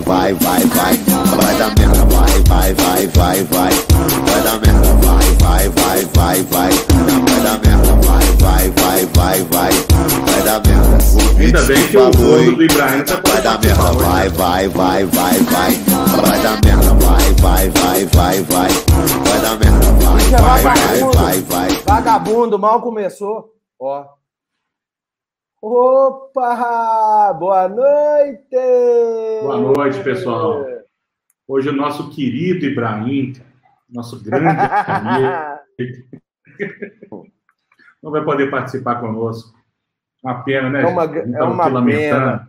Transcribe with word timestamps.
vai, 0.00 0.34
vai, 0.34 0.64
vai. 0.64 0.96
Vai 1.36 1.54
dar 1.56 1.74
merda, 1.78 2.04
vai, 2.06 2.42
vai, 2.48 2.74
vai, 2.74 3.06
vai, 3.08 3.44
vai. 3.44 3.70
Vai 4.24 4.42
dar 4.42 4.60
merda, 4.60 4.94
vai, 4.94 5.34
vai, 5.34 5.68
vai, 5.68 6.04
vai, 6.14 6.42
vai. 6.44 6.70
Vai 6.70 7.40
dar 7.42 7.60
merda, 7.60 7.94
vai, 8.06 8.26
vai, 8.38 8.70
vai, 8.70 9.06
vai, 9.06 9.42
vai. 9.44 9.72
Vai 10.26 10.42
dar 10.42 10.62
merda. 10.66 10.98
Ainda 11.38 11.62
bem 11.62 11.88
que 11.88 11.96
o 11.96 12.10
gordo 12.12 12.56
do 12.56 12.64
Ibrahim 12.64 13.04
tá 13.04 13.20
Vai 13.26 13.42
dar 13.42 13.60
merda, 13.60 13.92
vai, 13.92 14.28
vai, 14.30 14.68
vai, 14.68 15.04
vai, 15.04 15.38
vai. 15.40 15.72
Vai 16.22 16.42
dar 16.42 16.60
merda, 16.64 16.94
vai, 16.94 17.34
vai, 17.34 17.70
vai, 17.70 18.06
vai, 18.06 18.42
vai. 18.42 18.68
Vai 19.28 19.40
dar 19.40 19.58
merda, 19.58 19.92
vai, 19.92 20.22
é 20.22 20.38
vai, 20.38 20.62
vai, 20.62 21.12
vai, 21.12 21.40
vai. 21.42 21.82
Vagabundo, 21.84 22.58
mal 22.58 22.80
começou. 22.80 23.50
Ó. 23.78 24.21
Opa! 25.62 27.32
Boa 27.34 27.68
noite! 27.68 28.48
Boa 29.42 29.58
noite, 29.58 30.02
pessoal. 30.02 30.66
Hoje 31.46 31.68
o 31.68 31.72
nosso 31.72 32.10
querido 32.10 32.66
Ibrahim, 32.66 33.34
nosso 33.88 34.20
grande 34.24 34.44
amigo, 34.88 36.10
não 38.02 38.10
vai 38.10 38.24
poder 38.24 38.50
participar 38.50 38.98
conosco. 39.00 39.56
Uma 40.20 40.42
pena, 40.42 40.68
né? 40.68 40.82
É 40.82 40.86
uma- 40.86 41.04
é 41.04 41.42
uma 41.44 41.66
lamentando. 41.68 42.48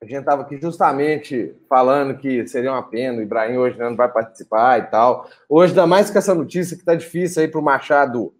A 0.00 0.04
gente 0.04 0.18
estava 0.20 0.42
aqui 0.42 0.56
justamente 0.60 1.52
falando 1.68 2.16
que 2.16 2.46
seria 2.46 2.70
uma 2.70 2.88
pena, 2.88 3.18
o 3.18 3.22
Ibrahim 3.22 3.56
hoje 3.56 3.76
né, 3.76 3.88
não 3.90 3.96
vai 3.96 4.08
participar 4.08 4.78
e 4.78 4.82
tal. 4.82 5.28
Hoje, 5.48 5.72
ainda 5.72 5.84
mais 5.88 6.12
com 6.12 6.18
essa 6.18 6.32
notícia 6.32 6.76
que 6.78 6.84
tá 6.84 6.94
difícil 6.94 7.42
aí 7.42 7.48
para 7.48 7.58
o 7.58 7.64
Machado 7.64 8.32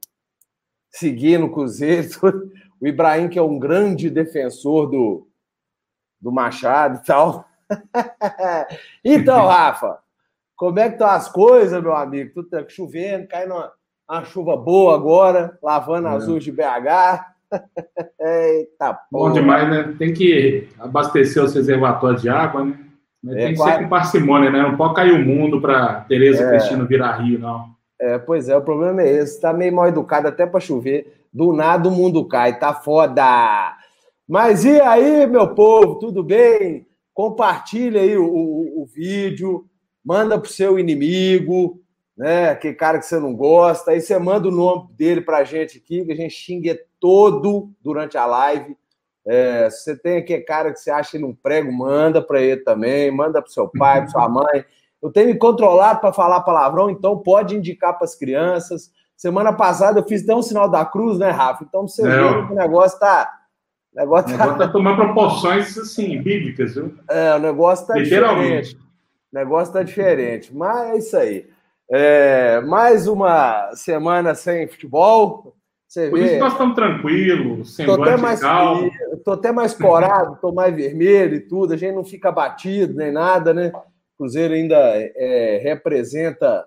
seguir 0.93 1.39
no 1.39 1.51
Cruzeiro. 1.51 2.09
O 2.81 2.87
Ibrahim, 2.87 3.29
que 3.29 3.39
é 3.39 3.43
um 3.43 3.59
grande 3.59 4.09
defensor 4.11 4.87
do, 4.89 5.29
do 6.21 6.31
Machado 6.33 7.01
e 7.03 7.07
tal. 7.07 7.45
então, 9.05 9.47
Rafa, 9.47 9.99
como 10.57 10.79
é 10.79 10.89
que 10.89 10.95
estão 10.95 11.09
as 11.09 11.29
coisas, 11.29 11.83
meu 11.83 11.95
amigo? 11.95 12.33
Tudo 12.35 12.49
tá 12.49 12.65
chovendo, 12.69 13.27
caindo 13.29 13.55
uma, 13.55 13.73
uma 14.09 14.25
chuva 14.25 14.57
boa 14.57 14.95
agora, 14.95 15.59
lavando 15.63 16.09
É. 16.09 16.13
as 16.17 16.27
ruas 16.27 16.45
de 16.45 16.53
BH. 16.53 17.25
Eita, 18.21 18.93
Bom 19.11 19.21
porra. 19.21 19.33
demais, 19.35 19.71
né? 19.71 19.95
Tem 19.99 20.13
que 20.13 20.69
abastecer 20.79 21.43
os 21.43 21.55
reservatórios 21.55 22.23
de 22.23 22.29
água, 22.29 22.65
né? 22.65 22.79
É, 23.31 23.35
Tem 23.35 23.49
que 23.53 23.57
claro. 23.57 23.73
ser 23.73 23.83
com 23.83 23.89
parcimônia, 23.89 24.51
né? 24.51 24.63
Não 24.63 24.77
pode 24.77 24.95
cair 24.95 25.13
o 25.13 25.25
mundo 25.25 25.61
para 25.61 26.03
Tereza 26.03 26.45
É. 26.45 26.51
Cristina 26.51 26.85
virar 26.85 27.17
Rio, 27.17 27.39
não. 27.39 27.71
É, 28.01 28.19
pois 28.19 28.49
é, 28.49 28.57
o 28.57 28.63
problema 28.63 29.03
é 29.03 29.11
esse. 29.11 29.41
Tá 29.41 29.53
meio 29.53 29.73
mal 29.75 29.89
educado 29.89 30.29
até 30.29 30.47
para 30.47 30.61
chover. 30.61 31.25
Do 31.33 31.53
nada 31.53 31.89
o 31.89 31.93
mundo 31.93 32.27
cai, 32.27 32.59
tá 32.59 32.73
foda. 32.75 33.77
Mas 34.27 34.65
e 34.65 34.81
aí, 34.81 35.27
meu 35.27 35.55
povo, 35.55 35.97
tudo 35.99 36.23
bem? 36.23 36.87
Compartilha 37.13 38.01
aí 38.01 38.17
o, 38.17 38.25
o- 38.25 38.83
o 38.83 38.87
vídeo, 38.87 39.67
manda 40.05 40.39
pro 40.39 40.51
seu 40.51 40.79
inimigo, 40.79 41.81
né? 42.17 42.51
Aquele 42.51 42.75
cara 42.75 42.99
que 42.99 43.07
você 43.07 43.19
não 43.19 43.35
gosta. 43.35 43.91
Aí 43.91 44.01
você 44.01 44.17
manda 44.19 44.49
o 44.49 44.53
nome 44.53 44.89
dele 44.93 45.21
pra 45.21 45.45
gente 45.45 45.79
aqui, 45.79 46.05
que 46.05 46.13
a 46.13 46.17
gente 46.17 46.35
xingue 46.35 46.79
todo 47.01 47.71
durante 47.83 48.17
a 48.17 48.27
live. 48.27 48.77
É, 49.27 49.69
se 49.71 49.83
você 49.85 49.97
tem 49.97 50.19
aquele 50.19 50.43
cara 50.43 50.73
que 50.73 50.79
você 50.81 50.91
acha 50.91 51.17
ele 51.17 51.25
um 51.25 51.35
prego, 51.35 51.71
manda 51.73 52.23
para 52.23 52.41
ele 52.41 52.63
também, 52.63 53.11
manda 53.11 53.43
pro 53.43 53.51
seu 53.53 53.69
pai, 53.69 54.01
pra 54.01 54.09
sua 54.11 54.29
mãe. 54.29 54.65
Eu 55.03 55.11
tenho 55.13 55.29
me 55.29 55.35
controlado 55.37 56.01
para 56.01 56.13
falar 56.13 56.41
palavrão, 56.41 56.91
então 56.91 57.19
pode 57.19 57.57
indicar 57.57 57.95
para 57.95 58.05
as 58.05 58.15
crianças. 58.15 58.91
Semana 59.17 59.53
passada 59.53 60.01
eu 60.01 60.05
fiz 60.05 60.23
até 60.23 60.35
um 60.35 60.43
sinal 60.43 60.69
da 60.69 60.85
cruz, 60.85 61.19
né, 61.19 61.31
Rafa? 61.31 61.65
Então 61.65 61.87
você 61.87 62.07
É, 62.07 62.11
vê 62.11 62.47
que 62.47 62.53
o 62.53 62.57
negócio 62.57 62.99
tá. 62.99 63.29
O 63.95 63.99
negócio 64.01 64.27
O 64.35 64.39
tá, 64.39 64.45
negócio 64.45 64.59
tá 64.67 64.69
tomando 64.73 64.97
proporções, 64.97 65.77
assim, 65.79 66.21
bíblicas, 66.23 66.75
viu? 66.75 66.95
é, 67.09 67.35
o 67.35 67.39
negócio 67.39 67.87
tá 67.87 67.95
Literalmente. 67.97 68.69
diferente. 68.71 68.77
O 69.33 69.39
negócio 69.39 69.73
tá 69.73 69.83
diferente. 69.83 70.55
Mas 70.57 70.91
é 70.91 70.99
isso 70.99 71.17
aí. 71.17 71.47
É, 71.91 72.61
mais 72.61 73.09
uma 73.09 73.71
semana 73.75 74.35
sem 74.35 74.69
futebol. 74.69 75.55
Você 75.87 76.11
Por 76.11 76.19
isso 76.19 76.29
vê. 76.29 76.35
que 76.35 76.41
nós 76.41 76.53
estamos 76.53 76.75
tranquilos, 76.75 77.77
Tô 77.77 78.03
até 78.03 78.17
mais 78.19 78.41
tô 79.25 79.33
até 79.33 79.51
mais 79.53 79.73
corado, 79.75 80.39
tô 80.41 80.53
mais 80.53 80.75
vermelho 80.75 81.35
e 81.37 81.41
tudo. 81.41 81.73
A 81.73 81.77
gente 81.77 81.95
não 81.95 82.05
fica 82.05 82.31
batido 82.31 82.95
nem 82.95 83.11
nada, 83.11 83.55
né? 83.55 83.73
Cruzeiro 84.19 84.53
ainda 84.53 84.77
é, 84.77 85.61
representa 85.63 86.67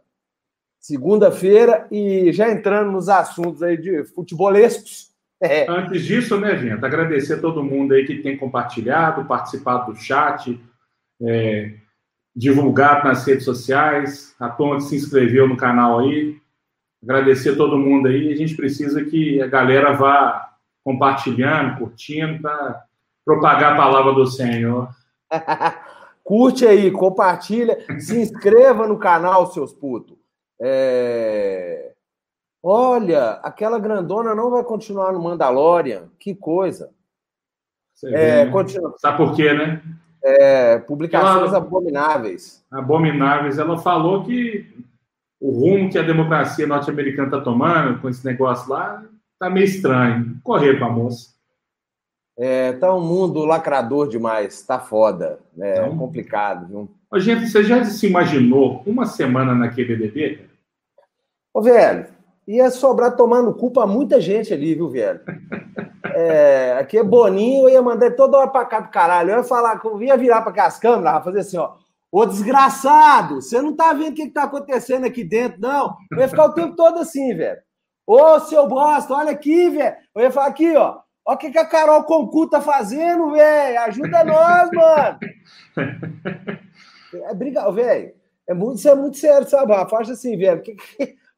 segunda-feira 0.80 1.86
e 1.92 2.32
já 2.32 2.50
entrando 2.50 2.92
nos 2.92 3.10
assuntos 3.10 3.62
aí 3.62 3.78
de 3.78 4.04
futebolescos. 4.06 5.12
É, 5.44 5.66
Antes 5.68 6.04
disso, 6.04 6.40
né, 6.40 6.56
gente, 6.56 6.86
agradecer 6.86 7.34
a 7.34 7.42
todo 7.42 7.64
mundo 7.64 7.96
aí 7.96 8.06
que 8.06 8.22
tem 8.22 8.38
compartilhado, 8.38 9.26
participado 9.26 9.92
do 9.92 9.98
chat, 9.98 10.64
é, 11.20 11.74
divulgado 12.36 13.08
nas 13.08 13.26
redes 13.26 13.44
sociais, 13.44 14.36
a 14.40 14.50
turma 14.50 14.76
que 14.76 14.84
se 14.84 14.96
inscreveu 14.96 15.48
no 15.48 15.58
canal 15.58 15.98
aí. 15.98 16.38
Agradecer 17.02 17.54
a 17.54 17.56
todo 17.56 17.76
mundo 17.76 18.08
aí. 18.08 18.32
A 18.32 18.36
gente 18.36 18.56
precisa 18.56 19.04
que 19.04 19.42
a 19.42 19.48
galera 19.48 19.94
vá 19.94 20.52
compartilhando, 20.84 21.80
curtindo, 21.80 22.40
para 22.40 22.84
propagar 23.26 23.74
a 23.74 23.78
palavra 23.78 24.14
do 24.14 24.28
Senhor. 24.28 24.90
curte 26.32 26.66
aí, 26.66 26.90
compartilha, 26.92 27.78
se 28.00 28.18
inscreva 28.22 28.88
no 28.88 28.98
canal, 28.98 29.52
seus 29.52 29.74
putos. 29.74 30.18
É, 30.62 31.92
Olha, 32.64 33.32
aquela 33.44 33.78
grandona 33.80 34.34
não 34.34 34.50
vai 34.50 34.64
continuar 34.64 35.12
no 35.12 35.22
Mandalorian. 35.22 36.04
Que 36.18 36.34
coisa. 36.34 36.90
Você 37.94 38.08
É, 38.08 38.12
vê, 38.12 38.46
né? 38.46 38.52
continua. 38.52 38.94
Sabe 38.98 39.18
por 39.18 39.36
quê, 39.36 39.52
né? 39.52 39.82
É, 40.24 40.78
publicações 40.80 41.50
Ela- 41.50 41.58
abomináveis. 41.58 42.64
Abomináveis. 42.72 43.58
Ela 43.58 43.78
falou 43.80 44.24
que 44.24 44.66
o 45.42 45.50
rumo 45.52 45.90
que 45.90 45.98
a 45.98 46.04
democracia 46.04 46.66
norte-americana 46.66 47.28
está 47.28 47.42
tomando 47.42 48.00
com 48.00 48.08
esse 48.08 48.24
negócio 48.26 48.70
lá 48.70 49.04
tá 49.38 49.50
meio 49.50 49.66
estranho. 49.66 50.40
Correr 50.44 50.78
com 50.80 50.86
a 50.86 50.90
moça. 50.92 51.31
É, 52.44 52.74
tá 52.74 52.92
um 52.92 53.02
mundo 53.02 53.46
lacrador 53.46 54.08
demais, 54.08 54.64
tá 54.64 54.80
foda. 54.80 55.38
É 55.60 55.80
Não. 55.80 55.96
complicado, 55.96 56.68
viu? 56.68 56.90
Ô, 57.12 57.20
gente, 57.20 57.48
você 57.48 57.64
já 57.64 57.86
se 57.86 58.08
imaginou 58.08 58.82
uma 58.84 59.06
semana 59.06 59.54
naquele 59.54 59.96
BBB? 59.96 60.50
Ô, 61.54 61.62
velho, 61.62 62.08
ia 62.48 62.72
sobrar 62.72 63.16
tomando 63.16 63.54
cu 63.54 63.70
pra 63.70 63.86
muita 63.86 64.20
gente 64.20 64.52
ali, 64.52 64.74
viu, 64.74 64.90
velho? 64.90 65.22
É, 66.14 66.74
aqui 66.78 66.98
é 66.98 67.04
Boninho, 67.04 67.70
eu 67.70 67.70
ia 67.70 67.82
mandar 67.82 68.12
toda 68.18 68.38
hora 68.38 68.50
pra 68.50 68.66
cá 68.66 68.82
do 68.82 68.90
caralho. 68.90 69.30
Eu 69.30 69.38
ia 69.38 69.44
falar, 69.46 69.80
eu 69.82 70.02
ia 70.04 70.18
virar 70.18 70.42
pra 70.42 70.52
cá 70.52 70.66
as 70.66 70.78
câmeras, 70.78 71.24
fazer 71.24 71.40
assim, 71.40 71.58
ó. 71.58 71.76
Ô, 72.12 72.26
desgraçado, 72.26 73.36
você 73.36 73.62
não 73.62 73.74
tá 73.74 73.94
vendo 73.94 74.12
o 74.12 74.16
que, 74.16 74.26
que 74.26 74.34
tá 74.34 74.44
acontecendo 74.44 75.06
aqui 75.06 75.24
dentro, 75.24 75.62
não? 75.62 75.96
Eu 76.12 76.18
ia 76.18 76.28
ficar 76.28 76.46
o 76.46 76.54
tempo 76.54 76.76
todo 76.76 77.00
assim, 77.00 77.34
velho. 77.34 77.62
Ô, 78.06 78.40
seu 78.42 78.68
bosta, 78.68 79.14
olha 79.14 79.32
aqui, 79.32 79.70
velho. 79.70 79.96
Eu 80.14 80.24
ia 80.24 80.32
falar 80.32 80.48
aqui, 80.48 80.76
ó. 80.76 81.00
Olha 81.26 81.36
o 81.36 81.38
que, 81.38 81.52
que 81.52 81.58
a 81.58 81.66
Carol 81.66 82.04
Concu 82.04 82.50
tá 82.50 82.60
fazendo, 82.62 83.32
velho. 83.32 83.80
Ajuda 83.82 84.24
nós, 84.24 84.70
mano. 84.72 85.20
É 87.14 87.72
velho. 87.74 88.14
É 88.48 88.54
muito, 88.54 88.78
isso 88.78 88.90
é 88.90 88.96
muito 88.96 89.18
sério, 89.18 89.48
sabe, 89.48 89.74
Rafa? 89.74 89.98
Acho 89.98 90.14
assim, 90.14 90.38
velho. 90.38 90.64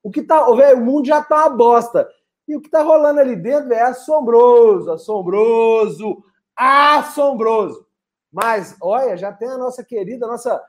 o 0.04 0.12
que 0.12 0.22
tá. 0.22 0.46
Velho, 0.54 0.78
o 0.78 0.86
mundo 0.86 1.08
já 1.08 1.22
tá 1.22 1.48
uma 1.48 1.50
bosta. 1.50 2.08
E 2.48 2.56
o 2.56 2.62
que 2.62 2.70
tá 2.70 2.82
rolando 2.84 3.20
ali 3.20 3.36
dentro, 3.36 3.70
velho, 3.70 3.80
é 3.80 3.84
assombroso, 3.84 4.92
assombroso, 4.92 6.24
assombroso. 6.56 7.88
Mas, 8.32 8.76
olha, 8.82 9.18
já 9.18 9.32
tem 9.32 9.50
a 9.50 9.58
nossa 9.58 9.84
querida, 9.84 10.28
nossa. 10.28 10.62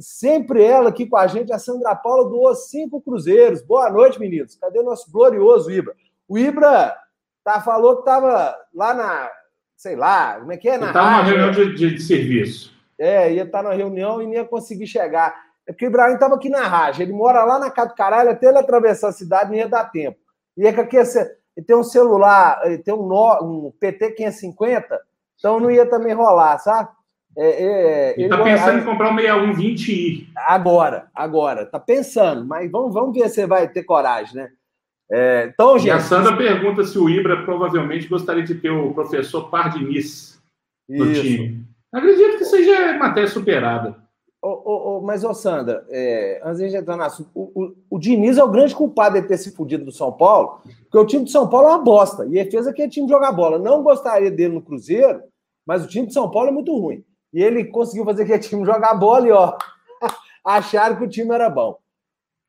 Sempre 0.00 0.64
ela 0.64 0.88
aqui 0.88 1.06
com 1.06 1.16
a 1.16 1.26
gente, 1.26 1.52
a 1.52 1.58
Sandra 1.58 1.94
Paula 1.94 2.28
doou 2.28 2.54
cinco 2.54 3.00
cruzeiros. 3.00 3.62
Boa 3.62 3.90
noite, 3.90 4.18
meninos. 4.18 4.56
Cadê 4.56 4.80
o 4.80 4.84
nosso 4.84 5.10
glorioso 5.10 5.70
Ibra? 5.70 5.94
O 6.28 6.36
Ibra 6.36 6.96
tá, 7.54 7.60
falou 7.60 7.98
que 7.98 8.04
tava 8.04 8.54
lá 8.74 8.92
na. 8.92 9.30
Sei 9.76 9.94
lá, 9.94 10.36
como 10.40 10.52
é 10.52 10.56
que 10.56 10.68
é? 10.68 10.76
Na 10.78 10.92
tá 10.92 11.02
numa 11.04 11.22
reunião 11.22 11.50
de, 11.50 11.74
de- 11.74 11.94
de 11.94 12.02
serviço. 12.02 12.72
é, 12.98 13.32
ia 13.32 13.42
estar 13.44 13.62
na 13.62 13.72
reunião 13.72 14.20
e 14.22 14.26
não 14.26 14.32
ia 14.32 14.44
conseguir 14.44 14.86
chegar. 14.86 15.34
É 15.68 15.72
porque 15.72 15.86
o 15.86 15.88
Ibrahim 15.88 16.14
estava 16.14 16.34
aqui 16.34 16.48
na 16.48 16.66
Raja. 16.66 17.02
Ele 17.02 17.12
mora 17.12 17.44
lá 17.44 17.58
na 17.58 17.70
casa 17.70 17.90
do 17.90 17.94
caralho, 17.94 18.30
até 18.30 18.46
ele 18.48 18.58
atravessar 18.58 19.08
a 19.08 19.12
cidade 19.12 19.50
não 19.50 19.56
ia 19.56 19.68
dar 19.68 19.84
tempo. 19.90 20.18
E 20.56 20.66
é 20.66 20.72
que 20.72 20.80
aqui 20.80 20.96
esse- 20.96 21.18
ele 21.56 21.66
tem 21.66 21.76
um 21.76 21.84
celular, 21.84 22.60
ele 22.64 22.78
tem 22.78 22.94
um, 22.94 23.06
nó- 23.06 23.38
um 23.42 23.70
PT 23.78 24.12
550, 24.12 24.98
então 25.38 25.60
não 25.60 25.70
ia 25.70 25.84
também 25.86 26.14
rolar, 26.14 26.58
sabe? 26.58 26.88
É, 27.36 27.50
é, 27.64 28.14
Ele 28.18 28.30
tá 28.30 28.38
mora- 28.38 28.50
pensando 28.50 28.78
em 28.78 28.84
comprar 28.84 29.10
um 29.10 29.14
6120i. 29.16 30.26
Agora, 30.46 31.08
agora, 31.14 31.66
tá 31.66 31.78
pensando, 31.78 32.46
mas 32.46 32.70
vamos, 32.70 32.94
vamos 32.94 33.14
ver 33.14 33.28
se 33.28 33.46
vai 33.46 33.68
ter 33.68 33.82
coragem, 33.84 34.36
né? 34.36 34.48
É, 35.10 35.50
então, 35.52 35.76
E 35.78 35.90
a 35.90 35.98
gente. 35.98 36.08
Sandra 36.08 36.36
pergunta 36.36 36.84
se 36.84 36.98
o 36.98 37.08
Ibra 37.08 37.44
provavelmente 37.44 38.08
gostaria 38.08 38.42
de 38.42 38.54
ter 38.54 38.70
o 38.70 38.92
professor 38.92 39.48
Pardiniz 39.48 40.40
no 40.88 41.06
Isso. 41.06 41.22
time. 41.22 41.64
Acredito 41.92 42.38
que 42.38 42.44
seja 42.44 42.98
matéria 42.98 43.28
superada. 43.28 43.96
Ô, 44.42 44.48
ô, 44.48 44.98
ô, 44.98 45.00
mas, 45.00 45.24
ô 45.24 45.32
Sandra, 45.32 45.84
é, 45.88 46.40
antes 46.44 46.58
de 46.58 46.68
gente 46.68 46.80
entrar 46.80 46.96
no 46.96 47.02
assunto, 47.02 47.30
o, 47.34 47.74
o, 47.90 47.98
Diniz 47.98 48.36
é 48.36 48.44
o 48.44 48.50
grande 48.50 48.74
culpado 48.74 49.20
de 49.20 49.26
ter 49.26 49.38
se 49.38 49.50
fudido 49.50 49.84
do 49.84 49.90
São 49.90 50.12
Paulo, 50.12 50.60
porque 50.82 50.98
o 50.98 51.06
time 51.06 51.24
de 51.24 51.30
São 51.30 51.48
Paulo 51.48 51.68
é 51.68 51.70
uma 51.70 51.82
bosta, 51.82 52.26
e 52.26 52.38
ele 52.38 52.50
fez 52.50 52.66
aquele 52.66 52.88
time 52.88 53.08
jogar 53.08 53.32
bola. 53.32 53.58
Não 53.58 53.82
gostaria 53.82 54.30
dele 54.30 54.54
no 54.54 54.62
Cruzeiro, 54.62 55.22
mas 55.66 55.84
o 55.84 55.88
time 55.88 56.06
de 56.06 56.12
São 56.12 56.30
Paulo 56.30 56.50
é 56.50 56.52
muito 56.52 56.76
ruim. 56.76 57.02
E 57.32 57.42
ele 57.42 57.64
conseguiu 57.64 58.04
fazer 58.04 58.22
aquele 58.22 58.38
time 58.38 58.64
jogar 58.64 58.94
bola 58.94 59.26
e, 59.26 59.32
ó, 59.32 59.56
acharam 60.44 60.96
que 60.96 61.04
o 61.04 61.08
time 61.08 61.34
era 61.34 61.50
bom. 61.50 61.78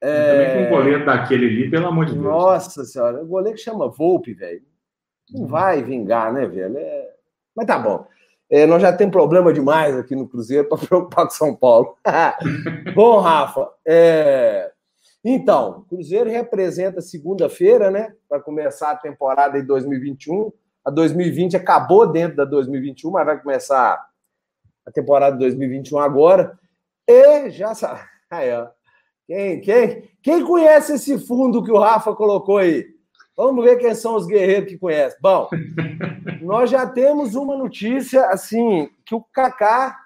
É... 0.02 0.32
Também 0.32 0.54
com 0.54 0.76
um 0.76 0.78
goleiro 0.78 1.06
daquele 1.06 1.46
ali, 1.48 1.70
pelo 1.70 1.88
amor 1.88 2.06
de 2.06 2.14
Deus. 2.14 2.24
Nossa 2.24 2.86
senhora, 2.86 3.24
o 3.24 3.28
goleiro 3.28 3.58
que 3.58 3.64
chama 3.64 3.90
Volpe, 3.90 4.34
velho. 4.34 4.62
Não 5.32 5.42
uhum. 5.42 5.48
vai 5.48 5.84
vingar, 5.84 6.32
né, 6.32 6.48
velho? 6.48 6.78
É... 6.78 7.10
Mas 7.56 7.66
tá 7.66 7.78
bom. 7.80 8.08
É, 8.50 8.66
nós 8.66 8.82
já 8.82 8.94
temos 8.94 9.12
problema 9.12 9.52
demais 9.52 9.98
aqui 9.98 10.16
no 10.16 10.28
Cruzeiro 10.28 10.70
para 10.70 10.78
preocupar 10.86 11.26
com 11.26 11.32
São 11.32 11.56
Paulo. 11.56 11.98
bom, 12.96 13.20
Rafa, 13.20 13.70
é... 13.86 14.72
então, 15.24 15.86
Cruzeiro 15.90 16.30
representa 16.30 17.02
segunda-feira, 17.02 17.92
né? 17.92 18.14
Para 18.30 18.40
começar 18.40 18.92
a 18.92 18.96
temporada 18.96 19.58
em 19.58 19.66
2021. 19.66 20.52
A 20.86 20.90
2020 20.92 21.58
acabou 21.58 22.08
dentro 22.10 22.38
da 22.38 22.46
2021, 22.46 23.12
mas 23.12 23.26
vai 23.26 23.42
começar 23.42 24.02
a 24.86 24.92
temporada 24.92 25.34
de 25.34 25.40
2021 25.40 26.00
agora. 26.00 26.58
E 27.06 27.50
já 27.50 27.76
sabe. 27.76 28.00
Aí, 28.32 28.54
ó. 28.54 28.77
Quem, 29.28 29.60
quem, 29.60 30.10
quem 30.24 30.46
conhece 30.46 30.94
esse 30.94 31.20
fundo 31.20 31.62
que 31.62 31.72
o 31.72 31.78
Rafa 31.78 32.16
colocou 32.16 32.58
aí? 32.58 32.88
Vamos 33.36 33.64
ver 33.64 33.78
quem 33.78 33.94
são 33.94 34.16
os 34.16 34.26
guerreiros 34.26 34.70
que 34.70 34.78
conhecem. 34.78 35.20
Bom, 35.22 35.50
nós 36.42 36.70
já 36.70 36.88
temos 36.88 37.36
uma 37.36 37.56
notícia 37.58 38.26
assim 38.28 38.90
que 39.06 39.14
o 39.14 39.22
Kaká 39.22 40.00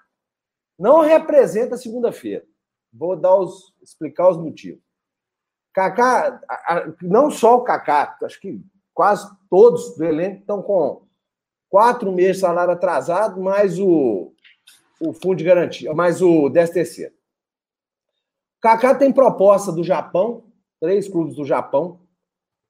não 0.77 1.01
representa 1.01 1.77
segunda-feira. 1.77 2.43
Vou 2.91 3.15
dar 3.15 3.35
os, 3.35 3.73
explicar 3.81 4.27
os 4.27 4.37
motivos. 4.37 4.81
Kaká, 5.73 6.41
não 7.01 7.29
só 7.29 7.57
o 7.57 7.63
Kaká, 7.63 8.17
acho 8.23 8.41
que 8.41 8.59
quase 8.93 9.29
todos 9.49 9.95
do 9.95 10.03
elenco 10.03 10.41
estão 10.41 10.61
com 10.61 11.03
quatro 11.69 12.11
meses 12.11 12.37
de 12.37 12.41
salário 12.41 12.73
atrasado, 12.73 13.39
mais 13.39 13.79
o, 13.79 14.33
o 14.99 15.13
fundo 15.13 15.37
de 15.37 15.45
garantia, 15.45 15.93
mais 15.93 16.21
o 16.21 16.49
10 16.49 16.69
terceiro. 16.71 17.13
Kaká 18.61 18.93
tem 18.93 19.11
proposta 19.11 19.71
do 19.71 19.83
Japão, 19.83 20.43
três 20.79 21.07
clubes 21.07 21.35
do 21.35 21.43
Japão 21.43 21.99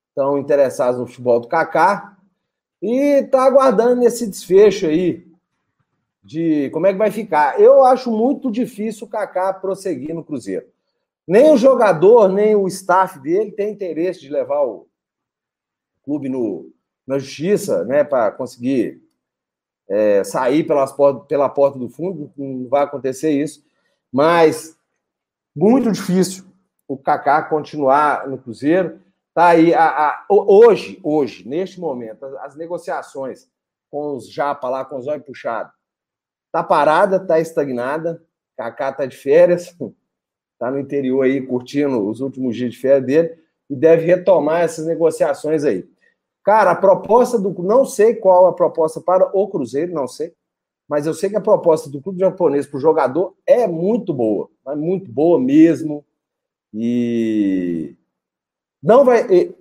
estão 0.09 0.37
interessados 0.37 0.99
no 0.99 1.07
futebol 1.07 1.39
do 1.39 1.47
Kaká 1.47 2.17
e 2.81 3.23
está 3.23 3.43
aguardando 3.43 4.03
esse 4.03 4.27
desfecho 4.27 4.87
aí 4.87 5.25
de 6.23 6.69
como 6.71 6.87
é 6.87 6.93
que 6.93 6.99
vai 6.99 7.11
ficar. 7.11 7.59
Eu 7.59 7.83
acho 7.83 8.11
muito 8.11 8.51
difícil 8.51 9.07
o 9.07 9.09
Kaká 9.09 9.53
prosseguir 9.53 10.13
no 10.13 10.23
Cruzeiro. 10.23 10.67
Nem 11.27 11.51
o 11.51 11.57
jogador, 11.57 12.29
nem 12.29 12.55
o 12.55 12.67
staff 12.67 13.19
dele 13.19 13.51
tem 13.51 13.71
interesse 13.71 14.21
de 14.21 14.29
levar 14.29 14.61
o 14.63 14.87
clube 16.03 16.29
no, 16.29 16.71
na 17.05 17.19
justiça, 17.19 17.83
né, 17.85 18.03
para 18.03 18.31
conseguir 18.31 19.01
é, 19.87 20.23
sair 20.23 20.63
pelas, 20.63 20.93
pela 21.27 21.49
porta 21.49 21.77
do 21.77 21.89
fundo. 21.89 22.31
Não 22.37 22.67
vai 22.67 22.83
acontecer 22.83 23.31
isso. 23.31 23.63
Mas 24.11 24.77
muito 25.55 25.91
difícil 25.91 26.45
o 26.87 26.97
Kaká 26.97 27.43
continuar 27.43 28.27
no 28.27 28.37
Cruzeiro. 28.37 28.99
Tá 29.33 29.47
aí 29.47 29.73
a, 29.73 29.85
a, 29.85 30.25
hoje, 30.29 30.99
hoje, 31.03 31.47
neste 31.47 31.79
momento, 31.79 32.25
as, 32.25 32.33
as 32.35 32.55
negociações 32.55 33.49
com 33.89 34.15
os 34.15 34.31
Japa 34.31 34.69
lá, 34.69 34.83
com 34.83 34.97
os 34.97 35.07
olhos 35.07 35.25
puxados, 35.25 35.71
tá 36.51 36.63
parada, 36.63 37.19
tá 37.19 37.39
estagnada. 37.39 38.21
Kaká 38.57 38.91
tá 38.91 39.05
de 39.05 39.15
férias, 39.15 39.75
tá 40.59 40.69
no 40.69 40.79
interior 40.79 41.23
aí 41.23 41.41
curtindo 41.41 42.07
os 42.07 42.19
últimos 42.19 42.55
dias 42.55 42.71
de 42.71 42.77
férias 42.77 43.05
dele 43.05 43.39
e 43.69 43.75
deve 43.75 44.05
retomar 44.05 44.61
essas 44.61 44.85
negociações 44.85 45.63
aí. 45.63 45.89
Cara, 46.43 46.71
a 46.71 46.75
proposta 46.75 47.39
do 47.39 47.53
não 47.63 47.85
sei 47.85 48.15
qual 48.15 48.47
a 48.47 48.53
proposta 48.53 48.99
para 48.99 49.29
o 49.33 49.47
Cruzeiro, 49.47 49.93
não 49.93 50.07
sei 50.07 50.33
mas 50.91 51.07
eu 51.07 51.13
sei 51.13 51.29
que 51.29 51.37
a 51.37 51.41
proposta 51.41 51.89
do 51.89 52.01
clube 52.01 52.19
japonês 52.19 52.67
para 52.67 52.75
o 52.75 52.81
jogador 52.81 53.33
é 53.47 53.65
muito 53.65 54.13
boa, 54.13 54.49
é 54.67 54.75
muito 54.75 55.09
boa 55.09 55.39
mesmo. 55.39 56.03
E 56.73 57.95
não 58.83 59.05
vai. 59.05 59.55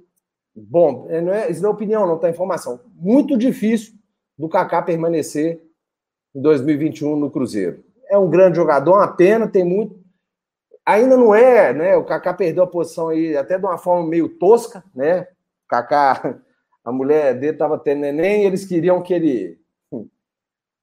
Bom, 0.56 1.06
é, 1.08 1.20
não 1.20 1.32
é, 1.32 1.48
isso 1.48 1.62
não 1.62 1.70
é 1.70 1.72
opinião, 1.72 2.04
não 2.04 2.16
está 2.16 2.28
informação. 2.28 2.80
Muito 2.96 3.38
difícil 3.38 3.94
do 4.36 4.48
Kaká 4.48 4.82
permanecer 4.82 5.62
em 6.34 6.42
2021 6.42 7.14
no 7.14 7.30
Cruzeiro. 7.30 7.84
É 8.08 8.18
um 8.18 8.28
grande 8.28 8.56
jogador, 8.56 8.94
uma 8.94 9.06
pena, 9.06 9.46
tem 9.46 9.62
muito. 9.62 10.00
Ainda 10.84 11.16
não 11.16 11.32
é, 11.32 11.72
né? 11.72 11.96
O 11.96 12.04
Kaká 12.04 12.34
perdeu 12.34 12.64
a 12.64 12.66
posição 12.66 13.06
aí 13.06 13.36
até 13.36 13.56
de 13.56 13.64
uma 13.64 13.78
forma 13.78 14.04
meio 14.08 14.28
tosca, 14.28 14.82
né? 14.92 15.28
O 15.64 15.68
Kaká, 15.68 16.40
a 16.84 16.90
mulher 16.90 17.38
dele 17.38 17.52
estava 17.52 17.78
tendo 17.78 18.00
neném 18.00 18.42
e 18.42 18.46
eles 18.46 18.64
queriam 18.64 19.00
que 19.00 19.14
ele 19.14 19.59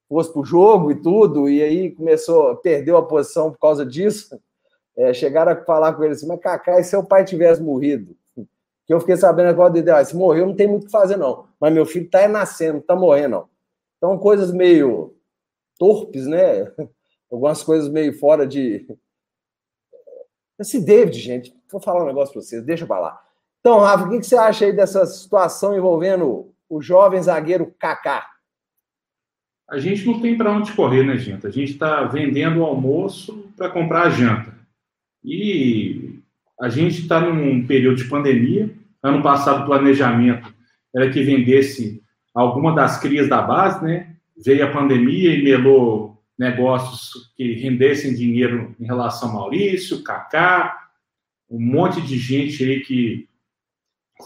fosse 0.08 0.32
para 0.32 0.42
o 0.42 0.46
jogo 0.46 0.92
e 0.92 1.02
tudo, 1.02 1.50
e 1.50 1.62
aí 1.62 1.92
começou, 1.92 2.56
perdeu 2.58 2.98
a 2.98 3.06
posição 3.06 3.52
por 3.52 3.60
causa 3.60 3.86
disso. 3.86 4.40
É, 4.96 5.14
chegaram 5.14 5.52
a 5.52 5.56
falar 5.64 5.94
com 5.94 6.04
ele 6.04 6.14
assim, 6.14 6.28
mas 6.28 6.40
Kaká, 6.40 6.80
e 6.80 6.84
se 6.84 6.92
seu 6.92 7.04
pai 7.04 7.24
tivesse 7.24 7.62
morrido? 7.62 8.16
Que 8.86 8.94
eu 8.94 9.00
fiquei 9.00 9.18
sabendo 9.18 9.50
agora 9.50 9.72
de 9.72 9.92
ah, 9.92 10.04
se 10.04 10.16
morreu, 10.16 10.48
não 10.48 10.56
tem 10.56 10.66
muito 10.66 10.84
o 10.84 10.86
que 10.86 10.92
fazer, 10.92 11.18
não. 11.18 11.46
Mas 11.60 11.74
meu 11.74 11.86
filho 11.86 12.06
está 12.06 12.28
nascendo, 12.28 12.80
está 12.80 12.96
morrendo. 12.96 13.48
Então, 13.98 14.18
coisas 14.18 14.52
meio 14.52 15.14
torpes, 15.78 16.26
né? 16.26 16.72
Algumas 17.30 17.62
coisas 17.62 17.90
meio 17.90 18.18
fora 18.18 18.48
de. 18.48 18.88
Esse 20.58 20.80
David, 20.80 21.20
gente, 21.20 21.54
vou 21.70 21.82
falar 21.82 22.04
um 22.04 22.08
negócio 22.08 22.34
para 22.34 22.42
vocês, 22.42 22.64
deixa 22.64 22.88
para 22.88 23.00
lá. 23.00 23.24
Então, 23.60 23.80
Rafa, 23.80 24.06
o 24.06 24.10
que 24.10 24.24
você 24.24 24.38
acha 24.38 24.66
aí 24.66 24.72
dessa 24.72 25.06
situação 25.06 25.78
envolvendo 25.78 26.54
o 26.70 26.82
jovem 26.82 27.22
zagueiro 27.22 27.76
Kaká? 27.78 28.26
A 29.70 29.78
gente 29.80 30.06
não 30.06 30.20
tem 30.22 30.38
para 30.38 30.52
onde 30.52 30.72
correr, 30.72 31.04
né, 31.04 31.18
gente? 31.18 31.46
A 31.46 31.50
gente 31.50 31.74
está 31.74 32.04
vendendo 32.06 32.60
o 32.60 32.66
almoço 32.66 33.52
para 33.56 33.70
comprar 33.70 34.04
a 34.04 34.10
janta. 34.10 34.56
E 35.24 36.20
a 36.60 36.70
gente 36.70 37.02
está 37.02 37.20
num 37.20 37.66
período 37.66 37.98
de 37.98 38.10
pandemia. 38.10 38.74
Ano 39.04 39.22
passado, 39.22 39.64
o 39.64 39.66
planejamento 39.66 40.54
era 40.96 41.10
que 41.10 41.22
vendesse 41.22 42.02
alguma 42.34 42.74
das 42.74 43.00
crias 43.00 43.28
da 43.28 43.42
base, 43.42 43.84
né? 43.84 44.16
Veio 44.38 44.66
a 44.66 44.72
pandemia 44.72 45.34
e 45.34 45.44
melou 45.44 46.24
negócios 46.38 47.34
que 47.36 47.54
rendessem 47.54 48.14
dinheiro 48.14 48.76
em 48.80 48.86
relação 48.86 49.30
a 49.30 49.34
Maurício, 49.34 50.04
Kaká, 50.04 50.88
um 51.50 51.60
monte 51.60 52.02
de 52.02 52.18
gente 52.18 52.64
aí 52.64 52.82
que 52.82 53.28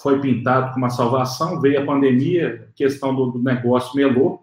foi 0.02 0.20
pintado 0.20 0.74
com 0.74 0.78
uma 0.78 0.90
salvação. 0.90 1.60
Veio 1.60 1.82
a 1.82 1.86
pandemia, 1.86 2.68
questão 2.76 3.16
do, 3.16 3.32
do 3.32 3.42
negócio 3.42 3.96
melou. 3.96 4.41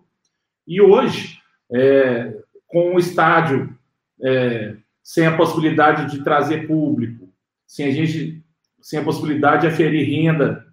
E 0.68 0.82
hoje, 0.82 1.38
é, 1.72 2.42
com 2.66 2.94
o 2.94 2.98
estádio 2.98 3.74
é, 4.22 4.76
sem 5.02 5.26
a 5.26 5.34
possibilidade 5.34 6.10
de 6.10 6.22
trazer 6.22 6.66
público, 6.66 7.32
sem 7.66 7.86
a 7.86 7.90
gente, 7.90 8.44
sem 8.78 8.98
a 8.98 9.02
possibilidade 9.02 9.62
de 9.62 9.68
aferir 9.68 10.06
renda 10.06 10.66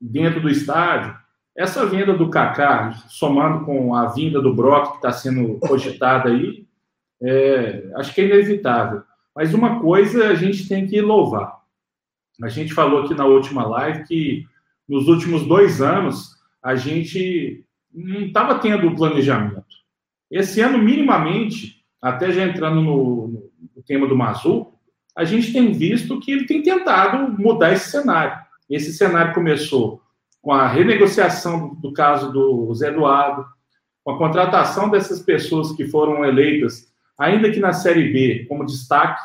dentro 0.00 0.40
do 0.40 0.50
estádio, 0.50 1.16
essa 1.56 1.86
venda 1.86 2.12
do 2.14 2.28
Kaká, 2.30 2.90
somando 3.08 3.64
com 3.64 3.94
a 3.94 4.06
vinda 4.06 4.42
do 4.42 4.52
Brock 4.52 4.90
que 4.90 4.96
está 4.96 5.12
sendo 5.12 5.58
cogitada 5.60 6.30
aí, 6.30 6.66
é, 7.22 7.92
acho 7.94 8.12
que 8.12 8.20
é 8.20 8.24
inevitável. 8.24 9.02
Mas 9.36 9.54
uma 9.54 9.80
coisa 9.80 10.30
a 10.30 10.34
gente 10.34 10.68
tem 10.68 10.84
que 10.84 11.00
louvar. 11.00 11.60
A 12.42 12.48
gente 12.48 12.74
falou 12.74 13.04
aqui 13.04 13.14
na 13.14 13.24
última 13.24 13.64
live 13.64 14.04
que 14.04 14.48
nos 14.88 15.06
últimos 15.06 15.46
dois 15.46 15.80
anos 15.80 16.36
a 16.60 16.74
gente 16.74 17.64
não 17.92 18.20
estava 18.22 18.58
tendo 18.58 18.94
planejamento. 18.94 19.64
Esse 20.30 20.60
ano, 20.60 20.78
minimamente, 20.78 21.84
até 22.00 22.30
já 22.30 22.44
entrando 22.44 22.82
no, 22.82 23.50
no 23.74 23.82
tema 23.82 24.06
do 24.06 24.16
Mazul, 24.16 24.74
a 25.16 25.24
gente 25.24 25.52
tem 25.52 25.72
visto 25.72 26.20
que 26.20 26.30
ele 26.30 26.46
tem 26.46 26.62
tentado 26.62 27.32
mudar 27.40 27.72
esse 27.72 27.90
cenário. 27.90 28.38
Esse 28.70 28.92
cenário 28.92 29.34
começou 29.34 30.02
com 30.40 30.52
a 30.52 30.68
renegociação 30.68 31.74
do, 31.74 31.92
caso 31.92 32.32
do 32.32 32.72
Zé 32.74 32.88
Eduardo, 32.88 33.44
com 34.04 34.12
a 34.12 34.18
contratação 34.18 34.88
dessas 34.88 35.20
pessoas 35.20 35.72
que 35.72 35.86
foram 35.86 36.24
eleitas, 36.24 36.92
ainda 37.18 37.50
que 37.50 37.58
na 37.58 37.72
Série 37.72 38.12
B, 38.12 38.46
como 38.48 38.64
destaque 38.64 39.20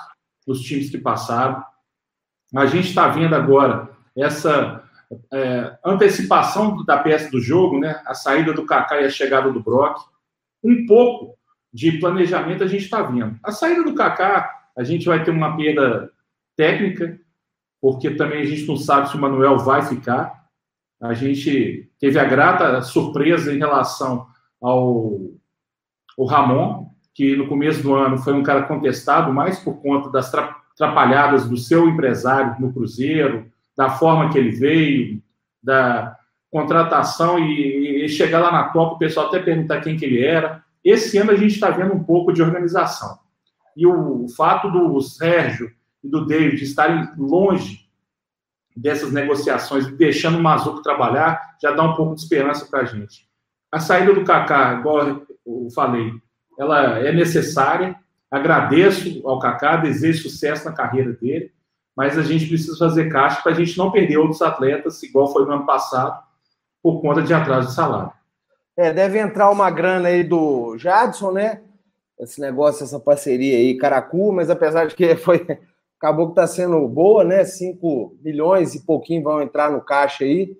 dos 0.48 0.62
times 0.62 0.89
que 0.89 0.98
passaram. 0.98 1.63
A 2.55 2.65
gente 2.65 2.89
está 2.89 3.08
vendo 3.08 3.36
agora 3.36 3.89
essa 4.15 4.82
é, 5.32 5.77
antecipação 5.86 6.84
da 6.86 6.98
peça 6.98 7.29
do 7.29 7.39
jogo, 7.39 7.79
né? 7.79 8.01
A 8.05 8.13
saída 8.13 8.53
do 8.53 8.65
Kaká 8.65 9.01
e 9.01 9.05
a 9.05 9.10
chegada 9.10 9.51
do 9.51 9.62
Brock. 9.62 10.00
Um 10.63 10.86
pouco 10.86 11.38
de 11.74 11.93
planejamento 11.93 12.63
a 12.63 12.67
gente 12.67 12.84
está 12.84 13.01
vendo. 13.01 13.38
A 13.43 13.51
saída 13.51 13.84
do 13.84 13.96
Kaká, 13.96 14.50
a 14.77 14.84
gente 14.84 15.05
vai 15.05 15.24
ter 15.24 15.32
uma 15.32 15.58
perda 15.58 16.12
técnica, 16.55 17.20
porque 17.82 18.12
também 18.12 18.41
a 18.41 18.46
gente 18.46 18.65
não 18.65 18.77
sabe 18.77 19.10
se 19.10 19.15
o 19.15 19.20
Manuel 19.20 19.58
vai 19.58 19.82
ficar. 19.82 20.43
A 21.01 21.13
gente 21.13 21.91
teve 22.00 22.17
a 22.20 22.24
grata 22.24 22.82
surpresa 22.82 23.53
em 23.53 23.58
relação 23.58 24.27
ao, 24.62 25.20
ao 26.17 26.25
Ramon, 26.25 26.88
que 27.13 27.36
no 27.36 27.48
começo 27.48 27.84
do 27.84 27.93
ano 27.93 28.17
foi 28.17 28.34
um 28.34 28.43
cara 28.43 28.63
contestado 28.63 29.34
mais 29.34 29.60
por 29.60 29.82
conta 29.82 30.10
das 30.10 30.32
trapalhadas 30.75 31.48
do 31.48 31.58
seu 31.58 31.88
empresário 31.88 32.55
no 32.60 32.72
Cruzeiro, 32.74 33.51
da 33.75 33.89
forma 33.92 34.32
que 34.32 34.38
ele 34.38 34.51
veio, 34.51 35.22
da 35.62 36.18
contratação 36.51 37.39
e, 37.39 38.06
e 38.06 38.10
chegar 38.10 38.39
lá 38.39 38.51
na 38.51 38.65
Copa, 38.65 38.96
o 38.96 39.00
pessoal 39.00 39.27
até 39.27 39.39
perguntar 39.39 39.82
quem 39.82 39.98
que 39.98 40.06
ele 40.06 40.24
era. 40.24 40.63
Esse 40.84 41.18
ano 41.18 41.32
a 41.32 41.36
gente 41.36 41.53
está 41.53 41.70
vendo 41.72 41.94
um 41.94 42.03
pouco 42.03 42.32
de 42.32 42.42
organização. 42.42 43.18
E 43.75 43.88
o, 43.88 44.25
o 44.25 44.30
fato 44.30 44.70
do 44.70 45.01
Sérgio 45.01 45.72
e 46.03 46.10
do 46.10 46.25
David 46.25 46.63
estarem 46.63 47.10
longe 47.18 47.84
dessas 48.75 49.12
negociações, 49.12 49.88
deixando 49.96 50.38
o 50.38 50.44
Mazuco 50.44 50.82
trabalhar, 50.82 51.39
já 51.62 51.72
dá 51.72 51.84
um 51.84 51.96
pouco 51.96 52.15
de 52.15 52.22
esperança 52.22 52.65
para 52.65 52.82
a 52.82 52.86
gente. 52.86 53.27
A 53.72 53.80
saída 53.80 54.13
do 54.13 54.24
Kaká, 54.24 54.80
igual 54.80 55.25
eu 55.46 55.68
falei, 55.74 56.13
ela 56.60 57.00
é 57.00 57.12
necessária. 57.12 57.96
Agradeço 58.30 59.22
ao 59.27 59.39
Kaká, 59.39 59.77
desejo 59.77 60.24
sucesso 60.24 60.65
na 60.65 60.74
carreira 60.74 61.13
dele, 61.13 61.51
mas 61.95 62.17
a 62.17 62.23
gente 62.23 62.47
precisa 62.47 62.77
fazer 62.77 63.09
caixa 63.09 63.41
para 63.41 63.51
a 63.51 63.55
gente 63.55 63.77
não 63.77 63.91
perder 63.91 64.17
outros 64.17 64.41
atletas, 64.41 65.01
igual 65.03 65.31
foi 65.31 65.45
no 65.45 65.53
ano 65.53 65.65
passado, 65.65 66.21
por 66.81 67.01
conta 67.01 67.21
de 67.21 67.33
atraso 67.33 67.69
de 67.69 67.75
salário. 67.75 68.12
É, 68.75 68.91
deve 68.91 69.19
entrar 69.19 69.51
uma 69.51 69.69
grana 69.69 70.09
aí 70.09 70.23
do 70.23 70.75
Jadson, 70.77 71.31
né? 71.31 71.62
Esse 72.19 72.41
negócio, 72.41 72.83
essa 72.83 73.00
parceria 73.00 73.57
aí, 73.57 73.77
Caracu, 73.77 74.31
mas 74.31 74.50
apesar 74.50 74.88
de 74.88 74.95
que 74.95 75.15
foi. 75.17 75.45
Acabou 75.97 76.25
que 76.25 76.31
está 76.33 76.45
sendo 76.45 76.85
boa, 76.88 77.23
né? 77.23 77.45
5 77.45 78.17
milhões 78.21 78.75
e 78.75 78.85
pouquinho 78.85 79.23
vão 79.23 79.41
entrar 79.41 79.71
no 79.71 79.79
caixa 79.79 80.25
aí 80.25 80.53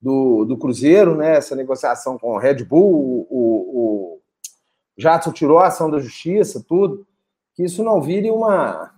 do, 0.00 0.46
do 0.46 0.56
Cruzeiro, 0.56 1.14
né? 1.14 1.36
Essa 1.36 1.54
negociação 1.54 2.18
com 2.18 2.34
o 2.34 2.38
Red 2.38 2.64
Bull, 2.64 2.94
o, 2.94 3.26
o, 3.28 4.14
o 4.14 4.20
Jadson 4.96 5.32
tirou 5.32 5.58
a 5.58 5.66
ação 5.66 5.90
da 5.90 5.98
justiça, 5.98 6.64
tudo. 6.66 7.06
Que 7.54 7.64
isso 7.64 7.84
não 7.84 8.00
vire 8.00 8.30
uma, 8.30 8.90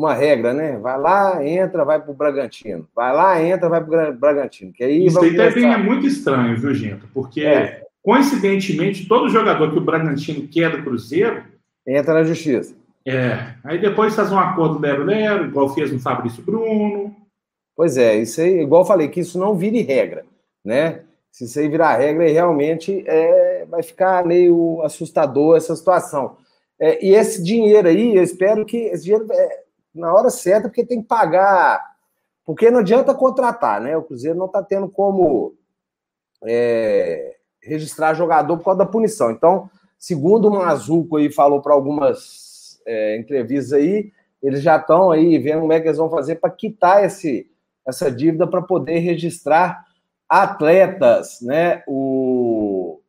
uma 0.00 0.14
regra, 0.14 0.54
né? 0.54 0.78
Vai 0.78 0.98
lá, 0.98 1.46
entra, 1.46 1.84
vai 1.84 2.00
para 2.00 2.10
o 2.10 2.14
Bragantino. 2.14 2.88
Vai 2.96 3.14
lá, 3.14 3.42
entra, 3.42 3.68
vai 3.68 3.84
para 3.84 4.10
o 4.10 4.14
Bragantino. 4.14 4.72
Que 4.72 4.82
aí 4.82 5.06
Isso 5.06 5.20
aí 5.22 5.36
também 5.36 5.70
é 5.70 5.76
muito 5.76 6.06
estranho, 6.06 6.56
viu, 6.56 6.74
Gento? 6.74 7.06
Porque, 7.12 7.42
é. 7.42 7.82
coincidentemente, 8.02 9.06
todo 9.06 9.28
jogador 9.28 9.70
que 9.70 9.78
o 9.78 9.82
Bragantino 9.82 10.48
quer 10.48 10.70
do 10.70 10.82
Cruzeiro. 10.82 11.44
Entra 11.86 12.14
na 12.14 12.24
justiça. 12.24 12.74
É. 13.06 13.54
Aí 13.62 13.78
depois 13.78 14.14
faz 14.14 14.32
um 14.32 14.38
acordo 14.38 14.78
lero-lero, 14.78 15.46
igual 15.46 15.68
fez 15.74 15.92
no 15.92 16.00
Fabrício 16.00 16.42
Bruno. 16.42 17.14
Pois 17.76 17.96
é, 17.96 18.16
isso 18.16 18.40
aí, 18.40 18.60
igual 18.60 18.82
eu 18.82 18.86
falei, 18.86 19.08
que 19.08 19.20
isso 19.20 19.38
não 19.38 19.56
vire 19.56 19.80
regra, 19.82 20.24
né? 20.64 21.02
Se 21.30 21.44
isso 21.44 21.58
aí 21.58 21.68
virar 21.68 21.96
regra, 21.96 22.28
realmente 22.28 23.04
é, 23.06 23.64
vai 23.68 23.82
ficar 23.82 24.26
meio 24.26 24.82
assustador 24.82 25.56
essa 25.56 25.74
situação. 25.76 26.36
É, 26.78 27.04
e 27.04 27.14
esse 27.14 27.42
dinheiro 27.42 27.88
aí, 27.88 28.16
eu 28.16 28.22
espero 28.22 28.64
que 28.64 28.76
esse 28.76 29.04
dinheiro 29.04 29.26
é, 29.30 29.60
na 29.94 30.12
hora 30.14 30.30
certa, 30.30 30.68
porque 30.68 30.84
tem 30.84 31.02
que 31.02 31.08
pagar. 31.08 31.94
Porque 32.44 32.70
não 32.70 32.80
adianta 32.80 33.14
contratar, 33.14 33.80
né? 33.80 33.96
O 33.96 34.02
Cruzeiro 34.02 34.38
não 34.38 34.46
está 34.46 34.62
tendo 34.62 34.88
como 34.88 35.54
é, 36.44 37.36
registrar 37.62 38.14
jogador 38.14 38.56
por 38.56 38.64
causa 38.64 38.78
da 38.78 38.86
punição. 38.86 39.30
Então, 39.30 39.70
segundo 39.98 40.48
o 40.48 40.50
Mazuco 40.50 41.16
aí 41.16 41.30
falou 41.30 41.60
para 41.60 41.74
algumas 41.74 42.80
é, 42.86 43.16
entrevistas 43.16 43.72
aí, 43.72 44.12
eles 44.42 44.62
já 44.62 44.76
estão 44.76 45.10
aí 45.10 45.38
vendo 45.38 45.60
como 45.60 45.72
é 45.72 45.80
que 45.80 45.86
eles 45.86 45.98
vão 45.98 46.10
fazer 46.10 46.36
para 46.36 46.50
quitar 46.50 47.04
esse, 47.04 47.50
essa 47.86 48.10
dívida 48.10 48.46
para 48.46 48.62
poder 48.62 48.98
registrar 48.98 49.84
atletas, 50.28 51.40
né? 51.42 51.82
O, 51.86 53.00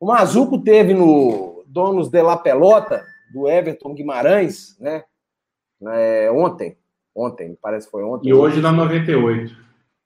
o 0.00 0.06
Mazuco 0.06 0.58
teve 0.58 0.94
no 0.94 1.64
Donos 1.66 2.08
de 2.08 2.22
la 2.22 2.36
Pelota, 2.36 3.04
do 3.32 3.48
Everton 3.48 3.94
Guimarães, 3.94 4.76
né? 4.80 5.04
É, 5.82 6.30
ontem. 6.30 6.76
Ontem, 7.14 7.58
parece 7.60 7.86
que 7.86 7.90
foi 7.90 8.04
ontem. 8.04 8.28
E 8.28 8.34
hoje 8.34 8.60
na 8.60 8.70
98. 8.70 9.54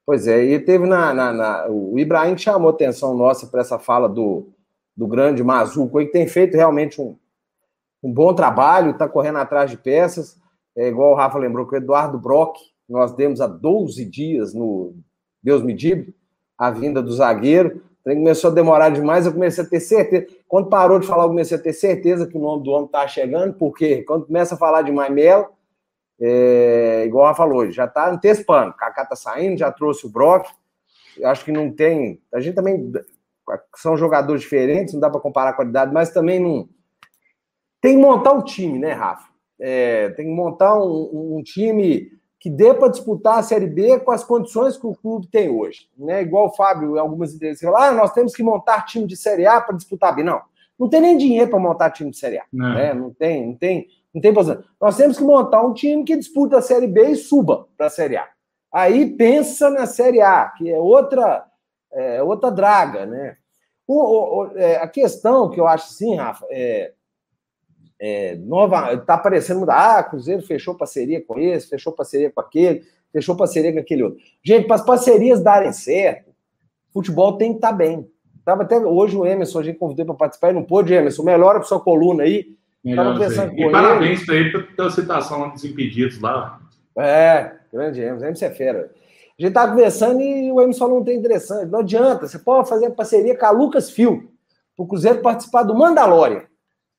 Pois 0.05 0.27
é, 0.27 0.43
e 0.43 0.59
teve 0.59 0.87
na. 0.87 1.13
na, 1.13 1.33
na 1.33 1.67
o 1.69 1.99
Ibrahim 1.99 2.37
chamou 2.37 2.71
atenção 2.71 3.17
nossa 3.17 3.47
para 3.47 3.61
essa 3.61 3.79
fala 3.79 4.09
do, 4.09 4.49
do 4.97 5.07
grande 5.07 5.45
Mazuco, 5.45 5.99
que 5.99 6.07
tem 6.07 6.27
feito 6.27 6.57
realmente 6.57 7.01
um, 7.01 7.17
um 8.03 8.13
bom 8.13 8.35
trabalho, 8.35 8.93
está 8.93 9.09
correndo 9.09 9.39
atrás 9.39 9.71
de 9.71 9.77
peças. 9.77 10.37
É 10.77 10.89
igual 10.89 11.13
o 11.13 11.15
Rafa 11.15 11.39
lembrou 11.39 11.67
que 11.67 11.75
o 11.75 11.77
Eduardo 11.77 12.19
Brock, 12.19 12.57
nós 12.89 13.15
demos 13.15 13.41
há 13.41 13.47
12 13.47 14.05
dias 14.07 14.55
no 14.55 14.95
Deus 15.43 15.63
me 15.63 15.75
diga, 15.75 16.13
a 16.57 16.71
vinda 16.71 17.03
do 17.03 17.13
zagueiro. 17.13 17.83
Então, 18.01 18.15
começou 18.15 18.51
a 18.51 18.55
demorar 18.55 18.91
demais, 18.91 19.27
eu 19.27 19.33
comecei 19.33 19.65
a 19.65 19.67
ter 19.67 19.81
certeza. 19.81 20.27
Quando 20.49 20.69
parou 20.69 20.99
de 20.99 21.07
falar, 21.07 21.25
eu 21.25 21.29
comecei 21.29 21.57
a 21.57 21.61
ter 21.61 21.73
certeza 21.73 22.27
que 22.27 22.37
o 22.37 22.41
nome 22.41 22.65
do 22.65 22.71
homem 22.71 22.87
estava 22.87 23.09
chegando, 23.09 23.55
porque 23.55 24.03
quando 24.03 24.27
começa 24.27 24.55
a 24.55 24.59
falar 24.59 24.83
de 24.83 24.93
Maimelo, 24.93 25.47
é, 26.25 27.05
igual 27.05 27.27
ela 27.27 27.35
falou, 27.35 27.69
já 27.73 27.87
está 27.87 28.09
antecipando. 28.09 28.73
Kaká 28.75 29.03
está 29.03 29.17
saindo, 29.17 29.59
já 29.59 29.73
trouxe 29.73 30.07
o 30.07 30.09
Brock. 30.09 30.47
Acho 31.25 31.45
que 31.45 31.51
não 31.51 31.73
tem. 31.73 32.23
A 32.33 32.39
gente 32.39 32.55
também. 32.55 32.93
São 33.75 33.97
jogadores 33.97 34.43
diferentes, 34.43 34.95
não 34.95 35.01
dá 35.01 35.11
para 35.11 35.21
comparar 35.21 35.51
a 35.51 35.55
qualidade, 35.55 35.93
mas 35.93 36.11
também 36.11 36.39
não. 36.39 36.69
Tem 37.81 37.97
que 37.97 38.01
montar 38.01 38.33
um 38.33 38.43
time, 38.43 38.79
né, 38.79 38.93
Rafa? 38.93 39.29
É, 39.59 40.11
tem 40.11 40.27
que 40.27 40.33
montar 40.33 40.79
um, 40.81 41.39
um 41.39 41.43
time 41.43 42.13
que 42.39 42.49
dê 42.49 42.73
para 42.73 42.89
disputar 42.89 43.39
a 43.39 43.43
Série 43.43 43.67
B 43.67 43.99
com 44.01 44.13
as 44.13 44.23
condições 44.23 44.77
que 44.77 44.87
o 44.87 44.95
clube 44.95 45.27
tem 45.27 45.51
hoje. 45.51 45.89
Né? 45.99 46.23
Igual 46.23 46.47
o 46.47 46.55
Fábio, 46.55 46.99
algumas 46.99 47.35
entrevistas, 47.35 47.69
fala: 47.69 47.89
ah, 47.89 47.93
nós 47.93 48.13
temos 48.13 48.33
que 48.33 48.45
montar 48.45 48.85
time 48.85 49.07
de 49.09 49.17
Série 49.17 49.45
A 49.45 49.61
para 49.61 49.77
disputar 49.77 50.15
B. 50.15 50.23
Não, 50.23 50.41
não 50.79 50.89
tem 50.89 51.01
nem 51.01 51.17
dinheiro 51.17 51.51
para 51.51 51.59
montar 51.59 51.91
time 51.91 52.11
de 52.11 52.17
Série 52.17 52.39
A. 52.39 52.45
Não. 52.53 52.75
Né? 52.75 52.95
não 52.95 53.13
tem, 53.13 53.47
não 53.49 53.55
tem 53.57 53.89
não 54.15 54.21
tem 54.21 54.33
posição. 54.33 54.63
Nós 54.81 54.97
temos 54.97 55.17
que 55.17 55.25
montar 55.25 55.63
um 55.63 55.73
time 55.73 56.05
que 56.05 56.17
disputa 56.17 56.59
a 56.59 56.63
Série 56.63 56.87
B 56.87 57.11
e 57.11 57.17
suba 57.17 57.67
para 57.77 57.87
a 57.87 57.91
Série 57.91 58.17
A. 58.17 58.29
Aí 58.73 59.17
pensa 59.17 59.71
na 59.71 59.87
Série 59.87 60.21
A, 60.21 60.49
que 60.57 60.71
é 60.71 60.79
outra, 60.79 61.45
é, 61.93 62.23
outra 62.23 62.51
draga, 62.51 63.07
né? 63.07 63.37
O, 63.87 64.43
o, 64.43 64.57
é, 64.57 64.77
a 64.77 64.87
questão 64.87 65.51
que 65.51 65.61
eu 65.61 65.67
acho 65.67 65.87
assim, 65.87 66.15
Rafa, 66.15 66.47
é, 66.51 66.93
é 67.99 68.37
nova, 68.37 68.97
tá 68.99 69.15
aparecendo 69.15 69.61
mudar. 69.61 69.99
Ah, 69.99 70.03
Cruzeiro 70.03 70.43
fechou 70.43 70.75
parceria 70.75 71.25
com 71.25 71.39
esse, 71.39 71.69
fechou 71.69 71.93
parceria 71.93 72.31
com 72.31 72.41
aquele, 72.41 72.85
fechou 73.13 73.37
parceria 73.37 73.73
com 73.73 73.79
aquele 73.79 74.03
outro. 74.03 74.21
Gente, 74.43 74.67
para 74.67 74.77
as 74.77 74.85
parcerias 74.85 75.43
darem 75.43 75.73
certo, 75.73 76.31
futebol 76.93 77.37
tem 77.37 77.51
que 77.51 77.59
estar 77.59 77.71
tá 77.71 77.75
bem. 77.75 78.11
Tava 78.45 78.63
até 78.63 78.79
hoje 78.79 79.17
o 79.17 79.25
Emerson, 79.25 79.61
a 79.61 79.63
gente 79.63 79.79
convidou 79.79 80.05
para 80.05 80.15
participar 80.15 80.51
e 80.51 80.55
não 80.55 80.65
pôde, 80.65 80.93
Emerson, 80.93 81.23
melhora 81.23 81.59
para 81.59 81.69
sua 81.69 81.81
coluna 81.81 82.25
aí 82.25 82.57
Melhor 82.85 83.17
e 83.57 83.71
parabéns 83.71 84.27
para 84.27 84.35
ele 84.35 84.63
pela 84.63 84.91
citação 84.91 85.51
dos 85.51 85.65
impedidos 85.65 86.21
lá. 86.21 86.61
É, 86.99 87.53
grande 87.73 88.01
Emerson. 88.01 88.25
Emerson 88.25 88.45
é 88.47 88.51
fera. 88.51 88.91
A 89.39 89.43
gente 89.43 89.55
tá 89.55 89.69
conversando 89.69 90.21
e 90.21 90.51
o 90.51 90.61
Emerson 90.61 90.79
falou 90.81 90.99
não 90.99 91.05
tem 91.05 91.17
interessante. 91.17 91.71
Não 91.71 91.79
adianta. 91.79 92.27
Você 92.27 92.39
pode 92.39 92.69
fazer 92.69 92.91
parceria 92.91 93.39
com 93.39 93.47
a 93.47 93.51
Lucas 93.51 93.91
Fio, 93.91 94.31
para 94.77 94.85
o 94.85 94.87
Cruzeiro 94.87 95.23
participar 95.23 95.63
do 95.63 95.75
Mandalorian. 95.75 96.43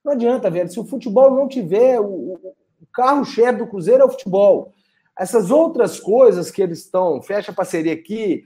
Não 0.03 0.13
adianta, 0.13 0.49
velho. 0.49 0.69
Se 0.69 0.79
o 0.79 0.85
futebol 0.85 1.31
não 1.31 1.47
tiver, 1.47 1.99
o, 1.99 2.05
o 2.05 2.87
carro-chefe 2.93 3.59
do 3.59 3.67
Cruzeiro 3.67 4.03
é 4.03 4.05
o 4.05 4.09
futebol. 4.09 4.71
Essas 5.17 5.51
outras 5.51 5.99
coisas 5.99 6.49
que 6.49 6.61
eles 6.61 6.79
estão, 6.79 7.21
fecha 7.21 7.53
parceria 7.53 7.93
aqui, 7.93 8.45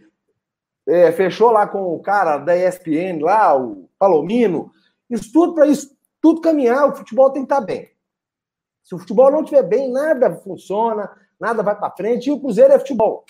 é, 0.88 1.12
fechou 1.12 1.52
lá 1.52 1.68
com 1.68 1.94
o 1.94 2.00
cara 2.00 2.38
da 2.38 2.58
ESPN 2.58 3.20
lá, 3.22 3.58
o 3.58 3.90
Palomino, 3.98 4.72
isso 5.10 5.32
tudo 5.32 5.54
para 5.54 5.68
isso 5.68 5.97
tudo 6.28 6.42
caminhar, 6.42 6.90
o 6.90 6.94
futebol 6.94 7.32
tem 7.32 7.46
que 7.46 7.54
estar 7.54 7.62
bem. 7.62 7.90
Se 8.84 8.94
o 8.94 9.00
futebol 9.00 9.32
não 9.32 9.44
estiver 9.44 9.64
bem, 9.64 9.90
nada 9.90 10.36
funciona, 10.36 11.10
nada 11.40 11.64
vai 11.64 11.74
para 11.74 11.96
frente, 11.96 12.28
e 12.28 12.34
o 12.34 12.40
Cruzeiro 12.42 12.74
é 12.74 12.80
futebol. 12.80 13.24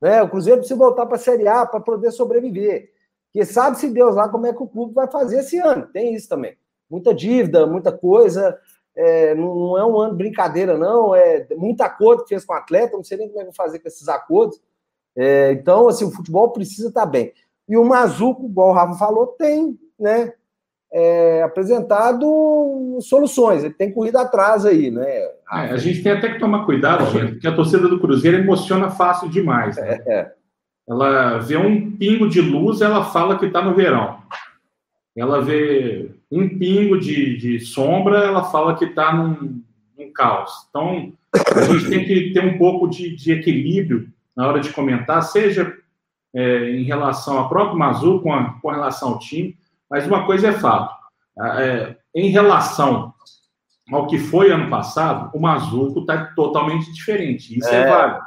Né? 0.00 0.22
O 0.22 0.30
Cruzeiro 0.30 0.60
precisa 0.60 0.78
voltar 0.78 1.04
para 1.04 1.16
a 1.16 1.20
Série 1.20 1.46
A 1.46 1.66
para 1.66 1.78
poder 1.78 2.10
sobreviver. 2.10 2.90
Porque 3.26 3.44
sabe-se 3.44 3.90
Deus 3.90 4.16
lá 4.16 4.30
como 4.30 4.46
é 4.46 4.54
que 4.54 4.62
o 4.62 4.66
clube 4.66 4.94
vai 4.94 5.10
fazer 5.10 5.40
esse 5.40 5.58
ano. 5.58 5.88
Tem 5.88 6.14
isso 6.14 6.26
também. 6.26 6.56
Muita 6.88 7.14
dívida, 7.14 7.66
muita 7.66 7.92
coisa. 7.92 8.58
É, 8.96 9.34
não 9.34 9.76
é 9.76 9.84
um 9.84 9.98
ano 9.98 10.12
de 10.12 10.16
brincadeira, 10.16 10.78
não. 10.78 11.14
É 11.14 11.46
muito 11.54 11.82
acordo 11.82 12.22
que 12.22 12.30
fez 12.30 12.46
com 12.46 12.54
o 12.54 12.56
atleta, 12.56 12.96
não 12.96 13.04
sei 13.04 13.18
nem 13.18 13.28
como 13.28 13.40
é 13.40 13.44
que 13.44 13.54
vai 13.54 13.66
fazer 13.66 13.78
com 13.78 13.88
esses 13.88 14.08
acordos. 14.08 14.58
É, 15.14 15.52
então, 15.52 15.86
assim, 15.86 16.06
o 16.06 16.10
futebol 16.10 16.50
precisa 16.50 16.88
estar 16.88 17.04
bem. 17.04 17.34
E 17.68 17.76
o 17.76 17.84
Mazuco, 17.84 18.46
igual 18.46 18.70
o 18.70 18.72
Rafa 18.72 18.94
falou, 18.94 19.26
tem, 19.26 19.78
né? 19.98 20.32
É, 20.92 21.42
apresentado 21.42 22.98
soluções. 23.00 23.64
Ele 23.64 23.74
tem 23.74 23.92
corrido 23.92 24.16
atrás 24.16 24.64
aí, 24.64 24.90
né? 24.90 25.06
É, 25.06 25.34
a 25.50 25.76
gente 25.76 26.02
tem 26.02 26.12
até 26.12 26.32
que 26.32 26.38
tomar 26.38 26.64
cuidado, 26.64 27.10
gente, 27.10 27.32
porque 27.32 27.48
a 27.48 27.54
torcida 27.54 27.88
do 27.88 28.00
Cruzeiro 28.00 28.38
emociona 28.38 28.90
fácil 28.90 29.28
demais. 29.28 29.76
Né? 29.76 30.02
É, 30.06 30.14
é. 30.14 30.32
Ela 30.88 31.38
vê 31.38 31.56
um 31.56 31.92
pingo 31.92 32.28
de 32.28 32.40
luz, 32.40 32.80
ela 32.80 33.04
fala 33.04 33.38
que 33.38 33.46
está 33.46 33.60
no 33.60 33.74
verão. 33.74 34.18
Ela 35.14 35.40
vê 35.40 36.10
um 36.30 36.48
pingo 36.48 36.98
de, 36.98 37.36
de 37.36 37.60
sombra, 37.60 38.18
ela 38.18 38.44
fala 38.44 38.76
que 38.76 38.86
está 38.86 39.12
num, 39.12 39.62
num, 39.98 40.12
caos. 40.12 40.50
Então, 40.68 41.12
a 41.34 41.60
gente 41.62 41.90
tem 41.90 42.04
que 42.04 42.32
ter 42.32 42.44
um 42.44 42.56
pouco 42.56 42.88
de, 42.88 43.14
de 43.14 43.32
equilíbrio 43.32 44.08
na 44.34 44.46
hora 44.46 44.60
de 44.60 44.72
comentar, 44.72 45.22
seja 45.22 45.76
é, 46.34 46.70
em 46.70 46.84
relação 46.84 47.38
ao 47.38 47.48
próprio 47.48 47.78
Mazu, 47.78 48.20
com, 48.20 48.32
a, 48.32 48.54
com 48.60 48.70
relação 48.70 49.10
ao 49.10 49.18
time, 49.18 49.56
mas 49.90 50.06
uma 50.06 50.26
coisa 50.26 50.48
é 50.48 50.52
fato. 50.52 50.94
É, 51.40 51.96
em 52.14 52.28
relação 52.30 53.14
ao 53.92 54.06
que 54.06 54.18
foi 54.18 54.50
ano 54.50 54.68
passado, 54.68 55.30
o 55.34 55.40
Mazuco 55.40 56.00
está 56.00 56.26
totalmente 56.34 56.92
diferente. 56.92 57.58
Isso 57.58 57.68
é, 57.68 57.82
é 57.82 57.88
válido. 57.88 58.20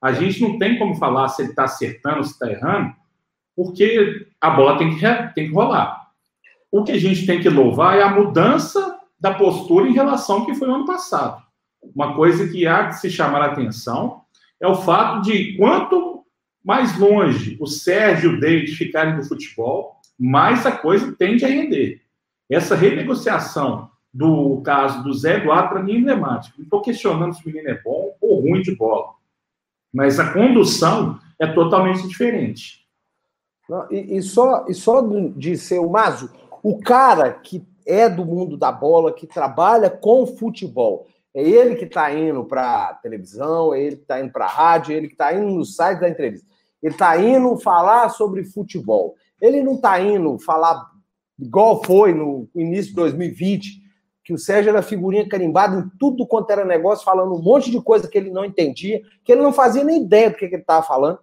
A 0.00 0.12
gente 0.12 0.40
não 0.40 0.58
tem 0.58 0.78
como 0.78 0.94
falar 0.94 1.28
se 1.28 1.42
ele 1.42 1.50
está 1.50 1.64
acertando, 1.64 2.24
se 2.24 2.32
está 2.32 2.48
errando, 2.48 2.94
porque 3.56 4.28
a 4.40 4.50
bola 4.50 4.78
tem 4.78 4.96
que, 4.96 5.00
tem 5.34 5.48
que 5.48 5.54
rolar. 5.54 6.08
o 6.70 6.84
que 6.84 6.92
a 6.92 7.00
gente 7.00 7.26
tem 7.26 7.40
que 7.40 7.48
louvar 7.48 7.98
é 7.98 8.02
a 8.02 8.10
mudança 8.10 8.96
da 9.18 9.34
postura 9.34 9.88
em 9.88 9.92
relação 9.92 10.36
ao 10.36 10.46
que 10.46 10.54
foi 10.54 10.68
o 10.68 10.74
ano 10.74 10.86
passado. 10.86 11.42
Uma 11.82 12.14
coisa 12.14 12.46
que 12.48 12.66
há 12.66 12.82
de 12.82 13.00
se 13.00 13.10
chamar 13.10 13.42
a 13.42 13.46
atenção 13.46 14.22
é 14.60 14.68
o 14.68 14.76
fato 14.76 15.22
de 15.22 15.56
quanto 15.56 16.24
mais 16.64 16.96
longe 16.98 17.56
o 17.60 17.66
Sérgio 17.66 18.32
e 18.32 18.36
o 18.36 18.40
David 18.40 18.76
ficarem 18.76 19.16
do 19.16 19.24
futebol, 19.24 19.97
mais 20.18 20.66
a 20.66 20.72
coisa 20.72 21.14
tende 21.16 21.44
a 21.44 21.48
render. 21.48 22.02
Essa 22.50 22.74
renegociação 22.74 23.90
do 24.12 24.60
caso 24.62 25.02
do 25.04 25.12
Zé 25.12 25.36
Eduardo, 25.36 25.68
para 25.68 25.82
mim, 25.82 25.92
é 25.92 25.98
emblemático. 25.98 26.56
Não 26.58 26.64
estou 26.64 26.80
questionando 26.80 27.34
se 27.34 27.42
o 27.42 27.46
menino 27.46 27.68
é 27.68 27.80
bom 27.80 28.14
ou 28.20 28.40
ruim 28.40 28.62
de 28.62 28.74
bola, 28.74 29.12
mas 29.92 30.18
a 30.18 30.32
condução 30.32 31.20
é 31.38 31.46
totalmente 31.46 32.06
diferente. 32.08 32.86
E, 33.90 34.16
e, 34.16 34.22
só, 34.22 34.64
e 34.66 34.74
só 34.74 35.02
de 35.36 35.56
ser 35.56 35.78
o 35.78 35.90
Mazo, 35.90 36.30
o 36.62 36.80
cara 36.80 37.32
que 37.32 37.62
é 37.86 38.08
do 38.08 38.24
mundo 38.24 38.56
da 38.56 38.72
bola, 38.72 39.12
que 39.12 39.26
trabalha 39.26 39.90
com 39.90 40.26
futebol, 40.26 41.06
é 41.34 41.42
ele 41.42 41.76
que 41.76 41.84
está 41.84 42.12
indo 42.12 42.44
para 42.44 42.94
televisão, 43.02 43.74
é 43.74 43.80
ele 43.80 43.96
que 43.96 44.02
está 44.02 44.20
indo 44.20 44.32
para 44.32 44.46
rádio, 44.46 44.92
é 44.92 44.96
ele 44.96 45.06
que 45.06 45.14
está 45.14 45.32
indo 45.32 45.50
no 45.50 45.64
site 45.64 46.00
da 46.00 46.08
entrevista. 46.08 46.46
Ele 46.82 46.94
está 46.94 47.20
indo 47.20 47.56
falar 47.58 48.08
sobre 48.08 48.44
futebol. 48.44 49.14
Ele 49.40 49.62
não 49.62 49.74
está 49.74 50.00
indo 50.00 50.38
falar 50.38 50.90
igual 51.38 51.82
foi 51.84 52.12
no 52.12 52.48
início 52.54 52.90
de 52.90 52.96
2020, 52.96 53.82
que 54.24 54.32
o 54.32 54.38
Sérgio 54.38 54.70
era 54.70 54.82
figurinha 54.82 55.28
carimbada 55.28 55.78
em 55.78 55.88
tudo 55.98 56.26
quanto 56.26 56.50
era 56.50 56.64
negócio, 56.64 57.04
falando 57.04 57.34
um 57.34 57.42
monte 57.42 57.70
de 57.70 57.80
coisa 57.80 58.08
que 58.08 58.18
ele 58.18 58.30
não 58.30 58.44
entendia, 58.44 59.00
que 59.24 59.32
ele 59.32 59.42
não 59.42 59.52
fazia 59.52 59.84
nem 59.84 60.02
ideia 60.02 60.30
do 60.30 60.36
que, 60.36 60.48
que 60.48 60.54
ele 60.54 60.62
estava 60.62 60.84
falando 60.84 61.18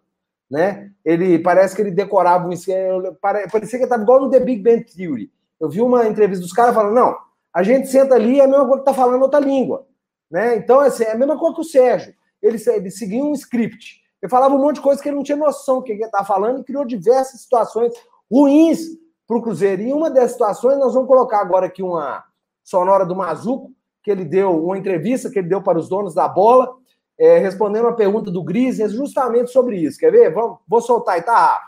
né? 0.50 0.92
Ele 1.04 1.40
parece 1.40 1.76
que 1.76 1.82
ele 1.82 1.92
decorava 1.92 2.48
um 2.48 2.52
esquema, 2.52 3.16
parecia 3.22 3.80
que 3.80 3.86
estava 3.86 4.04
igual 4.04 4.22
no 4.22 4.30
The 4.30 4.40
Big 4.40 4.62
Bang 4.62 4.84
Theory. 4.84 5.32
Eu 5.60 5.70
vi 5.70 5.82
uma 5.82 6.08
entrevista 6.08 6.44
dos 6.44 6.54
caras 6.54 6.76
falando, 6.76 6.94
não, 6.94 7.16
a 7.54 7.64
gente 7.64 7.88
senta 7.88 8.16
ali, 8.16 8.40
é 8.40 8.44
a 8.44 8.48
mesma 8.48 8.66
coisa 8.66 8.84
que 8.84 8.90
está 8.90 8.94
falando 8.94 9.22
outra 9.22 9.40
língua, 9.40 9.88
né? 10.30 10.56
Então, 10.58 10.80
assim, 10.80 11.04
é 11.04 11.12
a 11.12 11.18
mesma 11.18 11.38
coisa 11.38 11.56
que 11.56 11.62
o 11.62 11.66
Sérgio. 11.66 12.14
Ele, 12.42 12.58
ele 12.68 12.92
seguia 12.92 13.24
um 13.24 13.34
script. 13.34 14.02
Ele 14.26 14.30
falava 14.32 14.56
um 14.56 14.60
monte 14.60 14.78
de 14.78 14.82
coisa 14.82 15.00
que 15.00 15.08
ele 15.08 15.18
não 15.18 15.24
tinha 15.24 15.38
noção 15.38 15.76
do 15.76 15.84
que 15.84 15.92
ele 15.92 16.04
estava 16.04 16.26
falando 16.26 16.60
e 16.60 16.64
criou 16.64 16.84
diversas 16.84 17.42
situações 17.42 17.94
ruins 18.30 18.80
para 19.28 19.38
o 19.38 19.42
Cruzeiro. 19.42 19.84
E 19.84 19.94
uma 19.94 20.10
dessas 20.10 20.32
situações, 20.32 20.80
nós 20.80 20.96
vamos 20.96 21.08
colocar 21.08 21.42
agora 21.42 21.68
aqui 21.68 21.84
uma 21.84 22.24
sonora 22.64 23.06
do 23.06 23.16
Mazuco, 23.16 23.72
que 24.02 24.10
ele 24.10 24.26
deu, 24.26 24.66
uma 24.66 24.80
entrevista 24.80 25.30
que 25.30 25.38
ele 25.38 25.48
deu 25.48 25.62
para 25.62 25.78
os 25.78 25.88
donos 25.88 26.16
da 26.16 26.28
bola, 26.28 26.76
é, 27.20 27.38
respondendo 27.38 27.88
a 27.88 27.94
pergunta 27.94 28.32
do 28.32 28.44
Grisens 28.44 28.94
justamente 28.94 29.52
sobre 29.52 29.78
isso. 29.78 30.00
Quer 30.00 30.12
ver? 30.12 30.34
Vamos, 30.34 30.58
vou 30.68 30.82
soltar 30.82 31.16
aí, 31.16 31.22
tá? 31.22 31.62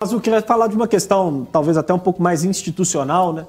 Mas 0.00 0.12
eu 0.12 0.20
queria 0.20 0.40
falar 0.42 0.68
de 0.68 0.76
uma 0.76 0.86
questão, 0.86 1.44
talvez 1.44 1.76
até 1.76 1.92
um 1.92 1.98
pouco 1.98 2.22
mais 2.22 2.44
institucional, 2.44 3.32
né? 3.32 3.48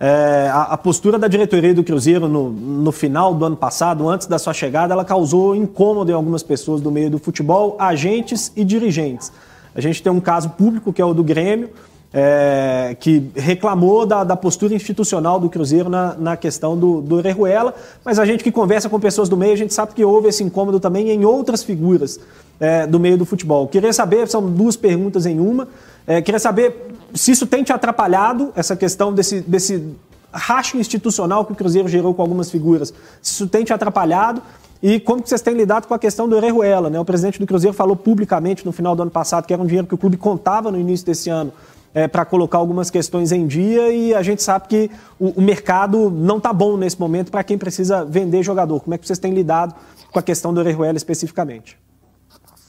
É, 0.00 0.48
a, 0.52 0.62
a, 0.62 0.76
postura 0.76 1.18
da 1.18 1.26
diretoria 1.26 1.74
do 1.74 1.82
Cruzeiro 1.82 2.28
no, 2.28 2.50
no, 2.50 2.92
final 2.92 3.34
do 3.34 3.44
ano 3.44 3.56
passado, 3.56 4.08
antes 4.08 4.28
da 4.28 4.38
sua 4.38 4.54
chegada, 4.54 4.94
ela 4.94 5.04
causou 5.04 5.56
incômodo 5.56 6.10
em 6.12 6.14
algumas 6.14 6.42
pessoas 6.42 6.80
do 6.80 6.90
meio 6.92 7.10
do 7.10 7.18
futebol, 7.18 7.74
agentes 7.80 8.52
e 8.54 8.64
dirigentes. 8.64 9.32
A 9.74 9.80
gente 9.80 10.00
tem 10.00 10.12
um 10.12 10.20
caso 10.20 10.50
público 10.50 10.92
que 10.92 11.02
é 11.02 11.04
o 11.04 11.12
do 11.12 11.24
Grêmio, 11.24 11.70
é, 12.12 12.96
que 12.98 13.30
reclamou 13.34 14.06
da, 14.06 14.24
da, 14.24 14.36
postura 14.36 14.74
institucional 14.74 15.38
do 15.38 15.50
Cruzeiro 15.50 15.90
na, 15.90 16.14
na 16.14 16.36
questão 16.36 16.76
do, 16.76 17.02
do 17.02 17.16
Orejuela, 17.16 17.74
mas 18.04 18.18
a 18.18 18.24
gente 18.24 18.42
que 18.42 18.50
conversa 18.50 18.88
com 18.88 18.98
pessoas 18.98 19.28
do 19.28 19.36
meio, 19.36 19.52
a 19.52 19.56
gente 19.56 19.74
sabe 19.74 19.92
que 19.94 20.04
houve 20.04 20.28
esse 20.28 20.42
incômodo 20.42 20.80
também 20.80 21.10
em 21.10 21.24
outras 21.24 21.62
figuras 21.62 22.18
é, 22.58 22.86
do 22.86 22.98
meio 22.98 23.18
do 23.18 23.26
futebol. 23.26 23.68
Queria 23.68 23.92
saber, 23.92 24.26
são 24.26 24.50
duas 24.50 24.76
perguntas 24.76 25.26
em 25.26 25.38
uma, 25.38 25.68
é, 26.06 26.22
queria 26.22 26.40
saber 26.40 26.94
se 27.14 27.30
isso 27.30 27.46
tem 27.46 27.62
te 27.62 27.72
atrapalhado, 27.72 28.52
essa 28.56 28.74
questão 28.74 29.12
desse, 29.12 29.40
desse 29.42 29.84
racho 30.32 30.78
institucional 30.78 31.44
que 31.44 31.52
o 31.52 31.54
Cruzeiro 31.54 31.88
gerou 31.88 32.14
com 32.14 32.22
algumas 32.22 32.50
figuras, 32.50 32.92
se 33.20 33.32
isso 33.32 33.46
tem 33.46 33.64
te 33.64 33.72
atrapalhado, 33.72 34.42
e 34.82 35.00
como 35.00 35.20
que 35.22 35.28
vocês 35.28 35.42
têm 35.42 35.54
lidado 35.54 35.88
com 35.88 35.94
a 35.94 35.98
questão 35.98 36.28
do 36.28 36.36
Orejuela, 36.36 36.88
né? 36.88 37.00
O 37.00 37.04
presidente 37.04 37.40
do 37.40 37.46
Cruzeiro 37.46 37.74
falou 37.74 37.96
publicamente 37.96 38.64
no 38.64 38.70
final 38.70 38.94
do 38.94 39.02
ano 39.02 39.10
passado 39.10 39.44
que 39.44 39.52
era 39.52 39.60
um 39.60 39.66
dinheiro 39.66 39.88
que 39.88 39.94
o 39.94 39.98
clube 39.98 40.16
contava 40.16 40.70
no 40.70 40.78
início 40.78 41.04
desse 41.04 41.28
ano 41.28 41.52
é, 41.94 42.06
para 42.06 42.24
colocar 42.24 42.58
algumas 42.58 42.90
questões 42.90 43.32
em 43.32 43.46
dia 43.46 43.90
e 43.90 44.14
a 44.14 44.22
gente 44.22 44.42
sabe 44.42 44.68
que 44.68 44.90
o, 45.18 45.30
o 45.30 45.42
mercado 45.42 46.10
não 46.10 46.38
está 46.38 46.52
bom 46.52 46.76
nesse 46.76 46.98
momento 46.98 47.30
para 47.30 47.42
quem 47.42 47.58
precisa 47.58 48.04
vender 48.04 48.42
jogador. 48.42 48.80
Como 48.80 48.94
é 48.94 48.98
que 48.98 49.06
vocês 49.06 49.18
têm 49.18 49.32
lidado 49.32 49.74
com 50.12 50.18
a 50.18 50.22
questão 50.22 50.52
do 50.52 50.60
Orejuela 50.60 50.96
especificamente? 50.96 51.78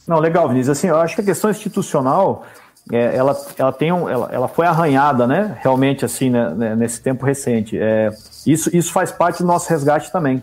Não, 0.08 0.20
legal, 0.20 0.48
Vinícius. 0.48 0.78
Assim, 0.78 0.88
eu 0.88 0.98
acho 0.98 1.16
que 1.16 1.22
a 1.22 1.26
questão 1.26 1.52
institucional 1.52 2.44
é, 2.92 3.16
ela, 3.16 3.40
ela, 3.58 3.72
tem 3.72 3.92
um, 3.92 4.10
ela, 4.10 4.30
ela 4.32 4.48
foi 4.48 4.66
arranhada, 4.66 5.28
né? 5.28 5.58
Realmente, 5.62 6.04
assim, 6.04 6.30
né, 6.30 6.50
né, 6.50 6.76
nesse 6.76 7.02
tempo 7.02 7.26
recente. 7.26 7.78
É, 7.78 8.10
isso, 8.48 8.76
isso 8.76 8.92
faz 8.92 9.12
parte 9.12 9.44
do 9.44 9.48
nosso 9.48 9.70
resgate 9.70 10.12
também. 10.12 10.42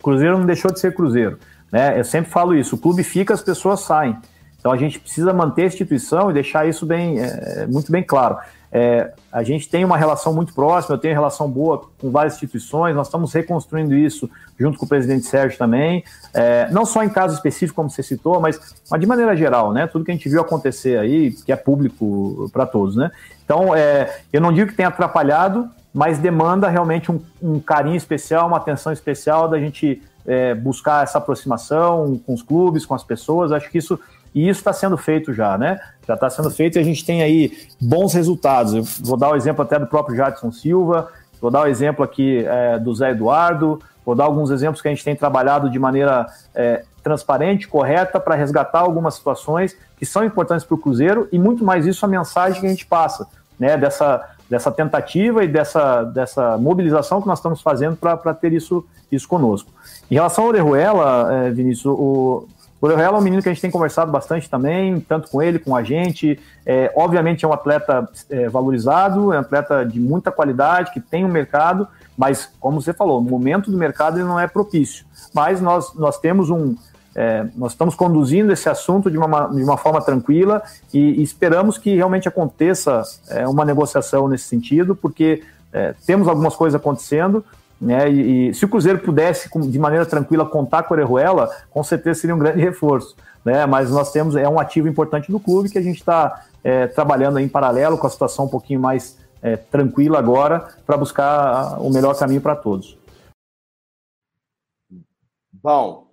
Cruzeiro 0.00 0.38
não 0.38 0.46
deixou 0.46 0.72
de 0.72 0.78
ser 0.78 0.94
Cruzeiro. 0.94 1.38
Né? 1.70 1.98
Eu 1.98 2.04
sempre 2.04 2.30
falo 2.30 2.54
isso: 2.54 2.76
o 2.76 2.78
clube 2.78 3.02
fica, 3.02 3.34
as 3.34 3.42
pessoas 3.42 3.80
saem. 3.80 4.16
Então 4.62 4.70
a 4.70 4.76
gente 4.76 5.00
precisa 5.00 5.32
manter 5.32 5.62
a 5.62 5.66
instituição 5.66 6.30
e 6.30 6.34
deixar 6.34 6.68
isso 6.68 6.86
bem, 6.86 7.18
é, 7.18 7.66
muito 7.66 7.90
bem 7.90 8.00
claro. 8.00 8.38
É, 8.70 9.12
a 9.32 9.42
gente 9.42 9.68
tem 9.68 9.84
uma 9.84 9.96
relação 9.96 10.32
muito 10.32 10.54
próxima, 10.54 10.94
eu 10.94 10.98
tenho 10.98 11.12
relação 11.12 11.50
boa 11.50 11.82
com 12.00 12.12
várias 12.12 12.34
instituições, 12.34 12.94
nós 12.94 13.08
estamos 13.08 13.32
reconstruindo 13.32 13.92
isso 13.92 14.30
junto 14.56 14.78
com 14.78 14.86
o 14.86 14.88
presidente 14.88 15.26
Sérgio 15.26 15.58
também, 15.58 16.04
é, 16.32 16.70
não 16.70 16.86
só 16.86 17.02
em 17.02 17.08
caso 17.08 17.34
específico, 17.34 17.74
como 17.74 17.90
você 17.90 18.04
citou, 18.04 18.40
mas, 18.40 18.76
mas, 18.88 19.00
de 19.00 19.06
maneira 19.06 19.36
geral, 19.36 19.72
né? 19.72 19.88
Tudo 19.88 20.04
que 20.04 20.12
a 20.12 20.14
gente 20.14 20.28
viu 20.28 20.40
acontecer 20.40 20.96
aí, 20.96 21.32
que 21.32 21.50
é 21.50 21.56
público 21.56 22.48
para 22.52 22.64
todos, 22.64 22.94
né? 22.94 23.10
Então, 23.44 23.74
é, 23.74 24.20
eu 24.32 24.40
não 24.40 24.52
digo 24.52 24.70
que 24.70 24.76
tenha 24.76 24.88
atrapalhado, 24.88 25.68
mas 25.92 26.18
demanda 26.18 26.68
realmente 26.68 27.10
um, 27.10 27.20
um 27.42 27.58
carinho 27.58 27.96
especial, 27.96 28.46
uma 28.46 28.58
atenção 28.58 28.92
especial 28.92 29.48
da 29.48 29.58
gente 29.58 30.00
é, 30.24 30.54
buscar 30.54 31.02
essa 31.02 31.18
aproximação 31.18 32.18
com 32.24 32.32
os 32.32 32.42
clubes, 32.42 32.86
com 32.86 32.94
as 32.94 33.02
pessoas. 33.02 33.52
Acho 33.52 33.68
que 33.68 33.78
isso 33.78 33.98
e 34.34 34.48
isso 34.48 34.60
está 34.60 34.72
sendo 34.72 34.96
feito 34.96 35.32
já, 35.32 35.58
né? 35.58 35.78
Já 36.06 36.14
está 36.14 36.30
sendo 36.30 36.50
feito 36.50 36.78
e 36.78 36.80
a 36.80 36.84
gente 36.84 37.04
tem 37.04 37.22
aí 37.22 37.52
bons 37.80 38.14
resultados. 38.14 38.74
Eu 38.74 38.82
vou 39.00 39.16
dar 39.16 39.30
o 39.30 39.36
exemplo 39.36 39.62
até 39.62 39.78
do 39.78 39.86
próprio 39.86 40.16
Jadson 40.16 40.50
Silva, 40.50 41.08
vou 41.40 41.50
dar 41.50 41.62
o 41.62 41.66
exemplo 41.66 42.04
aqui 42.04 42.44
é, 42.46 42.78
do 42.78 42.94
Zé 42.94 43.10
Eduardo, 43.10 43.80
vou 44.04 44.14
dar 44.14 44.24
alguns 44.24 44.50
exemplos 44.50 44.80
que 44.80 44.88
a 44.88 44.90
gente 44.90 45.04
tem 45.04 45.14
trabalhado 45.14 45.68
de 45.68 45.78
maneira 45.78 46.26
é, 46.54 46.84
transparente, 47.02 47.68
correta, 47.68 48.18
para 48.18 48.34
resgatar 48.34 48.80
algumas 48.80 49.14
situações 49.14 49.76
que 49.98 50.06
são 50.06 50.24
importantes 50.24 50.64
para 50.64 50.74
o 50.74 50.78
Cruzeiro 50.78 51.28
e 51.30 51.38
muito 51.38 51.64
mais 51.64 51.86
isso 51.86 52.04
a 52.04 52.08
mensagem 52.08 52.60
que 52.60 52.66
a 52.66 52.70
gente 52.70 52.86
passa, 52.86 53.26
né? 53.58 53.76
Dessa, 53.76 54.28
dessa 54.48 54.70
tentativa 54.70 55.44
e 55.44 55.48
dessa, 55.48 56.04
dessa 56.04 56.56
mobilização 56.56 57.20
que 57.20 57.28
nós 57.28 57.38
estamos 57.38 57.60
fazendo 57.60 57.96
para 57.96 58.34
ter 58.34 58.52
isso, 58.52 58.84
isso 59.10 59.28
conosco. 59.28 59.70
Em 60.10 60.14
relação 60.14 60.44
ao 60.44 60.50
Orejuela, 60.50 61.32
é, 61.32 61.50
Vinícius, 61.50 61.86
o, 61.86 62.48
o 62.82 62.86
Orejuela 62.86 63.16
é 63.16 63.20
um 63.20 63.22
menino 63.22 63.40
que 63.40 63.48
a 63.48 63.52
gente 63.52 63.62
tem 63.62 63.70
conversado 63.70 64.10
bastante 64.10 64.50
também, 64.50 64.98
tanto 64.98 65.30
com 65.30 65.40
ele, 65.40 65.60
com 65.60 65.76
a 65.76 65.84
gente. 65.84 66.36
É, 66.66 66.92
obviamente 66.96 67.44
é 67.44 67.48
um 67.48 67.52
atleta 67.52 68.08
é, 68.28 68.48
valorizado, 68.48 69.32
é 69.32 69.36
um 69.36 69.40
atleta 69.40 69.86
de 69.86 70.00
muita 70.00 70.32
qualidade, 70.32 70.90
que 70.90 70.98
tem 71.00 71.24
um 71.24 71.28
mercado, 71.28 71.86
mas, 72.18 72.50
como 72.58 72.82
você 72.82 72.92
falou, 72.92 73.20
o 73.20 73.22
momento 73.22 73.70
do 73.70 73.78
mercado 73.78 74.18
ele 74.18 74.24
não 74.24 74.38
é 74.38 74.48
propício. 74.48 75.06
Mas 75.32 75.60
nós, 75.60 75.94
nós 75.94 76.18
temos 76.18 76.50
um. 76.50 76.74
É, 77.14 77.46
nós 77.54 77.72
estamos 77.72 77.94
conduzindo 77.94 78.52
esse 78.52 78.68
assunto 78.68 79.08
de 79.08 79.18
uma, 79.18 79.46
de 79.46 79.62
uma 79.62 79.76
forma 79.76 80.00
tranquila 80.00 80.60
e, 80.92 81.20
e 81.20 81.22
esperamos 81.22 81.78
que 81.78 81.94
realmente 81.94 82.26
aconteça 82.26 83.02
é, 83.28 83.46
uma 83.46 83.64
negociação 83.64 84.26
nesse 84.26 84.44
sentido, 84.44 84.96
porque 84.96 85.44
é, 85.72 85.94
temos 86.04 86.26
algumas 86.26 86.56
coisas 86.56 86.80
acontecendo, 86.80 87.44
né? 87.82 88.08
E, 88.08 88.50
e, 88.50 88.54
se 88.54 88.64
o 88.64 88.68
Cruzeiro 88.68 89.00
pudesse, 89.00 89.50
de 89.68 89.78
maneira 89.78 90.06
tranquila, 90.06 90.48
contar 90.48 90.84
com 90.84 90.94
o 90.94 90.96
Orejuela, 90.96 91.50
com 91.68 91.82
certeza 91.82 92.20
seria 92.20 92.36
um 92.36 92.38
grande 92.38 92.60
reforço. 92.62 93.16
Né? 93.44 93.66
Mas 93.66 93.90
nós 93.90 94.12
temos, 94.12 94.36
é 94.36 94.48
um 94.48 94.60
ativo 94.60 94.86
importante 94.86 95.32
do 95.32 95.40
clube 95.40 95.68
que 95.68 95.78
a 95.78 95.82
gente 95.82 95.98
está 95.98 96.44
é, 96.62 96.86
trabalhando 96.86 97.40
em 97.40 97.48
paralelo 97.48 97.98
com 97.98 98.06
a 98.06 98.10
situação 98.10 98.44
um 98.44 98.48
pouquinho 98.48 98.78
mais 98.78 99.18
é, 99.42 99.56
tranquila 99.56 100.20
agora, 100.20 100.68
para 100.86 100.96
buscar 100.96 101.80
o 101.80 101.90
melhor 101.90 102.16
caminho 102.16 102.40
para 102.40 102.54
todos. 102.54 102.96
Bom, 105.52 106.06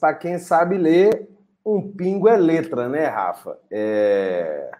para 0.00 0.14
quem 0.14 0.38
sabe 0.38 0.78
ler, 0.78 1.28
um 1.64 1.92
pingo 1.92 2.28
é 2.28 2.36
letra, 2.36 2.88
né, 2.88 3.06
Rafa? 3.06 3.58
É 3.70 4.70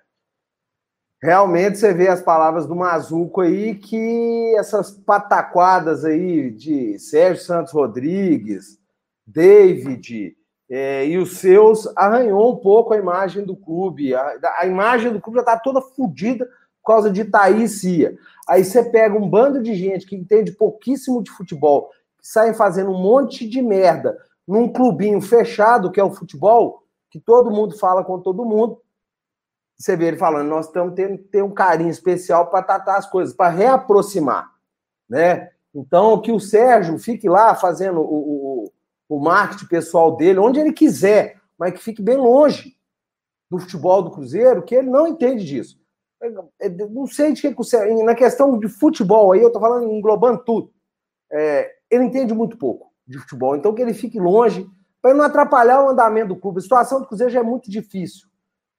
realmente 1.23 1.79
você 1.79 1.93
vê 1.93 2.09
as 2.09 2.23
palavras 2.23 2.67
do 2.67 2.77
Mazuco 2.77 3.41
aí 3.41 3.75
que 3.75 4.55
essas 4.57 4.91
pataquadas 4.91 6.05
aí 6.05 6.51
de 6.51 6.99
Sérgio 6.99 7.45
Santos 7.45 7.73
Rodrigues, 7.73 8.79
David 9.27 10.37
é, 10.69 11.07
e 11.07 11.19
os 11.19 11.39
seus 11.39 11.87
arranhou 11.97 12.53
um 12.53 12.57
pouco 12.57 12.93
a 12.93 12.99
imagem 12.99 13.45
do 13.45 13.57
clube. 13.57 14.15
A, 14.15 14.39
a 14.59 14.67
imagem 14.67 15.13
do 15.13 15.21
clube 15.21 15.37
já 15.37 15.43
está 15.43 15.59
toda 15.59 15.81
fodida 15.81 16.45
por 16.83 16.93
causa 16.93 17.11
de 17.11 17.25
Thaís. 17.25 17.83
Aí 18.49 18.65
você 18.65 18.85
pega 18.85 19.17
um 19.17 19.29
bando 19.29 19.63
de 19.63 19.75
gente 19.75 20.07
que 20.07 20.17
entende 20.17 20.53
pouquíssimo 20.53 21.23
de 21.23 21.31
futebol, 21.31 21.91
que 22.19 22.29
saem 22.29 22.55
fazendo 22.55 22.91
um 22.91 23.01
monte 23.01 23.49
de 23.49 23.63
merda 23.63 24.17
num 24.47 24.73
clubinho 24.73 25.21
fechado 25.21 25.91
que 25.91 25.99
é 25.99 26.05
o 26.05 26.13
futebol, 26.13 26.85
que 27.11 27.19
todo 27.19 27.51
mundo 27.51 27.77
fala 27.79 28.05
com 28.05 28.21
todo 28.21 28.45
mundo, 28.45 28.81
você 29.79 29.97
vê 29.97 30.07
ele 30.07 30.17
falando, 30.17 30.49
nós 30.49 30.67
estamos 30.67 30.95
tendo 30.95 31.19
ter 31.19 31.43
um 31.43 31.53
carinho 31.53 31.91
especial 31.91 32.49
para 32.49 32.63
tratar 32.63 32.97
as 32.97 33.09
coisas, 33.09 33.35
para 33.35 33.51
reaproximar, 33.51 34.51
né? 35.09 35.51
Então, 35.75 36.21
que 36.21 36.33
o 36.33 36.41
Sérgio 36.41 36.99
fique 36.99 37.29
lá 37.29 37.55
fazendo 37.55 38.01
o, 38.01 38.65
o, 38.65 38.73
o 39.09 39.21
marketing 39.21 39.67
pessoal 39.67 40.17
dele, 40.17 40.39
onde 40.39 40.59
ele 40.59 40.73
quiser, 40.73 41.39
mas 41.59 41.75
que 41.75 41.83
fique 41.83 42.01
bem 42.01 42.17
longe 42.17 42.75
do 43.51 43.59
futebol 43.59 44.03
do 44.03 44.11
Cruzeiro, 44.11 44.63
que 44.63 44.75
ele 44.75 44.89
não 44.89 45.07
entende 45.07 45.45
disso. 45.45 45.79
Eu 46.19 46.89
não 46.89 47.07
sei 47.07 47.35
de 47.35 47.43
que, 47.43 47.55
o 47.57 47.63
Sérgio, 47.63 48.03
na 48.05 48.15
questão 48.15 48.59
de 48.59 48.69
futebol 48.69 49.33
aí, 49.33 49.43
eu 49.43 49.49
estou 49.49 49.61
falando 49.61 49.93
englobando 49.93 50.43
tudo. 50.43 50.73
É, 51.31 51.71
ele 51.91 52.05
entende 52.05 52.33
muito 52.33 52.57
pouco 52.57 52.91
de 53.07 53.19
futebol, 53.19 53.55
então 53.55 53.75
que 53.75 53.83
ele 53.83 53.93
fique 53.93 54.19
longe, 54.19 54.67
para 55.03 55.15
não 55.15 55.25
atrapalhar 55.25 55.85
o 55.85 55.91
andamento 55.91 56.29
do 56.29 56.37
clube. 56.37 56.59
A 56.59 56.63
situação 56.63 57.01
do 57.01 57.07
Cruzeiro 57.07 57.33
já 57.33 57.41
é 57.41 57.43
muito 57.43 57.71
difícil. 57.71 58.27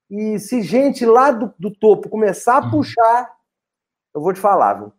E 0.09 0.39
se 0.39 0.61
gente 0.61 1.05
lá 1.05 1.31
do, 1.31 1.53
do 1.59 1.71
topo 1.71 2.09
começar 2.09 2.57
a 2.57 2.65
uhum. 2.65 2.71
puxar, 2.71 3.33
eu 4.15 4.21
vou 4.21 4.33
te 4.33 4.39
falar, 4.39 4.73
viu? 4.75 4.93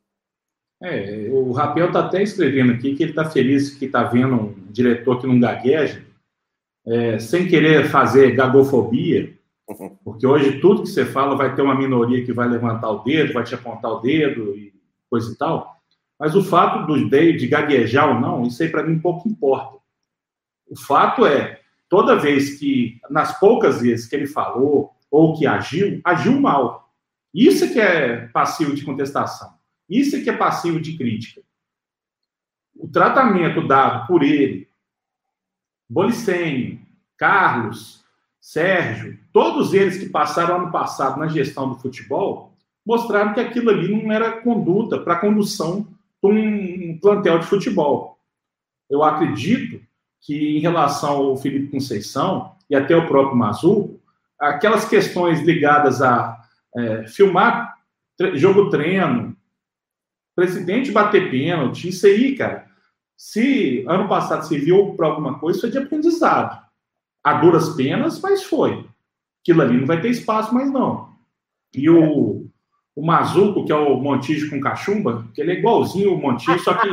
É, 0.80 1.28
o 1.32 1.50
Rapel 1.50 1.88
está 1.88 2.00
até 2.00 2.22
escrevendo 2.22 2.72
aqui 2.72 2.94
que 2.94 3.02
ele 3.02 3.10
está 3.10 3.28
feliz 3.28 3.70
que 3.70 3.86
está 3.86 4.04
vendo 4.04 4.34
um 4.34 4.54
diretor 4.70 5.20
que 5.20 5.26
não 5.26 5.40
gagueja, 5.40 6.04
é, 6.86 7.18
sem 7.18 7.48
querer 7.48 7.88
fazer 7.88 8.36
gagofobia, 8.36 9.36
porque 10.04 10.26
hoje 10.26 10.60
tudo 10.60 10.82
que 10.82 10.88
você 10.88 11.04
fala 11.04 11.36
vai 11.36 11.54
ter 11.54 11.62
uma 11.62 11.74
minoria 11.74 12.24
que 12.24 12.32
vai 12.32 12.48
levantar 12.48 12.90
o 12.90 13.02
dedo, 13.02 13.32
vai 13.32 13.42
te 13.42 13.54
apontar 13.54 13.90
o 13.90 14.00
dedo 14.00 14.56
e 14.56 14.72
coisa 15.10 15.32
e 15.32 15.36
tal. 15.36 15.78
Mas 16.18 16.34
o 16.34 16.42
fato 16.42 16.86
do 16.86 17.08
Dave 17.08 17.38
de 17.38 17.46
gaguejar 17.46 18.08
ou 18.08 18.20
não, 18.20 18.44
isso 18.44 18.62
aí 18.62 18.68
para 18.68 18.82
mim 18.82 18.98
pouco 18.98 19.28
importa. 19.28 19.78
O 20.68 20.76
fato 20.76 21.24
é, 21.24 21.60
toda 21.88 22.18
vez 22.18 22.58
que, 22.58 23.00
nas 23.08 23.38
poucas 23.38 23.80
vezes 23.80 24.06
que 24.06 24.14
ele 24.14 24.26
falou 24.26 24.92
ou 25.10 25.36
que 25.36 25.46
agiu, 25.46 26.00
agiu 26.04 26.40
mal. 26.40 26.92
Isso 27.34 27.64
é 27.64 27.68
que 27.68 27.80
é 27.80 28.28
passivo 28.28 28.74
de 28.74 28.84
contestação. 28.84 29.52
Isso 29.88 30.16
é 30.16 30.20
que 30.20 30.30
é 30.30 30.36
passivo 30.36 30.80
de 30.80 30.96
crítica. 30.96 31.42
O 32.74 32.88
tratamento 32.88 33.66
dado 33.66 34.06
por 34.06 34.22
ele, 34.22 34.68
Bolicene, 35.88 36.86
Carlos, 37.16 38.04
Sérgio, 38.40 39.18
todos 39.32 39.74
eles 39.74 39.98
que 39.98 40.08
passaram 40.08 40.56
ano 40.56 40.70
passado 40.70 41.18
na 41.18 41.28
gestão 41.28 41.68
do 41.68 41.78
futebol, 41.78 42.52
mostraram 42.84 43.34
que 43.34 43.40
aquilo 43.40 43.70
ali 43.70 44.02
não 44.02 44.12
era 44.12 44.40
conduta 44.40 44.98
para 44.98 45.18
condução 45.18 45.86
de 46.22 46.28
um 46.28 46.98
plantel 46.98 47.38
de 47.38 47.46
futebol. 47.46 48.18
Eu 48.88 49.02
acredito 49.02 49.80
que, 50.20 50.56
em 50.56 50.60
relação 50.60 51.16
ao 51.16 51.36
Felipe 51.36 51.70
Conceição 51.70 52.52
e 52.68 52.74
até 52.74 52.96
o 52.96 53.06
próprio 53.06 53.36
Mazul, 53.36 53.97
aquelas 54.38 54.88
questões 54.88 55.40
ligadas 55.40 56.00
a 56.00 56.40
é, 56.76 57.06
filmar 57.06 57.76
jogo 58.34 58.70
treino, 58.70 59.36
presidente 60.34 60.90
bater 60.90 61.30
pênalti, 61.30 61.88
isso 61.88 62.06
aí, 62.06 62.36
cara. 62.36 62.66
Se 63.16 63.84
ano 63.88 64.08
passado 64.08 64.46
serviu 64.46 64.94
para 64.94 65.08
alguma 65.08 65.38
coisa, 65.38 65.60
foi 65.60 65.70
de 65.70 65.78
aprendizado. 65.78 66.62
A 67.24 67.34
duras 67.34 67.70
penas, 67.70 68.20
mas 68.20 68.44
foi. 68.44 68.86
Aquilo 69.42 69.62
ali 69.62 69.76
não 69.76 69.86
vai 69.86 70.00
ter 70.00 70.10
espaço 70.10 70.54
mais, 70.54 70.70
não. 70.70 71.08
E 71.74 71.90
o, 71.90 72.46
o 72.94 73.06
Mazuco, 73.06 73.64
que 73.64 73.72
é 73.72 73.76
o 73.76 74.00
Montijo 74.00 74.50
com 74.50 74.60
cachumba, 74.60 75.26
que 75.34 75.40
ele 75.40 75.52
é 75.52 75.58
igualzinho 75.58 76.14
o 76.14 76.20
Montijo, 76.20 76.58
só 76.60 76.74
que 76.74 76.88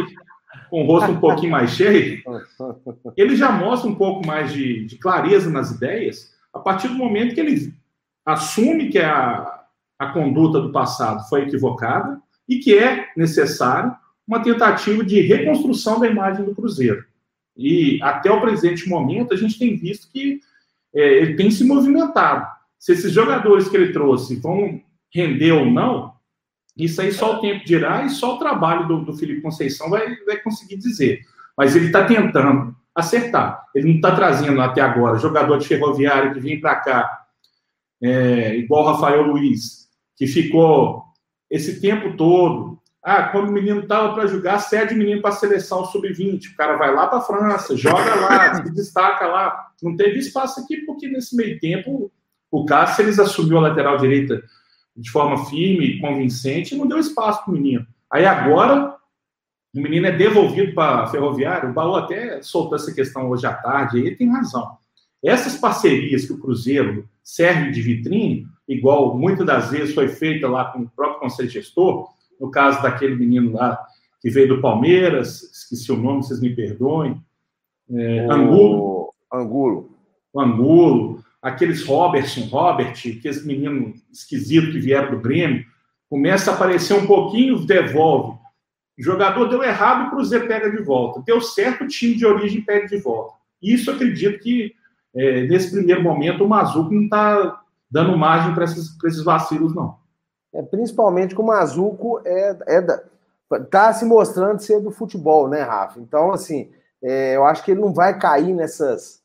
com 0.70 0.84
o 0.84 0.88
rosto 0.88 1.12
um 1.12 1.20
pouquinho 1.20 1.52
mais 1.52 1.72
cheio, 1.72 2.24
ele 3.16 3.36
já 3.36 3.52
mostra 3.52 3.90
um 3.90 3.96
pouco 3.96 4.26
mais 4.26 4.52
de, 4.52 4.86
de 4.86 4.98
clareza 4.98 5.50
nas 5.50 5.72
ideias 5.72 6.35
a 6.56 6.60
partir 6.60 6.88
do 6.88 6.96
momento 6.96 7.36
que 7.36 7.42
ele 7.42 7.74
assume 8.26 8.90
que 8.90 8.98
a, 8.98 9.66
a 10.00 10.08
conduta 10.08 10.62
do 10.62 10.72
passado 10.72 11.28
foi 11.28 11.42
equivocada 11.42 12.20
e 12.48 12.60
que 12.60 12.78
é 12.78 13.10
necessário 13.16 13.94
uma 14.26 14.42
tentativa 14.42 15.04
de 15.04 15.20
reconstrução 15.20 16.00
da 16.00 16.08
imagem 16.08 16.46
do 16.46 16.56
Cruzeiro. 16.56 17.04
E 17.58 18.00
até 18.02 18.32
o 18.32 18.40
presente 18.40 18.88
momento 18.88 19.34
a 19.34 19.38
gente 19.38 19.60
tem 19.60 19.76
visto 19.76 20.10
que 20.12 20.40
é, 20.94 21.22
ele 21.22 21.36
tem 21.36 21.52
se 21.52 21.66
movimentado. 21.66 22.48
Se 22.80 22.94
esses 22.94 23.12
jogadores 23.12 23.68
que 23.68 23.76
ele 23.76 23.92
trouxe 23.92 24.38
vão 24.38 24.82
render 25.14 25.52
ou 25.52 25.66
não, 25.66 26.16
isso 26.78 27.02
aí 27.02 27.12
só 27.12 27.38
o 27.38 27.42
tempo 27.42 27.66
dirá 27.66 28.06
e 28.06 28.10
só 28.10 28.36
o 28.36 28.40
trabalho 28.40 28.88
do, 28.88 29.06
do 29.06 29.14
Felipe 29.14 29.42
Conceição 29.42 29.90
vai, 29.90 30.16
vai 30.26 30.38
conseguir 30.38 30.78
dizer. 30.78 31.22
Mas 31.58 31.76
ele 31.76 31.88
está 31.88 32.06
tentando 32.06 32.76
acertar. 32.96 33.66
Ele 33.76 33.90
não 33.90 33.96
está 33.96 34.16
trazendo 34.16 34.62
até 34.62 34.82
agora 34.82 35.20
jogador 35.20 35.58
de 35.58 35.68
ferroviário 35.68 36.34
que 36.34 36.40
vem 36.40 36.60
para 36.60 36.76
cá, 36.78 37.26
é, 38.02 38.56
igual 38.56 38.84
o 38.84 38.92
Rafael 38.94 39.24
Luiz, 39.24 39.90
que 40.16 40.26
ficou 40.26 41.04
esse 41.50 41.82
tempo 41.82 42.16
todo. 42.16 42.80
Ah, 43.04 43.24
quando 43.24 43.50
o 43.50 43.52
menino 43.52 43.82
estava 43.82 44.14
para 44.16 44.26
jogar, 44.26 44.58
cede 44.60 44.96
o 44.96 44.98
menino 44.98 45.22
para 45.22 45.30
a 45.30 45.34
seleção 45.34 45.86
sub-20. 45.86 46.54
O 46.54 46.56
cara 46.56 46.76
vai 46.76 46.94
lá 46.94 47.06
para 47.06 47.20
a 47.20 47.22
França, 47.22 47.78
joga 47.78 48.16
lá, 48.16 48.56
se 48.64 48.74
destaca 48.74 49.28
lá. 49.28 49.68
Não 49.84 49.96
teve 49.96 50.18
espaço 50.18 50.62
aqui, 50.62 50.78
porque 50.78 51.08
nesse 51.08 51.36
meio 51.36 51.60
tempo 51.60 52.12
o 52.50 52.66
Cáceres 52.66 53.20
assumiu 53.20 53.58
a 53.58 53.62
lateral 53.62 53.98
direita 53.98 54.42
de 54.96 55.12
forma 55.12 55.46
firme, 55.46 56.00
convincente, 56.00 56.74
e 56.74 56.78
não 56.78 56.88
deu 56.88 56.98
espaço 56.98 57.44
para 57.44 57.52
o 57.52 57.54
menino. 57.54 57.86
Aí 58.12 58.26
agora, 58.26 58.95
o 59.76 59.82
menino 59.82 60.08
é 60.08 60.12
devolvido 60.12 60.74
para 60.74 61.04
a 61.04 61.08
Ferroviária, 61.08 61.70
o 61.70 61.74
Baú 61.74 61.96
até 61.96 62.42
soltou 62.42 62.76
essa 62.76 62.94
questão 62.94 63.30
hoje 63.30 63.46
à 63.46 63.54
tarde, 63.54 64.00
ele 64.00 64.16
tem 64.16 64.30
razão. 64.30 64.78
Essas 65.24 65.58
parcerias 65.58 66.26
que 66.26 66.34
o 66.34 66.40
Cruzeiro 66.40 67.08
serve 67.24 67.72
de 67.72 67.82
vitrine, 67.82 68.48
igual 68.68 69.18
muitas 69.18 69.46
das 69.46 69.72
vezes 69.72 69.94
foi 69.94 70.08
feita 70.08 70.48
lá 70.48 70.66
com 70.66 70.80
o 70.80 70.90
próprio 70.90 71.20
Conselho 71.20 71.50
Gestor, 71.50 72.08
no 72.40 72.50
caso 72.52 72.82
daquele 72.82 73.16
menino 73.16 73.54
lá 73.54 73.80
que 74.22 74.30
veio 74.30 74.48
do 74.48 74.62
Palmeiras, 74.62 75.44
esqueci 75.44 75.92
o 75.92 75.98
nome, 75.98 76.24
vocês 76.24 76.42
me 76.42 76.56
perdoem, 76.56 77.22
é, 77.90 78.28
o... 78.28 78.32
Angulo. 78.32 79.14
Angulo. 79.32 79.90
O 80.34 80.42
Angulo 80.42 81.26
aqueles 81.46 81.86
Robertson, 81.86 82.42
Robert, 82.46 82.94
aqueles 82.94 83.46
meninos 83.46 84.02
esquisitos 84.12 84.72
que 84.72 84.80
vieram 84.80 85.12
do 85.12 85.22
Grêmio, 85.22 85.64
começa 86.10 86.50
a 86.50 86.56
aparecer 86.56 86.96
um 86.96 87.06
pouquinho, 87.06 87.64
devolve. 87.64 88.40
O 88.98 89.04
jogador 89.04 89.48
deu 89.48 89.64
errado, 89.64 90.08
o 90.08 90.10
Cruzeiro 90.12 90.48
pega 90.48 90.70
de 90.72 90.82
volta. 90.82 91.22
Deu 91.26 91.42
certo, 91.42 91.84
o 91.84 91.88
time 91.88 92.16
de 92.16 92.26
origem 92.26 92.62
pega 92.62 92.88
de 92.88 92.98
volta. 92.98 93.34
Isso 93.62 93.92
acredito 93.92 94.40
que, 94.40 94.74
é, 95.14 95.42
nesse 95.48 95.72
primeiro 95.72 96.02
momento, 96.02 96.44
o 96.44 96.50
Mazuco 96.50 96.94
não 96.94 97.04
está 97.04 97.62
dando 97.92 98.18
margem 98.18 98.54
para 98.54 98.66
esses, 98.66 98.96
esses 99.04 99.24
vacilos, 99.24 99.76
não. 99.76 99.98
É, 100.54 100.62
principalmente 100.62 101.36
que 101.36 101.42
o 101.42 101.46
Mazuco 101.46 102.22
é, 102.26 102.58
é 102.68 102.82
tá 103.70 103.94
se 103.94 104.06
mostrando 104.06 104.62
ser 104.62 104.80
do 104.80 104.92
futebol, 104.92 105.48
né, 105.48 105.62
Rafa? 105.62 106.00
Então, 106.00 106.32
assim, 106.32 106.72
é, 107.04 107.36
eu 107.36 107.46
acho 107.46 107.64
que 107.64 107.72
ele 107.72 107.82
não 107.82 107.94
vai 107.94 108.18
cair 108.18 108.54
nessas. 108.54 109.22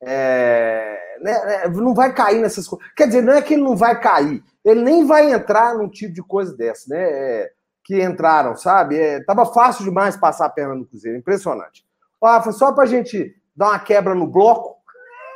É, 0.00 1.18
né, 1.20 1.64
é, 1.64 1.68
não 1.68 1.94
vai 1.94 2.14
cair 2.14 2.40
nessas 2.40 2.66
coisas. 2.66 2.86
Quer 2.96 3.06
dizer, 3.06 3.22
não 3.22 3.32
é 3.32 3.42
que 3.42 3.54
ele 3.54 3.62
não 3.62 3.76
vai 3.76 4.00
cair, 4.00 4.42
ele 4.64 4.82
nem 4.82 5.06
vai 5.06 5.32
entrar 5.32 5.74
num 5.74 5.88
tipo 5.88 6.12
de 6.14 6.22
coisa 6.22 6.56
dessa, 6.56 6.88
né? 6.88 7.02
É, 7.02 7.52
que 7.84 8.02
entraram, 8.02 8.56
sabe? 8.56 8.98
É, 8.98 9.22
tava 9.24 9.46
fácil 9.46 9.84
demais 9.84 10.16
passar 10.16 10.46
a 10.46 10.50
perna 10.50 10.74
no 10.74 10.86
Cruzeiro, 10.86 11.18
impressionante. 11.18 11.84
Ó, 12.20 12.42
foi 12.42 12.52
só 12.52 12.72
pra 12.72 12.86
gente 12.86 13.34
dar 13.54 13.70
uma 13.70 13.78
quebra 13.78 14.14
no 14.14 14.26
bloco. 14.26 14.80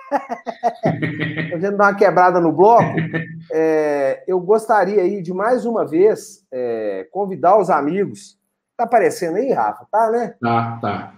a 0.12 1.58
gente 1.58 1.76
dar 1.76 1.86
uma 1.86 1.94
quebrada 1.94 2.40
no 2.40 2.52
bloco. 2.52 2.94
É, 3.52 4.22
eu 4.26 4.40
gostaria 4.40 5.02
aí 5.02 5.20
de 5.20 5.32
mais 5.34 5.66
uma 5.66 5.84
vez 5.84 6.46
é, 6.52 7.08
convidar 7.10 7.58
os 7.58 7.70
amigos. 7.70 8.38
Tá 8.76 8.84
aparecendo 8.84 9.36
aí, 9.36 9.52
Rafa? 9.52 9.86
Tá, 9.90 10.10
né? 10.10 10.34
Tá, 10.40 10.78
tá. 10.80 11.14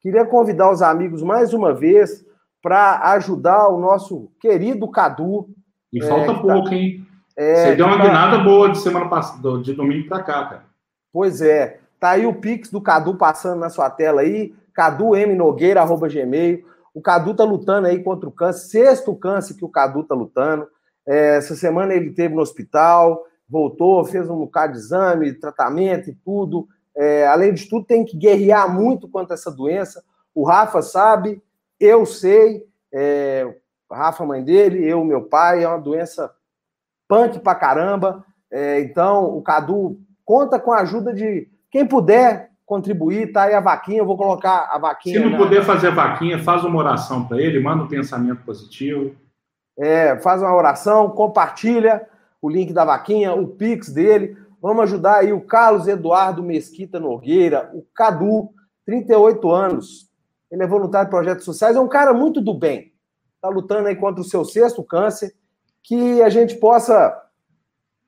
Queria 0.00 0.24
convidar 0.24 0.70
os 0.70 0.82
amigos 0.82 1.22
mais 1.22 1.54
uma 1.54 1.72
vez 1.72 2.24
para 2.60 3.12
ajudar 3.12 3.68
o 3.68 3.78
nosso 3.78 4.32
querido 4.40 4.90
Cadu. 4.90 5.48
E 5.92 6.02
falta 6.02 6.32
é, 6.32 6.34
pouco, 6.34 6.70
tá... 6.70 6.74
hein? 6.74 7.06
É, 7.36 7.66
Você 7.66 7.76
deu 7.76 7.86
uma 7.86 7.96
tá... 7.96 8.04
guinada 8.04 8.38
boa 8.38 8.70
de 8.70 8.78
semana 8.78 9.08
passada, 9.08 9.58
de 9.58 9.72
domingo 9.74 10.08
para 10.08 10.22
cá, 10.22 10.44
cara. 10.44 10.64
Pois 11.12 11.40
é. 11.40 11.80
Tá 11.98 12.10
aí 12.10 12.26
o 12.26 12.34
Pix 12.34 12.70
do 12.70 12.80
Cadu 12.80 13.16
passando 13.16 13.60
na 13.60 13.70
sua 13.70 13.88
tela 13.90 14.20
aí. 14.20 14.54
Cadu 14.72 15.16
M 15.16 15.34
Nogueira, 15.34 15.80
arroba 15.80 16.08
Gmail. 16.08 16.64
O 16.92 17.00
Cadu 17.00 17.34
tá 17.34 17.44
lutando 17.44 17.86
aí 17.86 18.02
contra 18.02 18.28
o 18.28 18.32
câncer, 18.32 18.68
sexto 18.68 19.14
câncer 19.14 19.54
que 19.54 19.64
o 19.64 19.68
Cadu 19.68 20.04
tá 20.04 20.14
lutando. 20.14 20.66
É, 21.06 21.36
essa 21.36 21.54
semana 21.54 21.94
ele 21.94 22.12
teve 22.12 22.34
no 22.34 22.40
hospital, 22.40 23.24
voltou, 23.48 24.04
fez 24.04 24.28
um 24.30 24.38
bocado 24.38 24.72
de 24.72 24.78
exame, 24.78 25.32
tratamento 25.32 26.10
e 26.10 26.14
tudo. 26.14 26.68
É, 26.96 27.26
além 27.26 27.52
de 27.52 27.68
tudo, 27.68 27.84
tem 27.84 28.04
que 28.04 28.16
guerrear 28.16 28.72
muito 28.72 29.08
contra 29.08 29.34
essa 29.34 29.50
doença. 29.50 30.04
O 30.34 30.44
Rafa 30.44 30.82
sabe, 30.82 31.42
eu 31.78 32.06
sei, 32.06 32.64
é, 32.92 33.52
Rafa, 33.90 34.24
mãe 34.24 34.42
dele, 34.42 34.84
eu, 34.84 35.04
meu 35.04 35.22
pai, 35.22 35.64
é 35.64 35.68
uma 35.68 35.80
doença 35.80 36.30
punk 37.08 37.38
pra 37.40 37.54
caramba. 37.54 38.24
É, 38.50 38.80
então, 38.80 39.24
o 39.36 39.42
Cadu 39.42 39.98
conta 40.24 40.58
com 40.58 40.72
a 40.72 40.80
ajuda 40.80 41.12
de 41.12 41.48
quem 41.70 41.86
puder 41.86 42.50
contribuir, 42.64 43.32
tá 43.32 43.42
aí 43.42 43.54
a 43.54 43.60
vaquinha, 43.60 43.98
eu 43.98 44.06
vou 44.06 44.16
colocar 44.16 44.70
a 44.70 44.78
vaquinha. 44.78 45.18
Se 45.18 45.24
não 45.24 45.32
na... 45.32 45.38
puder 45.38 45.64
fazer 45.64 45.90
vaquinha, 45.90 46.38
faz 46.42 46.64
uma 46.64 46.78
oração 46.78 47.26
para 47.26 47.40
ele, 47.40 47.60
manda 47.60 47.84
um 47.84 47.88
pensamento 47.88 48.42
positivo. 48.44 49.14
é, 49.78 50.18
faz 50.20 50.40
uma 50.40 50.54
oração, 50.54 51.10
compartilha 51.10 52.06
o 52.40 52.48
link 52.48 52.72
da 52.72 52.84
vaquinha, 52.84 53.34
o 53.34 53.48
Pix 53.48 53.92
dele. 53.92 54.36
Vamos 54.60 54.84
ajudar 54.84 55.16
aí 55.16 55.32
o 55.32 55.40
Carlos 55.40 55.88
Eduardo 55.88 56.42
Mesquita 56.42 57.00
Nogueira, 57.00 57.70
o 57.74 57.84
Cadu, 57.94 58.50
38 58.86 59.50
anos. 59.50 60.10
Ele 60.50 60.62
é 60.62 60.66
voluntário 60.66 61.06
de 61.06 61.10
projetos 61.10 61.44
sociais, 61.44 61.76
é 61.76 61.80
um 61.80 61.88
cara 61.88 62.14
muito 62.14 62.40
do 62.40 62.54
bem. 62.54 62.92
Está 63.34 63.48
lutando 63.48 63.88
aí 63.88 63.96
contra 63.96 64.20
o 64.20 64.24
seu 64.24 64.44
sexto 64.44 64.82
câncer. 64.82 65.34
Que 65.84 66.20
a 66.22 66.28
gente 66.28 66.56
possa 66.56 67.16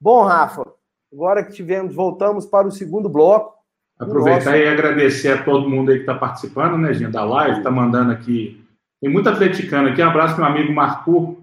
Bom, 0.00 0.22
Rafa, 0.22 0.64
agora 1.12 1.44
que 1.44 1.52
tivemos, 1.52 1.94
voltamos 1.94 2.46
para 2.46 2.66
o 2.66 2.72
segundo 2.72 3.08
bloco. 3.08 3.58
Aproveitar 3.98 4.56
e 4.56 4.66
agradecer 4.66 5.32
a 5.32 5.44
todo 5.44 5.68
mundo 5.68 5.90
aí 5.90 5.96
que 5.96 6.02
está 6.02 6.14
participando, 6.14 6.78
né, 6.78 6.94
gente, 6.94 7.12
da 7.12 7.24
live, 7.24 7.58
está 7.58 7.70
mandando 7.70 8.12
aqui. 8.12 8.64
Tem 9.00 9.10
muito 9.10 9.28
atleticano 9.28 9.88
aqui. 9.88 10.00
Um 10.02 10.08
abraço 10.08 10.36
para 10.36 10.48
meu 10.48 10.58
amigo 10.58 10.72
Marco. 10.72 11.36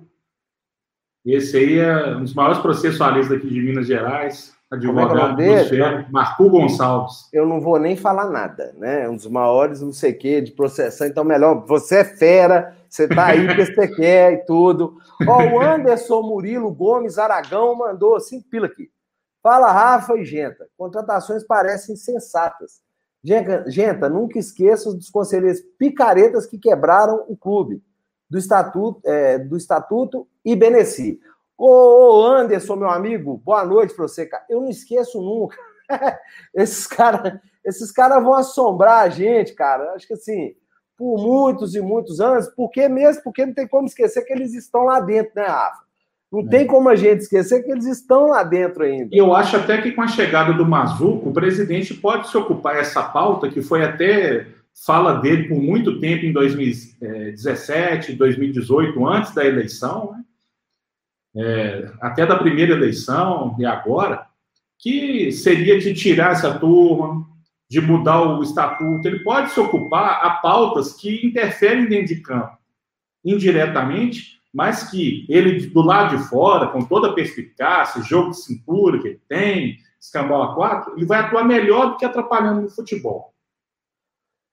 Esse 1.24 1.58
aí 1.58 1.78
é 1.78 2.16
um 2.16 2.22
dos 2.22 2.34
maiores 2.34 2.58
processualistas 2.60 3.38
aqui 3.38 3.48
de 3.48 3.62
Minas 3.62 3.86
Gerais, 3.86 4.57
advogado 4.70 5.42
é 5.42 5.64
é 5.64 6.06
Marco 6.10 6.50
Gonçalves. 6.50 7.30
Eu 7.32 7.46
não 7.46 7.62
vou 7.62 7.80
nem 7.80 7.96
falar 7.96 8.30
nada, 8.30 8.74
né? 8.78 9.08
Um 9.08 9.16
dos 9.16 9.28
maiores, 9.28 9.82
não 9.82 9.94
sei 9.94 10.12
o 10.12 10.18
quê, 10.18 10.42
de 10.42 10.52
processão. 10.52 11.08
Então, 11.08 11.24
melhor, 11.24 11.66
você 11.66 11.98
é 11.98 12.04
fera, 12.04 12.76
você 12.90 13.08
tá 13.08 13.28
aí 13.28 13.48
que 13.48 13.66
você 13.66 13.88
quer 13.96 14.34
e 14.34 14.38
tudo. 14.46 14.98
Ó, 15.28 15.44
o 15.44 15.62
Anderson 15.62 16.22
Murilo 16.22 16.74
Gomes 16.74 17.18
Aragão 17.18 17.76
mandou 17.76 18.20
cinco 18.20 18.50
pila 18.50 18.68
aqui. 18.68 18.90
Fala, 19.42 19.72
Rafa 19.72 20.18
e 20.18 20.26
Genta. 20.26 20.68
Contratações 20.78 21.44
parecem 21.44 21.96
sensatas. 21.96 22.82
Genta, 23.24 24.10
nunca 24.10 24.38
esqueça 24.38 24.94
dos 24.94 25.10
conselheiros 25.10 25.62
picaretas 25.78 26.46
que 26.46 26.58
quebraram 26.58 27.26
o 27.28 27.36
clube 27.36 27.82
do 28.30 28.38
Estatuto, 28.38 29.02
é, 29.06 29.40
do 29.40 29.56
estatuto 29.56 30.28
e 30.44 30.56
Beneci. 30.56 31.20
Ô, 31.58 32.24
Anderson, 32.26 32.76
meu 32.76 32.90
amigo, 32.90 33.42
boa 33.44 33.66
noite 33.66 33.94
para 33.96 34.08
você, 34.08 34.26
cara. 34.26 34.46
Eu 34.50 34.62
não 34.62 34.70
esqueço 34.70 35.22
nunca. 35.22 35.58
esses 36.54 36.86
caras 36.86 37.40
esses 37.68 37.92
cara 37.92 38.20
vão 38.20 38.34
assombrar 38.34 39.00
a 39.00 39.10
gente, 39.10 39.54
cara. 39.54 39.92
Acho 39.92 40.08
que 40.08 40.14
assim, 40.14 40.54
por 40.98 41.18
muitos 41.22 41.76
e 41.76 41.82
muitos 41.82 42.22
anos, 42.22 42.48
porque 42.56 42.88
mesmo 42.88 43.24
porque 43.24 43.46
não 43.46 43.54
tem 43.54 43.68
como 43.68 43.88
esquecer 43.88 44.24
que 44.24 44.32
eles 44.32 44.54
estão 44.54 44.86
lá 44.86 45.02
dentro, 45.02 45.34
né, 45.36 45.44
Rafa? 45.44 45.86
Não 46.32 46.42
é. 46.42 46.48
tem 46.48 46.66
como 46.66 46.88
a 46.88 46.96
gente 46.96 47.22
esquecer 47.22 47.64
que 47.64 47.72
eles 47.72 47.86
estão 47.86 48.28
lá 48.28 48.44
dentro 48.44 48.84
ainda. 48.84 49.10
E 49.14 49.18
eu 49.18 49.34
acho 49.34 49.58
até 49.58 49.82
que 49.82 49.92
com 49.92 50.02
a 50.02 50.08
chegada 50.08 50.54
do 50.54 50.66
Mazuco, 50.66 51.30
o 51.30 51.34
presidente 51.34 51.94
pode 51.94 52.30
se 52.30 52.38
ocupar 52.38 52.78
essa 52.78 53.04
pauta, 53.04 53.50
que 53.50 53.62
foi 53.62 53.84
até 53.84 54.48
fala 54.86 55.16
dele 55.16 55.50
por 55.50 55.62
muito 55.62 56.00
tempo 56.00 56.26
em 56.26 56.32
2017, 56.32 58.14
2018, 58.14 59.08
antes 59.08 59.34
da 59.34 59.46
eleição, 59.46 60.14
né? 60.14 60.24
É, 61.38 61.92
até 62.02 62.26
da 62.26 62.36
primeira 62.36 62.74
eleição 62.74 63.56
e 63.60 63.66
agora, 63.66 64.26
que 64.80 65.32
seria 65.32 65.80
de 65.80 65.94
tirar 65.94 66.32
essa 66.32 66.58
turma, 66.58 67.26
de 67.70 67.80
mudar 67.80 68.22
o 68.22 68.42
estatuto. 68.42 69.08
Ele 69.08 69.20
pode 69.20 69.52
se 69.52 69.60
ocupar 69.60 70.26
a 70.26 70.32
pautas 70.32 70.94
que 70.94 71.26
interferem 71.26 71.88
dentro 71.88 72.16
de 72.16 72.22
campo, 72.22 72.58
indiretamente, 73.24 74.38
mas 74.54 74.90
que 74.90 75.26
ele, 75.30 75.68
do 75.68 75.82
lado 75.82 76.18
de 76.18 76.24
fora, 76.24 76.68
com 76.68 76.82
toda 76.82 77.10
a 77.10 77.14
perspicácia, 77.14 78.02
jogo 78.02 78.32
de 78.32 78.38
cintura 78.38 79.00
que 79.00 79.08
ele 79.10 79.22
tem, 79.28 79.78
escambau 80.00 80.42
a 80.44 80.56
quatro, 80.56 80.94
ele 80.96 81.06
vai 81.06 81.20
atuar 81.20 81.44
melhor 81.44 81.92
do 81.92 81.98
que 81.98 82.06
atrapalhando 82.06 82.62
no 82.62 82.70
futebol. 82.70 83.34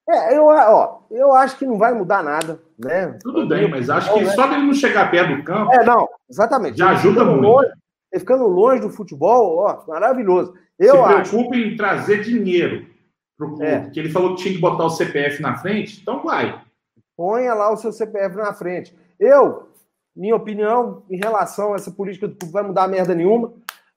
É, 0.08 0.36
eu, 0.36 0.46
ó, 0.46 1.00
eu 1.10 1.32
acho 1.32 1.56
que 1.56 1.66
não 1.66 1.78
vai 1.78 1.94
mudar 1.94 2.22
nada, 2.22 2.60
né? 2.78 3.16
Tudo 3.22 3.48
bem, 3.48 3.70
mas 3.70 3.88
acho 3.88 4.12
que 4.12 4.20
né? 4.22 4.30
só 4.32 4.46
dele 4.46 4.66
não 4.66 4.74
chegar 4.74 5.10
perto 5.10 5.36
do 5.36 5.42
campo. 5.42 5.72
É, 5.72 5.82
não, 5.82 6.08
exatamente. 6.28 6.76
Já 6.76 6.90
ajuda 6.90 7.24
muito. 7.24 7.40
Longe, 7.40 7.70
ele 8.12 8.20
ficando 8.20 8.46
longe 8.46 8.82
do 8.82 8.90
futebol, 8.90 9.58
ó, 9.58 9.82
maravilhoso. 9.88 10.54
Eu 10.78 10.96
Se 10.96 11.02
preocupe 11.02 11.56
acho... 11.56 11.68
em 11.68 11.76
trazer 11.76 12.22
dinheiro 12.22 12.86
para 13.36 13.46
o 13.46 13.50
clube, 13.50 13.64
é. 13.64 13.90
que 13.90 13.98
ele 13.98 14.10
falou 14.10 14.34
que 14.34 14.42
tinha 14.42 14.54
que 14.54 14.60
botar 14.60 14.84
o 14.84 14.90
CPF 14.90 15.40
na 15.40 15.56
frente, 15.56 16.00
então 16.00 16.22
vai. 16.22 16.60
Ponha 17.16 17.54
lá 17.54 17.72
o 17.72 17.76
seu 17.76 17.92
CPF 17.92 18.36
na 18.36 18.52
frente. 18.52 18.96
Eu, 19.18 19.68
minha 20.14 20.36
opinião 20.36 21.02
em 21.10 21.16
relação 21.16 21.72
a 21.72 21.76
essa 21.76 21.90
política 21.90 22.28
do 22.28 22.36
clube 22.36 22.52
vai 22.52 22.62
mudar 22.62 22.88
merda 22.88 23.14
nenhuma, 23.14 23.52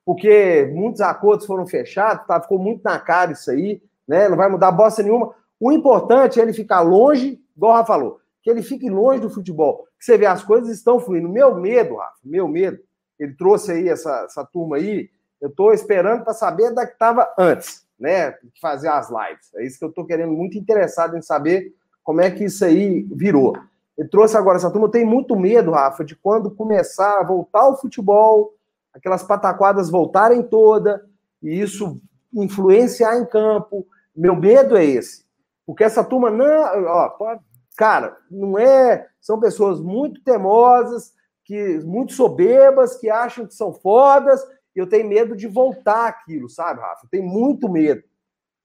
porque 0.06 0.72
muitos 0.74 1.02
acordos 1.02 1.46
foram 1.46 1.67
fechados, 1.67 2.26
tá? 2.26 2.41
ficou 2.41 2.58
muito 2.58 2.82
na 2.84 2.98
cara 2.98 3.34
isso 3.34 3.52
aí, 3.52 3.82
né? 4.08 4.30
Não 4.30 4.38
vai 4.38 4.50
mudar 4.50 4.72
bosta 4.72 5.04
nenhuma. 5.04 5.36
O 5.60 5.72
importante 5.72 6.39
é 6.39 6.43
ele 6.43 6.54
ficar 6.54 6.82
longe, 6.82 7.41
igual 7.56 7.74
o 7.74 7.76
Rafa 7.76 7.93
falou, 7.93 8.20
que 8.41 8.50
ele 8.50 8.62
fique 8.62 8.89
longe 8.89 9.20
do 9.20 9.30
futebol. 9.30 9.86
Que 9.98 10.06
você 10.06 10.17
vê, 10.17 10.26
as 10.26 10.43
coisas 10.43 10.70
estão 10.70 11.00
fluindo. 11.00 11.28
Meu 11.28 11.56
medo, 11.56 11.96
Rafa, 11.96 12.17
meu 12.24 12.48
medo, 12.48 12.80
ele 13.20 13.34
trouxe 13.36 13.72
aí 13.72 13.89
essa, 13.89 14.26
essa 14.26 14.46
turma 14.46 14.78
aí, 14.78 15.10
eu 15.41 15.50
estou 15.50 15.74
esperando 15.74 16.24
para 16.24 16.34
saber 16.34 16.74
da 16.74 16.86
que 16.86 16.93
estava 16.93 17.28
antes, 17.38 17.86
né? 18.00 18.36
Fazer 18.62 18.88
as 18.88 19.10
lives. 19.10 19.54
É 19.56 19.65
isso 19.65 19.78
que 19.78 19.86
eu 19.86 19.89
estou 19.89 20.06
querendo, 20.06 20.32
muito 20.32 20.58
interessado 20.58 21.15
em 21.15 21.22
saber 21.22 21.74
como 22.04 22.22
é 22.22 22.32
que 22.32 22.46
isso 22.46 22.63
aí 22.63 23.04
virou. 23.12 23.56
Ele 23.98 24.08
trouxe 24.08 24.38
agora 24.38 24.58
essa 24.58 24.70
turma. 24.70 24.88
Eu 24.88 24.91
tenho 24.91 25.08
muito 25.08 25.36
medo, 25.36 25.72
Rafa, 25.72 26.04
de 26.04 26.15
quando 26.15 26.52
começar 26.52 27.20
a 27.20 27.24
voltar 27.24 27.67
o 27.67 27.76
futebol, 27.76 28.54
aquelas 28.93 29.24
pataquadas 29.24 29.89
voltarem 29.89 30.41
toda, 30.43 31.06
e 31.41 31.60
isso 31.60 32.00
influenciar 32.34 33.17
em 33.17 33.26
campo. 33.26 33.86
Meu 34.15 34.36
medo 34.36 34.78
é 34.78 34.86
esse. 34.86 35.27
Porque 35.67 35.84
essa 35.84 36.03
turma 36.03 36.32
não. 36.32 36.86
Ó, 36.86 37.38
cara, 37.77 38.17
não 38.32 38.58
é. 38.58 39.08
São 39.21 39.39
pessoas 39.39 39.80
muito 39.80 40.23
temosas, 40.23 41.13
que 41.43 41.80
muito 41.84 42.13
soberbas, 42.13 42.95
que 42.95 43.10
acham 43.10 43.45
que 43.45 43.53
são 43.53 43.73
fodas. 43.73 44.41
E 44.73 44.80
eu 44.80 44.88
tenho 44.88 45.08
medo 45.08 45.36
de 45.36 45.47
voltar 45.47 46.08
aquilo, 46.08 46.49
sabe, 46.49 46.80
Rafa? 46.80 47.06
Eu 47.06 47.10
tenho 47.10 47.25
muito 47.25 47.69
medo 47.69 48.01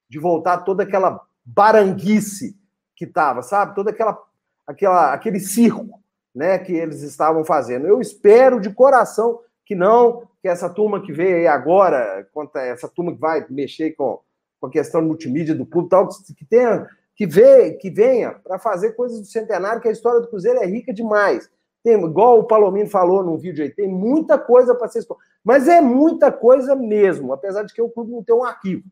de 0.09 0.17
voltar 0.17 0.59
toda 0.59 0.83
aquela 0.83 1.19
baranguice 1.43 2.57
que 2.95 3.05
tava, 3.05 3.41
sabe? 3.41 3.75
Toda 3.75 3.91
aquela 3.91 4.17
aquela, 4.65 5.13
aquele 5.13 5.39
circo 5.39 5.99
né, 6.33 6.57
que 6.57 6.73
eles 6.73 7.01
estavam 7.01 7.43
fazendo. 7.43 7.85
Eu 7.85 8.01
espero 8.01 8.59
de 8.59 8.73
coração 8.73 9.39
que 9.65 9.75
não, 9.75 10.27
que 10.41 10.47
essa 10.47 10.69
turma 10.69 11.01
que 11.01 11.13
veio 11.13 11.37
aí 11.37 11.47
agora, 11.47 12.27
essa 12.55 12.87
turma 12.87 13.13
que 13.13 13.19
vai 13.19 13.45
mexer 13.49 13.91
com, 13.91 14.19
com 14.63 14.67
a 14.67 14.71
questão 14.71 15.01
multimídia 15.01 15.53
do 15.53 15.65
clube, 15.65 15.89
tal, 15.89 16.07
que 16.07 16.45
tenha, 16.45 16.87
que, 17.17 17.27
vê, 17.27 17.73
que 17.73 17.89
venha 17.89 18.31
para 18.31 18.57
fazer 18.57 18.93
coisas 18.93 19.19
do 19.19 19.25
centenário, 19.25 19.81
que 19.81 19.89
a 19.89 19.91
história 19.91 20.21
do 20.21 20.29
Cruzeiro 20.29 20.59
é 20.59 20.65
rica 20.65 20.93
demais. 20.93 21.51
Tem, 21.83 22.01
igual 22.01 22.39
o 22.39 22.45
Palomino 22.45 22.89
falou 22.89 23.21
num 23.21 23.37
vídeo 23.37 23.61
aí, 23.61 23.69
tem 23.69 23.89
muita 23.89 24.39
coisa 24.39 24.73
para 24.73 24.87
ser 24.87 24.99
explorada. 24.99 25.27
Mas 25.43 25.67
é 25.67 25.81
muita 25.81 26.31
coisa 26.31 26.77
mesmo, 26.77 27.33
apesar 27.33 27.63
de 27.63 27.73
que 27.73 27.81
o 27.81 27.89
clube 27.89 28.13
não 28.13 28.23
tem 28.23 28.33
um 28.33 28.45
arquivo. 28.45 28.85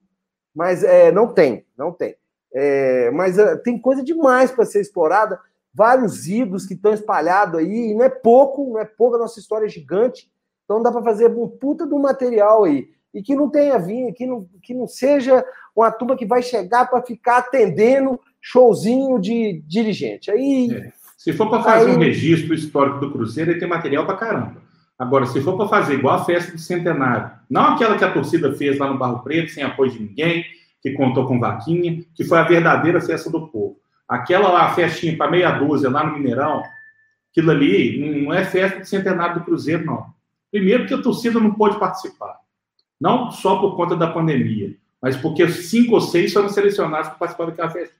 Mas 0.54 0.84
é, 0.84 1.10
não 1.10 1.34
tem, 1.34 1.66
não 1.78 1.94
tem. 1.94 2.18
É, 2.54 3.10
mas 3.12 3.40
é, 3.40 3.56
tem 3.56 3.80
coisa 3.80 4.04
demais 4.04 4.52
para 4.52 4.66
ser 4.66 4.82
explorada 4.82 5.40
vários 5.74 6.28
ídolos 6.28 6.66
que 6.66 6.74
estão 6.74 6.94
espalhados 6.94 7.62
aí, 7.62 7.92
e 7.92 7.94
não 7.94 8.04
é 8.04 8.10
pouco, 8.10 8.74
não 8.74 8.80
é 8.82 8.84
pouco, 8.84 9.16
a 9.16 9.20
nossa 9.20 9.40
história 9.40 9.68
é 9.68 9.70
gigante, 9.70 10.30
então 10.66 10.84
dá 10.84 10.92
para 10.92 11.02
fazer 11.02 11.34
um 11.34 11.48
puta 11.48 11.88
do 11.88 11.98
material 11.98 12.66
aí. 12.66 12.90
E 13.14 13.22
que 13.22 13.36
não 13.36 13.50
tenha 13.50 13.78
vindo, 13.78 14.14
que 14.14 14.26
não, 14.26 14.48
que 14.62 14.74
não 14.74 14.88
seja 14.88 15.46
uma 15.76 15.92
turma 15.92 16.16
que 16.16 16.26
vai 16.26 16.42
chegar 16.42 16.86
para 16.86 17.02
ficar 17.02 17.38
atendendo 17.38 18.20
showzinho 18.40 19.20
de 19.20 19.64
dirigente. 19.68 20.32
Aí. 20.32 20.70
É. 20.72 20.92
Se 21.18 21.32
for 21.34 21.50
para 21.50 21.62
fazer 21.62 21.92
aí... 21.92 21.96
um 21.96 22.00
registro 22.00 22.54
histórico 22.54 23.00
do 23.00 23.12
Cruzeiro, 23.12 23.52
ele 23.52 23.60
tem 23.60 23.70
material 23.70 24.06
para 24.06 24.18
caramba. 24.18 24.62
Agora, 24.98 25.26
se 25.26 25.42
for 25.42 25.58
para 25.58 25.68
fazer 25.68 25.96
igual 25.96 26.16
a 26.16 26.24
festa 26.24 26.52
do 26.52 26.60
centenário, 26.60 27.32
não 27.50 27.74
aquela 27.74 27.98
que 27.98 28.04
a 28.04 28.12
torcida 28.12 28.54
fez 28.54 28.78
lá 28.78 28.88
no 28.88 28.98
Barro 28.98 29.24
Preto, 29.24 29.52
sem 29.52 29.64
apoio 29.64 29.92
de 29.92 30.00
ninguém, 30.00 30.46
que 30.82 30.92
contou 30.94 31.28
com 31.28 31.40
vaquinha, 31.40 32.04
que 32.16 32.24
foi 32.24 32.38
a 32.38 32.44
verdadeira 32.44 33.00
festa 33.02 33.30
do 33.30 33.48
povo. 33.48 33.78
Aquela 34.08 34.50
lá, 34.50 34.74
festinha 34.74 35.16
para 35.16 35.32
meia 35.32 35.52
dúzia 35.52 35.90
lá 35.90 36.04
no 36.04 36.14
Mineirão, 36.14 36.64
aquilo 37.32 37.52
ali 37.52 38.24
não 38.24 38.34
é 38.34 38.44
festa 38.44 38.82
de 38.82 38.90
centenário 38.90 39.36
do 39.36 39.46
Cruzeiro, 39.46 39.86
não. 39.86 40.06
Primeiro 40.52 40.86
que 40.86 40.94
a 40.94 41.02
torcida 41.02 41.40
não 41.40 41.54
pôde 41.54 41.80
participar. 41.80 42.38
Não 43.00 43.32
só 43.32 43.58
por 43.58 43.76
conta 43.76 43.96
da 43.96 44.08
pandemia. 44.08 44.76
Mas 45.02 45.16
porque 45.16 45.48
cinco 45.50 45.96
ou 45.96 46.02
seis 46.02 46.32
foram 46.32 46.50
selecionados 46.50 47.10
para 47.10 47.18
participar 47.18 47.46
daquela 47.46 47.72
festa. 47.72 47.96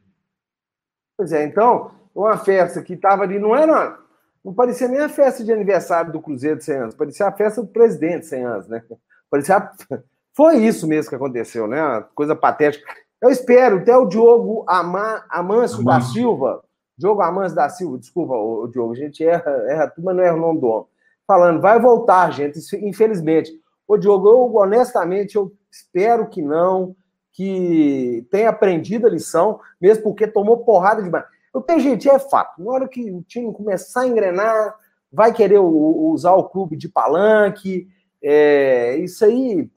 Pois 1.18 1.32
é, 1.32 1.44
então, 1.44 1.92
uma 2.14 2.38
festa 2.38 2.82
que 2.82 2.94
estava 2.94 3.24
ali, 3.24 3.40
não 3.40 3.56
era. 3.56 3.98
Não 4.44 4.54
parecia 4.54 4.88
nem 4.88 5.00
a 5.00 5.10
festa 5.10 5.44
de 5.44 5.52
aniversário 5.52 6.12
do 6.12 6.22
Cruzeiro 6.22 6.58
de 6.58 6.64
100 6.64 6.76
anos, 6.78 6.96
parecia 6.96 7.28
a 7.28 7.32
festa 7.32 7.62
do 7.62 7.68
presidente 7.68 8.22
de 8.22 8.28
100 8.28 8.44
anos, 8.44 8.68
né? 8.68 8.84
Parecia. 9.30 9.58
A... 9.58 9.72
Foi 10.34 10.58
isso 10.58 10.88
mesmo 10.88 11.10
que 11.10 11.16
aconteceu, 11.16 11.68
né? 11.68 11.84
Uma 11.84 12.02
coisa 12.02 12.36
patética. 12.36 12.90
Eu 13.22 13.30
espero, 13.30 13.80
até 13.80 13.96
o 13.96 14.06
Diogo 14.06 14.66
Ama... 14.68 15.26
Amâncio 15.30 15.84
da 15.84 16.00
Silva, 16.00 16.64
Diogo 16.98 17.22
Amâncio 17.22 17.56
da 17.56 17.68
Silva, 17.68 17.98
desculpa, 17.98 18.34
o 18.34 18.68
Diogo, 18.68 18.94
a 18.94 18.96
gente 18.96 19.24
erra, 19.24 19.52
erra 19.68 19.88
tudo, 19.90 20.06
mas 20.06 20.16
não 20.16 20.24
erra 20.24 20.38
o 20.38 20.40
nome 20.40 20.62
do 20.62 20.68
homem. 20.68 20.88
Falando, 21.28 21.62
vai 21.62 21.80
voltar, 21.80 22.32
gente, 22.32 22.60
infelizmente. 22.78 23.52
Ô, 23.88 23.98
Diogo, 23.98 24.30
eu 24.30 24.56
honestamente, 24.56 25.36
eu 25.36 25.52
espero 25.72 26.30
que 26.30 26.42
não, 26.42 26.96
que 27.32 28.28
tenha 28.30 28.50
aprendido 28.50 29.08
a 29.08 29.10
lição, 29.10 29.60
mesmo 29.80 30.04
porque 30.04 30.28
tomou 30.28 30.66
porrada 30.66 31.02
demais. 31.02 31.26
Tenho 31.66 31.80
gente, 31.80 32.10
é 32.10 32.20
fato, 32.20 32.62
na 32.62 32.72
hora 32.72 32.88
que 32.88 33.12
o 33.12 33.24
time 33.24 33.54
começar 33.54 34.02
a 34.02 34.08
engrenar, 34.08 34.76
vai 35.12 35.34
querer 35.34 35.60
usar 35.60 36.34
o 36.34 36.48
clube 36.48 36.78
de 36.78 36.88
palanque, 36.88 37.88
é, 38.24 38.96
isso 38.98 39.26
aí, 39.26 39.70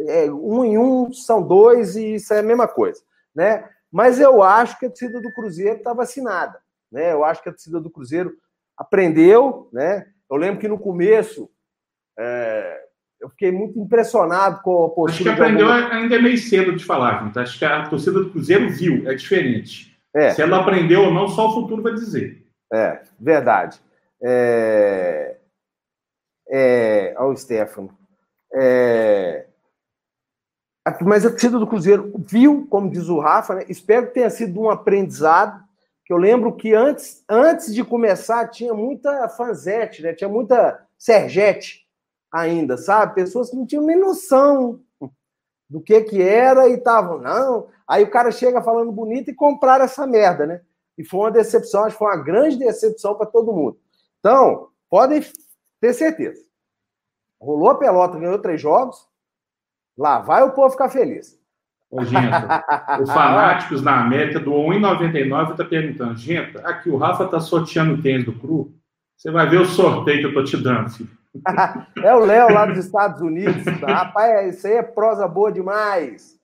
é, 0.00 0.30
um 0.30 0.64
em 0.64 0.76
um 0.76 1.12
são 1.12 1.42
dois 1.42 1.96
e 1.96 2.16
isso 2.16 2.34
é 2.34 2.40
a 2.40 2.42
mesma 2.42 2.68
coisa, 2.68 3.00
né? 3.34 3.68
Mas 3.90 4.20
eu 4.20 4.42
acho 4.42 4.78
que 4.78 4.86
a 4.86 4.88
torcida 4.90 5.20
do 5.20 5.32
Cruzeiro 5.32 5.78
está 5.78 5.94
vacinada, 5.94 6.60
né? 6.92 7.12
Eu 7.12 7.24
acho 7.24 7.42
que 7.42 7.48
a 7.48 7.52
torcida 7.52 7.80
do 7.80 7.88
Cruzeiro 7.88 8.36
aprendeu, 8.76 9.70
né? 9.72 10.06
Eu 10.28 10.36
lembro 10.36 10.60
que 10.60 10.68
no 10.68 10.78
começo 10.78 11.48
é, 12.18 12.85
eu 13.20 13.30
fiquei 13.30 13.50
muito 13.50 13.78
impressionado 13.78 14.60
com 14.62 14.84
a 14.84 14.90
postura. 14.90 15.12
Acho 15.12 15.22
que 15.22 15.28
aprendeu 15.28 15.70
ainda 15.70 16.16
é 16.16 16.20
meio 16.20 16.38
cedo 16.38 16.76
de 16.76 16.84
falar, 16.84 17.24
gente. 17.24 17.38
Acho 17.38 17.58
que 17.58 17.64
a 17.64 17.88
torcida 17.88 18.20
do 18.20 18.30
Cruzeiro 18.30 18.68
viu, 18.68 19.08
é 19.08 19.14
diferente. 19.14 19.96
É. 20.14 20.30
Se 20.30 20.42
ela 20.42 20.60
aprendeu 20.60 21.04
ou 21.04 21.12
não, 21.12 21.28
só 21.28 21.48
o 21.48 21.54
futuro 21.54 21.82
vai 21.82 21.94
dizer. 21.94 22.46
É, 22.72 23.00
verdade. 23.18 23.80
É... 24.22 25.36
É... 26.48 27.14
Olha 27.18 27.32
o 27.32 27.36
Stefano. 27.36 27.96
É... 28.54 29.46
Mas 31.02 31.26
a 31.26 31.30
torcida 31.30 31.58
do 31.58 31.66
Cruzeiro 31.66 32.12
viu, 32.18 32.66
como 32.68 32.90
diz 32.90 33.08
o 33.08 33.18
Rafa, 33.18 33.56
né? 33.56 33.64
espero 33.68 34.06
que 34.06 34.14
tenha 34.14 34.30
sido 34.30 34.60
um 34.60 34.70
aprendizado. 34.70 35.64
Que 36.04 36.12
eu 36.12 36.18
lembro 36.18 36.54
que 36.54 36.72
antes, 36.72 37.24
antes 37.28 37.74
de 37.74 37.82
começar 37.82 38.46
tinha 38.48 38.72
muita 38.72 39.28
fanzete, 39.28 40.02
né? 40.02 40.14
tinha 40.14 40.28
muita 40.28 40.80
sergete 40.96 41.85
ainda, 42.40 42.76
sabe? 42.76 43.14
Pessoas 43.14 43.50
que 43.50 43.56
não 43.56 43.66
tinham 43.66 43.84
nem 43.84 43.98
noção 43.98 44.80
do 45.68 45.80
que 45.80 46.00
que 46.02 46.22
era 46.22 46.68
e 46.68 46.74
estavam, 46.74 47.18
não. 47.18 47.68
Aí 47.86 48.04
o 48.04 48.10
cara 48.10 48.30
chega 48.30 48.62
falando 48.62 48.92
bonito 48.92 49.30
e 49.30 49.34
compraram 49.34 49.84
essa 49.84 50.06
merda, 50.06 50.46
né? 50.46 50.60
E 50.96 51.04
foi 51.04 51.20
uma 51.20 51.30
decepção, 51.30 51.84
acho 51.84 51.96
que 51.96 51.98
foi 51.98 52.08
uma 52.08 52.22
grande 52.22 52.58
decepção 52.58 53.14
para 53.14 53.26
todo 53.26 53.52
mundo. 53.52 53.78
Então, 54.18 54.68
podem 54.88 55.22
ter 55.80 55.92
certeza. 55.92 56.42
Rolou 57.40 57.70
a 57.70 57.78
pelota, 57.78 58.18
ganhou 58.18 58.38
três 58.38 58.60
jogos, 58.60 59.06
lá 59.96 60.20
vai 60.20 60.42
o 60.42 60.52
povo 60.52 60.70
ficar 60.70 60.88
feliz. 60.88 61.38
Ô, 61.90 62.02
gente, 62.02 62.34
os 63.02 63.08
fanáticos 63.12 63.82
na 63.82 64.00
América 64.00 64.40
do 64.40 64.52
1,99 64.52 65.50
está 65.52 65.64
perguntando, 65.64 66.16
gente, 66.16 66.56
aqui 66.58 66.88
o 66.88 66.96
Rafa 66.96 67.26
tá 67.26 67.40
sorteando 67.40 67.94
o 67.94 68.02
tênis 68.02 68.24
do 68.24 68.32
Cru, 68.32 68.74
você 69.16 69.30
vai 69.30 69.48
ver 69.48 69.60
o 69.60 69.66
sorteio 69.66 70.20
que 70.20 70.26
eu 70.26 70.34
tô 70.34 70.44
te 70.44 70.56
dando, 70.56 70.90
filho. 70.90 71.15
É 72.02 72.14
o 72.14 72.24
Léo 72.24 72.52
lá 72.52 72.66
dos 72.66 72.84
Estados 72.84 73.20
Unidos. 73.20 73.64
Rapaz, 73.82 74.56
isso 74.56 74.66
aí 74.66 74.74
é 74.74 74.82
prosa 74.82 75.26
boa 75.26 75.52
demais. 75.52 76.38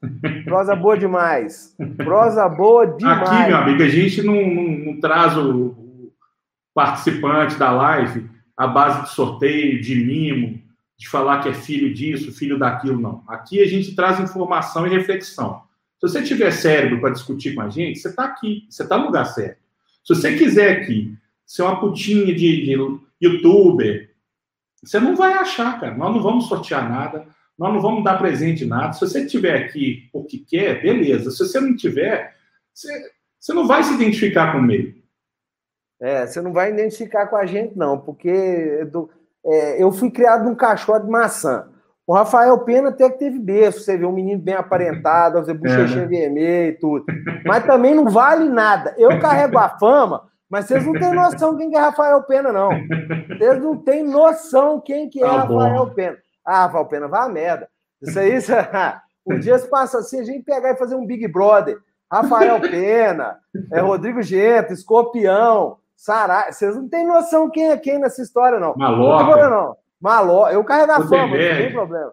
Prosa 0.44 0.74
boa 0.74 0.98
demais. 0.98 1.74
Prosa 1.96 2.48
boa 2.48 2.86
demais. 2.86 3.22
Aqui, 3.22 3.48
meu 3.48 3.56
amigo, 3.56 3.82
a 3.82 3.88
gente 3.88 4.22
não, 4.22 4.34
não, 4.34 4.92
não 4.92 5.00
traz 5.00 5.36
o 5.36 6.12
participante 6.74 7.58
da 7.58 7.70
live 7.70 8.28
à 8.56 8.66
base 8.66 9.02
de 9.02 9.10
sorteio, 9.10 9.80
de 9.80 9.94
mimo, 9.94 10.60
de 10.98 11.08
falar 11.08 11.42
que 11.42 11.48
é 11.48 11.54
filho 11.54 11.92
disso, 11.92 12.32
filho 12.32 12.58
daquilo, 12.58 13.00
não. 13.00 13.24
Aqui 13.26 13.60
a 13.60 13.66
gente 13.66 13.94
traz 13.94 14.20
informação 14.20 14.86
e 14.86 14.90
reflexão. 14.90 15.62
Se 15.98 16.08
você 16.08 16.22
tiver 16.22 16.50
cérebro 16.50 17.00
para 17.00 17.10
discutir 17.10 17.54
com 17.54 17.60
a 17.60 17.68
gente, 17.68 17.98
você 17.98 18.08
está 18.08 18.24
aqui, 18.24 18.66
você 18.68 18.82
está 18.82 18.98
no 18.98 19.06
lugar 19.06 19.24
certo. 19.24 19.58
Se 20.04 20.14
você 20.14 20.36
quiser 20.36 20.78
aqui 20.78 21.16
ser 21.46 21.62
uma 21.62 21.80
putinha 21.80 22.34
de, 22.34 22.64
de 22.64 22.76
youtuber, 23.20 24.11
você 24.82 24.98
não 24.98 25.14
vai 25.14 25.32
achar, 25.34 25.80
cara. 25.80 25.94
Nós 25.94 26.14
não 26.14 26.22
vamos 26.22 26.48
sortear 26.48 26.88
nada, 26.88 27.26
nós 27.58 27.72
não 27.72 27.80
vamos 27.80 28.02
dar 28.02 28.18
presente 28.18 28.66
nada. 28.66 28.92
Se 28.92 29.00
você 29.00 29.24
tiver 29.26 29.56
aqui 29.64 30.08
o 30.12 30.24
que 30.24 30.38
quer, 30.38 30.82
beleza. 30.82 31.30
Se 31.30 31.38
você 31.38 31.60
não 31.60 31.76
tiver, 31.76 32.34
você, 32.74 32.90
você 33.38 33.52
não 33.52 33.66
vai 33.66 33.84
se 33.84 33.94
identificar 33.94 34.52
com 34.52 34.58
o 34.58 34.62
meio. 34.62 34.94
É, 36.00 36.26
você 36.26 36.40
não 36.40 36.52
vai 36.52 36.70
identificar 36.70 37.26
com 37.28 37.36
a 37.36 37.46
gente, 37.46 37.78
não, 37.78 37.96
porque 37.96 38.84
do, 38.86 39.08
é, 39.46 39.80
eu 39.80 39.92
fui 39.92 40.10
criado 40.10 40.44
num 40.44 40.54
cachorro 40.54 40.98
de 40.98 41.08
maçã. 41.08 41.68
O 42.04 42.12
Rafael 42.12 42.58
Pena 42.64 42.88
até 42.88 43.08
que 43.08 43.20
teve 43.20 43.38
berço, 43.38 43.80
você 43.80 43.96
vê 43.96 44.04
um 44.04 44.12
menino 44.12 44.40
bem 44.40 44.54
aparentado, 44.54 45.38
fazer 45.38 45.54
bochechinha 45.54 46.02
é, 46.02 46.08
né? 46.08 46.18
vermelha 46.18 46.68
e 46.70 46.72
tudo. 46.72 47.04
Mas 47.46 47.64
também 47.64 47.94
não 47.94 48.06
vale 48.10 48.48
nada. 48.48 48.92
Eu 48.98 49.20
carrego 49.20 49.56
a 49.58 49.68
fama 49.78 50.31
mas 50.52 50.66
vocês 50.66 50.84
não 50.84 50.92
têm 50.92 51.14
noção 51.14 51.56
quem 51.56 51.70
que 51.70 51.76
é 51.76 51.80
Rafael 51.80 52.22
Pena, 52.24 52.52
não. 52.52 52.68
Vocês 53.26 53.62
não 53.62 53.74
têm 53.74 54.04
noção 54.04 54.78
quem 54.82 55.08
que 55.08 55.24
é 55.24 55.26
tá 55.26 55.44
Rafael 55.44 55.90
Pena. 55.94 56.18
Ah, 56.44 56.66
Rafael 56.66 56.84
Pena, 56.84 57.08
vai 57.08 57.22
a 57.22 57.28
merda. 57.30 57.68
Isso 58.02 58.18
aí, 58.18 58.36
isso, 58.36 58.52
um 59.26 59.38
dia 59.38 59.58
se 59.58 59.66
passa 59.70 60.00
assim, 60.00 60.20
a 60.20 60.24
gente 60.24 60.44
pegar 60.44 60.72
e 60.72 60.76
fazer 60.76 60.94
um 60.94 61.06
Big 61.06 61.26
Brother. 61.26 61.78
Rafael 62.12 62.60
Pena, 62.60 63.38
é 63.72 63.80
Rodrigo 63.80 64.20
Gento, 64.20 64.74
Escorpião, 64.74 65.78
Sará. 65.96 66.52
Vocês 66.52 66.76
não 66.76 66.86
têm 66.86 67.06
noção 67.06 67.48
quem 67.48 67.70
é 67.70 67.76
quem 67.78 67.98
nessa 67.98 68.20
história, 68.20 68.60
não. 68.60 68.74
Maloca. 68.76 69.48
Não, 69.48 69.50
não. 69.50 69.76
Maló. 69.98 70.50
Eu 70.50 70.62
carrego 70.64 70.92
a 70.92 71.00
fama, 71.00 71.28
não 71.28 71.56
tem 71.56 71.72
problema. 71.72 72.12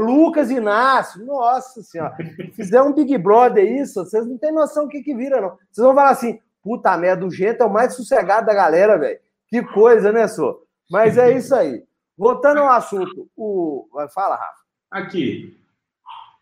Lucas 0.00 0.50
Inácio, 0.50 1.26
nossa 1.26 1.82
senhora. 1.82 2.16
Fizer 2.54 2.80
um 2.80 2.94
Big 2.94 3.18
Brother 3.18 3.70
isso, 3.70 4.02
vocês 4.02 4.26
não 4.26 4.38
têm 4.38 4.50
noção 4.50 4.86
o 4.86 4.88
que, 4.88 5.02
que 5.02 5.14
vira, 5.14 5.42
não. 5.42 5.58
Vocês 5.70 5.84
vão 5.84 5.94
falar 5.94 6.10
assim, 6.10 6.38
Puta 6.64 6.96
merda, 6.96 7.26
o 7.26 7.30
Gento 7.30 7.62
é 7.62 7.66
o 7.66 7.72
mais 7.72 7.94
sossegado 7.94 8.46
da 8.46 8.54
galera, 8.54 8.98
velho. 8.98 9.18
Que 9.48 9.62
coisa, 9.62 10.10
né, 10.10 10.26
Sô? 10.26 10.66
Mas 10.90 11.18
é 11.18 11.36
isso 11.36 11.54
aí. 11.54 11.84
Voltando 12.16 12.60
ao 12.60 12.70
assunto, 12.70 13.28
o. 13.36 13.86
Fala, 14.14 14.36
Rafa. 14.36 14.64
Aqui. 14.90 15.60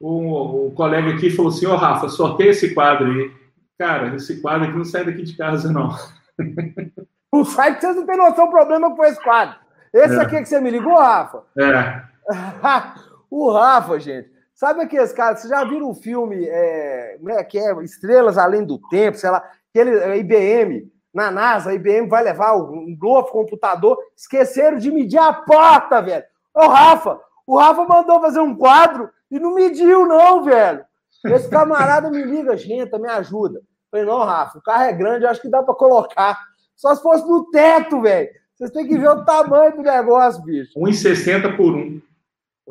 O, 0.00 0.68
o 0.68 0.70
colega 0.72 1.14
aqui 1.14 1.28
falou 1.28 1.50
assim: 1.50 1.66
Ô, 1.66 1.72
oh, 1.72 1.76
Rafa, 1.76 2.08
sorteia 2.08 2.50
esse 2.50 2.72
quadro 2.72 3.06
aí. 3.06 3.32
Cara, 3.76 4.14
esse 4.14 4.40
quadro 4.40 4.68
aqui 4.68 4.76
não 4.76 4.84
sai 4.84 5.04
daqui 5.04 5.22
de 5.22 5.36
casa, 5.36 5.72
não. 5.72 5.90
O 7.34 7.46
site, 7.46 7.80
vocês 7.80 7.96
não 7.96 8.04
têm 8.04 8.18
noção 8.18 8.44
do 8.44 8.50
problema 8.50 8.94
com 8.94 9.02
esse 9.06 9.18
quadro. 9.22 9.56
Esse 9.90 10.16
é. 10.16 10.20
aqui 10.20 10.36
que 10.36 10.44
você 10.44 10.60
me 10.60 10.68
ligou, 10.68 10.94
Rafa? 10.94 11.42
É. 11.58 12.02
o 13.30 13.50
Rafa, 13.50 13.98
gente. 13.98 14.30
Sabe 14.54 14.82
aqueles 14.82 15.14
caras, 15.14 15.40
vocês 15.40 15.50
já 15.50 15.64
viram 15.64 15.88
o 15.88 15.94
filme 15.94 16.44
é, 16.46 17.18
é, 17.26 17.42
que 17.44 17.58
é 17.58 17.72
Estrelas 17.82 18.36
Além 18.36 18.64
do 18.64 18.78
Tempo, 18.90 19.16
sei 19.16 19.30
lá, 19.30 19.42
aquele 19.72 20.04
a 20.04 20.16
IBM, 20.16 20.90
na 21.12 21.30
NASA, 21.30 21.70
a 21.70 21.74
IBM 21.74 22.08
vai 22.08 22.22
levar 22.22 22.56
um 22.56 22.96
novo 23.00 23.28
computador, 23.28 23.98
esqueceram 24.16 24.78
de 24.78 24.90
medir 24.90 25.18
a 25.18 25.32
porta, 25.32 26.00
velho. 26.00 26.24
Ô, 26.54 26.66
Rafa, 26.68 27.18
o 27.46 27.56
Rafa 27.56 27.84
mandou 27.84 28.20
fazer 28.20 28.40
um 28.40 28.54
quadro 28.54 29.10
e 29.30 29.38
não 29.38 29.54
mediu, 29.54 30.06
não, 30.06 30.44
velho. 30.44 30.84
Esse 31.24 31.48
camarada 31.48 32.10
me 32.10 32.22
liga, 32.22 32.56
gente, 32.56 32.98
me 32.98 33.08
ajuda. 33.08 33.60
falei, 33.90 34.06
não, 34.06 34.24
Rafa, 34.24 34.58
o 34.58 34.62
carro 34.62 34.84
é 34.84 34.92
grande, 34.92 35.24
eu 35.24 35.30
acho 35.30 35.40
que 35.40 35.48
dá 35.48 35.62
para 35.62 35.74
colocar. 35.74 36.38
Só 36.76 36.94
se 36.94 37.02
fosse 37.02 37.26
no 37.26 37.50
teto, 37.50 38.00
velho. 38.00 38.28
Vocês 38.54 38.70
têm 38.70 38.86
que 38.86 38.98
ver 38.98 39.08
o 39.08 39.24
tamanho 39.24 39.76
do 39.76 39.82
negócio, 39.82 40.42
bicho. 40.42 40.78
1,60 40.78 41.56
por 41.56 41.74
1. 41.74 42.00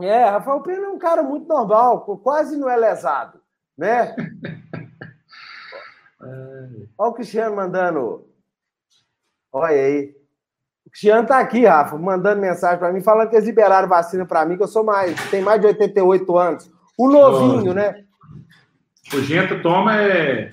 É, 0.02 0.26
Rafael 0.26 0.62
Pena 0.62 0.86
é 0.88 0.90
um 0.90 0.98
cara 0.98 1.22
muito 1.22 1.48
normal, 1.48 2.02
quase 2.24 2.58
não 2.58 2.70
é 2.70 2.76
lesado, 2.78 3.40
né? 3.78 4.16
Olha 7.02 7.10
o 7.10 7.14
Cristiano 7.14 7.56
mandando. 7.56 8.28
Olha 9.52 9.74
aí. 9.74 10.14
O 10.86 10.89
Cristiano 10.91 11.28
tá 11.28 11.39
aqui, 11.39 11.66
Rafa, 11.66 11.97
mandando 11.97 12.39
mensagem 12.39 12.78
para 12.78 12.93
mim, 12.93 13.02
falando 13.02 13.28
que 13.28 13.36
eles 13.36 13.47
liberaram 13.47 13.89
vacina 13.89 14.24
para 14.24 14.45
mim, 14.45 14.56
que 14.56 14.62
eu 14.62 14.68
sou 14.68 14.84
mais, 14.84 15.16
tem 15.32 15.41
mais 15.41 15.60
de 15.60 15.66
88 15.66 16.38
anos. 16.38 16.72
O 16.95 17.10
novinho, 17.10 17.74
né? 17.74 18.04
O 19.12 19.20
Gento 19.20 19.64
toma 19.64 19.99
é, 19.99 20.52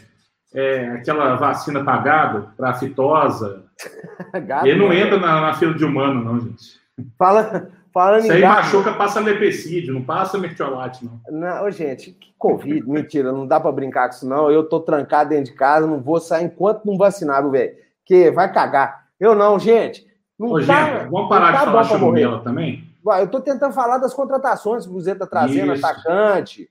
é 0.55 0.87
aquela 0.93 1.37
vacina 1.37 1.85
pagada 1.85 2.51
para 2.57 2.73
fitosa. 2.73 3.67
Ele 4.65 4.79
não 4.79 4.89
né? 4.89 5.01
entra 5.01 5.19
na, 5.19 5.43
na 5.43 5.53
fila 5.53 5.75
de 5.75 5.85
humano, 5.85 6.25
não, 6.25 6.41
gente. 6.41 6.81
Fala, 7.19 7.69
Falando 7.93 8.23
Isso 8.23 8.33
aí 8.33 8.41
gato, 8.41 8.57
machuca, 8.57 8.93
passa 8.93 9.21
lepecídio, 9.21 9.95
não 9.95 10.03
passa 10.03 10.39
mertiolate, 10.39 11.05
não. 11.05 11.21
Não, 11.31 11.71
gente, 11.71 12.13
que 12.13 12.33
Covid, 12.39 12.89
mentira, 12.89 13.33
não 13.33 13.47
dá 13.47 13.59
para 13.59 13.73
brincar 13.73 14.09
com 14.09 14.15
isso, 14.15 14.29
não. 14.29 14.51
Eu 14.51 14.69
tô 14.69 14.81
trancado 14.81 15.31
dentro 15.31 15.53
de 15.53 15.59
casa, 15.59 15.87
não 15.87 16.01
vou 16.01 16.21
sair 16.21 16.45
enquanto 16.45 16.85
não 16.85 16.99
vacinar, 16.99 17.49
velho. 17.51 17.75
Que 18.05 18.31
vai 18.31 18.53
cagar. 18.53 19.07
Eu 19.19 19.35
não, 19.35 19.59
gente. 19.59 20.07
Não 20.39 20.51
Ô, 20.51 20.65
tá, 20.65 20.99
gente, 21.01 21.11
vamos 21.11 21.29
parar 21.29 21.51
de 21.51 21.59
tá 21.59 21.65
falar 21.65 21.85
chumela 21.85 22.41
também? 22.41 22.85
Eu 23.19 23.27
tô 23.27 23.41
tentando 23.41 23.73
falar 23.73 23.99
das 23.99 24.13
contratações 24.13 24.85
que 24.85 24.91
o 24.91 24.93
Cruzeiro 24.93 25.19
tá 25.19 25.27
trazendo, 25.27 25.73
Isso. 25.73 25.85
atacante. 25.85 26.69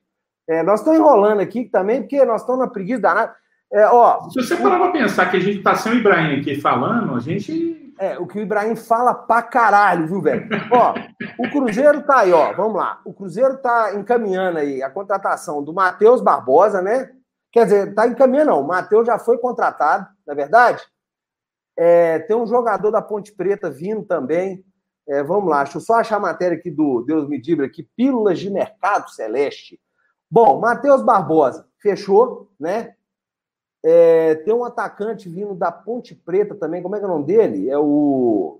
É, 0.47 0.63
nós 0.63 0.80
estamos 0.80 0.99
enrolando 0.99 1.41
aqui 1.41 1.65
também, 1.65 2.01
porque 2.01 2.24
nós 2.24 2.41
estamos 2.41 2.61
na 2.61 2.68
preguiça 2.68 3.01
danada. 3.01 3.36
É, 3.72 3.86
ó, 3.88 4.30
Se 4.30 4.41
você 4.41 4.55
parar 4.55 4.80
para 4.80 4.91
pensar 4.91 5.30
que 5.30 5.38
a 5.38 5.39
gente 5.39 5.57
está 5.57 5.76
sem 5.76 5.91
o 5.91 5.95
Ibrahim 5.95 6.39
aqui 6.39 6.55
falando, 6.55 7.15
a 7.15 7.20
gente. 7.20 7.86
É, 7.99 8.19
o 8.19 8.27
que 8.27 8.37
o 8.37 8.41
Ibrahim 8.41 8.75
fala 8.75 9.13
pra 9.13 9.41
caralho, 9.41 10.07
viu, 10.07 10.21
velho? 10.21 10.47
ó, 10.71 10.93
o 11.39 11.49
Cruzeiro 11.49 12.03
tá 12.03 12.19
aí, 12.19 12.31
ó. 12.31 12.53
Vamos 12.53 12.75
lá. 12.75 13.01
O 13.03 13.13
Cruzeiro 13.13 13.57
tá 13.57 13.95
encaminhando 13.95 14.59
aí 14.59 14.83
a 14.83 14.89
contratação 14.89 15.63
do 15.63 15.73
Matheus 15.73 16.21
Barbosa, 16.21 16.81
né? 16.81 17.11
Quer 17.51 17.63
dizer, 17.65 17.95
tá 17.95 18.07
encaminhando, 18.07 18.51
não. 18.51 18.61
O 18.61 18.67
Matheus 18.67 19.07
já 19.07 19.17
foi 19.17 19.37
contratado, 19.39 20.07
não 20.25 20.33
é 20.33 20.35
verdade? 20.35 20.83
É, 21.75 22.19
tem 22.19 22.35
um 22.35 22.45
jogador 22.45 22.91
da 22.91 23.01
Ponte 23.01 23.31
Preta 23.31 23.69
vindo 23.69 24.03
também. 24.03 24.63
É, 25.07 25.23
vamos 25.23 25.49
lá, 25.49 25.63
deixa 25.63 25.77
eu 25.77 25.81
só 25.81 25.95
achar 25.95 26.17
a 26.17 26.19
matéria 26.19 26.57
aqui 26.57 26.69
do 26.69 27.01
Deus 27.01 27.29
me 27.29 27.37
livre 27.37 27.65
aqui, 27.65 27.87
Pílulas 27.95 28.39
de 28.39 28.49
Mercado 28.49 29.09
Celeste. 29.09 29.79
Bom, 30.29 30.59
Matheus 30.59 31.01
Barbosa, 31.01 31.65
fechou, 31.81 32.51
né? 32.59 32.96
É, 33.89 34.35
tem 34.35 34.53
um 34.53 34.65
atacante 34.65 35.29
vindo 35.29 35.55
da 35.55 35.71
Ponte 35.71 36.13
Preta 36.13 36.53
também, 36.53 36.83
como 36.83 36.97
é 36.97 36.99
que 36.99 37.05
é 37.05 37.07
o 37.07 37.11
nome 37.11 37.25
dele? 37.25 37.69
É 37.69 37.77
o 37.77 38.59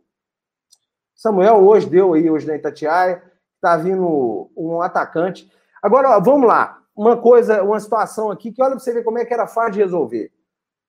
Samuel 1.14 1.58
hoje 1.68 1.90
deu 1.90 2.14
aí, 2.14 2.32
hoje 2.32 2.48
na 2.48 2.56
Itatiaia, 2.56 3.22
tá 3.60 3.76
vindo 3.76 4.50
um 4.56 4.82
atacante. 4.82 5.52
Agora, 5.84 6.12
ó, 6.16 6.22
vamos 6.22 6.48
lá, 6.48 6.82
uma 6.96 7.18
coisa, 7.18 7.62
uma 7.62 7.78
situação 7.78 8.32
aqui 8.32 8.54
que 8.54 8.62
olha 8.62 8.72
para 8.72 8.80
você 8.80 8.94
ver 8.94 9.04
como 9.04 9.18
é 9.18 9.26
que 9.26 9.34
era 9.34 9.48
fácil 9.48 9.74
de 9.74 9.80
resolver. 9.80 10.32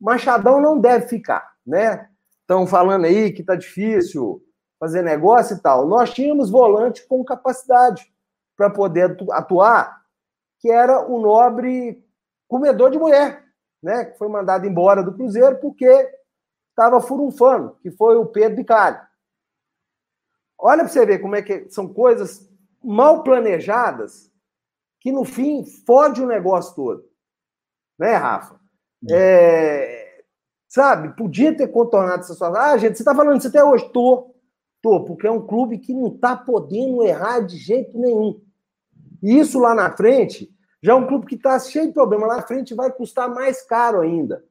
Machadão 0.01 0.61
não 0.61 0.79
deve 0.79 1.09
ficar, 1.09 1.55
né? 1.67 2.09
Estão 2.43 2.65
falando 2.65 3.07
aí 3.07 3.33
que 3.33 3.43
tá 3.43 3.57
difícil 3.57 4.41
fazer 4.79 5.03
negócio 5.03 5.57
e 5.57 5.61
tal. 5.61 5.85
Nós 5.85 6.15
tínhamos 6.15 6.49
volante 6.49 7.05
com 7.09 7.25
capacidade 7.25 8.07
para 8.57 8.71
poder 8.71 9.17
atuar, 9.33 10.01
que 10.61 10.71
era 10.71 11.05
o 11.05 11.19
nobre 11.19 12.07
comedor 12.47 12.93
de 12.93 13.01
mulher, 13.01 13.48
né? 13.83 14.05
Que 14.05 14.19
foi 14.19 14.29
mandado 14.29 14.67
embora 14.67 15.03
do 15.03 15.15
Cruzeiro 15.15 15.59
porque 15.59 15.87
estava 16.71 17.01
furunfando, 17.01 17.77
que 17.83 17.91
foi 17.91 18.17
o 18.17 18.27
Pedro 18.27 18.57
Bicalho. 18.57 19.01
Olha 20.59 20.83
para 20.83 20.89
você 20.89 21.07
ver 21.07 21.21
como 21.21 21.37
é 21.37 21.43
que 21.43 21.69
são 21.71 21.93
coisas 21.93 22.49
mal 22.83 23.23
planejadas 23.23 24.31
que 25.01 25.13
no 25.13 25.25
fim 25.25 25.65
fode 25.87 26.23
o 26.23 26.27
negócio 26.27 26.75
todo. 26.75 27.05
Né, 27.99 28.15
Rafa? 28.15 28.59
É, 29.11 30.23
sabe, 30.69 31.17
podia 31.17 31.57
ter 31.57 31.69
contornado 31.69 32.21
essa 32.21 32.33
situação. 32.33 32.61
Ah, 32.61 32.77
gente, 32.77 32.97
você 32.97 33.03
está 33.03 33.15
falando 33.15 33.39
isso 33.39 33.49
até 33.49 33.63
hoje? 33.63 33.89
Tô. 33.93 34.35
Tô, 34.81 35.05
porque 35.05 35.27
é 35.27 35.31
um 35.31 35.45
clube 35.45 35.79
que 35.79 35.93
não 35.93 36.07
está 36.09 36.37
podendo 36.37 37.03
errar 37.03 37.41
de 37.41 37.57
jeito 37.57 37.99
nenhum. 37.99 38.41
E 39.21 39.39
isso 39.39 39.59
lá 39.59 39.75
na 39.75 39.97
frente, 39.97 40.55
já 40.83 40.93
é 40.93 40.95
um 40.95 41.07
clube 41.07 41.27
que 41.27 41.35
está 41.35 41.59
cheio 41.59 41.89
de 41.89 41.93
problema. 41.93 42.27
Lá 42.27 42.37
na 42.37 42.43
frente 42.43 42.75
vai 42.75 42.91
custar 42.93 43.29
mais 43.29 43.63
caro 43.63 44.01
ainda. 44.01 44.45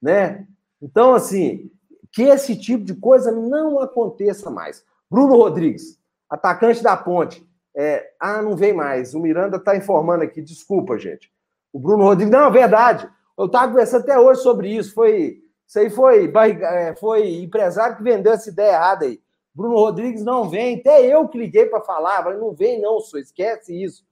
Né? 0.00 0.46
Então, 0.80 1.14
assim, 1.14 1.70
que 2.12 2.22
esse 2.22 2.56
tipo 2.56 2.84
de 2.84 2.94
coisa 2.94 3.32
não 3.32 3.80
aconteça 3.80 4.50
mais. 4.50 4.84
Bruno 5.10 5.36
Rodrigues, 5.36 5.98
atacante 6.28 6.82
da 6.82 6.96
ponte. 6.96 7.46
É, 7.74 8.12
ah, 8.18 8.40
não 8.40 8.56
vem 8.56 8.72
mais. 8.72 9.14
O 9.14 9.20
Miranda 9.20 9.56
está 9.56 9.76
informando 9.76 10.22
aqui. 10.22 10.40
Desculpa, 10.40 10.98
gente. 10.98 11.30
O 11.72 11.78
Bruno 11.78 12.04
Rodrigues. 12.04 12.32
Não, 12.32 12.46
é 12.46 12.50
verdade. 12.50 13.08
Eu 13.36 13.46
estava 13.46 13.68
conversando 13.68 14.02
até 14.02 14.18
hoje 14.18 14.40
sobre 14.40 14.74
isso. 14.74 14.94
Foi, 14.94 15.42
isso 15.66 15.78
aí 15.78 15.90
foi, 15.90 16.32
é, 16.32 16.94
foi 16.96 17.42
empresário 17.42 17.96
que 17.96 18.02
vendeu 18.02 18.32
essa 18.32 18.48
ideia 18.48 18.72
errada 18.72 19.04
aí. 19.04 19.20
Bruno 19.54 19.74
Rodrigues 19.74 20.24
não 20.24 20.48
vem. 20.48 20.78
Até 20.78 21.04
eu 21.04 21.28
que 21.28 21.36
liguei 21.36 21.66
para 21.66 21.80
falar, 21.80 22.22
falei, 22.22 22.38
não 22.38 22.52
vem, 22.52 22.80
não, 22.80 23.00
só 23.00 23.18
esquece 23.18 23.74
isso. 23.74 24.05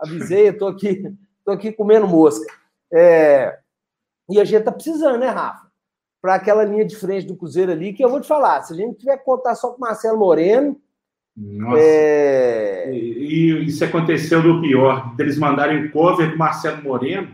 Avisei, 0.00 0.48
eu 0.48 0.58
tô 0.58 0.66
aqui, 0.66 1.02
tô 1.44 1.52
aqui 1.52 1.72
comendo 1.72 2.08
mosca. 2.08 2.44
É... 2.92 3.58
E 4.28 4.40
a 4.40 4.44
gente 4.44 4.64
tá 4.64 4.72
precisando, 4.72 5.18
né, 5.18 5.28
Rafa? 5.28 5.68
Para 6.22 6.34
aquela 6.34 6.64
linha 6.64 6.84
de 6.84 6.96
frente 6.96 7.26
do 7.26 7.36
Cruzeiro 7.36 7.72
ali, 7.72 7.92
que 7.92 8.04
eu 8.04 8.10
vou 8.10 8.20
te 8.20 8.26
falar, 8.26 8.62
se 8.62 8.72
a 8.72 8.76
gente 8.76 8.98
tiver 8.98 9.16
que 9.18 9.24
contar 9.24 9.54
só 9.54 9.70
com 9.70 9.78
o 9.78 9.80
Marcelo 9.80 10.18
Moreno. 10.18 10.80
Nossa. 11.36 11.80
É... 11.80 12.92
E, 12.92 13.62
e 13.62 13.66
isso 13.66 13.84
aconteceu 13.84 14.42
do 14.42 14.60
pior, 14.60 15.14
deles 15.16 15.38
mandarem 15.38 15.86
o 15.86 15.92
cover 15.92 16.30
do 16.30 16.38
Marcelo 16.38 16.82
Moreno. 16.82 17.28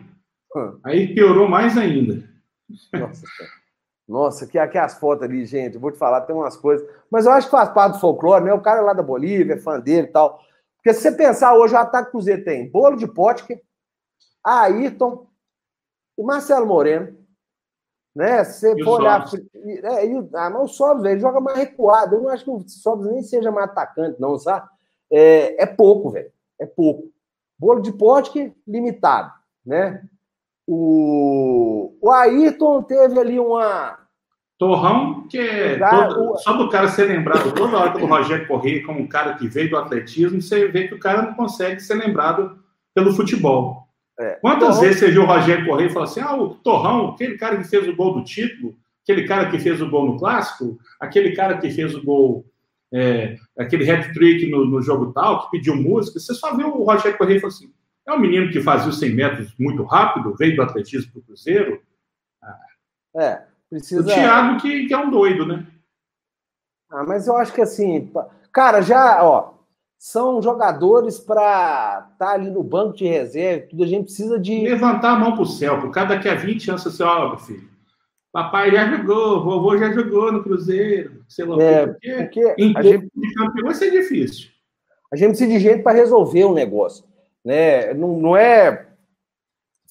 Hum. 0.54 0.78
Aí 0.84 1.14
piorou 1.14 1.48
mais 1.48 1.76
ainda. 1.76 2.28
Nossa, 2.92 3.24
nossa, 4.08 4.46
que 4.46 4.58
aqui 4.58 4.78
as 4.78 4.98
fotos 4.98 5.24
ali, 5.24 5.44
gente, 5.44 5.74
eu 5.74 5.80
vou 5.80 5.90
te 5.90 5.98
falar, 5.98 6.20
tem 6.20 6.34
umas 6.34 6.56
coisas. 6.56 6.86
Mas 7.10 7.26
eu 7.26 7.32
acho 7.32 7.48
que 7.48 7.50
faz 7.50 7.68
parte 7.70 7.94
do 7.94 8.00
folclore, 8.00 8.44
né? 8.44 8.52
O 8.52 8.60
cara 8.60 8.80
lá 8.80 8.92
da 8.92 9.02
Bolívia, 9.02 9.54
é 9.54 9.58
fã 9.58 9.80
dele 9.80 10.06
e 10.06 10.10
tal. 10.10 10.40
Porque 10.86 10.94
se 10.94 11.02
você 11.02 11.10
pensar 11.10 11.52
hoje, 11.56 11.74
o 11.74 11.78
ataque 11.78 12.12
Cruzeiro 12.12 12.44
tem 12.44 12.70
Bolo 12.70 12.96
de 12.96 13.08
Potker, 13.08 13.60
Ayrton 14.44 15.26
e 16.16 16.22
Marcelo 16.22 16.64
Moreno. 16.64 17.18
Né? 18.14 18.44
Se 18.44 18.72
você 18.72 18.84
for 18.84 19.00
olhar. 19.00 19.28
É, 19.52 20.06
e, 20.06 20.28
ah, 20.32 20.48
mas 20.48 20.62
o 20.62 20.68
Sobs, 20.68 21.04
ele 21.04 21.18
joga 21.18 21.40
mais 21.40 21.58
recuado. 21.58 22.14
Eu 22.14 22.22
não 22.22 22.28
acho 22.28 22.44
que 22.44 22.50
o 22.52 22.62
Sobs 22.68 23.04
nem 23.04 23.20
seja 23.20 23.50
mais 23.50 23.68
atacante, 23.68 24.20
não, 24.20 24.38
sabe? 24.38 24.68
É, 25.10 25.64
é 25.64 25.66
pouco, 25.66 26.10
velho. 26.10 26.30
É 26.56 26.66
pouco. 26.66 27.10
Bolo 27.58 27.80
de 27.80 27.90
Potker, 27.90 28.54
limitado, 28.64 29.32
né? 29.64 30.08
O, 30.68 31.96
o 32.00 32.10
Ayrton 32.12 32.80
teve 32.84 33.18
ali 33.18 33.40
uma. 33.40 34.05
Torrão, 34.58 35.28
que 35.28 35.38
é 35.38 35.78
todo, 35.78 36.38
só 36.38 36.54
do 36.54 36.70
cara 36.70 36.88
ser 36.88 37.04
lembrado 37.08 37.52
toda 37.52 37.76
hora 37.76 37.98
do 37.98 38.06
Rogério 38.06 38.46
Corrêa 38.46 38.84
como 38.84 39.00
um 39.00 39.06
cara 39.06 39.34
que 39.34 39.46
veio 39.46 39.68
do 39.68 39.76
atletismo, 39.76 40.40
você 40.40 40.66
vê 40.68 40.88
que 40.88 40.94
o 40.94 40.98
cara 40.98 41.22
não 41.22 41.34
consegue 41.34 41.80
ser 41.80 41.94
lembrado 41.94 42.58
pelo 42.94 43.12
futebol. 43.12 43.86
É. 44.18 44.38
Quantas 44.40 44.68
Torrão... 44.68 44.80
vezes 44.80 45.00
você 45.00 45.10
viu 45.10 45.22
o 45.22 45.26
Rogério 45.26 45.66
Corrêa 45.66 45.86
e 45.86 45.90
falou 45.90 46.04
assim: 46.04 46.20
ah, 46.20 46.34
o 46.34 46.54
Torrão, 46.54 47.10
aquele 47.10 47.36
cara 47.36 47.58
que 47.58 47.64
fez 47.64 47.86
o 47.86 47.94
gol 47.94 48.14
do 48.14 48.24
título, 48.24 48.74
aquele 49.02 49.26
cara 49.26 49.50
que 49.50 49.58
fez 49.58 49.82
o 49.82 49.90
gol 49.90 50.06
no 50.06 50.18
clássico, 50.18 50.78
aquele 50.98 51.36
cara 51.36 51.58
que 51.58 51.70
fez 51.70 51.94
o 51.94 52.02
gol, 52.02 52.46
é, 52.92 53.36
aquele 53.58 53.88
hat-trick 53.90 54.50
no, 54.50 54.64
no, 54.64 54.80
jogo 54.80 55.12
tal, 55.12 55.44
que 55.44 55.50
pediu 55.58 55.76
música, 55.76 56.18
você 56.18 56.32
só 56.32 56.56
viu 56.56 56.68
o 56.68 56.84
Rogério 56.84 57.18
Corrêa 57.18 57.36
e 57.36 57.40
falou 57.40 57.54
assim: 57.54 57.70
é 58.06 58.12
um 58.14 58.18
menino 58.18 58.50
que 58.50 58.62
fazia 58.62 58.88
os 58.88 58.98
100 58.98 59.14
metros 59.14 59.54
muito 59.58 59.84
rápido, 59.84 60.34
veio 60.34 60.56
do 60.56 60.62
atletismo 60.62 61.12
para 61.12 61.20
o 61.20 61.24
Cruzeiro. 61.24 61.82
É, 63.18 63.44
precisa. 63.68 64.00
O 64.00 64.04
Thiago, 64.04 64.60
que, 64.60 64.86
que 64.86 64.94
é 64.94 64.98
um 64.98 65.10
doido, 65.10 65.46
né? 65.46 65.66
Ah, 66.90 67.04
mas 67.04 67.26
eu 67.26 67.36
acho 67.36 67.52
que 67.52 67.60
assim, 67.60 68.10
cara, 68.52 68.80
já, 68.80 69.24
ó, 69.24 69.54
são 69.98 70.40
jogadores 70.40 71.18
para 71.18 72.08
estar 72.12 72.26
tá 72.26 72.32
ali 72.32 72.50
no 72.50 72.62
banco 72.62 72.96
de 72.96 73.06
reserva, 73.06 73.66
tudo 73.68 73.84
a 73.84 73.86
gente 73.86 74.04
precisa 74.04 74.38
de. 74.38 74.62
Levantar 74.62 75.12
a 75.12 75.18
mão 75.18 75.32
para 75.32 75.42
o 75.42 75.46
céu, 75.46 75.80
por 75.80 75.90
cada 75.90 76.14
daqui 76.14 76.28
a 76.28 76.34
20 76.34 76.70
anos, 76.70 76.86
assim, 76.86 77.02
ó, 77.02 77.28
meu 77.30 77.38
filho. 77.38 77.76
Papai 78.32 78.70
já 78.70 78.90
jogou, 78.94 79.42
vovô 79.42 79.78
já 79.78 79.90
jogou 79.92 80.30
no 80.30 80.42
Cruzeiro, 80.42 81.24
sei 81.26 81.46
lá 81.46 81.62
é, 81.62 81.86
porque, 81.86 82.14
porque 82.14 82.54
em 82.58 82.76
a 82.76 82.82
gente... 82.82 83.10
de 83.14 83.34
campeão 83.34 83.64
vai 83.64 83.74
ser 83.74 83.90
difícil. 83.90 84.50
A 85.10 85.16
gente 85.16 85.28
precisa 85.28 85.50
de 85.50 85.58
gente 85.58 85.82
para 85.82 85.96
resolver 85.96 86.44
o 86.44 86.50
um 86.50 86.54
negócio. 86.54 87.04
Né? 87.42 87.94
Não, 87.94 88.18
não 88.18 88.36
é 88.36 88.85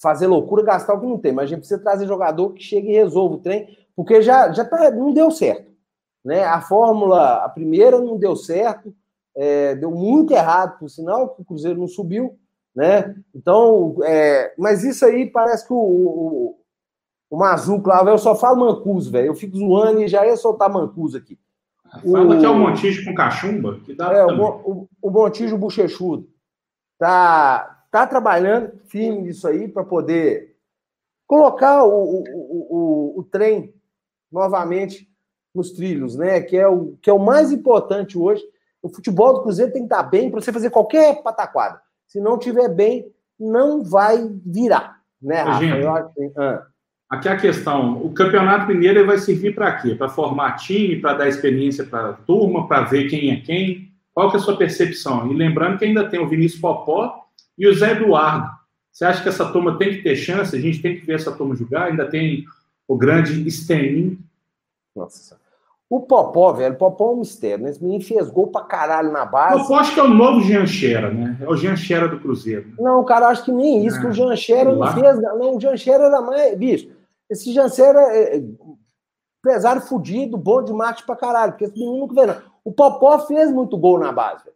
fazer 0.01 0.27
loucura, 0.27 0.63
gastar 0.63 0.93
o 0.93 0.99
que 0.99 1.05
não 1.05 1.17
tem, 1.17 1.31
mas 1.31 1.45
a 1.45 1.47
gente 1.47 1.59
precisa 1.59 1.81
trazer 1.81 2.07
jogador 2.07 2.51
que 2.51 2.63
chegue 2.63 2.89
e 2.89 2.95
resolva 2.95 3.35
o 3.35 3.39
trem, 3.39 3.77
porque 3.95 4.21
já, 4.21 4.51
já 4.51 4.65
tá, 4.65 4.91
não 4.91 5.13
deu 5.13 5.31
certo. 5.31 5.71
Né? 6.23 6.43
A 6.43 6.61
fórmula, 6.61 7.45
a 7.45 7.49
primeira 7.49 7.99
não 7.99 8.17
deu 8.17 8.35
certo, 8.35 8.93
é, 9.35 9.75
deu 9.75 9.91
muito 9.91 10.33
errado, 10.33 10.79
por 10.79 10.89
sinal, 10.89 11.29
que 11.29 11.41
o 11.41 11.45
Cruzeiro 11.45 11.79
não 11.79 11.87
subiu. 11.87 12.37
Né? 12.75 13.15
Então, 13.33 13.95
é, 14.03 14.53
mas 14.57 14.83
isso 14.83 15.05
aí 15.05 15.29
parece 15.29 15.65
que 15.65 15.73
o, 15.73 15.77
o, 15.77 16.59
o 17.29 17.37
Mazuco 17.37 17.87
lá, 17.87 18.03
eu 18.03 18.17
só 18.17 18.35
falo 18.35 18.59
Mancuso, 18.59 19.11
velho. 19.11 19.27
Eu 19.27 19.35
fico 19.35 19.57
zoando 19.57 20.01
e 20.01 20.07
já 20.07 20.25
ia 20.25 20.35
soltar 20.35 20.69
Mancuso 20.69 21.17
aqui. 21.17 21.39
Fala 22.03 22.35
o, 22.35 22.39
que 22.39 22.45
é 22.45 22.49
o 22.49 22.55
Montijo 22.55 23.05
com 23.05 23.15
cachumba, 23.15 23.79
que 23.85 23.93
dá 23.93 24.11
é, 24.11 24.25
o, 24.25 24.41
o, 24.41 24.89
o 25.01 25.09
Montijo 25.09 25.57
bochechudo 25.57 26.27
tá, 26.97 27.74
tá 27.95 28.05
trabalhando 28.05 28.73
firme 28.87 29.21
nisso 29.21 29.47
aí 29.47 29.69
para 29.69 29.81
poder 29.81 30.53
colocar 31.25 31.85
o, 31.85 31.89
o, 31.89 32.23
o, 32.69 33.19
o, 33.19 33.23
trem 33.23 33.73
novamente 34.29 35.07
nos 35.53 35.71
trilhos, 35.71 36.17
né? 36.17 36.41
Que 36.41 36.57
é, 36.57 36.67
o, 36.67 36.97
que 37.01 37.09
é 37.09 37.13
o 37.13 37.19
mais 37.19 37.53
importante 37.53 38.17
hoje. 38.17 38.43
O 38.81 38.89
futebol 38.89 39.35
do 39.35 39.43
Cruzeiro 39.43 39.71
tem 39.71 39.83
que 39.83 39.93
estar 39.93 40.03
bem 40.03 40.29
para 40.29 40.41
você 40.41 40.51
fazer 40.51 40.71
qualquer 40.71 41.23
pataquada. 41.23 41.79
Se 42.05 42.19
não 42.19 42.37
tiver 42.37 42.67
bem, 42.67 43.09
não 43.39 43.81
vai 43.81 44.29
virar, 44.45 44.99
né, 45.21 45.41
Rafa? 45.41 46.11
Ah. 46.37 46.67
Aqui 47.09 47.29
é 47.29 47.31
a 47.31 47.37
questão: 47.37 48.05
o 48.05 48.13
Campeonato 48.13 48.67
Mineiro 48.67 49.05
vai 49.05 49.19
servir 49.19 49.55
para 49.55 49.71
quê? 49.77 49.95
Para 49.95 50.09
formar 50.09 50.57
time, 50.57 50.99
para 50.99 51.13
dar 51.13 51.29
experiência 51.29 51.85
para 51.85 52.09
a 52.09 52.13
turma, 52.13 52.67
para 52.67 52.81
ver 52.81 53.07
quem 53.09 53.31
é 53.31 53.37
quem. 53.39 53.89
Qual 54.13 54.29
que 54.29 54.35
é 54.35 54.39
a 54.39 54.43
sua 54.43 54.57
percepção? 54.57 55.31
E 55.31 55.33
lembrando 55.33 55.77
que 55.77 55.85
ainda 55.85 56.09
tem 56.09 56.19
o 56.19 56.27
Vinícius 56.27 56.59
Popó 56.59 57.24
e 57.57 57.67
o 57.67 57.73
Zé 57.73 57.91
Eduardo. 57.91 58.49
Você 58.91 59.05
acha 59.05 59.21
que 59.21 59.29
essa 59.29 59.51
turma 59.51 59.77
tem 59.77 59.91
que 59.91 60.03
ter 60.03 60.15
chance? 60.15 60.55
A 60.55 60.59
gente 60.59 60.81
tem 60.81 60.97
que 60.97 61.05
ver 61.05 61.15
essa 61.15 61.31
turma 61.31 61.55
jogar? 61.55 61.85
Ainda 61.85 62.09
tem 62.09 62.45
o 62.87 62.97
grande 62.97 63.49
Stenin. 63.51 64.19
Nossa. 64.95 65.37
O 65.89 66.01
Popó, 66.01 66.51
velho, 66.53 66.73
o 66.73 66.77
Popó 66.77 67.11
é 67.11 67.13
um 67.13 67.19
mistério, 67.19 67.63
né? 67.63 67.69
Esse 67.69 67.83
menino 67.83 68.03
fez 68.03 68.29
gol 68.29 68.47
pra 68.47 68.61
caralho 68.61 69.11
na 69.11 69.25
base. 69.25 69.57
O 69.57 69.61
Popó 69.61 69.75
acho 69.75 69.93
que 69.93 69.99
é 69.99 70.03
o 70.03 70.09
novo 70.09 70.41
Jean 70.41 70.65
Xera, 70.65 71.11
né? 71.11 71.37
É 71.39 71.47
o 71.47 71.55
Jean 71.55 71.75
Xera 71.75 72.07
do 72.07 72.19
Cruzeiro. 72.19 72.73
Não, 72.79 73.03
cara, 73.03 73.27
acho 73.27 73.45
que 73.45 73.51
nem 73.51 73.85
isso, 73.85 73.99
que 73.99 74.07
o 74.07 74.11
Jean 74.11 74.35
Xera 74.35 74.73
não 74.73 74.91
fez. 74.93 75.21
Não, 75.21 75.57
o 75.57 75.59
Jean 75.59 75.77
Xera 75.77 76.05
era 76.05 76.21
mais. 76.21 76.57
Bicho, 76.57 76.89
esse 77.29 77.53
Jean 77.53 77.69
Xera 77.69 77.99
é, 77.99 78.37
é 78.37 78.43
empresário 79.39 79.81
fudido, 79.81 80.37
bom 80.37 80.63
de 80.63 80.73
marketing 80.73 81.05
pra 81.05 81.15
caralho, 81.15 81.51
porque 81.51 81.65
esse 81.65 81.77
menino 81.77 81.99
nunca 81.99 82.15
vê, 82.15 82.25
não. 82.25 82.41
O 82.63 82.71
Popó 82.71 83.19
fez 83.19 83.51
muito 83.51 83.77
gol 83.77 83.99
na 83.99 84.11
base, 84.11 84.43
velho. 84.43 84.55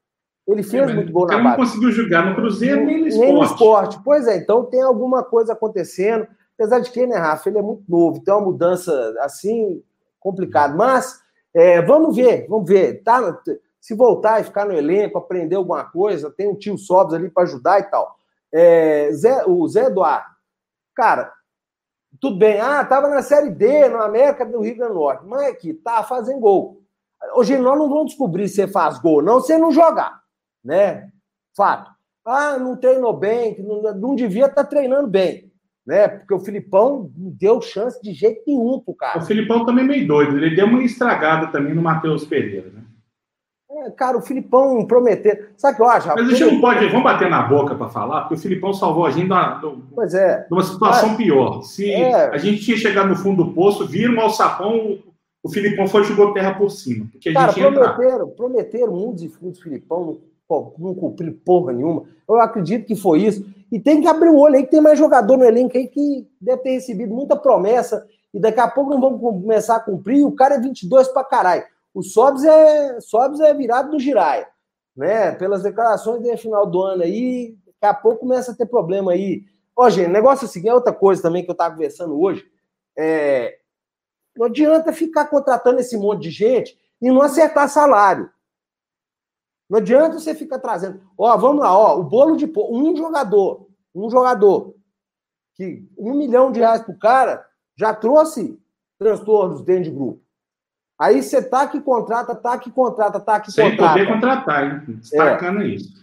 Ele 0.52 0.64
fez 0.64 0.90
é, 0.90 0.94
muito 0.94 1.12
gol 1.12 1.28
na 1.28 1.34
base. 1.34 1.40
Ele 1.40 1.50
não 1.50 1.56
conseguiu 1.58 1.92
jogar 1.92 2.26
no 2.26 2.36
Cruzeiro 2.36 2.86
nem 2.86 3.02
no 3.02 3.08
esporte. 3.08 3.26
Nem 3.26 3.36
no 3.36 3.44
esporte. 3.44 4.00
Pois 4.04 4.28
é, 4.28 4.38
então 4.38 4.66
tem 4.66 4.82
alguma 4.82 5.24
coisa 5.24 5.54
acontecendo. 5.54 6.28
Apesar 6.56 6.80
de 6.80 6.92
que, 6.92 7.06
né, 7.06 7.16
Rafa, 7.16 7.50
ele 7.50 7.60
é 7.60 7.62
muito 7.62 7.84
novo, 7.88 8.18
então 8.18 8.36
é 8.36 8.38
uma 8.40 8.48
mudança 8.48 9.16
assim, 9.22 9.82
complicada. 10.20 10.76
Mas 10.76 11.22
é, 11.54 11.82
vamos 11.82 12.16
ver, 12.16 12.48
vamos 12.50 12.68
ver. 12.68 13.02
Tá, 13.04 13.40
se 13.80 13.96
voltar 13.96 14.42
e 14.42 14.44
ficar 14.44 14.66
no 14.66 14.74
elenco, 14.74 15.18
aprender 15.18 15.56
alguma 15.56 15.84
coisa, 15.86 16.30
tem 16.32 16.50
um 16.50 16.56
tio 16.56 16.78
Sobs 16.78 17.14
ali 17.14 17.30
para 17.30 17.44
ajudar 17.44 17.80
e 17.80 17.84
tal. 17.84 18.16
É, 18.52 19.10
Zé, 19.14 19.46
o 19.46 19.68
Zé 19.68 19.86
Eduardo, 19.86 20.26
cara, 20.96 21.32
tudo 22.20 22.38
bem. 22.38 22.60
Ah, 22.60 22.84
tava 22.84 23.08
na 23.08 23.22
Série 23.22 23.52
D, 23.52 23.88
no 23.88 24.02
América 24.02 24.46
do 24.46 24.62
Rio 24.62 24.76
Grande 24.76 24.94
do 24.94 25.00
Norte. 25.00 25.26
Mas 25.26 25.44
é 25.44 25.54
que 25.54 25.74
tá 25.74 26.04
fazendo 26.04 26.40
gol. 26.40 26.82
Hoje 27.36 27.58
nós 27.58 27.78
não 27.78 27.90
vamos 27.90 28.08
descobrir 28.08 28.48
se 28.48 28.56
você 28.56 28.68
faz 28.68 28.98
gol, 29.00 29.22
não, 29.22 29.40
se 29.40 29.58
não 29.58 29.72
jogar, 29.72 30.19
né? 30.64 31.10
Fato. 31.56 31.92
Ah, 32.26 32.58
não 32.58 32.76
treinou 32.76 33.14
bem, 33.14 33.56
não, 33.60 33.82
não 33.96 34.16
devia 34.16 34.46
estar 34.46 34.64
tá 34.64 34.70
treinando 34.70 35.08
bem, 35.08 35.52
né? 35.86 36.08
Porque 36.08 36.34
o 36.34 36.40
Filipão 36.40 37.12
não 37.18 37.32
deu 37.32 37.62
chance 37.62 38.02
de 38.02 38.14
jeito 38.14 38.44
nenhum 38.46 38.80
pro 38.80 38.94
cara. 38.94 39.20
O 39.20 39.26
Filipão 39.26 39.66
também 39.66 39.84
é 39.86 39.88
meio 39.88 40.08
doido, 40.08 40.38
ele 40.38 40.56
deu 40.56 40.68
uma 40.68 40.84
estragada 40.84 41.48
também 41.48 41.74
no 41.74 41.82
Matheus 41.82 42.26
Pereira, 42.26 42.70
né? 42.70 42.84
É, 43.72 43.92
cara, 43.92 44.18
o 44.18 44.22
Filipão 44.22 44.86
prometer. 44.86 45.52
Sabe 45.56 45.74
o 45.74 45.78
que 45.78 45.82
eu 45.84 45.90
acho? 45.90 46.08
Mas 46.08 46.28
a 46.28 46.32
gente 46.32 46.54
não 46.54 46.62
pode. 46.62 46.86
Vamos 46.88 47.04
bater 47.04 47.30
na 47.30 47.44
boca 47.44 47.76
para 47.76 47.88
falar, 47.88 48.22
porque 48.22 48.34
o 48.34 48.38
Filipão 48.38 48.74
salvou 48.74 49.06
a 49.06 49.12
gente 49.12 49.30
de 49.30 49.84
pois 49.94 50.14
é. 50.14 50.48
uma 50.52 50.64
situação 50.64 51.16
pior. 51.16 51.62
Se 51.62 51.92
é. 51.92 52.30
a 52.30 52.38
gente 52.38 52.64
tinha 52.64 52.76
chegado 52.76 53.10
no 53.10 53.16
fundo 53.16 53.44
do 53.44 53.54
poço, 53.54 53.88
viram 53.88 54.16
o 54.16 54.22
alçapão, 54.22 54.98
o 55.44 55.50
Filipão 55.50 55.88
foi 55.88 56.02
e 56.02 56.06
jogou 56.06 56.34
terra 56.34 56.56
por 56.56 56.70
cima. 56.70 57.08
Porque 57.12 57.30
a 57.30 57.34
cara, 57.34 57.52
gente 57.52 57.72
prometeram, 57.72 58.30
prometeram 58.30 58.92
mundos 58.94 59.24
e 59.24 59.30
fundos 59.30 59.62
Filipão, 59.62 60.20
não, 60.50 60.74
não 60.78 60.96
cumpriu 60.96 61.40
porra 61.46 61.74
nenhuma. 61.74 62.06
Eu 62.28 62.40
acredito 62.42 62.86
que 62.86 62.96
foi 62.96 63.24
isso. 63.24 63.46
E 63.72 63.80
tem 63.80 64.02
que 64.02 64.08
abrir 64.08 64.30
o 64.30 64.38
olho 64.38 64.56
aí, 64.56 64.64
que 64.64 64.72
tem 64.72 64.82
mais 64.82 64.98
jogador 64.98 65.38
no 65.38 65.46
elenco 65.46 65.78
aí 65.78 65.88
que 65.88 66.28
deve 66.42 66.64
ter 66.64 66.72
recebido 66.72 67.14
muita 67.14 67.36
promessa. 67.36 68.08
E 68.34 68.40
daqui 68.40 68.60
a 68.60 68.68
pouco 68.68 68.90
não 68.90 69.00
vão 69.00 69.18
começar 69.18 69.76
a 69.76 69.80
cumprir. 69.80 70.20
E 70.20 70.24
o 70.26 70.32
cara 70.32 70.56
é 70.56 70.60
22 70.60 71.08
pra 71.10 71.24
caralho. 71.24 71.64
O 71.94 72.02
Sobs 72.02 72.44
é, 72.44 73.00
Sobs 73.02 73.40
é 73.40 73.54
virado 73.54 73.92
do 73.92 74.00
Giraia, 74.00 74.48
né? 74.96 75.32
Pelas 75.34 75.64
declarações 75.64 76.22
de 76.22 76.38
final 76.38 76.66
do 76.66 76.82
ano 76.82 77.04
aí, 77.04 77.56
daqui 77.66 77.86
a 77.86 77.94
pouco 77.94 78.20
começa 78.20 78.52
a 78.52 78.56
ter 78.56 78.66
problema 78.66 79.12
aí. 79.12 79.44
Ó, 79.76 79.90
gente, 79.90 80.10
negócio 80.10 80.48
seguinte, 80.48 80.70
é 80.70 80.74
outra 80.74 80.94
coisa 80.94 81.22
também 81.22 81.44
que 81.44 81.50
eu 81.50 81.54
estava 81.54 81.74
conversando 81.74 82.20
hoje. 82.20 82.46
É, 82.98 83.58
não 84.36 84.46
adianta 84.46 84.94
ficar 84.94 85.26
contratando 85.26 85.80
esse 85.80 85.98
monte 85.98 86.24
de 86.24 86.30
gente 86.30 86.78
e 87.02 87.10
não 87.10 87.22
acertar 87.22 87.70
salário. 87.70 88.30
Não 89.70 89.78
adianta 89.78 90.20
você 90.20 90.34
ficar 90.34 90.60
trazendo. 90.60 91.02
Ó, 91.18 91.38
vamos 91.38 91.62
lá, 91.62 91.78
ó, 91.78 92.00
o 92.00 92.04
bolo 92.04 92.36
de 92.36 92.52
um 92.58 92.96
jogador, 92.96 93.68
um 93.94 94.10
jogador 94.10 94.76
que 95.56 95.88
um 95.98 96.14
milhão 96.14 96.52
de 96.52 96.60
reais 96.60 96.82
pro 96.82 96.98
cara 96.98 97.46
já 97.78 97.94
trouxe 97.94 98.60
transtornos 98.98 99.62
dentro 99.62 99.84
de 99.84 99.92
grupo. 99.92 100.22
Aí 101.00 101.22
você 101.22 101.42
tá 101.42 101.68
que 101.68 101.80
contrata, 101.80 102.36
tá 102.36 102.58
que 102.58 102.72
contrata, 102.72 103.20
tá 103.20 103.40
que 103.40 103.52
Sem 103.52 103.72
contrata. 103.72 103.94
Sem 103.94 104.06
poder 104.06 104.14
contratar, 104.14 104.64
hein? 104.66 104.84
Destacando 104.88 105.62
é. 105.62 105.68
isso. 105.68 105.94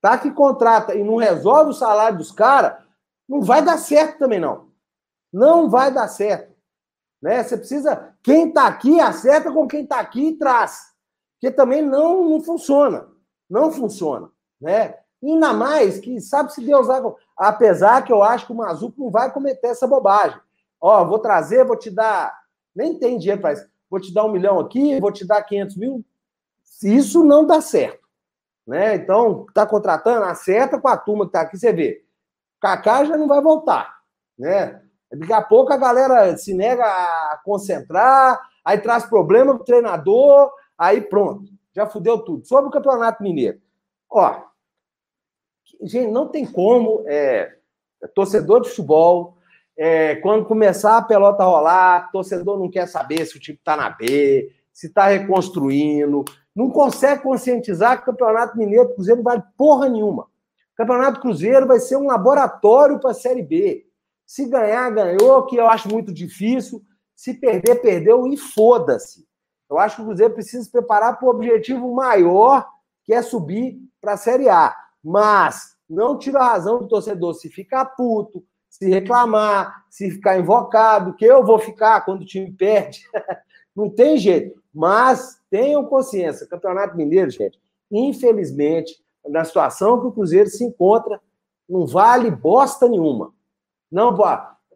Tá 0.00 0.18
que 0.18 0.30
contrata 0.32 0.94
e 0.94 1.04
não 1.04 1.16
resolve 1.16 1.70
o 1.70 1.74
salário 1.74 2.18
dos 2.18 2.32
caras, 2.32 2.82
não 3.28 3.40
vai 3.40 3.62
dar 3.62 3.78
certo 3.78 4.18
também, 4.18 4.40
não. 4.40 4.68
Não 5.32 5.70
vai 5.70 5.92
dar 5.92 6.08
certo. 6.08 6.52
Né? 7.22 7.42
Você 7.42 7.56
precisa. 7.56 8.14
Quem 8.22 8.52
tá 8.52 8.66
aqui 8.66 9.00
acerta 9.00 9.52
com 9.52 9.68
quem 9.68 9.86
tá 9.86 10.00
aqui 10.00 10.28
e 10.28 10.36
traz. 10.36 10.91
Porque 11.42 11.50
também 11.50 11.82
não, 11.82 12.30
não 12.30 12.40
funciona. 12.40 13.08
Não 13.50 13.72
funciona. 13.72 14.30
Né? 14.60 14.94
Ainda 15.20 15.52
mais 15.52 15.98
que 15.98 16.20
sabe 16.20 16.54
se 16.54 16.64
Deus 16.64 16.86
vai. 16.86 17.02
Apesar 17.36 18.04
que 18.04 18.12
eu 18.12 18.22
acho 18.22 18.46
que 18.46 18.52
o 18.52 18.56
Mazuco 18.56 18.94
não 18.96 19.10
vai 19.10 19.32
cometer 19.32 19.66
essa 19.66 19.88
bobagem. 19.88 20.40
Ó, 20.80 21.04
vou 21.04 21.18
trazer, 21.18 21.64
vou 21.64 21.76
te 21.76 21.90
dar. 21.90 22.32
Nem 22.74 22.96
tem 22.96 23.18
dinheiro 23.18 23.40
para 23.40 23.54
isso 23.54 23.72
vou 23.92 24.00
te 24.00 24.12
dar 24.12 24.24
um 24.24 24.32
milhão 24.32 24.58
aqui, 24.58 24.98
vou 24.98 25.12
te 25.12 25.26
dar 25.26 25.42
500 25.42 25.76
mil. 25.76 26.02
Isso 26.82 27.22
não 27.22 27.46
dá 27.46 27.60
certo. 27.60 28.08
Né? 28.66 28.94
Então, 28.94 29.44
está 29.46 29.66
contratando, 29.66 30.24
acerta 30.24 30.80
com 30.80 30.88
a 30.88 30.96
turma 30.96 31.26
que 31.26 31.28
está 31.28 31.42
aqui, 31.42 31.58
você 31.58 31.74
vê. 31.74 32.02
Kaká 32.58 33.04
já 33.04 33.18
não 33.18 33.28
vai 33.28 33.42
voltar. 33.42 33.98
Né? 34.38 34.80
Daqui 35.12 35.32
a 35.34 35.42
pouco 35.42 35.74
a 35.74 35.76
galera 35.76 36.34
se 36.38 36.54
nega 36.54 36.86
a 36.86 37.38
concentrar, 37.44 38.40
aí 38.64 38.78
traz 38.78 39.04
problema 39.04 39.54
pro 39.54 39.64
treinador, 39.64 40.50
aí 40.82 41.00
pronto, 41.00 41.50
já 41.74 41.86
fudeu 41.86 42.18
tudo. 42.18 42.44
Sobre 42.46 42.68
o 42.68 42.72
Campeonato 42.72 43.22
Mineiro. 43.22 43.60
Ó, 44.10 44.42
gente, 45.82 46.10
não 46.10 46.28
tem 46.28 46.44
como, 46.44 47.04
é, 47.06 47.56
torcedor 48.14 48.62
de 48.62 48.68
futebol, 48.68 49.36
é, 49.76 50.16
quando 50.16 50.44
começar 50.44 50.98
a 50.98 51.02
pelota 51.02 51.44
rolar, 51.44 52.10
torcedor 52.10 52.58
não 52.58 52.68
quer 52.68 52.86
saber 52.88 53.24
se 53.24 53.36
o 53.36 53.40
time 53.40 53.56
está 53.56 53.76
na 53.76 53.90
B, 53.90 54.52
se 54.72 54.88
está 54.88 55.06
reconstruindo, 55.06 56.24
não 56.54 56.68
consegue 56.68 57.22
conscientizar 57.22 57.96
que 57.96 58.02
o 58.02 58.12
Campeonato 58.12 58.58
Mineiro 58.58 58.88
do 58.88 58.94
Cruzeiro 58.94 59.22
não 59.22 59.24
vale 59.24 59.42
porra 59.56 59.88
nenhuma. 59.88 60.24
O 60.24 60.76
Campeonato 60.76 61.20
Cruzeiro 61.20 61.66
vai 61.66 61.78
ser 61.78 61.96
um 61.96 62.06
laboratório 62.06 62.98
para 62.98 63.12
a 63.12 63.14
Série 63.14 63.42
B. 63.42 63.86
Se 64.26 64.46
ganhar, 64.48 64.90
ganhou, 64.90 65.46
que 65.46 65.56
eu 65.56 65.68
acho 65.68 65.88
muito 65.88 66.12
difícil. 66.12 66.82
Se 67.14 67.34
perder, 67.34 67.76
perdeu 67.76 68.26
e 68.26 68.36
foda-se. 68.36 69.26
Eu 69.72 69.78
acho 69.78 69.96
que 69.96 70.02
o 70.02 70.04
Cruzeiro 70.04 70.34
precisa 70.34 70.62
se 70.62 70.70
preparar 70.70 71.18
para 71.18 71.26
o 71.26 71.30
objetivo 71.30 71.94
maior, 71.94 72.68
que 73.04 73.14
é 73.14 73.22
subir 73.22 73.80
para 74.02 74.12
a 74.12 74.16
Série 74.18 74.50
A. 74.50 74.76
Mas 75.02 75.74
não 75.88 76.18
tira 76.18 76.40
a 76.40 76.48
razão 76.48 76.78
do 76.78 76.88
torcedor 76.88 77.32
se 77.32 77.48
ficar 77.48 77.86
puto, 77.86 78.44
se 78.68 78.86
reclamar, 78.90 79.86
se 79.88 80.10
ficar 80.10 80.38
invocado, 80.38 81.14
que 81.14 81.24
eu 81.24 81.42
vou 81.42 81.58
ficar 81.58 82.02
quando 82.04 82.20
o 82.20 82.26
time 82.26 82.52
perde. 82.52 83.00
Não 83.74 83.88
tem 83.88 84.18
jeito. 84.18 84.60
Mas 84.74 85.40
tenham 85.48 85.86
consciência, 85.86 86.46
Campeonato 86.46 86.94
Mineiro, 86.94 87.30
gente, 87.30 87.58
infelizmente, 87.90 89.02
na 89.26 89.42
situação 89.44 89.98
que 89.98 90.06
o 90.08 90.12
Cruzeiro 90.12 90.50
se 90.50 90.62
encontra, 90.62 91.18
não 91.66 91.86
vale 91.86 92.30
bosta 92.30 92.86
nenhuma. 92.86 93.32
Não, 93.90 94.14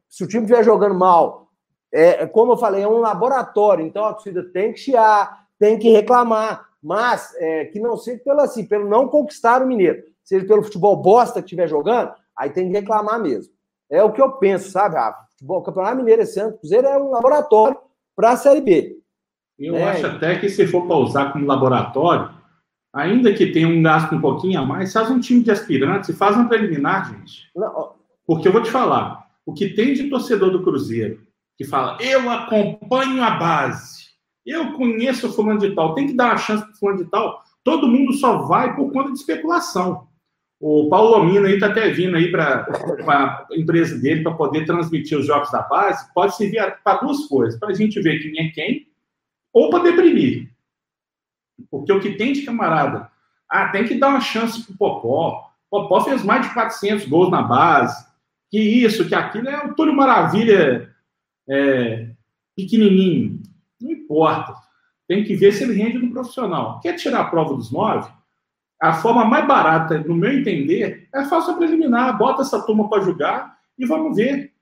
se 0.09 0.25
o 0.25 0.27
time 0.27 0.45
estiver 0.45 0.65
jogando 0.65 0.95
mal, 0.95 1.46
é, 1.93 2.27
como 2.27 2.53
eu 2.53 2.57
falei, 2.57 2.83
é 2.83 2.89
um 2.89 2.99
laboratório, 2.99 3.85
então 3.85 4.05
a 4.05 4.13
torcida 4.13 4.43
tem 4.45 4.73
que 4.73 4.81
chiar, 4.81 5.47
tem 5.59 5.79
que 5.79 5.91
reclamar, 5.91 6.67
mas 6.83 7.35
é, 7.37 7.67
que 7.67 7.81
não 7.81 7.97
seja 7.97 8.21
pelo 8.25 8.41
assim, 8.41 8.65
pelo 8.65 8.89
não 8.89 9.09
conquistar 9.09 9.63
o 9.63 9.67
Mineiro, 9.67 10.03
seja 10.23 10.47
pelo 10.47 10.63
futebol 10.63 10.97
bosta 10.97 11.41
que 11.41 11.47
estiver 11.47 11.69
jogando, 11.69 12.13
aí 12.37 12.51
tem 12.51 12.71
que 12.71 12.79
reclamar 12.79 13.21
mesmo. 13.21 13.53
É 13.91 14.03
o 14.03 14.13
que 14.13 14.21
eu 14.21 14.33
penso, 14.33 14.71
sabe, 14.71 14.97
Rafa? 14.97 15.27
O 15.43 15.63
Campeonato 15.63 15.97
Mineiro 15.97 16.23
esse 16.23 16.41
ano, 16.41 16.57
Cruzeiro 16.59 16.87
é 16.87 16.99
um 16.99 17.11
laboratório 17.11 17.79
para 18.15 18.33
a 18.33 18.37
Série 18.37 18.61
B. 18.61 18.99
Eu 19.59 19.77
é. 19.77 19.85
acho 19.85 20.07
até 20.07 20.39
que 20.39 20.49
se 20.49 20.67
for 20.67 20.87
para 20.87 20.97
usar 20.97 21.33
como 21.33 21.47
laboratório, 21.47 22.31
ainda 22.93 23.33
que 23.33 23.53
tenha 23.53 23.69
um 23.69 23.83
gasto 23.83 24.15
um 24.15 24.21
pouquinho 24.21 24.61
a 24.61 24.67
mais, 24.67 24.93
faz 24.93 25.11
um 25.11 25.21
time 25.21 25.43
de 25.43 25.51
aspirantes 25.51 26.09
e 26.09 26.15
faz 26.15 26.37
um 26.37 26.49
preliminar, 26.49 27.11
gente. 27.11 27.51
Não. 27.55 27.95
Porque 28.27 28.49
eu 28.49 28.53
vou 28.53 28.63
te 28.63 28.71
falar, 28.71 29.27
o 29.45 29.53
que 29.53 29.75
tem 29.75 29.95
de 29.95 30.11
torcedor 30.11 30.51
do 30.51 30.63
Cruzeiro 30.63 31.26
que 31.57 31.65
fala, 31.65 31.97
eu 32.01 32.31
acompanho 32.31 33.23
a 33.23 33.31
base, 33.31 34.07
eu 34.45 34.73
conheço 34.75 35.29
o 35.29 35.33
fulano 35.33 35.61
de 35.61 35.75
tal, 35.75 35.95
tem 35.95 36.07
que 36.07 36.13
dar 36.13 36.27
uma 36.27 36.37
chance 36.37 36.65
para 36.65 36.73
o 36.73 36.77
fulano 36.77 37.05
de 37.05 37.11
tal, 37.11 37.43
todo 37.65 37.89
mundo 37.89 38.13
só 38.13 38.39
vai 38.47 38.75
por 38.77 38.93
conta 38.93 39.13
de 39.13 39.19
especulação. 39.19 40.07
O 40.59 40.89
Paulo 40.89 41.19
Lomino 41.19 41.47
aí 41.47 41.55
está 41.55 41.67
até 41.67 41.91
vindo 41.91 42.17
aí 42.17 42.31
para 42.31 42.67
a 43.11 43.47
empresa 43.53 43.99
dele 43.99 44.23
para 44.23 44.35
poder 44.35 44.65
transmitir 44.65 45.19
os 45.19 45.27
jogos 45.27 45.51
da 45.51 45.63
base. 45.63 46.11
Pode 46.15 46.35
servir 46.35 46.79
para 46.83 47.01
duas 47.01 47.27
coisas: 47.27 47.61
para 47.61 47.69
a 47.69 47.75
gente 47.75 48.01
ver 48.01 48.21
quem 48.21 48.39
é 48.39 48.51
quem, 48.51 48.89
ou 49.53 49.69
para 49.69 49.83
deprimir. 49.83 50.51
Porque 51.71 51.93
o 51.93 52.01
que 52.01 52.15
tem 52.15 52.33
de 52.33 52.43
camarada, 52.43 53.11
ah, 53.51 53.69
tem 53.69 53.85
que 53.85 53.97
dar 53.97 54.09
uma 54.09 54.21
chance 54.21 54.63
para 54.63 54.75
o 54.75 54.79
Popó. 54.79 55.51
Popó 55.71 56.01
fez 56.01 56.23
mais 56.23 56.47
de 56.47 56.55
400 56.55 57.07
gols 57.07 57.31
na 57.31 57.43
base. 57.43 58.07
Que 58.51 58.61
isso, 58.61 59.09
que 59.09 59.15
aquilo 59.15 59.49
é 59.49 59.67
o 59.67 59.75
Túlio 59.75 59.95
Maravilha 59.95 60.95
é, 61.49 62.11
pequenininho. 62.55 63.41
Não 63.81 63.91
importa. 63.91 64.55
Tem 65.07 65.25
que 65.25 65.37
ver 65.37 65.53
se 65.53 65.65
ele 65.65 65.81
rende 65.81 65.99
no 65.99 66.11
profissional. 66.11 66.81
Quer 66.81 66.95
tirar 66.95 67.21
a 67.21 67.25
prova 67.25 67.55
dos 67.55 67.71
nove? 67.71 68.11
A 68.81 68.95
forma 68.95 69.25
mais 69.25 69.47
barata, 69.47 69.99
no 70.01 70.15
meu 70.15 70.33
entender, 70.33 71.09
é 71.15 71.25
faça 71.25 71.55
preliminar, 71.55 72.19
bota 72.19 72.43
essa 72.43 72.61
turma 72.61 72.89
para 72.91 73.03
jogar 73.03 73.57
e 73.79 73.87
vamos 73.87 74.17
ver 74.17 74.53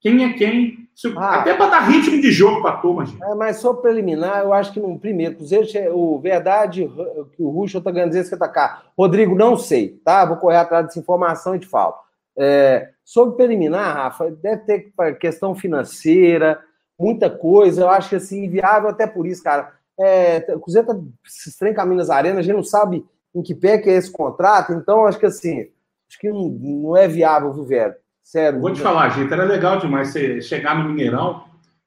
quem 0.00 0.24
é 0.24 0.32
quem. 0.32 0.88
ah, 1.16 1.36
até 1.36 1.54
para 1.54 1.70
dar 1.70 1.80
ritmo 1.80 2.20
de 2.20 2.30
jogo 2.30 2.62
para 2.62 2.74
a 2.74 2.76
turma, 2.76 3.04
gente. 3.04 3.22
É, 3.22 3.34
mas 3.34 3.56
só 3.56 3.74
preliminar, 3.74 4.42
eu 4.42 4.52
acho 4.52 4.72
que 4.72 4.78
no 4.78 4.98
primeiro, 4.98 5.36
Cruzeiro, 5.36 5.66
o 5.96 6.20
verdade 6.20 6.88
que 7.36 7.42
o 7.42 7.50
Ruxo 7.50 7.78
está 7.78 7.90
ganhando 7.90 8.14
esse 8.14 8.32
atacar. 8.34 8.84
Rodrigo, 8.96 9.34
não 9.34 9.56
sei, 9.56 10.00
tá? 10.04 10.24
Vou 10.24 10.36
correr 10.36 10.58
atrás 10.58 10.86
dessa 10.86 11.00
informação 11.00 11.56
e 11.56 11.58
te 11.58 11.66
falo. 11.66 11.94
É, 12.38 12.90
sobre 13.04 13.36
preliminar, 13.36 13.96
Rafa, 13.96 14.30
deve 14.30 14.62
ter 14.62 14.92
questão 15.18 15.54
financeira, 15.54 16.60
muita 16.98 17.28
coisa. 17.28 17.82
Eu 17.82 17.90
acho 17.90 18.10
que 18.10 18.16
assim, 18.16 18.44
inviável 18.44 18.88
até 18.88 19.06
por 19.06 19.26
isso, 19.26 19.42
cara. 19.42 19.72
É, 19.98 20.46
o 20.54 20.60
Cruzeiro 20.60 20.86
tá 20.86 20.96
se 21.24 21.58
trem 21.58 21.74
Minas 21.86 22.08
Arena, 22.08 22.38
a 22.38 22.42
gente 22.42 22.54
não 22.54 22.62
sabe 22.62 23.04
em 23.34 23.42
que 23.42 23.54
pé 23.54 23.78
que 23.78 23.90
é 23.90 23.94
esse 23.94 24.10
contrato, 24.12 24.72
então 24.72 25.06
acho 25.06 25.18
que 25.18 25.26
assim, 25.26 25.68
acho 26.08 26.18
que 26.20 26.30
não, 26.30 26.48
não 26.48 26.96
é 26.96 27.08
viável, 27.08 27.52
viu, 27.52 27.64
velho? 27.64 27.94
Sério. 28.22 28.60
Vou 28.60 28.72
te 28.72 28.80
falar, 28.80 29.08
gente, 29.08 29.32
era 29.32 29.44
legal 29.44 29.78
demais 29.78 30.08
você 30.08 30.40
chegar 30.40 30.78
no 30.78 30.88
Mineirão 30.88 31.44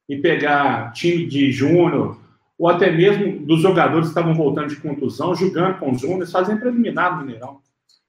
e 0.09 0.17
pegar 0.17 0.91
time 0.91 1.25
de 1.25 1.51
júnior, 1.51 2.17
ou 2.57 2.67
até 2.67 2.91
mesmo 2.91 3.45
dos 3.45 3.61
jogadores 3.61 4.07
que 4.07 4.11
estavam 4.11 4.35
voltando 4.35 4.67
de 4.67 4.75
contusão, 4.75 5.35
jogando 5.35 5.79
com 5.79 5.91
os 5.91 6.01
júniores, 6.01 6.31
fazendo 6.31 6.59
preliminar 6.59 7.15
no 7.15 7.25
Mineirão. 7.25 7.59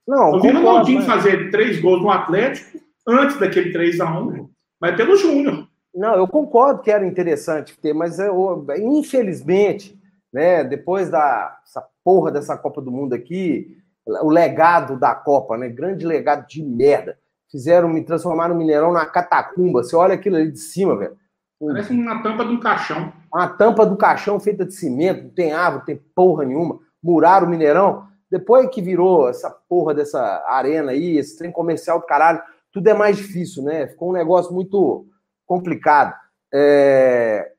Não, 0.06 0.34
Eu 0.34 0.40
vi 0.40 0.48
o 0.48 0.54
Ronaldinho 0.54 0.98
mas... 0.98 1.06
fazer 1.06 1.50
três 1.50 1.80
gols 1.80 2.02
no 2.02 2.10
Atlético 2.10 2.78
antes 3.06 3.38
daquele 3.38 3.72
3 3.72 4.00
a 4.00 4.20
1 4.20 4.48
mas 4.80 4.96
pelo 4.96 5.16
Júnior. 5.16 5.68
Não, 5.94 6.14
eu 6.16 6.26
concordo 6.26 6.82
que 6.82 6.90
era 6.90 7.06
interessante 7.06 7.78
ter, 7.78 7.92
mas 7.92 8.18
eu, 8.18 8.66
infelizmente, 8.78 9.96
né, 10.32 10.64
depois 10.64 11.08
da 11.08 11.56
essa 11.64 11.86
porra 12.02 12.32
dessa 12.32 12.56
Copa 12.56 12.80
do 12.80 12.90
Mundo 12.90 13.14
aqui, 13.14 13.76
o 14.04 14.28
legado 14.28 14.98
da 14.98 15.14
Copa, 15.14 15.56
né, 15.56 15.68
grande 15.68 16.04
legado 16.04 16.46
de 16.48 16.64
merda 16.64 17.16
fizeram 17.50 17.88
me 17.88 18.02
transformar 18.02 18.48
no 18.48 18.54
Mineirão 18.54 18.92
na 18.92 19.04
catacumba. 19.04 19.84
Você 19.84 19.94
olha 19.94 20.14
aquilo 20.14 20.36
ali 20.36 20.50
de 20.50 20.58
cima, 20.58 20.96
velho. 20.96 21.16
Parece 21.60 21.92
uma 21.92 22.22
tampa 22.22 22.44
de 22.44 22.52
um 22.52 22.58
caixão. 22.58 23.12
Uma 23.32 23.46
tampa 23.46 23.86
do 23.86 23.96
caixão 23.96 24.40
feita 24.40 24.64
de 24.64 24.74
cimento, 24.74 25.24
não 25.24 25.30
tem 25.30 25.52
árvore, 25.52 25.78
não 25.78 25.84
tem 25.84 26.02
porra 26.14 26.44
nenhuma. 26.44 26.80
Muraram 27.00 27.46
o 27.46 27.50
Mineirão. 27.50 28.08
Depois 28.32 28.66
que 28.70 28.80
virou 28.80 29.28
essa 29.28 29.50
porra 29.68 29.92
dessa 29.92 30.42
arena 30.48 30.92
aí, 30.92 31.18
esse 31.18 31.36
trem 31.36 31.52
comercial 31.52 32.00
do 32.00 32.06
caralho, 32.06 32.40
tudo 32.72 32.88
é 32.88 32.94
mais 32.94 33.18
difícil, 33.18 33.62
né? 33.62 33.86
Ficou 33.86 34.08
um 34.08 34.14
negócio 34.14 34.54
muito 34.54 35.04
complicado. 35.44 36.14
É... 36.50 37.52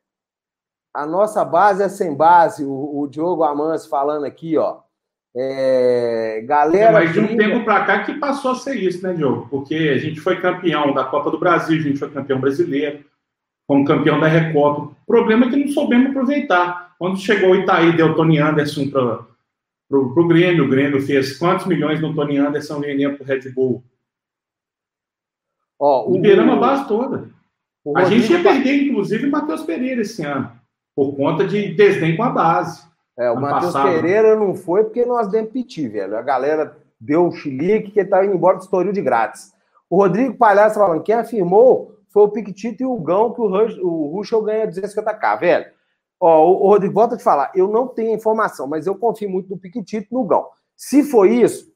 A 0.92 1.06
nossa 1.06 1.46
base 1.46 1.84
é 1.84 1.90
sem 1.90 2.16
base. 2.16 2.66
O, 2.66 3.02
o 3.02 3.08
Diogo 3.08 3.44
Amans 3.44 3.86
falando 3.86 4.26
aqui, 4.26 4.58
ó. 4.58 4.80
É, 5.36 6.42
galera. 6.44 6.92
Mas 6.92 7.14
de 7.14 7.20
um 7.20 7.38
tempo 7.38 7.64
para 7.64 7.86
cá 7.86 8.04
que 8.04 8.16
passou 8.16 8.54
a 8.54 8.56
ser 8.56 8.74
isso, 8.74 9.04
né, 9.04 9.14
Diogo? 9.14 9.48
Porque 9.52 9.76
a 9.76 10.00
gente 10.00 10.20
foi 10.20 10.42
campeão 10.42 10.92
da 10.92 11.04
Copa 11.04 11.30
do 11.30 11.40
Brasil, 11.40 11.78
a 11.78 11.84
gente 11.84 12.00
foi 12.00 12.10
campeão 12.10 12.42
brasileiro, 12.42 13.06
como 13.68 13.86
campeão 13.86 14.20
da 14.20 14.26
Recopa. 14.26 14.82
O 14.82 14.96
problema 15.06 15.46
é 15.46 15.50
que 15.52 15.56
não 15.56 15.68
soubemos 15.68 16.10
aproveitar. 16.10 16.96
Quando 16.98 17.20
chegou 17.20 17.52
o 17.52 17.56
Itaí, 17.58 17.96
deu 17.96 18.16
Tony 18.16 18.40
Anderson 18.40 18.90
para 18.90 19.33
o 20.00 20.28
Grêmio, 20.28 20.66
o 20.66 20.70
Grêmio 20.70 21.02
fez 21.02 21.38
quantos 21.38 21.66
milhões 21.66 22.02
no 22.02 22.16
Tony 22.16 22.38
Anderson 22.38 22.80
vendendo 22.80 23.18
para 23.18 23.24
o 23.24 23.28
Red 23.28 23.52
Bull? 23.52 23.84
Ó, 25.80 26.10
o... 26.10 26.14
Liberamos 26.14 26.56
a 26.56 26.60
base 26.60 26.88
toda. 26.88 27.30
O 27.84 27.98
a 27.98 28.06
gente 28.06 28.32
ia 28.32 28.42
perder, 28.42 28.84
inclusive, 28.84 29.28
o 29.28 29.32
Matheus 29.32 29.64
Pereira 29.64 30.02
esse 30.02 30.24
ano, 30.24 30.52
por 30.96 31.16
conta 31.16 31.46
de 31.46 31.74
desdém 31.74 32.16
com 32.16 32.24
a 32.24 32.30
base. 32.30 32.82
É, 33.18 33.30
o 33.30 33.40
Matheus 33.40 33.74
Pereira 33.74 34.36
não 34.36 34.56
foi 34.56 34.86
porque 34.86 35.06
nós 35.06 35.28
demos 35.28 35.52
piti, 35.52 35.88
velho. 35.88 36.18
A 36.18 36.22
galera 36.22 36.78
deu 37.00 37.26
um 37.28 37.32
chilique 37.32 37.92
que 37.92 38.00
ele 38.00 38.08
estava 38.08 38.26
indo 38.26 38.36
embora 38.36 38.58
do 38.58 38.64
Estoril 38.64 38.94
de 38.94 39.02
grátis. 39.02 39.54
O 39.90 39.98
Rodrigo 39.98 40.36
Palhaço 40.36 40.80
falando, 40.80 41.04
quem 41.04 41.16
afirmou 41.16 41.94
foi 42.10 42.24
o 42.24 42.30
Piquetito 42.30 42.82
e 42.82 42.86
o 42.86 42.96
Gão 42.98 43.34
que 43.34 43.42
o, 43.42 43.48
Rush, 43.48 43.78
o 43.80 44.08
Ruschel 44.08 44.42
ganha 44.42 44.68
250k, 44.68 45.40
velho. 45.40 45.66
Ó, 46.26 46.54
o, 46.54 46.70
Rodrigo, 46.70 46.94
volta 46.94 47.18
te 47.18 47.24
falar, 47.24 47.52
eu 47.54 47.68
não 47.68 47.86
tenho 47.86 48.16
informação, 48.16 48.66
mas 48.66 48.88
eu 48.88 48.98
confio 48.98 49.30
muito 49.30 49.50
no 49.50 49.60
Piquetito 49.60 50.08
e 50.10 50.14
no 50.14 50.24
Gão. 50.24 50.50
Se 50.74 51.04
for 51.04 51.30
isso, 51.30 51.70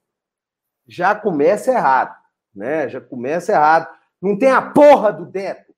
já 0.87 1.13
começa 1.13 1.69
errado, 1.69 2.15
né? 2.55 2.87
Já 2.87 3.01
começa 3.01 3.51
errado. 3.51 3.93
Não 4.21 4.39
tem 4.39 4.49
a 4.49 4.61
porra 4.61 5.11
do 5.11 5.29
teto. 5.29 5.75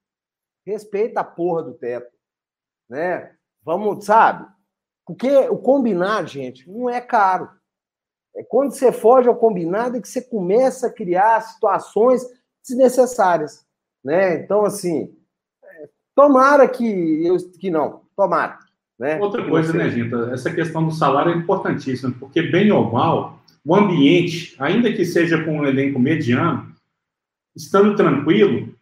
Respeita 0.64 1.22
a 1.22 1.24
porra 1.24 1.64
do 1.64 1.74
teto, 1.74 2.16
né? 2.88 3.36
Vamos, 3.64 4.06
sabe? 4.06 4.48
Porque 5.04 5.36
o 5.50 5.58
combinado, 5.58 6.28
gente, 6.28 6.70
não 6.70 6.88
é 6.88 7.02
caro. 7.02 7.50
É 8.36 8.44
quando 8.44 8.74
você 8.76 8.92
foge 8.92 9.28
ao 9.28 9.36
combinado 9.36 9.98
é 9.98 10.00
que 10.00 10.08
você 10.08 10.22
começa 10.22 10.86
a 10.86 10.94
criar 10.94 11.42
situações 11.42 12.24
desnecessárias. 12.64 13.66
Né? 14.04 14.36
Então, 14.36 14.64
assim, 14.64 15.18
é, 15.64 15.90
tomara 16.14 16.68
que, 16.70 17.26
eu, 17.26 17.36
que 17.60 17.72
não, 17.72 18.08
tomara. 18.20 18.60
Né? 19.00 19.18
Outra 19.18 19.48
coisa, 19.48 19.72
né, 19.72 19.90
gente? 19.90 20.14
Essa 20.34 20.54
questão 20.54 20.86
do 20.86 20.92
salário 20.92 21.32
é 21.32 21.36
importantíssima, 21.36 22.14
porque, 22.20 22.42
bem 22.42 22.70
ou 22.70 22.92
mal, 22.92 23.42
o 23.66 23.74
ambiente, 23.74 24.56
ainda 24.60 24.92
que 24.92 25.06
seja 25.06 25.42
com 25.42 25.60
um 25.60 25.66
elenco 25.66 25.98
mediano, 25.98 26.76
estando 27.56 27.96
tranquilo, 27.96 28.76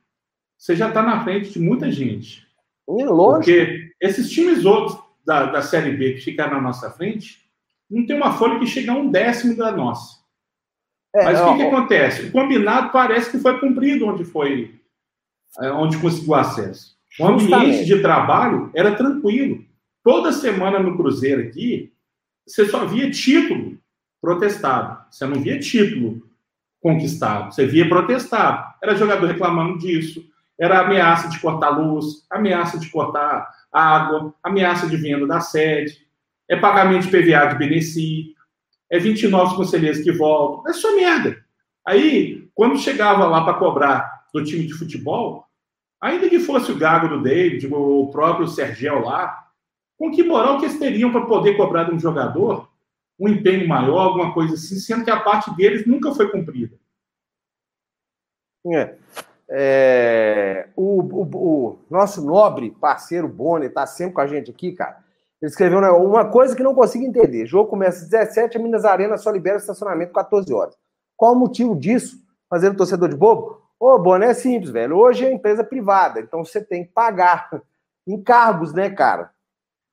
você 0.58 0.76
já 0.76 0.88
está 0.88 1.04
na 1.04 1.24
frente 1.24 1.52
de 1.52 1.60
muita 1.60 1.92
gente. 1.92 2.48
É 2.90 3.06
lógico. 3.06 3.46
Porque 3.46 3.92
esses 4.02 4.32
times 4.32 4.66
outros 4.66 4.98
da, 5.24 5.46
da 5.46 5.62
Série 5.62 5.96
B 5.96 6.14
que 6.14 6.22
fica 6.22 6.48
na 6.48 6.60
nossa 6.60 6.90
frente, 6.90 7.48
não 7.90 8.04
tem 8.06 8.16
uma 8.16 8.34
folha 8.34 8.58
que 8.58 8.66
chega 8.66 8.92
a 8.92 8.96
um 8.96 9.12
décimo 9.12 9.56
da 9.56 9.72
nossa. 9.72 10.18
É, 11.16 11.26
Mas 11.26 11.40
o 11.40 11.52
que, 11.52 11.58
que, 11.58 11.64
acontece? 11.64 12.26
O 12.28 12.32
combinado 12.32 12.92
parece 12.92 13.30
que 13.30 13.38
foi 13.38 13.60
cumprido 13.60 14.08
onde 14.08 14.24
foi, 14.26 14.80
é, 15.60 15.72
onde 15.72 15.98
conseguiu 16.00 16.34
acesso. 16.34 16.97
O 17.20 17.28
ambiente 17.28 17.86
de 17.86 18.02
trabalho 18.02 18.72
era 18.74 18.96
tranquilo. 18.96 19.64
Toda 20.04 20.32
semana 20.32 20.80
no 20.80 20.96
Cruzeiro 20.96 21.42
aqui, 21.42 21.92
você 22.46 22.66
só 22.66 22.86
via 22.86 23.12
título 23.12 23.78
protestado. 24.22 25.06
Você 25.12 25.26
não 25.26 25.42
via 25.42 25.60
título 25.60 26.22
conquistado. 26.82 27.54
Você 27.54 27.66
via 27.66 27.88
protestado. 27.88 28.74
Era 28.82 28.96
jogador 28.96 29.28
reclamando 29.28 29.78
disso. 29.80 30.24
Era 30.60 30.82
ameaça 30.82 31.30
de 31.30 31.40
cortar 31.40 31.70
luz, 31.70 32.26
ameaça 32.30 32.80
de 32.80 32.90
cortar 32.90 33.48
água, 33.72 34.34
ameaça 34.42 34.88
de 34.88 34.98
venda 34.98 35.28
da 35.28 35.40
sede, 35.40 36.08
é 36.50 36.56
pagamento 36.56 37.08
de 37.08 37.10
PVA 37.10 37.46
de 37.46 37.58
Beneci, 37.58 38.36
é 38.90 38.98
29 38.98 39.56
conselheiros 39.56 40.02
que 40.02 40.12
voltam, 40.12 40.70
é 40.70 40.74
só 40.74 40.96
merda. 40.96 41.38
Aí, 41.86 42.50
quando 42.56 42.80
chegava 42.80 43.26
lá 43.28 43.44
para 43.44 43.54
cobrar 43.56 44.26
do 44.34 44.44
time 44.44 44.66
de 44.66 44.74
futebol, 44.74 45.47
ainda 46.02 46.30
que 46.30 46.40
fosse 46.40 46.72
o 46.72 46.78
Gago 46.78 47.08
do 47.08 47.22
David, 47.22 47.68
ou 47.74 48.04
o 48.04 48.12
próprio 48.12 48.48
Sergio 48.48 49.00
lá, 49.00 49.48
com 49.98 50.12
que 50.12 50.24
moral 50.24 50.60
que 50.60 50.66
eles 50.66 50.80
teriam 50.80 51.12
para 51.12 51.26
poder 51.26 51.58
cobrar 51.58 51.86
de 51.86 51.96
um 51.96 52.00
jogador 52.00 52.70
um 53.20 53.28
empenho 53.28 53.68
maior, 53.68 54.00
alguma 54.00 54.34
coisa 54.34 54.54
assim, 54.54 54.76
sendo 54.76 55.04
que 55.04 55.10
a 55.10 55.20
parte 55.20 55.56
deles 55.56 55.88
nunca 55.88 56.14
foi 56.14 56.30
cumprida? 56.30 56.78
É. 58.68 58.96
É, 59.50 60.68
o, 60.76 61.02
o, 61.02 61.22
o, 61.24 61.80
nosso 61.90 62.22
nobre 62.24 62.72
parceiro 62.72 63.28
Bonner 63.28 63.70
está 63.70 63.88
sempre 63.88 64.14
com 64.14 64.22
a 64.22 64.28
gente 64.28 64.52
aqui, 64.52 64.74
cara. 64.74 64.98
Ele 65.42 65.50
escreveu 65.50 65.80
né, 65.80 65.90
uma 65.90 66.30
coisa 66.30 66.56
que 66.56 66.64
não 66.64 66.76
consigo 66.76 67.06
entender. 67.06 67.44
O 67.44 67.48
jogo 67.48 67.70
começa 67.70 68.04
às 68.04 68.10
17, 68.10 68.58
a 68.58 68.60
Minas 68.60 68.84
Arena 68.84 69.18
só 69.18 69.32
libera 69.32 69.58
estacionamento 69.58 70.12
14 70.12 70.54
horas. 70.54 70.76
Qual 71.16 71.34
o 71.34 71.40
motivo 71.40 71.76
disso? 71.76 72.18
Fazendo 72.50 72.78
torcedor 72.78 73.10
de 73.10 73.16
bobo? 73.16 73.62
Ô, 73.80 74.00
Bonner, 74.00 74.30
é 74.30 74.34
simples, 74.34 74.72
velho. 74.72 74.98
Hoje 74.98 75.26
é 75.26 75.32
empresa 75.32 75.64
privada, 75.64 76.20
então 76.20 76.44
você 76.44 76.64
tem 76.64 76.84
que 76.86 76.92
pagar 76.92 77.50
encargos, 78.08 78.74
né, 78.74 78.90
cara? 78.90 79.32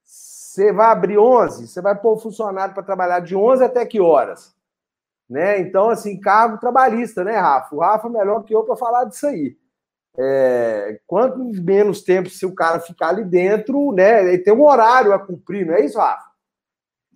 Você 0.02 0.72
vai 0.72 0.86
abrir 0.86 1.18
11, 1.18 1.66
você 1.66 1.82
vai 1.82 1.94
pôr 1.94 2.14
o 2.14 2.18
funcionário 2.18 2.74
para 2.74 2.82
trabalhar 2.82 3.20
de 3.20 3.34
11 3.34 3.64
até 3.64 3.84
que 3.84 4.00
horas? 4.00 4.54
Né? 5.28 5.58
Então, 5.60 5.90
assim, 5.90 6.20
cargo 6.20 6.58
trabalhista, 6.58 7.24
né, 7.24 7.36
Rafa? 7.36 7.74
O 7.74 7.80
Rafa 7.80 8.08
é 8.08 8.10
melhor 8.10 8.44
que 8.44 8.54
eu 8.54 8.62
para 8.62 8.76
falar 8.76 9.04
disso 9.04 9.26
aí. 9.26 9.56
É, 10.16 11.00
quanto 11.06 11.38
menos 11.38 12.02
tempo 12.02 12.30
se 12.30 12.46
o 12.46 12.54
cara 12.54 12.78
ficar 12.78 13.08
ali 13.08 13.24
dentro, 13.24 13.92
né? 13.92 14.28
Ele 14.28 14.38
tem 14.38 14.54
um 14.54 14.62
horário 14.62 15.12
a 15.12 15.18
cumprir, 15.18 15.66
não 15.66 15.74
é 15.74 15.84
isso, 15.84 15.98
Rafa? 15.98 16.34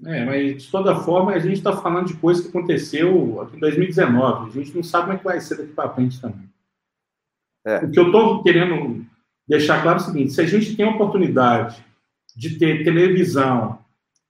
É, 0.04 0.24
mas 0.24 0.62
de 0.62 0.70
toda 0.70 0.96
forma 0.96 1.32
a 1.32 1.38
gente 1.38 1.58
está 1.58 1.76
falando 1.76 2.06
de 2.06 2.16
coisa 2.16 2.42
que 2.42 2.48
aconteceu 2.48 3.48
em 3.54 3.58
2019. 3.58 4.50
A 4.50 4.52
gente 4.52 4.74
não 4.74 4.82
sabe 4.82 5.04
como 5.04 5.14
é 5.14 5.18
que 5.18 5.24
vai 5.24 5.40
ser 5.40 5.58
daqui 5.58 5.72
para 5.72 5.90
frente 5.90 6.20
também. 6.20 6.48
É. 7.68 7.84
O 7.84 7.90
que 7.90 7.98
eu 7.98 8.06
estou 8.06 8.42
querendo 8.42 9.04
deixar 9.46 9.82
claro 9.82 9.98
é 9.98 10.00
o 10.00 10.04
seguinte: 10.04 10.32
se 10.32 10.40
a 10.40 10.46
gente 10.46 10.74
tem 10.74 10.86
a 10.86 10.90
oportunidade 10.90 11.84
de 12.34 12.58
ter 12.58 12.82
televisão, 12.82 13.78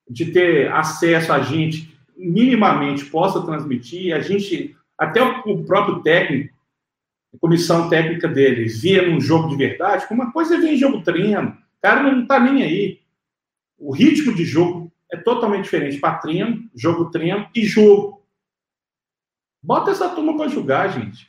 de 0.09 0.25
ter 0.31 0.69
acesso 0.73 1.31
a 1.31 1.39
gente 1.39 1.97
minimamente 2.17 3.05
possa 3.05 3.41
transmitir, 3.45 4.13
a 4.13 4.19
gente, 4.19 4.75
até 4.97 5.23
o 5.23 5.63
próprio 5.63 6.01
técnico, 6.01 6.53
a 7.33 7.37
comissão 7.39 7.87
técnica 7.87 8.27
deles, 8.27 8.81
via 8.81 9.07
num 9.07 9.21
jogo 9.21 9.47
de 9.47 9.55
verdade, 9.55 10.05
uma 10.11 10.33
coisa 10.33 10.55
é 10.55 10.59
ver 10.59 10.73
em 10.73 10.77
jogo 10.77 11.01
treino, 11.01 11.51
o 11.51 11.81
cara 11.81 12.03
não 12.03 12.23
está 12.23 12.39
nem 12.39 12.61
aí. 12.63 12.99
O 13.77 13.93
ritmo 13.93 14.35
de 14.35 14.43
jogo 14.43 14.91
é 15.09 15.15
totalmente 15.15 15.63
diferente 15.63 15.97
para 15.97 16.17
treino, 16.17 16.69
jogo 16.75 17.09
treino 17.09 17.47
e 17.55 17.63
jogo. 17.63 18.21
Bota 19.63 19.91
essa 19.91 20.09
turma 20.09 20.35
para 20.35 20.49
jogar, 20.49 20.89
gente. 20.89 21.28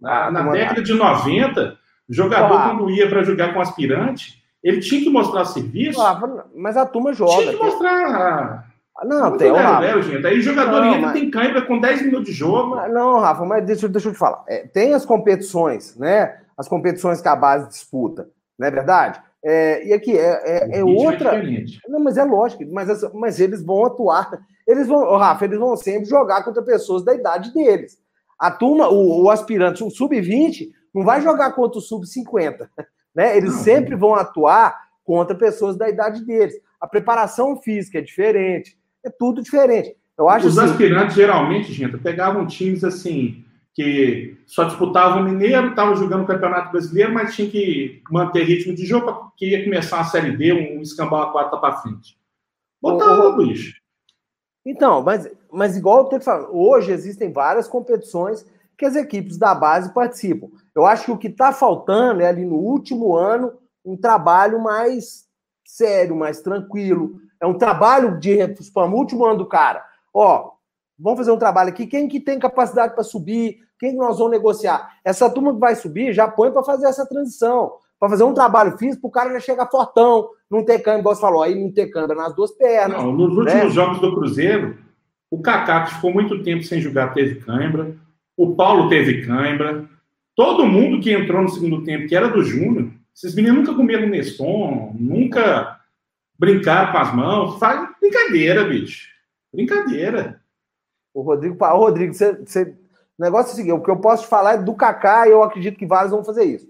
Na, 0.00 0.30
na 0.30 0.50
década 0.50 0.82
de 0.82 0.94
90, 0.94 1.78
O 2.08 2.12
jogador, 2.12 2.54
ah. 2.54 2.68
quando 2.68 2.90
ia 2.90 3.08
para 3.08 3.22
jogar 3.22 3.52
com 3.52 3.60
aspirante, 3.60 4.42
ele 4.62 4.80
tinha 4.80 5.02
que 5.02 5.10
mostrar 5.10 5.44
serviço. 5.44 6.00
Ah, 6.00 6.44
mas 6.54 6.76
a 6.76 6.86
turma 6.86 7.12
joga. 7.12 7.42
Tinha 7.42 7.56
que 7.56 7.62
mostrar. 7.64 8.70
Não, 9.04 9.36
tem. 9.36 9.50
Rafa. 9.50 10.02
gente. 10.02 10.26
Aí 10.26 10.38
o 10.38 10.42
jogador 10.42 10.80
não, 10.80 10.88
entra 10.88 11.00
mas... 11.00 11.12
tem 11.12 11.30
cãibra 11.30 11.62
com 11.62 11.78
10 11.78 12.02
minutos 12.02 12.26
de 12.26 12.32
jogo. 12.32 12.76
Não, 12.88 13.18
Rafa, 13.20 13.44
mas 13.44 13.64
deixa, 13.64 13.88
deixa 13.88 14.08
eu 14.08 14.12
te 14.12 14.18
falar. 14.18 14.44
É, 14.46 14.66
tem 14.66 14.92
as 14.92 15.06
competições, 15.06 15.96
né? 15.96 16.38
As 16.56 16.68
competições 16.68 17.20
que 17.20 17.28
a 17.28 17.36
base 17.36 17.68
disputa, 17.68 18.28
não 18.58 18.68
é 18.68 18.70
verdade? 18.70 19.20
É, 19.42 19.86
e 19.86 19.92
aqui 19.94 20.18
é, 20.18 20.74
é, 20.74 20.80
é 20.80 20.84
outra. 20.84 21.36
É 21.36 21.64
não, 21.88 22.00
mas 22.00 22.18
é 22.18 22.24
lógico, 22.24 22.62
mas, 22.70 22.88
mas 23.14 23.40
eles 23.40 23.64
vão 23.64 23.86
atuar. 23.86 24.30
Eles 24.66 24.86
vão, 24.86 25.16
Rafa, 25.16 25.46
eles 25.46 25.58
vão 25.58 25.74
sempre 25.76 26.04
jogar 26.04 26.44
contra 26.44 26.62
pessoas 26.62 27.02
da 27.02 27.14
idade 27.14 27.54
deles. 27.54 27.98
A 28.40 28.50
turma, 28.50 28.88
o, 28.88 29.24
o 29.24 29.30
aspirante, 29.30 29.84
o 29.84 29.90
sub-20, 29.90 30.70
não 30.94 31.04
vai 31.04 31.20
jogar 31.20 31.52
contra 31.52 31.78
o 31.78 31.82
sub-50. 31.82 32.68
Né? 33.12 33.36
Eles 33.36 33.52
não, 33.52 33.58
sempre 33.64 33.96
vão 33.96 34.14
atuar 34.14 34.72
contra 35.02 35.34
pessoas 35.34 35.76
da 35.76 35.88
idade 35.88 36.24
deles. 36.24 36.54
A 36.80 36.86
preparação 36.86 37.56
física 37.56 37.98
é 37.98 38.00
diferente, 38.00 38.78
é 39.04 39.10
tudo 39.10 39.42
diferente. 39.42 39.96
Eu 40.16 40.28
acho 40.28 40.46
Os 40.46 40.56
assim, 40.56 40.70
aspirantes, 40.70 41.16
geralmente, 41.16 41.72
gente, 41.72 41.98
pegavam 41.98 42.46
times 42.46 42.84
assim 42.84 43.44
que 43.74 44.36
só 44.46 44.64
disputavam 44.64 45.22
o 45.22 45.24
Mineiro, 45.24 45.70
estavam 45.70 45.96
jogando 45.96 46.22
o 46.22 46.26
Campeonato 46.26 46.70
Brasileiro, 46.70 47.12
mas 47.12 47.34
tinha 47.34 47.50
que 47.50 48.02
manter 48.10 48.44
ritmo 48.44 48.74
de 48.74 48.84
jogo 48.84 49.12
porque 49.12 49.46
ia 49.46 49.64
começar 49.64 50.00
a 50.00 50.04
Série 50.04 50.36
B, 50.36 50.52
um 50.52 50.82
escambau 50.82 51.22
a 51.22 51.32
quarta 51.32 51.56
para 51.56 51.76
frente. 51.78 52.18
Botava, 52.80 53.28
o, 53.28 53.36
bicho. 53.36 53.80
Então, 54.64 55.02
mas, 55.02 55.28
mas 55.52 55.76
igual 55.76 55.98
eu 55.98 56.04
estou 56.04 56.18
te 56.18 56.24
falando, 56.24 56.56
hoje 56.56 56.92
existem 56.92 57.32
várias 57.32 57.68
competições 57.68 58.44
que 58.76 58.84
as 58.84 58.96
equipes 58.96 59.36
da 59.36 59.54
base 59.54 59.92
participam. 59.92 60.48
Eu 60.74 60.86
acho 60.86 61.04
que 61.04 61.10
o 61.12 61.18
que 61.18 61.28
está 61.28 61.52
faltando 61.52 62.22
é 62.22 62.26
ali 62.26 62.44
no 62.44 62.56
último 62.56 63.14
ano 63.14 63.52
um 63.84 63.96
trabalho 63.96 64.60
mais 64.60 65.26
sério, 65.64 66.16
mais 66.16 66.40
tranquilo. 66.40 67.20
É 67.40 67.46
um 67.46 67.58
trabalho 67.58 68.18
de 68.18 68.38
para 68.72 68.88
o 68.88 68.94
último 68.94 69.24
ano 69.24 69.38
do 69.38 69.46
cara. 69.46 69.84
Ó, 70.12 70.52
vamos 70.98 71.18
fazer 71.18 71.30
um 71.30 71.38
trabalho 71.38 71.70
aqui. 71.70 71.86
Quem 71.86 72.08
que 72.08 72.20
tem 72.20 72.38
capacidade 72.38 72.94
para 72.94 73.04
subir? 73.04 73.58
Quem 73.78 73.92
que 73.92 73.98
nós 73.98 74.18
vamos 74.18 74.32
negociar? 74.32 74.96
Essa 75.04 75.30
turma 75.30 75.54
que 75.54 75.60
vai 75.60 75.74
subir 75.74 76.12
já 76.12 76.28
põe 76.28 76.50
para 76.50 76.62
fazer 76.62 76.86
essa 76.86 77.06
transição, 77.06 77.72
para 77.98 78.10
fazer 78.10 78.24
um 78.24 78.34
trabalho 78.34 78.76
físico, 78.76 79.08
o 79.08 79.10
cara 79.10 79.32
já 79.32 79.40
chegar 79.40 79.70
fortão, 79.70 80.28
não 80.50 80.64
ter 80.64 80.80
câmbio, 80.80 81.00
igual 81.00 81.14
você 81.14 81.20
falou, 81.20 81.42
aí 81.42 81.54
não 81.54 81.72
ter 81.72 81.88
câmbio 81.88 82.16
nas 82.16 82.34
duas 82.34 82.50
pernas. 82.50 83.02
Não, 83.02 83.12
nos 83.12 83.36
últimos 83.36 83.64
né? 83.64 83.70
jogos 83.70 84.00
do 84.00 84.14
Cruzeiro, 84.14 84.78
o 85.30 85.40
Kaká, 85.40 85.84
que 85.84 85.94
ficou 85.94 86.12
muito 86.12 86.42
tempo 86.42 86.64
sem 86.64 86.80
jogar, 86.80 87.14
teve 87.14 87.36
cãibra. 87.36 87.94
O 88.36 88.54
Paulo 88.54 88.88
teve 88.88 89.24
cãibra. 89.24 89.88
Todo 90.34 90.66
mundo 90.66 91.00
que 91.00 91.12
entrou 91.12 91.42
no 91.42 91.48
segundo 91.48 91.84
tempo, 91.84 92.08
que 92.08 92.16
era 92.16 92.28
do 92.28 92.42
Júnior, 92.42 92.90
esses 93.14 93.34
meninos 93.34 93.60
nunca 93.60 93.74
comeram 93.74 94.08
Neston, 94.08 94.96
nunca 94.98 95.78
brincaram 96.38 96.90
com 96.90 96.98
as 96.98 97.14
mãos. 97.14 97.58
Faz 97.58 97.88
brincadeira, 98.00 98.64
bicho. 98.64 99.08
Brincadeira. 99.52 100.40
O 101.12 101.22
Rodrigo, 101.22 101.56
o 101.62 101.76
Rodrigo, 101.76 102.14
você, 102.14 102.32
você, 102.34 102.62
o 103.18 103.22
negócio 103.22 103.50
é 103.50 103.52
o 103.52 103.56
seguinte: 103.56 103.72
o 103.74 103.82
que 103.82 103.90
eu 103.90 104.00
posso 104.00 104.26
falar 104.26 104.54
é 104.54 104.62
do 104.62 104.74
Kaká, 104.74 105.28
e 105.28 105.32
eu 105.32 105.42
acredito 105.42 105.78
que 105.78 105.86
vários 105.86 106.12
vão 106.12 106.24
fazer 106.24 106.44
isso. 106.44 106.68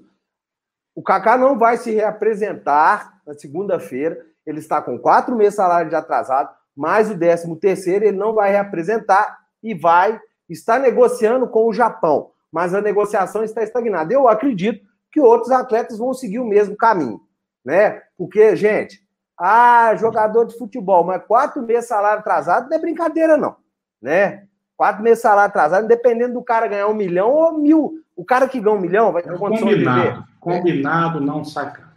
O 0.94 1.02
Kaká 1.02 1.38
não 1.38 1.58
vai 1.58 1.76
se 1.76 1.92
reapresentar 1.92 3.20
na 3.26 3.34
segunda-feira. 3.34 4.26
Ele 4.44 4.58
está 4.58 4.82
com 4.82 4.98
quatro 4.98 5.36
meses 5.36 5.52
de 5.52 5.56
salário 5.56 5.88
de 5.88 5.94
atrasado, 5.94 6.50
mais 6.80 7.10
o 7.10 7.14
décimo 7.14 7.56
terceiro, 7.56 8.06
ele 8.06 8.16
não 8.16 8.32
vai 8.32 8.52
reapresentar 8.52 9.38
e 9.62 9.74
vai 9.74 10.18
está 10.48 10.78
negociando 10.78 11.46
com 11.46 11.66
o 11.66 11.74
Japão, 11.74 12.30
mas 12.50 12.72
a 12.72 12.80
negociação 12.80 13.44
está 13.44 13.62
estagnada. 13.62 14.14
Eu 14.14 14.26
acredito 14.26 14.88
que 15.12 15.20
outros 15.20 15.50
atletas 15.50 15.98
vão 15.98 16.14
seguir 16.14 16.38
o 16.38 16.48
mesmo 16.48 16.74
caminho, 16.74 17.20
né? 17.62 18.00
Porque, 18.16 18.56
gente, 18.56 18.98
ah, 19.38 19.94
jogador 19.96 20.46
de 20.46 20.56
futebol, 20.56 21.04
mas 21.04 21.22
quatro 21.26 21.62
meses 21.62 21.86
salário 21.86 22.20
atrasado 22.20 22.70
não 22.70 22.76
é 22.78 22.80
brincadeira, 22.80 23.36
não, 23.36 23.56
né? 24.00 24.44
Quatro 24.74 25.02
meses 25.02 25.20
salário 25.20 25.50
atrasado, 25.50 25.86
dependendo 25.86 26.32
do 26.32 26.42
cara 26.42 26.66
ganhar 26.66 26.88
um 26.88 26.94
milhão 26.94 27.30
ou 27.30 27.58
mil. 27.58 27.92
O 28.16 28.24
cara 28.24 28.48
que 28.48 28.58
ganha 28.58 28.76
um 28.76 28.80
milhão 28.80 29.12
vai 29.12 29.22
ter 29.22 29.34
é 29.34 29.36
condição 29.36 29.68
combinado, 29.68 30.00
de 30.00 30.08
viver. 30.08 30.24
Combinado, 30.40 31.20
não 31.20 31.44
saca. 31.44 31.89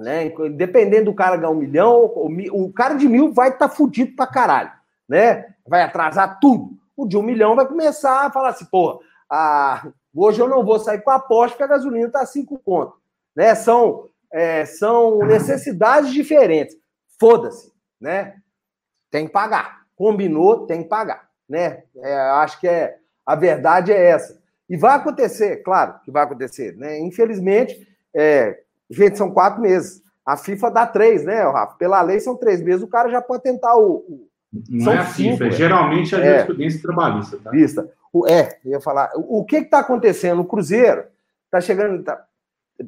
Né? 0.00 0.30
Dependendo 0.54 1.06
do 1.06 1.14
cara 1.14 1.36
ganhar 1.36 1.50
um 1.50 1.54
milhão, 1.54 2.04
o, 2.04 2.72
cara 2.72 2.94
de 2.94 3.08
mil 3.08 3.32
vai 3.32 3.48
estar 3.48 3.68
tá 3.68 3.74
fudido 3.74 4.14
pra 4.14 4.26
caralho, 4.26 4.70
né? 5.08 5.54
Vai 5.66 5.82
atrasar 5.82 6.38
tudo 6.40 6.78
o 6.98 7.06
de 7.06 7.16
um 7.16 7.22
milhão 7.22 7.54
vai 7.54 7.64
começar 7.64 8.26
a 8.26 8.30
falar 8.30 8.48
assim, 8.48 8.64
pô, 8.64 9.00
ah, 9.30 9.86
hoje 10.12 10.40
eu 10.40 10.48
não 10.48 10.64
vou 10.64 10.80
sair 10.80 11.00
com 11.00 11.12
a 11.12 11.14
aposta 11.14 11.50
porque 11.50 11.62
a 11.62 11.76
gasolina 11.76 12.08
está 12.08 12.26
cinco 12.26 12.58
conto. 12.58 12.94
Né? 13.36 13.54
São, 13.54 14.08
é, 14.32 14.64
são 14.64 15.18
necessidades 15.18 16.12
diferentes. 16.12 16.76
Foda-se, 17.20 17.72
né? 18.00 18.34
Tem 19.12 19.26
que 19.26 19.32
pagar. 19.32 19.82
Combinou, 19.94 20.66
tem 20.66 20.82
que 20.82 20.88
pagar. 20.88 21.28
Né? 21.48 21.84
É, 21.98 22.16
acho 22.16 22.58
que 22.58 22.66
é, 22.66 22.98
a 23.24 23.36
verdade 23.36 23.92
é 23.92 24.10
essa. 24.10 24.42
E 24.68 24.76
vai 24.76 24.96
acontecer, 24.96 25.62
claro 25.62 26.00
que 26.04 26.10
vai 26.10 26.24
acontecer. 26.24 26.76
Né? 26.76 26.98
Infelizmente, 26.98 27.86
é, 28.12 28.60
gente, 28.90 29.18
são 29.18 29.30
quatro 29.30 29.60
meses. 29.60 30.02
A 30.24 30.36
FIFA 30.36 30.70
dá 30.70 30.86
três, 30.86 31.24
né, 31.24 31.42
Rafa? 31.42 31.76
Pela 31.76 32.02
lei 32.02 32.20
são 32.20 32.36
três 32.36 32.62
meses, 32.62 32.82
o 32.82 32.88
cara 32.88 33.08
já 33.08 33.22
pode 33.22 33.42
tentar 33.42 33.76
o, 33.76 34.28
não 34.68 34.84
São 34.84 34.92
é 34.94 34.98
a 34.98 35.04
FIFA, 35.04 35.46
é 35.46 35.50
geralmente 35.50 36.14
a 36.14 36.18
é. 36.18 36.30
jurisprudência 36.30 36.82
trabalhista. 36.82 37.38
Tá? 37.38 37.50
Vista. 37.50 37.92
O, 38.12 38.26
é, 38.26 38.58
eu 38.64 38.72
ia 38.72 38.80
falar. 38.80 39.10
O, 39.14 39.40
o 39.40 39.44
que 39.44 39.56
está 39.56 39.80
acontecendo? 39.80 40.40
O 40.40 40.46
Cruzeiro 40.46 41.04
está 41.44 41.60
chegando. 41.60 42.02
Tá, 42.02 42.24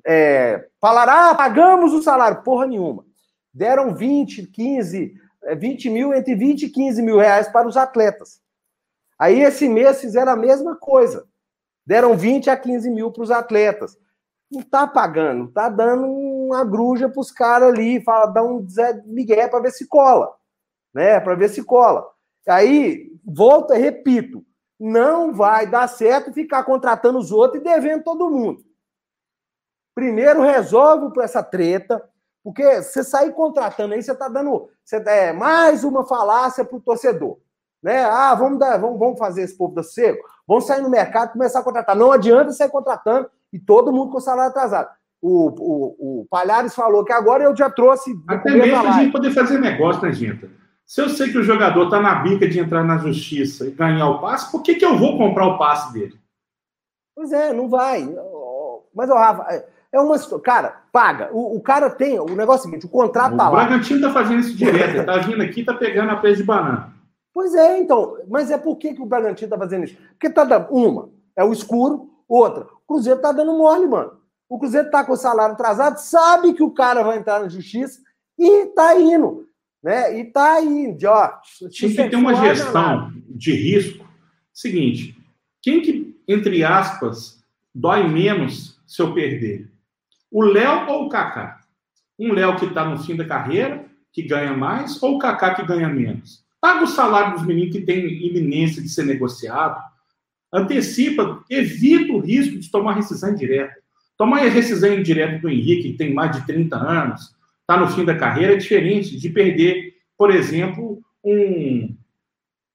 é, 0.07 0.67
falar, 0.81 1.09
ah, 1.09 1.35
pagamos 1.35 1.93
o 1.93 2.03
salário. 2.03 2.43
Porra 2.43 2.67
nenhuma. 2.67 3.05
Deram 3.53 3.95
20, 3.95 4.47
15, 4.47 5.15
20 5.59 5.91
mil, 5.91 6.15
entre 6.15 6.35
20 6.35 6.63
e 6.63 6.69
15 6.71 7.03
mil 7.03 7.19
reais 7.19 7.49
para 7.49 7.69
os 7.69 7.77
atletas. 7.77 8.41
Aí 9.19 9.43
esse 9.43 9.69
mês 9.69 10.01
fizeram 10.01 10.33
a 10.33 10.37
mesma 10.37 10.77
coisa. 10.77 11.27
Deram 11.85 12.17
20 12.17 12.49
a 12.49 12.57
15 12.57 12.91
mil 12.91 13.11
para 13.11 13.23
os 13.23 13.31
atletas. 13.31 13.99
Não 14.51 14.61
está 14.61 14.87
pagando, 14.87 15.49
está 15.49 15.69
dando 15.69 16.07
uma 16.07 16.65
gruja 16.65 17.09
para 17.09 17.21
os 17.21 17.31
caras 17.31 17.73
ali, 17.73 18.03
fala, 18.03 18.27
dá 18.27 18.43
um 18.43 18.69
Zé 18.69 19.01
Miguel 19.07 19.49
para 19.49 19.61
ver 19.61 19.71
se 19.71 19.87
cola 19.87 20.41
né? 20.93 21.21
Para 21.21 21.35
ver 21.35 21.49
se 21.49 21.63
cola. 21.63 22.09
Aí, 22.49 23.11
volta 23.25 23.77
e 23.77 23.81
repito, 23.81 24.45
não 24.79 25.33
vai 25.33 25.67
dar 25.67 25.89
certo 25.89 26.33
ficar 26.33 26.65
contratando 26.65 27.19
os 27.19 27.31
outros 27.31 27.61
e 27.61 27.65
devendo 27.65 28.03
todo 28.03 28.31
mundo. 28.31 28.65
Primeiro 29.95 30.43
resolve 30.43 31.21
essa 31.21 31.43
treta, 31.43 32.03
porque 32.43 32.83
você 32.83 33.05
sair 33.05 33.33
contratando 33.33 33.95
aí, 33.95 34.03
você 34.03 34.13
está 34.13 34.29
dando 34.29 34.71
você, 34.85 34.97
é, 34.97 35.33
mais 35.33 35.85
uma 35.85 36.07
falácia 36.07 36.65
para 36.65 36.77
o 36.77 36.81
torcedor. 36.81 37.39
Né? 37.83 38.03
Ah, 38.05 38.35
vamos, 38.35 38.59
dar, 38.59 38.79
vamos, 38.79 38.99
vamos 38.99 39.19
fazer 39.19 39.43
esse 39.43 39.57
povo 39.57 39.75
da 39.75 39.83
seco, 39.83 40.23
vamos 40.47 40.67
sair 40.67 40.83
no 40.83 40.91
mercado 40.91 41.31
e 41.31 41.33
começar 41.33 41.61
a 41.61 41.65
contratar. 41.65 41.97
Não 41.97 42.13
adianta 42.13 42.53
sair 42.53 42.69
contratando 42.69 43.29
e 43.53 43.59
todo 43.59 43.93
mundo 43.93 44.13
com 44.13 44.21
salário 44.21 44.51
atrasado. 44.51 44.89
O, 45.23 45.49
o, 45.49 46.21
o 46.21 46.27
Palhares 46.31 46.75
falou 46.75 47.05
que 47.05 47.13
agora 47.13 47.45
eu 47.45 47.55
já 47.55 47.69
trouxe. 47.69 48.15
Até 48.27 48.53
mesmo 48.53 48.89
a 48.89 48.93
gente 48.93 49.13
poder 49.13 49.31
fazer 49.33 49.59
negócio, 49.59 50.03
né, 50.03 50.13
gente? 50.13 50.49
Se 50.87 51.01
eu 51.01 51.09
sei 51.09 51.31
que 51.31 51.39
o 51.39 51.43
jogador 51.43 51.85
está 51.85 52.01
na 52.01 52.17
bica 52.17 52.49
de 52.49 52.59
entrar 52.59 52.83
na 52.83 52.99
justiça 52.99 53.67
e 53.67 53.71
ganhar 53.71 54.09
o 54.09 54.21
passe, 54.21 54.51
por 54.51 54.63
que, 54.63 54.75
que 54.75 54.85
eu 54.85 54.99
vou 54.99 55.17
comprar 55.19 55.47
o 55.47 55.59
passe 55.59 55.93
dele? 55.93 56.19
Pois 57.15 57.33
é, 57.33 57.53
não 57.53 57.69
vai. 57.69 58.03
Mas, 58.95 59.09
ó, 59.09 59.15
Rafa, 59.15 59.65
é 59.93 60.01
uma. 60.01 60.19
Cara, 60.41 60.83
paga. 60.91 61.29
O, 61.33 61.57
o 61.57 61.61
cara 61.61 61.91
tem. 61.91 62.19
O 62.19 62.35
negócio 62.35 62.63
é 62.65 62.69
o 62.69 62.71
seguinte: 62.71 62.87
o 62.87 62.89
contrato 62.89 63.35
o 63.35 63.37
tá 63.37 63.45
lá. 63.45 63.51
O 63.51 63.53
Bragantino 63.53 64.01
tá 64.01 64.13
fazendo 64.13 64.41
isso 64.41 64.57
direto. 64.57 64.97
Ele 64.97 65.05
tá 65.05 65.19
vindo 65.19 65.43
aqui 65.43 65.65
tá 65.65 65.75
pegando 65.75 66.11
a 66.11 66.17
pés 66.17 66.39
de 66.39 66.45
banana. 66.45 66.93
Pois 67.33 67.55
é, 67.55 67.79
então. 67.79 68.17
Mas 68.29 68.51
é 68.51 68.59
por 68.59 68.77
que, 68.77 68.95
que 68.95 69.03
o 69.03 69.07
Bragantino 69.07 69.51
tá 69.51 69.59
fazendo 69.59 69.85
isso? 69.85 69.97
Porque 70.11 70.31
tá 70.31 70.45
dando. 70.45 70.69
Uma, 70.71 71.11
é 71.37 71.45
o 71.45 71.53
escuro. 71.53 72.11
Outra, 72.29 72.63
o 72.63 72.87
Cruzeiro 72.87 73.21
tá 73.21 73.33
dando 73.33 73.59
mole, 73.59 73.89
mano. 73.89 74.13
O 74.49 74.57
Cruzeiro 74.57 74.89
tá 74.89 75.05
com 75.05 75.13
o 75.13 75.17
salário 75.17 75.55
atrasado, 75.55 75.99
sabe 75.99 76.55
que 76.55 76.63
o 76.63 76.71
cara 76.71 77.03
vai 77.03 77.19
entrar 77.19 77.41
na 77.41 77.49
justiça 77.49 78.01
e 78.39 78.67
tá 78.67 78.99
indo. 79.01 79.49
Né? 79.83 80.21
E 80.21 80.25
tá 80.25 80.55
aí, 80.55 80.97
ó. 81.05 81.29
Tinha 81.71 81.91
que 81.91 82.11
ter 82.11 82.17
uma 82.17 82.35
gestão 82.35 83.13
de 83.29 83.53
risco. 83.53 84.07
Seguinte, 84.53 85.17
quem 85.63 85.81
que, 85.81 86.21
entre 86.29 86.63
aspas, 86.63 87.43
dói 87.75 88.07
menos 88.07 88.81
se 88.87 89.03
eu 89.03 89.13
perder? 89.13 89.69
O 90.31 90.43
Léo 90.43 90.89
ou 90.89 91.07
o 91.07 91.09
Kaká? 91.09 91.61
Um 92.19 92.33
Léo 92.33 92.57
que 92.57 92.67
está 92.67 92.85
no 92.85 92.99
fim 92.99 93.17
da 93.17 93.25
carreira, 93.25 93.87
que 94.13 94.23
ganha 94.23 94.53
mais, 94.53 95.03
ou 95.03 95.17
o 95.17 95.19
Kaká 95.19 95.55
que 95.55 95.67
ganha 95.67 95.89
menos? 95.89 96.45
Paga 96.61 96.85
o 96.85 96.87
salário 96.87 97.35
dos 97.35 97.47
meninos 97.47 97.73
que 97.73 97.83
tem 97.83 98.07
iminência 98.27 98.83
de 98.83 98.89
ser 98.89 99.05
negociado, 99.05 99.81
antecipa, 100.53 101.43
evita 101.49 102.13
o 102.13 102.21
risco 102.21 102.59
de 102.59 102.71
tomar 102.71 102.95
rescisão 102.95 103.31
indireta. 103.31 103.75
Tomar 104.17 104.41
a 104.41 104.49
rescisão 104.49 104.93
indireta 104.93 105.39
do 105.39 105.49
Henrique, 105.49 105.93
que 105.93 105.97
tem 105.97 106.13
mais 106.13 106.37
de 106.37 106.47
30 106.47 106.77
anos, 106.77 107.35
está 107.61 107.79
no 107.79 107.89
fim 107.89 108.05
da 108.05 108.19
carreira, 108.19 108.53
é 108.53 108.57
diferente 108.57 109.17
de 109.17 109.31
perder, 109.31 109.95
por 110.19 110.31
exemplo, 110.31 111.01
um. 111.25 111.97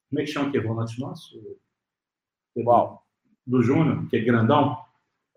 Como 0.09 0.21
é 0.21 0.23
que 0.23 0.31
chama 0.31 0.47
aquele 0.47 0.65
volante 0.65 0.99
nosso? 0.99 1.39
Qual? 2.63 3.05
Do 3.45 3.61
Júnior, 3.61 4.07
que 4.07 4.17
é 4.17 4.21
grandão. 4.21 4.77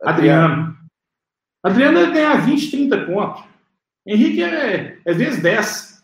Adriano. 0.03 0.76
Adriano 1.62 1.99
ia 1.99 2.11
ganhar 2.11 2.46
20, 2.46 2.70
30 2.70 3.05
pontos. 3.05 3.44
Henrique 4.07 4.42
é, 4.42 4.99
é 5.05 5.12
vezes 5.12 5.42
10. 5.42 5.97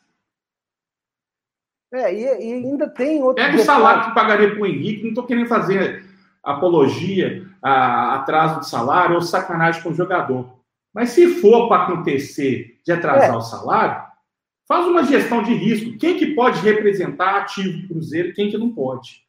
É, 1.95 2.13
e, 2.13 2.23
e 2.25 2.53
ainda 2.55 2.89
tem 2.89 3.23
outro. 3.23 3.43
Pega 3.43 3.57
o 3.57 3.65
salário 3.65 4.07
que 4.07 4.15
pagaria 4.15 4.51
para 4.51 4.61
o 4.61 4.67
Henrique, 4.67 5.03
não 5.03 5.11
estou 5.11 5.25
querendo 5.25 5.47
fazer 5.47 6.05
apologia 6.43 7.47
a 7.63 8.17
atraso 8.17 8.61
de 8.61 8.69
salário 8.69 9.15
ou 9.15 9.23
sacanagem 9.23 9.81
com 9.81 9.91
o 9.91 9.95
jogador. 9.95 10.59
Mas 10.93 11.11
se 11.11 11.41
for 11.41 11.69
para 11.69 11.85
acontecer 11.85 12.81
de 12.85 12.93
atrasar 12.93 13.35
é. 13.35 13.37
o 13.37 13.41
salário, 13.41 14.03
faz 14.67 14.87
uma 14.87 15.05
gestão 15.05 15.43
de 15.43 15.55
risco. 15.55 15.97
Quem 15.97 16.19
que 16.19 16.35
pode 16.35 16.61
representar 16.61 17.39
ativo 17.39 17.79
do 17.79 17.89
Cruzeiro 17.89 18.35
quem 18.35 18.51
que 18.51 18.59
não 18.59 18.71
pode? 18.71 19.25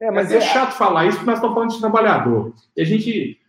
É, 0.00 0.10
mas 0.10 0.32
é, 0.32 0.38
é 0.38 0.40
chato 0.40 0.72
falar 0.72 1.06
isso, 1.06 1.18
porque 1.18 1.30
nós 1.30 1.38
estamos 1.38 1.54
falando 1.54 1.70
de 1.70 1.80
trabalhador. 1.80 2.52
E 2.76 2.82
a 2.82 2.84
gente 2.84 3.40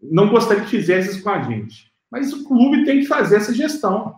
não 0.00 0.30
gostaria 0.30 0.62
que 0.62 0.70
fizesse 0.70 1.10
isso 1.10 1.24
com 1.24 1.30
a 1.30 1.42
gente. 1.42 1.92
Mas 2.08 2.32
o 2.32 2.46
clube 2.46 2.84
tem 2.84 3.00
que 3.00 3.06
fazer 3.06 3.36
essa 3.36 3.52
gestão. 3.52 4.16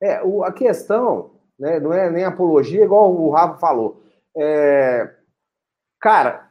É, 0.00 0.20
o, 0.22 0.42
a 0.42 0.52
questão 0.52 1.30
né, 1.62 1.78
não 1.78 1.92
é 1.92 2.10
nem 2.10 2.24
apologia, 2.24 2.82
igual 2.82 3.14
o 3.14 3.30
Rafa 3.30 3.56
falou. 3.58 4.02
É, 4.36 5.08
cara, 6.00 6.48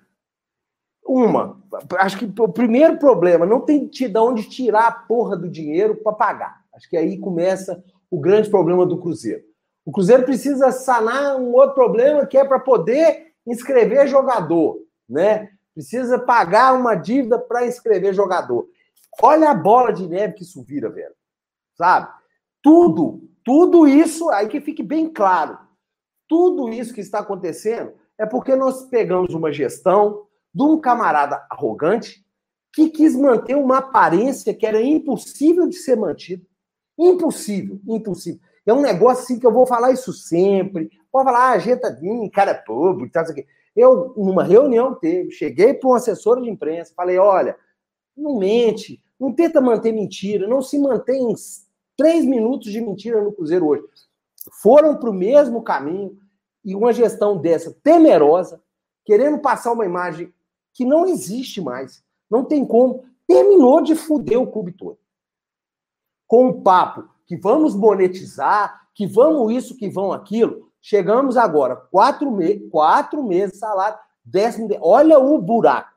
uma, 1.05 1.61
acho 1.99 2.17
que 2.17 2.41
o 2.41 2.47
primeiro 2.47 2.97
problema, 2.97 3.45
não 3.45 3.59
tem 3.59 3.89
de 3.89 4.17
onde 4.17 4.47
tirar 4.47 4.87
a 4.87 4.91
porra 4.91 5.35
do 5.35 5.49
dinheiro 5.49 5.97
para 5.97 6.13
pagar. 6.13 6.61
Acho 6.73 6.89
que 6.89 6.95
aí 6.95 7.17
começa 7.17 7.83
o 8.09 8.21
grande 8.21 8.49
problema 8.49 8.85
do 8.85 9.01
Cruzeiro. 9.01 9.43
O 9.85 9.91
Cruzeiro 9.91 10.23
precisa 10.23 10.71
sanar 10.71 11.35
um 11.35 11.51
outro 11.55 11.75
problema 11.75 12.25
que 12.25 12.37
é 12.37 12.45
para 12.45 12.59
poder 12.59 13.33
inscrever 13.45 14.07
jogador, 14.07 14.77
né? 15.09 15.49
Precisa 15.73 16.19
pagar 16.19 16.73
uma 16.73 16.95
dívida 16.95 17.37
para 17.37 17.67
inscrever 17.67 18.13
jogador. 18.13 18.65
Olha 19.21 19.49
a 19.49 19.55
bola 19.55 19.91
de 19.91 20.07
neve 20.07 20.35
que 20.35 20.43
isso 20.43 20.63
vira, 20.63 20.89
velho. 20.89 21.15
Sabe? 21.75 22.07
Tudo, 22.61 23.29
tudo 23.43 23.87
isso, 23.87 24.29
aí 24.29 24.47
que 24.47 24.61
fique 24.61 24.83
bem 24.83 25.09
claro. 25.09 25.57
Tudo 26.27 26.69
isso 26.69 26.93
que 26.93 27.01
está 27.01 27.19
acontecendo 27.19 27.93
é 28.17 28.25
porque 28.25 28.55
nós 28.55 28.83
pegamos 28.83 29.33
uma 29.33 29.51
gestão 29.51 30.27
de 30.53 30.63
um 30.63 30.79
camarada 30.79 31.45
arrogante 31.49 32.25
que 32.73 32.89
quis 32.89 33.15
manter 33.15 33.55
uma 33.55 33.79
aparência 33.79 34.53
que 34.53 34.65
era 34.65 34.81
impossível 34.81 35.67
de 35.67 35.75
ser 35.75 35.97
mantida. 35.97 36.45
Impossível, 36.97 37.79
impossível. 37.87 38.39
É 38.65 38.73
um 38.73 38.81
negócio 38.81 39.23
assim 39.23 39.39
que 39.39 39.45
eu 39.45 39.51
vou 39.51 39.65
falar 39.65 39.91
isso 39.91 40.13
sempre. 40.13 40.89
Pode 41.11 41.25
falar, 41.25 41.49
ah, 41.49 41.51
a 41.53 41.59
gente 41.59 41.81
tá 41.81 41.93
cara 42.31 42.53
público, 42.53 43.11
tal, 43.11 43.23
isso 43.23 43.31
aqui. 43.31 43.45
Eu, 43.75 44.13
numa 44.15 44.43
reunião 44.43 44.93
teve, 44.95 45.31
cheguei 45.31 45.73
para 45.73 45.89
um 45.89 45.93
assessor 45.93 46.41
de 46.41 46.49
imprensa, 46.49 46.93
falei: 46.95 47.17
olha, 47.17 47.57
não 48.15 48.37
mente, 48.37 49.01
não 49.19 49.33
tenta 49.33 49.61
manter 49.61 49.91
mentira, 49.91 50.47
não 50.47 50.61
se 50.61 50.77
mantém 50.77 51.31
três 51.97 52.25
minutos 52.25 52.71
de 52.71 52.81
mentira 52.81 53.21
no 53.21 53.31
Cruzeiro 53.31 53.67
hoje. 53.67 53.83
Foram 54.61 54.97
para 54.97 55.09
o 55.09 55.13
mesmo 55.13 55.61
caminho 55.61 56.17
e 56.63 56.75
uma 56.75 56.93
gestão 56.93 57.37
dessa 57.37 57.75
temerosa, 57.83 58.61
querendo 59.05 59.39
passar 59.39 59.71
uma 59.71 59.85
imagem 59.85 60.33
que 60.73 60.85
não 60.85 61.05
existe 61.05 61.59
mais, 61.59 62.03
não 62.29 62.45
tem 62.45 62.65
como, 62.65 63.03
terminou 63.27 63.81
de 63.81 63.95
fuder 63.95 64.39
o 64.39 64.47
clube 64.47 64.71
todo. 64.71 64.97
Com 66.27 66.47
o 66.47 66.61
papo 66.61 67.09
que 67.27 67.35
vamos 67.35 67.75
monetizar, 67.75 68.87
que 68.93 69.05
vamos 69.05 69.51
isso, 69.53 69.75
que 69.75 69.89
vão 69.89 70.11
aquilo, 70.11 70.71
Chegamos 70.81 71.37
agora, 71.37 71.75
quatro, 71.75 72.31
me 72.31 72.59
quatro 72.69 73.21
meses 73.23 73.59
salário, 73.59 73.99
décimo. 74.25 74.67
De... 74.67 74.77
Olha 74.81 75.19
o 75.19 75.39
buraco. 75.39 75.91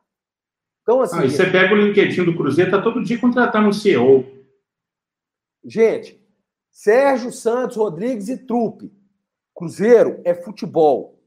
Então, 0.82 1.00
assim. 1.00 1.16
Ah, 1.16 1.22
você 1.28 1.46
pega 1.46 1.72
o 1.72 1.78
LinkedIn 1.78 2.24
do 2.24 2.36
Cruzeiro, 2.36 2.70
tá 2.70 2.82
todo 2.82 3.02
dia 3.02 3.18
contratando 3.18 3.68
um 3.68 3.72
CEO. 3.72 4.26
Gente, 5.64 6.20
Sérgio 6.70 7.32
Santos, 7.32 7.76
Rodrigues 7.76 8.28
e 8.28 8.36
Trupe. 8.36 8.92
Cruzeiro 9.54 10.20
é 10.24 10.34
futebol. 10.34 11.18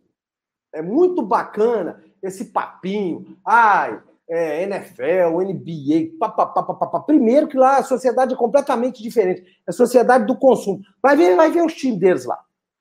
É 0.73 0.81
muito 0.81 1.21
bacana 1.21 2.03
esse 2.21 2.45
papinho. 2.45 3.37
Ai, 3.45 4.01
é, 4.29 4.63
NFL, 4.63 5.41
NBA, 5.41 6.17
papapá, 6.19 6.61
papapá. 6.61 6.99
Primeiro 6.99 7.47
que 7.47 7.57
lá 7.57 7.77
a 7.77 7.83
sociedade 7.83 8.33
é 8.33 8.37
completamente 8.37 9.01
diferente. 9.01 9.41
É 9.65 9.69
a 9.69 9.71
sociedade 9.71 10.25
do 10.25 10.35
consumo. 10.35 10.81
Vai 11.01 11.15
ver, 11.15 11.35
vai 11.35 11.49
ver 11.49 11.63
os 11.63 11.73
times 11.73 11.99
deles 11.99 12.25
lá. 12.25 12.37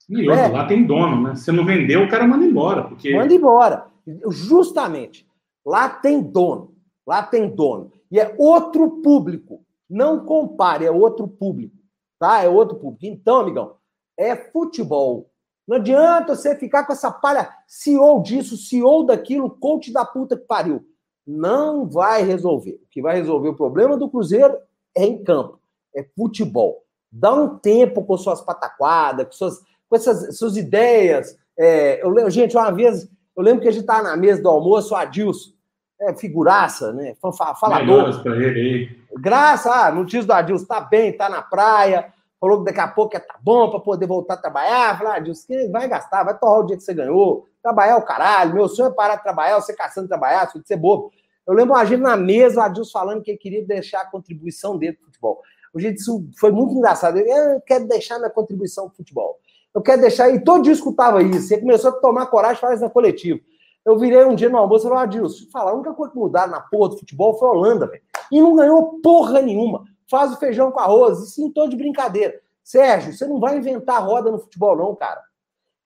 E 0.08 0.28
é. 0.28 0.48
lá 0.48 0.66
tem 0.66 0.84
dono, 0.84 1.22
né? 1.22 1.34
Se 1.36 1.50
não 1.52 1.64
vendeu, 1.64 2.02
o 2.02 2.08
cara 2.08 2.26
manda 2.26 2.44
embora. 2.44 2.84
Porque... 2.84 3.14
Manda 3.14 3.32
embora. 3.32 3.86
Justamente. 4.28 5.26
Lá 5.64 5.88
tem 5.88 6.20
dono. 6.20 6.74
Lá 7.06 7.22
tem 7.22 7.48
dono. 7.48 7.92
E 8.10 8.18
é 8.18 8.34
outro 8.38 9.02
público. 9.02 9.64
Não 9.88 10.24
compare, 10.24 10.84
é 10.84 10.90
outro 10.90 11.28
público. 11.28 11.76
Tá? 12.18 12.42
É 12.42 12.48
outro 12.48 12.76
público. 12.76 13.04
Então, 13.06 13.40
amigão, 13.40 13.76
é 14.18 14.34
futebol. 14.34 15.30
Não 15.66 15.76
adianta 15.76 16.34
você 16.34 16.56
ficar 16.56 16.84
com 16.84 16.92
essa 16.92 17.10
palha 17.10 17.52
CEO 17.66 18.22
disso, 18.22 18.56
CEO 18.56 19.04
daquilo, 19.04 19.50
coach 19.50 19.92
da 19.92 20.04
puta 20.04 20.36
que 20.36 20.46
pariu. 20.46 20.86
Não 21.26 21.88
vai 21.88 22.22
resolver. 22.22 22.80
O 22.84 22.88
que 22.90 23.02
vai 23.02 23.16
resolver 23.16 23.48
o 23.48 23.56
problema 23.56 23.96
do 23.96 24.08
Cruzeiro 24.08 24.56
é 24.96 25.04
em 25.04 25.22
campo. 25.24 25.60
É 25.94 26.04
futebol. 26.16 26.84
Dá 27.10 27.34
um 27.34 27.58
tempo 27.58 28.04
com 28.04 28.16
suas 28.16 28.40
pataquadas, 28.40 29.26
com 29.26 29.32
suas 29.32 29.60
com 29.88 29.96
essas 29.96 30.36
suas 30.36 30.56
ideias. 30.56 31.36
É, 31.58 32.04
eu 32.04 32.30
gente, 32.30 32.56
uma 32.56 32.70
vez, 32.70 33.08
eu 33.36 33.42
lembro 33.42 33.62
que 33.62 33.68
a 33.68 33.72
gente 33.72 33.82
estava 33.82 34.02
na 34.02 34.16
mesa 34.16 34.42
do 34.42 34.48
almoço, 34.48 34.94
o 34.94 34.96
Adilson, 34.96 35.52
é, 36.00 36.14
figuraça, 36.14 36.92
né? 36.92 37.16
Falador. 37.20 38.22
Para 38.22 38.36
ele 38.36 38.60
aí. 38.60 39.05
Graça, 39.18 39.70
ah, 39.72 39.90
notícia 39.90 40.24
do 40.24 40.32
Adilson, 40.32 40.66
tá 40.66 40.80
bem, 40.80 41.16
tá 41.16 41.28
na 41.28 41.40
praia, 41.40 42.12
falou 42.40 42.58
que 42.58 42.66
daqui 42.66 42.80
a 42.80 42.88
pouco 42.88 43.16
é 43.16 43.20
tá 43.20 43.36
bom 43.40 43.70
para 43.70 43.80
poder 43.80 44.06
voltar 44.06 44.34
a 44.34 44.36
trabalhar. 44.36 44.98
Falei, 44.98 45.12
ah, 45.12 45.16
Adilson, 45.16 45.46
quem 45.46 45.70
vai 45.70 45.88
gastar? 45.88 46.24
Vai 46.24 46.38
torrar 46.38 46.60
o 46.60 46.66
dia 46.66 46.76
que 46.76 46.82
você 46.82 46.92
ganhou. 46.92 47.46
Trabalhar 47.62 47.92
é 47.92 47.96
o 47.96 48.02
caralho. 48.02 48.54
Meu 48.54 48.68
sonho 48.68 48.90
é 48.90 48.92
parar 48.92 49.16
de 49.16 49.22
trabalhar, 49.22 49.60
você 49.60 49.74
caçando 49.74 50.06
de 50.06 50.10
trabalhar, 50.10 50.46
você 50.46 50.58
de 50.58 50.66
ser 50.66 50.76
bobo. 50.76 51.10
Eu 51.46 51.54
lembro 51.54 51.74
a 51.74 51.84
gente 51.84 52.00
na 52.00 52.16
mesa, 52.16 52.60
o 52.60 52.62
Adilson 52.62 52.90
falando 52.92 53.22
que 53.22 53.30
ele 53.30 53.38
queria 53.38 53.64
deixar 53.64 54.02
a 54.02 54.10
contribuição 54.10 54.76
dele 54.76 54.94
pro 54.94 55.06
futebol. 55.06 55.40
O 55.72 55.80
gente, 55.80 55.98
isso 55.98 56.26
foi 56.38 56.50
muito 56.50 56.74
engraçado. 56.74 57.18
Ele, 57.18 57.30
eu 57.30 57.60
quero 57.60 57.86
deixar 57.86 58.18
minha 58.18 58.30
contribuição 58.30 58.88
pro 58.88 58.96
futebol. 58.96 59.38
Eu 59.74 59.82
quero 59.82 60.00
deixar, 60.00 60.30
e 60.30 60.42
todo 60.42 60.62
dia 60.62 60.72
escutava 60.72 61.22
isso. 61.22 61.48
Você 61.48 61.58
começou 61.58 61.90
a 61.90 61.92
tomar 61.92 62.26
coragem 62.26 62.60
falar 62.60 62.74
isso 62.74 62.82
na 62.82 62.90
coletiva. 62.90 63.38
Eu 63.84 63.98
virei 63.98 64.24
um 64.24 64.34
dia 64.34 64.48
no 64.48 64.56
almoço 64.56 64.86
e 64.86 64.88
falei, 64.88 65.04
Adilson, 65.04 65.44
falar, 65.52 65.70
a 65.70 65.74
única 65.74 65.92
coisa 65.94 66.12
que 66.12 66.18
mudaram 66.18 66.50
na 66.50 66.60
porra 66.60 66.88
do 66.88 66.98
futebol 66.98 67.38
foi 67.38 67.48
a 67.48 67.52
Holanda, 67.52 67.86
velho. 67.86 68.02
E 68.30 68.40
não 68.40 68.54
ganhou 68.54 69.00
porra 69.00 69.40
nenhuma. 69.42 69.84
Faz 70.10 70.32
o 70.32 70.36
feijão 70.36 70.70
com 70.70 70.80
arroz, 70.80 71.20
isso 71.20 71.42
em 71.42 71.50
todo 71.50 71.70
de 71.70 71.76
brincadeira. 71.76 72.40
Sérgio, 72.62 73.12
você 73.12 73.26
não 73.26 73.38
vai 73.38 73.56
inventar 73.56 74.02
roda 74.02 74.30
no 74.30 74.38
futebol, 74.38 74.76
não, 74.76 74.94
cara. 74.94 75.22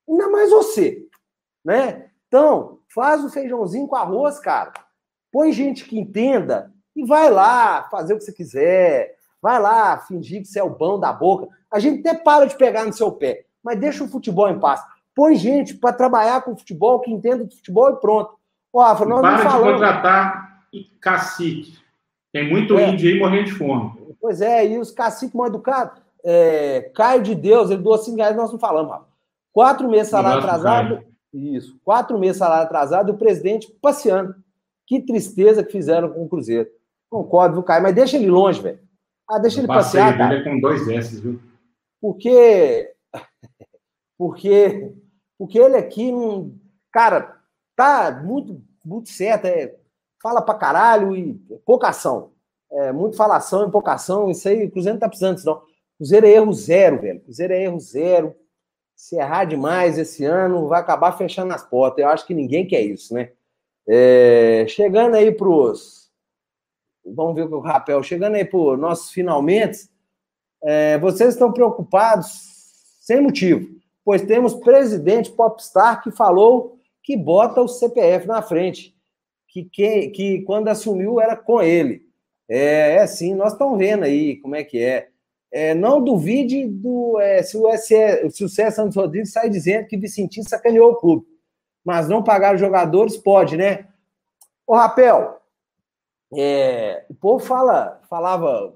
Ainda 0.09 0.29
mais 0.29 0.51
você, 0.51 1.07
né? 1.65 2.11
Então, 2.29 2.79
faz 2.95 3.25
o 3.25 3.31
feijãozinho 3.31 3.87
com 3.87 3.97
arroz, 3.97 4.39
cara. 4.39 4.73
Põe 5.33 5.53
gente 5.53 5.85
que 5.85 5.99
entenda 5.99 6.73
e 6.95 7.05
vai 7.05 7.31
lá 7.31 7.85
fazer 7.91 8.15
o 8.15 8.19
que 8.19 8.25
você 8.25 8.33
quiser. 8.33 9.17
Vai 9.41 9.61
lá 9.61 9.99
fingir 9.99 10.43
que 10.43 10.49
você 10.49 10.59
é 10.59 10.65
o 10.65 10.71
bom 10.71 10.99
da 10.99 11.13
boca. 11.13 11.49
A 11.71 11.79
gente 11.79 12.07
até 12.07 12.19
para 12.19 12.47
de 12.47 12.57
pegar 12.57 12.85
no 12.85 12.93
seu 12.93 13.13
pé 13.13 13.47
mas 13.63 13.79
deixa 13.79 14.05
o 14.05 14.09
futebol 14.09 14.49
em 14.49 14.59
paz. 14.59 14.83
Põe 15.15 15.37
gente 15.37 15.75
para 15.75 15.93
trabalhar 15.93 16.43
com 16.43 16.57
futebol, 16.57 17.01
que 17.01 17.11
entenda 17.11 17.45
de 17.45 17.57
futebol 17.57 17.91
e 17.91 17.97
pronto. 17.97 18.35
Ó, 18.73 18.83
Rafa, 18.83 19.05
nós 19.05 19.21
Para 19.21 19.45
de 19.45 19.59
contratar 19.59 20.61
cacique. 21.01 21.79
Tem 22.33 22.49
muito 22.49 22.79
é. 22.79 22.89
índio 22.89 23.11
aí 23.11 23.19
morrendo 23.19 23.47
de 23.47 23.53
fome. 23.53 23.93
Pois 24.21 24.41
é, 24.41 24.67
e 24.67 24.79
os 24.79 24.91
caciques 24.91 25.35
mal 25.35 25.47
educados. 25.47 26.01
É, 26.23 26.91
Caio 26.95 27.23
de 27.23 27.35
Deus, 27.35 27.71
ele 27.71 27.83
doou 27.83 27.97
5 27.97 28.17
reais, 28.17 28.37
nós 28.37 28.53
não 28.53 28.59
falamos, 28.59 28.91
Rafa. 28.91 29.07
Quatro 29.53 29.89
meses 29.89 30.09
salário 30.09 30.39
atrasado. 30.39 30.97
Caio. 30.97 31.11
Isso. 31.33 31.79
Quatro 31.85 32.19
meses 32.19 32.37
salário 32.37 32.65
atrasado 32.65 33.11
e 33.11 33.15
o 33.15 33.19
presidente 33.19 33.73
passeando. 33.81 34.35
Que 34.87 35.01
tristeza 35.01 35.65
que 35.65 35.73
fizeram 35.73 36.11
com 36.11 36.25
o 36.25 36.29
Cruzeiro. 36.29 36.69
Concordo, 37.09 37.55
viu, 37.55 37.63
Caio? 37.63 37.83
Mas 37.83 37.95
deixa 37.95 38.17
ele 38.17 38.29
longe, 38.29 38.61
velho. 38.61 38.79
Ah, 39.29 39.39
deixa 39.39 39.61
ele 39.61 39.67
passear. 39.67 40.17
Dele 40.17 40.41
é 40.41 40.45
com 40.45 40.61
dois 40.61 40.89
S, 40.89 41.21
viu? 41.21 41.41
Porque 42.01 42.93
porque, 44.19 44.93
porque 45.39 45.59
ele 45.59 45.77
aqui. 45.77 46.13
Cara, 46.93 47.41
tá 47.77 48.21
muito, 48.25 48.61
muito 48.85 49.09
certo. 49.09 49.47
É, 49.47 49.75
fala 50.23 50.43
pra 50.43 50.55
caralho 50.55 51.17
e 51.17 51.35
pouca 51.65 51.89
ação. 51.89 52.33
É, 52.71 52.93
muito 52.93 53.17
falação 53.17 53.67
e 53.67 53.71
pouca 53.71 53.93
ação. 53.93 54.31
Isso 54.31 54.49
aí, 54.49 54.65
o 54.67 54.71
Cruzeiro 54.71 54.95
não 54.95 55.01
tá 55.01 55.09
precisando 55.09 55.37
disso, 55.37 55.47
não. 55.47 55.63
Cruzeiro 55.97 56.27
é 56.27 56.31
erro 56.31 56.53
zero, 56.53 57.01
velho. 57.01 57.21
Cruzeiro 57.21 57.53
é 57.53 57.63
erro 57.63 57.81
zero. 57.81 58.35
Se 58.95 59.17
errar 59.17 59.45
demais 59.45 59.99
esse 59.99 60.25
ano, 60.25 60.69
vai 60.69 60.81
acabar 60.81 61.17
fechando 61.17 61.53
as 61.53 61.63
portas. 61.63 62.05
Eu 62.05 62.11
acho 62.11 62.27
que 62.27 62.35
ninguém 62.35 62.67
quer 62.67 62.83
isso, 62.83 63.15
né? 63.15 63.33
É, 63.89 64.67
chegando 64.69 65.17
aí 65.17 65.33
pros. 65.33 66.11
Vamos 67.05 67.35
ver 67.35 67.53
o 67.53 67.61
Rapel. 67.61 68.03
Chegando 68.03 68.37
aí 68.37 68.45
para 68.45 68.77
nossos 68.77 69.11
finalmente. 69.11 69.89
É, 70.63 70.99
vocês 70.99 71.31
estão 71.31 71.53
preocupados 71.53 72.27
sem 73.01 73.21
motivo 73.21 73.81
pois 74.05 74.23
temos 74.23 74.55
presidente 74.55 75.31
popstar 75.31 76.03
que 76.03 76.11
falou 76.11 76.79
que 77.03 77.17
bota 77.17 77.61
o 77.61 77.69
CPF 77.69 78.27
na 78.27 78.43
frente, 78.43 78.95
que, 79.51 79.65
que, 79.65 80.09
que 80.09 80.43
quando 80.43 80.69
assumiu 80.69 81.21
era 81.21 81.37
com 81.37 81.61
ele. 81.61 82.03
É, 82.49 82.97
é 82.97 83.07
sim, 83.07 83.35
nós 83.35 83.53
estamos 83.53 83.79
vendo 83.79 84.05
aí 84.05 84.37
como 84.37 84.57
é 84.57 84.65
que 84.65 84.83
é. 84.83 85.09
é 85.53 85.75
não 85.75 86.03
duvide 86.03 86.67
do 86.67 87.21
é, 87.21 87.43
se 87.43 87.57
o 87.57 87.71
SE, 87.77 88.31
se 88.31 88.45
o 88.45 88.49
César 88.49 88.83
Santos 88.83 88.97
Rodrigues 88.97 89.33
sai 89.33 89.49
dizendo 89.49 89.87
que 89.87 89.97
Vicentinho 89.97 90.49
sacaneou 90.49 90.93
o 90.93 90.97
clube. 90.97 91.27
Mas 91.85 92.09
não 92.09 92.23
pagar 92.23 92.55
os 92.55 92.61
jogadores 92.61 93.17
pode, 93.17 93.57
né? 93.57 93.89
Ô, 94.67 94.75
Rapel, 94.75 95.41
é, 96.37 97.05
o 97.09 97.15
povo 97.15 97.45
fala, 97.45 98.01
falava, 98.09 98.75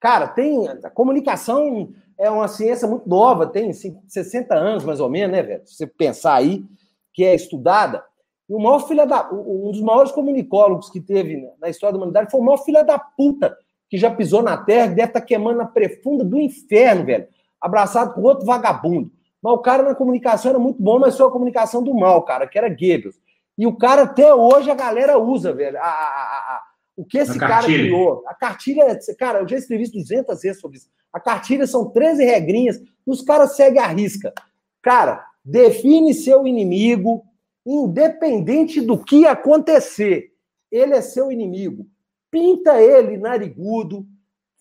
cara, 0.00 0.28
tem 0.28 0.68
a 0.68 0.90
comunicação 0.90 1.92
é 2.18 2.30
uma 2.30 2.48
ciência 2.48 2.88
muito 2.88 3.08
nova, 3.08 3.46
tem 3.46 3.72
60 3.72 4.54
anos 4.54 4.84
mais 4.84 5.00
ou 5.00 5.10
menos, 5.10 5.36
né, 5.36 5.42
velho? 5.42 5.66
Se 5.66 5.74
você 5.74 5.86
pensar 5.86 6.34
aí, 6.34 6.64
que 7.12 7.24
é 7.24 7.34
estudada. 7.34 8.04
E 8.48 8.54
o 8.54 8.58
maior 8.58 8.86
filho 8.86 9.06
da. 9.06 9.30
Um 9.32 9.70
dos 9.70 9.80
maiores 9.80 10.12
comunicólogos 10.12 10.90
que 10.90 11.00
teve 11.00 11.48
na 11.60 11.68
história 11.68 11.92
da 11.92 11.98
humanidade 11.98 12.30
foi 12.30 12.40
o 12.40 12.44
maior 12.44 12.58
filho 12.58 12.84
da 12.84 12.98
puta 12.98 13.56
que 13.88 13.98
já 13.98 14.10
pisou 14.10 14.42
na 14.42 14.56
terra, 14.56 14.88
deve 14.88 15.02
estar 15.02 15.20
tá 15.20 15.26
queimando 15.26 15.58
na 15.58 15.66
prefunda 15.66 16.24
do 16.24 16.38
inferno, 16.38 17.04
velho. 17.04 17.28
Abraçado 17.60 18.14
com 18.14 18.22
outro 18.22 18.44
vagabundo. 18.44 19.10
Mas 19.42 19.52
o 19.52 19.58
cara 19.58 19.82
na 19.82 19.94
comunicação 19.94 20.50
era 20.50 20.58
muito 20.58 20.82
bom, 20.82 20.98
mas 20.98 21.16
foi 21.16 21.26
a 21.26 21.30
comunicação 21.30 21.82
do 21.82 21.94
mal, 21.94 22.22
cara, 22.22 22.46
que 22.46 22.58
era 22.58 22.68
Goebbels. 22.68 23.16
E 23.56 23.66
o 23.66 23.76
cara, 23.76 24.02
até 24.02 24.34
hoje, 24.34 24.70
a 24.70 24.74
galera 24.74 25.18
usa, 25.18 25.52
velho. 25.52 25.78
A, 25.78 25.82
a, 25.82 25.86
a, 25.86 26.62
o 26.96 27.04
que 27.04 27.18
esse 27.18 27.38
cara 27.38 27.64
criou. 27.64 28.24
A 28.26 28.34
cartilha, 28.34 28.98
cara, 29.18 29.40
eu 29.40 29.48
já 29.48 29.56
escrevi 29.56 29.90
200 29.90 30.40
vezes 30.42 30.60
sobre 30.60 30.78
isso. 30.78 30.88
A 31.12 31.20
cartilha 31.20 31.66
são 31.66 31.88
13 31.90 32.24
regrinhas, 32.24 32.78
e 32.78 33.10
os 33.10 33.22
caras 33.22 33.54
seguem 33.54 33.80
a 33.80 33.86
risca. 33.86 34.32
Cara, 34.82 35.24
define 35.44 36.12
seu 36.12 36.46
inimigo, 36.46 37.24
independente 37.66 38.80
do 38.80 39.02
que 39.02 39.26
acontecer. 39.26 40.32
Ele 40.70 40.94
é 40.94 41.00
seu 41.00 41.32
inimigo. 41.32 41.86
Pinta 42.30 42.80
ele 42.80 43.16
narigudo, 43.16 44.06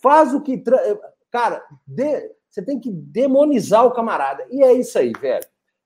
faz 0.02 0.34
o 0.34 0.42
que. 0.42 0.58
Tra... 0.58 0.80
Cara, 1.32 1.64
de... 1.86 2.32
você 2.50 2.62
tem 2.64 2.80
que 2.80 2.92
demonizar 2.92 3.86
o 3.86 3.94
camarada. 3.94 4.46
E 4.50 4.64
é 4.64 4.74
isso 4.74 4.98
aí, 4.98 5.14
velho. 5.20 5.46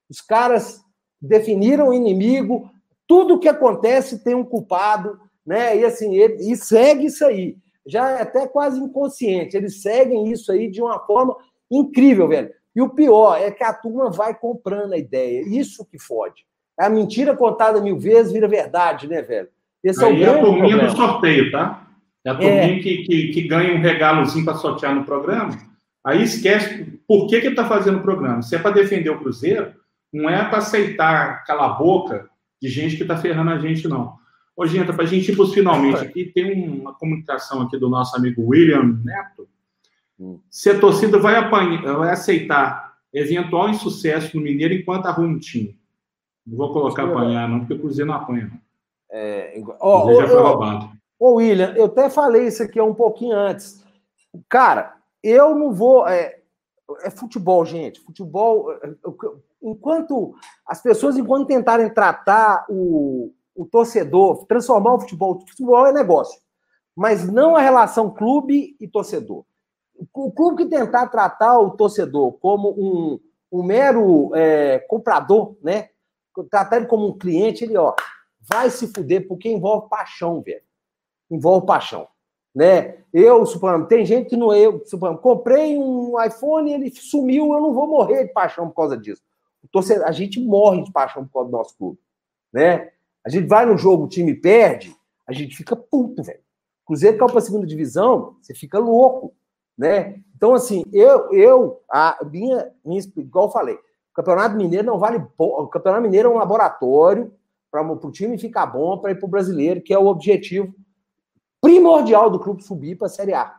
Os 0.10 0.22
caras 0.22 0.82
definiram 1.22 1.90
o 1.90 1.94
inimigo, 1.94 2.72
tudo 3.06 3.40
que 3.40 3.50
acontece 3.50 4.24
tem 4.24 4.34
um 4.34 4.46
culpado, 4.46 5.20
né? 5.46 5.78
E 5.78 5.86
assim, 5.86 6.16
ele... 6.16 6.52
e 6.52 6.56
segue 6.56 7.08
isso 7.08 7.26
aí 7.26 7.58
já 7.90 8.12
é 8.12 8.22
até 8.22 8.48
quase 8.48 8.80
inconsciente. 8.80 9.58
Eles 9.58 9.82
seguem 9.82 10.32
isso 10.32 10.52
aí 10.52 10.70
de 10.70 10.82
uma 10.82 11.00
forma 11.06 11.36
incrível, 11.70 12.28
velho. 12.28 12.54
E 12.76 12.82
o 12.82 12.90
pior 12.90 13.36
é 13.36 13.52
que 13.52 13.64
a 13.64 13.74
turma 13.74 14.12
vai 14.12 14.38
comprando 14.38 14.94
a 14.94 14.98
ideia. 14.98 15.42
Isso 15.42 15.86
que 15.86 16.00
fode. 16.00 16.46
É 16.80 16.86
a 16.86 16.90
mentira 16.90 17.36
contada 17.36 17.82
mil 17.82 18.00
vezes 18.00 18.32
vira 18.32 18.48
verdade, 18.48 19.08
né, 19.08 19.22
velho? 19.22 19.50
Esse 19.84 20.04
aí 20.04 20.24
é, 20.24 20.30
o 20.30 20.34
é 20.34 20.38
a 20.38 20.42
turminha 20.42 20.78
problema. 20.78 20.88
do 20.88 20.96
sorteio, 20.96 21.52
tá? 21.52 21.88
É 22.26 22.30
a 22.30 22.36
turminha 22.36 22.78
é. 22.78 22.80
que, 22.80 23.04
que, 23.04 23.28
que, 23.30 23.42
ganha 23.48 23.74
um 23.74 23.82
regalozinho 23.82 24.46
para 24.46 24.56
sortear 24.56 24.96
no 24.96 25.04
programa. 25.04 25.58
Aí 26.06 26.24
esquece 26.24 27.00
por 27.08 27.28
que 27.28 27.42
que 27.42 27.48
está 27.48 27.66
fazendo 27.66 28.00
o 28.00 28.02
programa. 28.02 28.42
Se 28.42 28.56
é 28.56 28.60
para 28.60 28.72
defender 28.72 29.10
o 29.10 29.20
Cruzeiro, 29.20 29.74
não 30.12 30.30
é 30.30 30.44
para 30.46 30.60
aceitar 30.60 31.44
cala 31.44 31.66
a 31.66 31.70
boca 31.70 32.30
de 32.62 32.70
gente 32.70 32.96
que 32.96 33.04
está 33.04 33.18
ferrando 33.18 33.52
a 33.52 33.58
gente, 33.58 33.88
não. 33.88 34.14
Ô, 34.56 34.66
gente, 34.66 34.92
para 34.92 35.04
a 35.04 35.08
gente 35.08 35.32
ir 35.32 35.36
para 35.36 35.44
os 35.44 35.54
finalmente 35.54 36.02
aqui, 36.02 36.26
tem 36.26 36.70
uma 36.70 36.94
comunicação 36.94 37.62
aqui 37.62 37.78
do 37.78 37.90
nosso 37.90 38.16
amigo 38.16 38.42
William 38.42 39.00
Neto. 39.04 39.48
Hum. 40.20 40.40
Se 40.50 40.70
a 40.70 40.80
torcida 40.80 41.18
vai, 41.18 41.36
apanhar, 41.36 41.96
vai 41.96 42.12
aceitar 42.12 42.94
eventual 43.14 43.70
insucesso 43.70 44.36
no 44.36 44.44
Mineiro 44.44 44.74
enquanto 44.74 45.06
arruma 45.06 45.30
um 45.30 45.40
time. 45.40 45.78
Não 46.50 46.58
vou 46.58 46.74
colocar 46.74 47.04
apanhar, 47.04 47.48
não, 47.48 47.60
porque 47.60 47.76
o 47.76 47.80
Cruzeiro 47.80 48.10
não 48.10 48.18
apanha. 48.18 48.52
É, 49.12 49.62
oh, 49.80 50.08
o 50.08 50.16
já 50.16 50.28
foi 50.28 50.42
roubado. 50.42 50.90
Ô, 51.20 51.34
William, 51.36 51.74
eu 51.76 51.86
até 51.86 52.10
falei 52.10 52.48
isso 52.48 52.64
aqui 52.64 52.82
um 52.82 52.94
pouquinho 52.94 53.36
antes. 53.36 53.84
Cara, 54.48 54.96
eu 55.22 55.54
não 55.56 55.72
vou. 55.72 56.08
É, 56.08 56.40
é 57.04 57.10
futebol, 57.12 57.64
gente. 57.66 58.00
Futebol. 58.00 58.72
É, 58.72 58.94
enquanto 59.62 60.34
as 60.66 60.82
pessoas, 60.82 61.18
enquanto 61.18 61.48
tentarem 61.48 61.94
tratar 61.94 62.66
o, 62.70 63.32
o 63.56 63.66
torcedor, 63.66 64.46
transformar 64.46 64.96
o 64.96 65.00
futebol. 65.02 65.44
Futebol 65.48 65.86
é 65.86 65.94
negócio, 65.94 66.40
mas 66.96 67.30
não 67.30 67.56
a 67.56 67.62
relação 67.62 68.10
clube 68.10 68.76
e 68.80 68.88
torcedor. 68.88 69.44
O 70.14 70.32
clube 70.32 70.64
que 70.64 70.70
tentar 70.70 71.08
tratar 71.08 71.60
o 71.60 71.72
torcedor 71.72 72.32
como 72.40 72.70
um, 72.70 73.20
um 73.52 73.62
mero 73.62 74.34
é, 74.34 74.80
comprador, 74.80 75.58
né? 75.62 75.90
Tratar 76.44 76.78
ele 76.78 76.86
como 76.86 77.08
um 77.08 77.18
cliente, 77.18 77.64
ele, 77.64 77.78
ó, 77.78 77.96
vai 78.40 78.70
se 78.70 78.88
fuder, 78.88 79.28
porque 79.28 79.50
envolve 79.50 79.90
paixão, 79.90 80.42
velho. 80.42 80.62
Envolve 81.30 81.66
paixão. 81.66 82.08
Né? 82.54 82.98
Eu, 83.14 83.46
suponho, 83.46 83.86
tem 83.86 84.06
gente 84.06 84.30
que 84.30 84.38
não 84.38 84.54
eu, 84.54 84.84
suponho, 84.86 85.18
comprei 85.18 85.78
um 85.78 86.22
iPhone, 86.22 86.74
ele 86.74 86.92
sumiu, 86.92 87.54
eu 87.54 87.62
não 87.62 87.74
vou 87.74 87.88
morrer 87.88 88.26
de 88.26 88.34
paixão 88.34 88.68
por 88.68 88.76
causa 88.76 88.98
disso. 88.98 89.22
Torcedor, 89.72 90.06
a 90.06 90.12
gente 90.12 90.40
morre 90.40 90.84
de 90.84 90.92
paixão 90.92 91.26
por 91.26 91.34
causa 91.34 91.50
do 91.50 91.58
nosso 91.58 91.78
clube, 91.78 92.00
né? 92.52 92.92
A 93.26 93.30
gente 93.30 93.48
vai 93.48 93.66
no 93.66 93.78
jogo, 93.78 94.06
o 94.06 94.10
time 94.10 94.34
perde, 94.34 94.96
a 95.28 95.34
gente 95.34 95.56
fica 95.56 95.76
puto, 95.76 96.24
velho. 96.24 96.40
Cruzeiro 96.86 97.18
caiu 97.18 97.30
para 97.30 97.38
a 97.38 97.42
segunda 97.42 97.68
divisão, 97.68 98.36
você 98.42 98.56
fica 98.56 98.80
louco, 98.80 99.36
né? 99.78 100.22
Então, 100.36 100.56
assim, 100.56 100.84
eu, 100.92 101.32
eu 101.32 101.82
a 101.90 102.18
minha, 102.26 102.72
minha 102.84 103.02
igual 103.18 103.46
eu 103.46 103.52
falei, 103.52 103.78
Campeonato 104.20 104.58
Mineiro 104.58 104.86
não 104.86 105.00
vale. 105.00 105.26
O 105.38 105.68
Campeonato 105.68 106.04
Mineiro 106.04 106.30
é 106.30 106.32
um 106.34 106.38
laboratório 106.38 107.34
para 107.72 107.82
o 107.82 108.12
time 108.12 108.38
ficar 108.38 108.66
bom 108.66 108.98
para 108.98 109.12
ir 109.12 109.16
para 109.16 109.26
o 109.26 109.30
brasileiro, 109.30 109.82
que 109.82 109.94
é 109.94 109.98
o 109.98 110.08
objetivo 110.08 110.76
primordial 111.62 112.30
do 112.30 112.38
clube 112.38 112.62
subir 112.62 112.98
para 112.98 113.08
a 113.08 113.10
Série 113.10 113.34
A. 113.34 113.56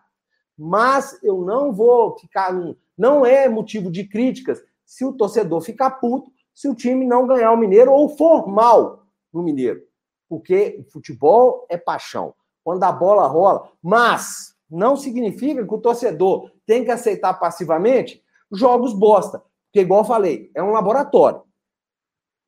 Mas 0.59 1.19
eu 1.23 1.41
não 1.41 1.73
vou 1.73 2.19
ficar. 2.19 2.55
Não 2.97 3.25
é 3.25 3.49
motivo 3.49 3.91
de 3.91 4.05
críticas 4.05 4.63
se 4.85 5.03
o 5.03 5.15
torcedor 5.15 5.63
ficar 5.63 5.93
puto, 5.93 6.31
se 6.53 6.69
o 6.69 6.75
time 6.75 7.07
não 7.07 7.27
ganhar 7.27 7.53
o 7.53 7.57
Mineiro 7.57 7.91
ou 7.91 8.11
for 8.11 8.47
mal 8.47 9.07
no 9.33 9.43
Mineiro. 9.43 9.81
Porque 10.29 10.85
futebol 10.93 11.67
é 11.71 11.79
paixão. 11.79 12.35
Quando 12.63 12.85
a 12.85 12.93
bola 12.93 13.27
rola, 13.27 13.67
mas 13.83 14.55
não 14.71 14.95
significa 14.95 15.67
que 15.67 15.75
o 15.75 15.81
torcedor 15.81 16.51
tem 16.67 16.85
que 16.85 16.91
aceitar 16.91 17.33
passivamente 17.41 18.23
jogos 18.53 18.93
bosta. 18.93 19.43
Porque, 19.71 19.81
igual 19.81 20.01
eu 20.01 20.07
falei, 20.07 20.51
é 20.55 20.63
um 20.63 20.73
laboratório 20.73 21.43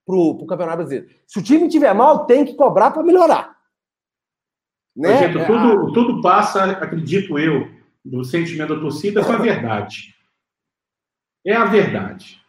para 0.05 0.17
o 0.17 0.47
Campeonato 0.47 0.79
Brasileiro. 0.79 1.09
Se 1.27 1.39
o 1.39 1.43
time 1.43 1.69
tiver 1.69 1.95
mal, 1.95 2.27
tem 2.27 2.45
que 2.45 2.55
cobrar 2.55 2.91
para 2.91 3.03
melhorar. 3.03 3.57
Né? 4.97 5.25
É, 5.25 5.47
tudo, 5.47 5.93
tudo 5.93 6.21
passa, 6.21 6.65
acredito 6.65 7.39
eu, 7.39 7.71
do 8.05 8.25
sentimento 8.25 8.75
da 8.75 8.81
torcida 8.81 9.25
com 9.25 9.33
a 9.33 9.39
verdade. 9.39 10.15
É 11.47 11.55
a 11.55 11.65
verdade. 11.65 12.41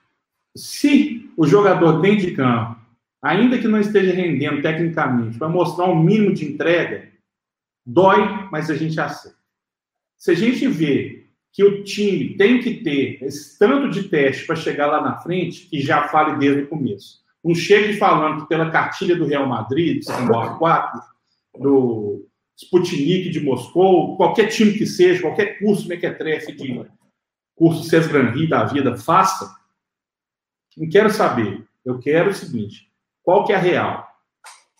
Se 0.55 1.31
o 1.37 1.45
jogador 1.45 2.01
dentro 2.01 2.27
de 2.27 2.35
campo 2.35 2.83
ainda 3.23 3.57
que 3.57 3.69
não 3.69 3.79
esteja 3.79 4.13
rendendo 4.13 4.61
tecnicamente, 4.61 5.37
para 5.37 5.47
mostrar 5.47 5.85
um 5.85 6.03
mínimo 6.03 6.33
de 6.33 6.45
entrega, 6.45 7.09
dói, 7.85 8.19
mas 8.51 8.69
a 8.69 8.75
gente 8.75 8.99
aceita. 8.99 9.37
Se 10.17 10.31
a 10.31 10.33
gente 10.33 10.67
vê 10.67 11.22
que 11.53 11.63
o 11.63 11.83
time 11.83 12.35
tem 12.35 12.59
que 12.59 12.83
ter 12.83 13.23
esse 13.23 13.57
tanto 13.59 13.87
de 13.89 14.09
teste 14.09 14.45
para 14.45 14.55
chegar 14.55 14.87
lá 14.87 15.01
na 15.01 15.19
frente, 15.19 15.67
que 15.67 15.79
já 15.79 16.07
fale 16.07 16.37
desde 16.39 16.63
o 16.63 16.67
começo. 16.67 17.21
Não 17.43 17.53
chegue 17.53 17.93
falando 17.93 18.41
que 18.41 18.49
pela 18.49 18.71
cartilha 18.71 19.15
do 19.15 19.25
Real 19.25 19.47
Madrid, 19.47 19.99
do 19.99 20.05
São 20.05 20.57
4, 20.57 21.01
do 21.59 22.27
Sputnik 22.57 23.29
de 23.29 23.39
Moscou, 23.39 24.17
qualquer 24.17 24.47
time 24.47 24.73
que 24.73 24.87
seja, 24.87 25.21
qualquer 25.21 25.59
curso 25.59 25.87
mequetrefe 25.87 26.53
de 26.53 26.85
curso 27.55 27.83
Cesgranri 27.83 28.47
da 28.47 28.65
vida, 28.65 28.97
faça. 28.97 29.55
Não 30.75 30.89
quero 30.89 31.11
saber. 31.11 31.63
Eu 31.85 31.99
quero 31.99 32.31
o 32.31 32.33
seguinte: 32.33 32.89
qual 33.21 33.45
que 33.45 33.53
é 33.53 33.55
a 33.55 33.59
real? 33.59 34.07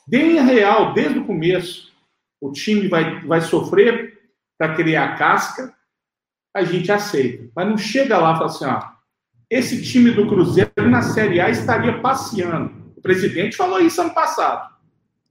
Deem 0.08 0.40
a 0.40 0.44
real 0.44 0.94
desde 0.94 1.20
o 1.20 1.26
começo. 1.26 1.94
O 2.42 2.52
time 2.52 2.88
vai, 2.88 3.22
vai 3.22 3.42
sofrer 3.42 4.20
para 4.58 4.76
criar 4.76 5.18
casca, 5.18 5.74
a 6.54 6.64
gente 6.64 6.91
aceita. 6.91 7.49
Mas 7.56 7.68
não 7.68 7.78
chega 7.78 8.18
lá 8.18 8.34
e 8.34 8.36
fala 8.36 8.45
assim, 8.45 8.66
ó, 8.66 8.82
esse 9.49 9.82
time 9.82 10.12
do 10.12 10.28
Cruzeiro 10.28 10.72
na 10.89 11.01
Série 11.01 11.41
A 11.41 11.49
estaria 11.49 11.99
passeando. 11.99 12.72
O 12.97 13.01
presidente 13.01 13.58
falou 13.58 13.80
isso 13.80 14.01
ano 14.01 14.14
passado. 14.14 14.72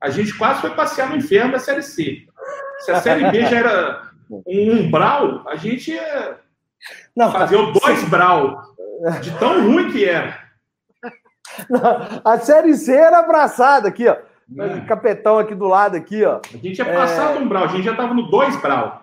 A 0.01 0.11
gente 0.11 0.37
quase 0.37 0.61
foi 0.61 0.71
passear 0.71 1.11
no 1.11 1.17
inferno 1.17 1.53
da 1.53 1.59
Série 1.59 1.83
C. 1.83 2.27
Se 2.81 2.91
a 2.91 3.01
Série 3.01 3.31
B 3.31 3.43
já 3.47 3.57
era 3.57 4.11
um 4.31 4.73
umbral, 4.73 5.45
a 5.49 5.55
gente 5.55 5.93
ia 5.93 6.39
fazer 7.31 7.57
o 7.57 7.73
dois 7.73 8.03
brau, 8.09 8.61
de 9.21 9.31
tão 9.39 9.65
ruim 9.65 9.91
que 9.93 10.05
era. 10.05 10.41
A 12.25 12.39
Série 12.39 12.75
C 12.75 12.95
era 12.95 13.19
abraçada 13.19 13.89
aqui, 13.89 14.09
ó. 14.09 14.17
É. 14.59 14.81
Capetão 14.81 15.39
aqui 15.39 15.55
do 15.55 15.67
lado, 15.67 15.97
aqui, 15.97 16.25
ó. 16.25 16.41
A 16.53 16.57
gente 16.57 16.73
tinha 16.73 16.93
passado 16.93 17.39
é... 17.39 17.41
um 17.41 17.49
brau, 17.49 17.65
a 17.65 17.69
gente 17.69 17.85
já 17.85 17.93
estava 17.93 18.13
no 18.13 18.31
dois 18.31 18.61
brau. 18.61 19.02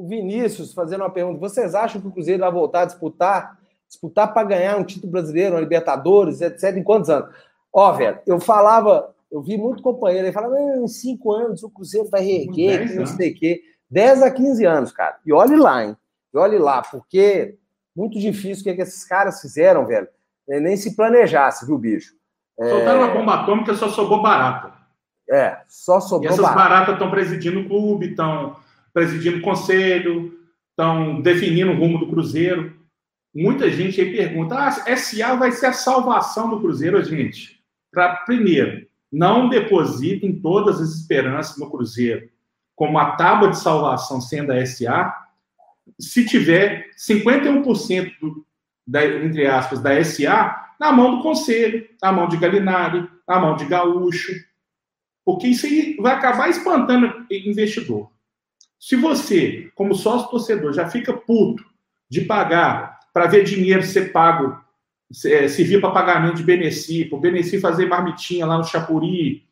O 0.00 0.06
Vinícius 0.06 0.72
fazendo 0.72 1.02
uma 1.02 1.10
pergunta: 1.10 1.38
vocês 1.38 1.74
acham 1.74 2.00
que 2.00 2.08
o 2.08 2.10
Cruzeiro 2.10 2.40
vai 2.40 2.50
voltar 2.50 2.82
a 2.82 2.84
disputar? 2.86 3.58
Disputar 3.86 4.32
para 4.32 4.46
ganhar 4.46 4.78
um 4.78 4.84
título 4.84 5.12
brasileiro, 5.12 5.54
uma 5.54 5.60
Libertadores, 5.60 6.40
etc. 6.40 6.76
Em 6.76 6.82
quantos 6.82 7.10
anos? 7.10 7.28
Ó, 7.72 7.92
velho, 7.92 8.18
eu 8.26 8.40
falava, 8.40 9.14
eu 9.30 9.42
vi 9.42 9.58
muito 9.58 9.82
companheiro, 9.82 10.26
ele 10.26 10.32
falava, 10.32 10.58
em 10.58 10.88
cinco 10.88 11.32
anos 11.32 11.62
o 11.62 11.70
Cruzeiro 11.70 12.08
vai 12.08 12.22
reerguer, 12.22 12.88
que 12.88 12.94
não 12.94 13.06
sei 13.06 13.32
o 13.32 13.34
quê. 13.34 13.60
10 13.90 14.22
a 14.22 14.30
15 14.30 14.64
anos, 14.64 14.92
cara. 14.92 15.18
E 15.26 15.32
olhe 15.32 15.56
lá, 15.56 15.84
hein? 15.84 15.96
E 16.32 16.38
olhe 16.38 16.58
lá, 16.58 16.80
porque 16.80 17.56
muito 17.94 18.18
difícil 18.18 18.60
o 18.60 18.64
que, 18.64 18.70
é 18.70 18.74
que 18.74 18.82
esses 18.82 19.04
caras 19.04 19.40
fizeram, 19.40 19.84
velho. 19.84 20.08
É, 20.48 20.60
nem 20.60 20.76
se 20.76 20.96
planejasse, 20.96 21.66
viu, 21.66 21.76
bicho? 21.76 22.14
É... 22.58 22.70
Soltaram 22.70 23.00
uma 23.00 23.14
bomba 23.14 23.34
atômica, 23.34 23.74
só 23.74 23.88
sobrou 23.88 24.22
barata. 24.22 24.72
É, 25.28 25.58
só 25.68 26.00
sobrou 26.00 26.30
E 26.30 26.34
essas 26.34 26.54
baratas 26.54 26.94
estão 26.94 27.10
presidindo 27.10 27.60
o 27.60 27.68
clube, 27.68 28.10
estão 28.10 28.56
presidindo 28.92 29.38
o 29.38 29.42
conselho, 29.42 30.38
estão 30.70 31.20
definindo 31.20 31.72
o 31.72 31.76
rumo 31.76 31.98
do 31.98 32.08
Cruzeiro. 32.08 32.74
Muita 33.34 33.70
gente 33.70 34.00
aí 34.00 34.12
pergunta: 34.12 34.56
ah, 34.56 34.96
SA 34.96 35.34
vai 35.34 35.52
ser 35.52 35.66
a 35.66 35.72
salvação 35.72 36.50
do 36.50 36.60
Cruzeiro, 36.60 37.02
gente. 37.04 37.60
Pra, 37.90 38.16
primeiro, 38.16 38.86
não 39.10 39.48
depositem 39.48 40.40
todas 40.40 40.80
as 40.80 40.90
esperanças 40.90 41.56
no 41.58 41.70
Cruzeiro 41.70 42.28
como 42.80 42.98
a 42.98 43.10
tábua 43.10 43.50
de 43.50 43.58
salvação 43.58 44.22
sendo 44.22 44.52
a 44.52 44.64
SA, 44.64 45.14
se 45.98 46.24
tiver 46.24 46.88
51% 46.96 48.10
do, 48.18 48.46
da, 48.86 49.04
entre 49.04 49.46
aspas, 49.46 49.80
da 49.80 50.02
SA 50.02 50.74
na 50.80 50.90
mão 50.90 51.16
do 51.16 51.22
conselho, 51.22 51.86
na 52.02 52.10
mão 52.10 52.26
de 52.26 52.38
Galinari, 52.38 53.06
na 53.28 53.38
mão 53.38 53.54
de 53.54 53.66
Gaúcho, 53.66 54.32
porque 55.26 55.48
isso 55.48 55.66
aí 55.66 55.94
vai 56.00 56.14
acabar 56.14 56.48
espantando 56.48 57.26
investidor. 57.30 58.10
Se 58.80 58.96
você, 58.96 59.70
como 59.74 59.94
sócio 59.94 60.30
torcedor, 60.30 60.72
já 60.72 60.88
fica 60.88 61.12
puto 61.12 61.62
de 62.08 62.22
pagar 62.22 62.98
para 63.12 63.26
ver 63.26 63.44
dinheiro 63.44 63.82
ser 63.82 64.10
pago, 64.10 64.58
é, 65.26 65.46
servir 65.48 65.80
para 65.80 65.90
pagamento 65.90 66.36
de 66.36 66.42
Beneci, 66.42 67.04
para 67.04 67.18
o 67.18 67.20
Beneci 67.20 67.60
fazer 67.60 67.86
marmitinha 67.86 68.46
lá 68.46 68.56
no 68.56 68.64
Chapuri, 68.64 69.46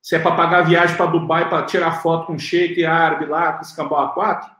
se 0.00 0.14
é 0.14 0.18
para 0.20 0.36
pagar 0.36 0.62
viagem 0.62 0.96
para 0.96 1.10
Dubai 1.10 1.48
para 1.48 1.66
tirar 1.66 2.00
foto 2.00 2.26
com 2.26 2.38
sheik 2.38 2.84
árabe 2.84 3.26
lá, 3.26 3.54
com 3.54 3.62
escambau 3.62 4.14
A4, 4.14 4.50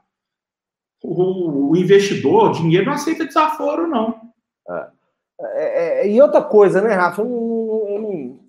o, 1.01 1.69
o, 1.71 1.77
investidor, 1.77 2.49
o 2.49 2.51
dinheiro 2.51 2.87
não 2.87 2.93
aceita 2.93 3.25
desaforo, 3.25 3.87
não. 3.87 4.19
É, 4.69 4.91
é, 5.39 6.01
é, 6.01 6.11
e 6.11 6.21
outra 6.21 6.41
coisa, 6.41 6.81
né, 6.81 6.93
Rafa? 6.93 7.21
Eu 7.21 7.67
eu 7.87 8.01
não, 8.01 8.39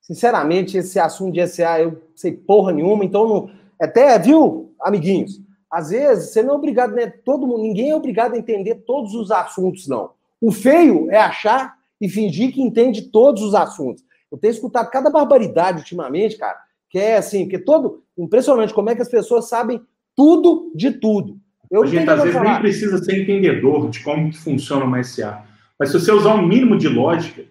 sinceramente, 0.00 0.78
esse 0.78 0.98
assunto 0.98 1.34
de 1.34 1.46
SA 1.46 1.80
eu 1.80 2.02
sei 2.14 2.32
porra 2.32 2.72
nenhuma, 2.72 3.04
então 3.04 3.28
não. 3.28 3.58
Até, 3.80 4.18
viu, 4.18 4.74
amiguinhos? 4.80 5.40
Às 5.70 5.90
vezes 5.90 6.32
você 6.32 6.42
não 6.42 6.54
é 6.54 6.56
obrigado, 6.56 6.94
né? 6.94 7.06
Todo 7.24 7.46
mundo, 7.46 7.62
ninguém 7.62 7.90
é 7.90 7.96
obrigado 7.96 8.34
a 8.34 8.38
entender 8.38 8.76
todos 8.86 9.14
os 9.14 9.30
assuntos, 9.30 9.86
não. 9.86 10.10
O 10.40 10.50
feio 10.50 11.10
é 11.10 11.18
achar 11.18 11.76
e 12.00 12.08
fingir 12.08 12.52
que 12.52 12.62
entende 12.62 13.02
todos 13.02 13.42
os 13.42 13.54
assuntos. 13.54 14.02
Eu 14.30 14.38
tenho 14.38 14.52
escutado 14.52 14.90
cada 14.90 15.10
barbaridade 15.10 15.78
ultimamente, 15.78 16.36
cara, 16.36 16.58
que 16.90 16.98
é 16.98 17.16
assim, 17.16 17.48
que 17.48 17.56
é 17.56 17.58
todo 17.58 18.02
impressionante 18.16 18.74
como 18.74 18.90
é 18.90 18.94
que 18.94 19.02
as 19.02 19.08
pessoas 19.08 19.48
sabem 19.48 19.80
tudo 20.16 20.72
de 20.74 20.92
tudo. 20.92 21.38
Eu 21.70 21.82
a 21.82 21.86
gente 21.86 22.08
às 22.08 22.20
vezes 22.20 22.34
falar. 22.34 22.52
nem 22.52 22.60
precisa 22.60 22.98
ser 22.98 23.22
entendedor 23.22 23.90
de 23.90 24.02
como 24.02 24.30
que 24.30 24.38
funciona 24.38 24.84
uma 24.84 25.02
SA. 25.02 25.44
Mas 25.78 25.90
se 25.90 26.00
você 26.00 26.10
usar 26.10 26.34
um 26.34 26.46
mínimo 26.46 26.78
de 26.78 26.88
lógica, 26.88 27.44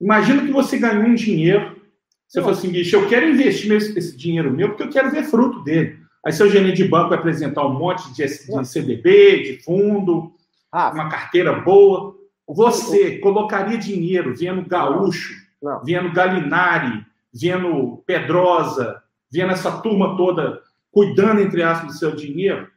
imagina 0.00 0.44
que 0.44 0.52
você 0.52 0.78
ganhou 0.78 1.04
um 1.04 1.14
dinheiro, 1.14 1.73
você 2.34 2.40
falou 2.40 2.58
assim, 2.58 2.70
bicho, 2.72 2.96
eu 2.96 3.08
quero 3.08 3.28
investir 3.28 3.70
esse 3.72 4.16
dinheiro 4.16 4.50
meu 4.50 4.70
porque 4.70 4.82
eu 4.82 4.90
quero 4.90 5.08
ver 5.08 5.22
fruto 5.22 5.62
dele. 5.62 6.00
Aí 6.26 6.32
seu 6.32 6.50
gerente 6.50 6.78
de 6.78 6.88
banco 6.88 7.10
vai 7.10 7.18
apresentar 7.18 7.64
um 7.64 7.78
monte 7.78 8.12
de, 8.12 8.24
de 8.24 8.66
CDB, 8.66 9.42
de 9.42 9.62
fundo, 9.62 10.32
ah, 10.72 10.90
uma 10.92 11.08
carteira 11.08 11.52
boa. 11.52 12.16
Você 12.48 13.18
colocaria 13.18 13.78
dinheiro 13.78 14.34
vendo 14.34 14.68
Gaúcho, 14.68 15.32
não. 15.62 15.84
vendo 15.84 16.12
Galinari, 16.12 17.06
vendo 17.32 18.02
Pedrosa, 18.04 19.00
vendo 19.30 19.52
essa 19.52 19.70
turma 19.80 20.16
toda 20.16 20.60
cuidando, 20.90 21.40
entre 21.40 21.62
aspas, 21.62 21.92
do 21.92 21.98
seu 21.98 22.16
dinheiro? 22.16 22.68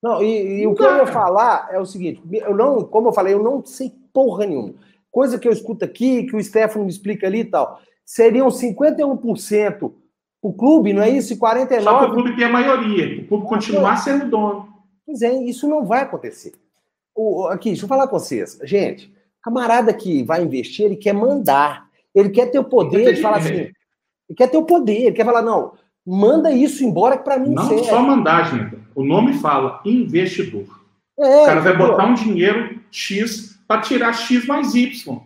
Não, 0.00 0.22
e, 0.22 0.60
e 0.60 0.66
o 0.68 0.74
que 0.74 0.84
eu 0.84 0.98
ia 0.98 1.06
falar 1.06 1.68
é 1.72 1.80
o 1.80 1.86
seguinte: 1.86 2.22
eu 2.30 2.56
não, 2.56 2.84
como 2.84 3.08
eu 3.08 3.12
falei, 3.12 3.34
eu 3.34 3.42
não 3.42 3.64
sei 3.66 3.92
porra 4.12 4.46
nenhuma. 4.46 4.74
Coisa 5.10 5.36
que 5.36 5.48
eu 5.48 5.52
escuto 5.52 5.84
aqui, 5.84 6.24
que 6.26 6.36
o 6.36 6.42
Stefano 6.44 6.84
me 6.84 6.90
explica 6.92 7.26
ali 7.26 7.40
e 7.40 7.44
tal. 7.44 7.80
Seriam 8.04 8.48
51% 8.48 9.92
o 10.44 10.52
clube, 10.52 10.92
não 10.92 11.02
é 11.02 11.08
isso? 11.08 11.32
E 11.32 11.36
49%. 11.36 11.82
Só 11.82 11.98
que 12.00 12.04
o 12.04 12.12
clube 12.12 12.36
tem 12.36 12.44
a 12.44 12.50
maioria, 12.50 13.22
o 13.22 13.26
clube 13.26 13.46
continuar 13.46 13.96
sendo 13.96 14.28
dono. 14.28 14.68
Pois 15.06 15.22
é, 15.22 15.32
isso 15.42 15.66
não 15.66 15.86
vai 15.86 16.02
acontecer. 16.02 16.52
O, 17.14 17.46
aqui, 17.46 17.70
deixa 17.70 17.84
eu 17.84 17.88
falar 17.88 18.06
com 18.08 18.18
vocês. 18.18 18.58
Gente, 18.62 19.10
camarada 19.42 19.92
que 19.94 20.22
vai 20.22 20.42
investir, 20.42 20.84
ele 20.84 20.96
quer 20.96 21.14
mandar. 21.14 21.88
Ele 22.14 22.28
quer 22.28 22.50
ter 22.50 22.58
o 22.58 22.64
poder 22.64 23.14
de 23.14 23.22
falar 23.22 23.38
assim. 23.38 23.54
Ele 23.54 24.36
quer 24.36 24.48
ter 24.48 24.58
o 24.58 24.64
poder, 24.64 25.06
ele 25.06 25.12
quer 25.12 25.24
falar, 25.24 25.40
não, 25.40 25.72
manda 26.06 26.52
isso 26.52 26.84
embora 26.84 27.16
que 27.16 27.24
para 27.24 27.38
mim 27.38 27.54
Não 27.54 27.66
serve. 27.66 27.84
só 27.84 28.02
mandar, 28.02 28.44
gente. 28.54 28.78
O 28.94 29.02
nome 29.02 29.32
fala 29.34 29.80
investidor. 29.84 30.66
É, 31.18 31.42
o 31.42 31.46
cara 31.46 31.60
vai 31.60 31.76
botar 31.76 32.04
um 32.04 32.14
dinheiro 32.14 32.80
X 32.90 33.58
para 33.66 33.80
tirar 33.80 34.12
X 34.12 34.46
mais 34.46 34.74
Y. 34.74 35.20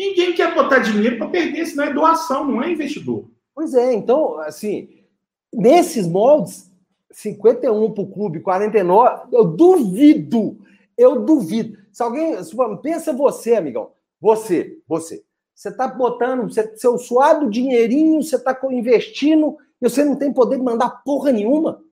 Ninguém 0.00 0.32
quer 0.32 0.54
botar 0.54 0.78
dinheiro 0.78 1.18
para 1.18 1.28
perder, 1.28 1.66
senão 1.66 1.84
é 1.84 1.92
doação, 1.92 2.46
não 2.46 2.62
é 2.62 2.72
investidor. 2.72 3.28
Pois 3.54 3.74
é, 3.74 3.92
então, 3.92 4.38
assim, 4.38 5.04
nesses 5.52 6.08
moldes, 6.08 6.72
51 7.12 7.92
para 7.92 8.02
o 8.02 8.10
clube, 8.10 8.40
49, 8.40 9.28
eu 9.30 9.44
duvido, 9.44 10.58
eu 10.96 11.20
duvido. 11.20 11.76
Se 11.92 12.02
alguém, 12.02 12.34
pensa 12.80 13.12
você, 13.12 13.56
amigão, 13.56 13.92
você, 14.18 14.78
você, 14.88 15.22
você 15.54 15.68
está 15.68 15.86
botando 15.86 16.50
você, 16.50 16.74
seu 16.78 16.96
suado 16.96 17.50
dinheirinho, 17.50 18.22
você 18.22 18.36
está 18.36 18.58
investindo 18.70 19.58
e 19.82 19.90
você 19.90 20.02
não 20.02 20.16
tem 20.16 20.32
poder 20.32 20.56
de 20.56 20.62
mandar 20.62 21.02
porra 21.04 21.30
nenhuma. 21.30 21.84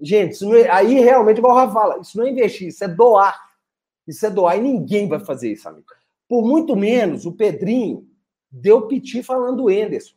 Gente, 0.00 0.44
é, 0.54 0.70
aí 0.70 1.00
realmente, 1.00 1.38
igual 1.38 1.54
o 1.54 1.58
Rafa 1.58 1.74
fala, 1.74 1.98
isso 1.98 2.16
não 2.16 2.24
é 2.24 2.30
investir, 2.30 2.68
isso 2.68 2.84
é 2.84 2.88
doar. 2.88 3.36
Isso 4.06 4.24
é 4.24 4.30
doar 4.30 4.56
e 4.58 4.60
ninguém 4.60 5.08
vai 5.08 5.18
fazer 5.18 5.50
isso, 5.50 5.68
amigo. 5.68 5.88
Por 6.28 6.42
muito 6.42 6.74
menos, 6.74 7.26
o 7.26 7.32
Pedrinho 7.32 8.08
deu 8.50 8.86
piti 8.86 9.22
falando 9.22 9.64
do 9.64 9.70
Enderson 9.70 10.14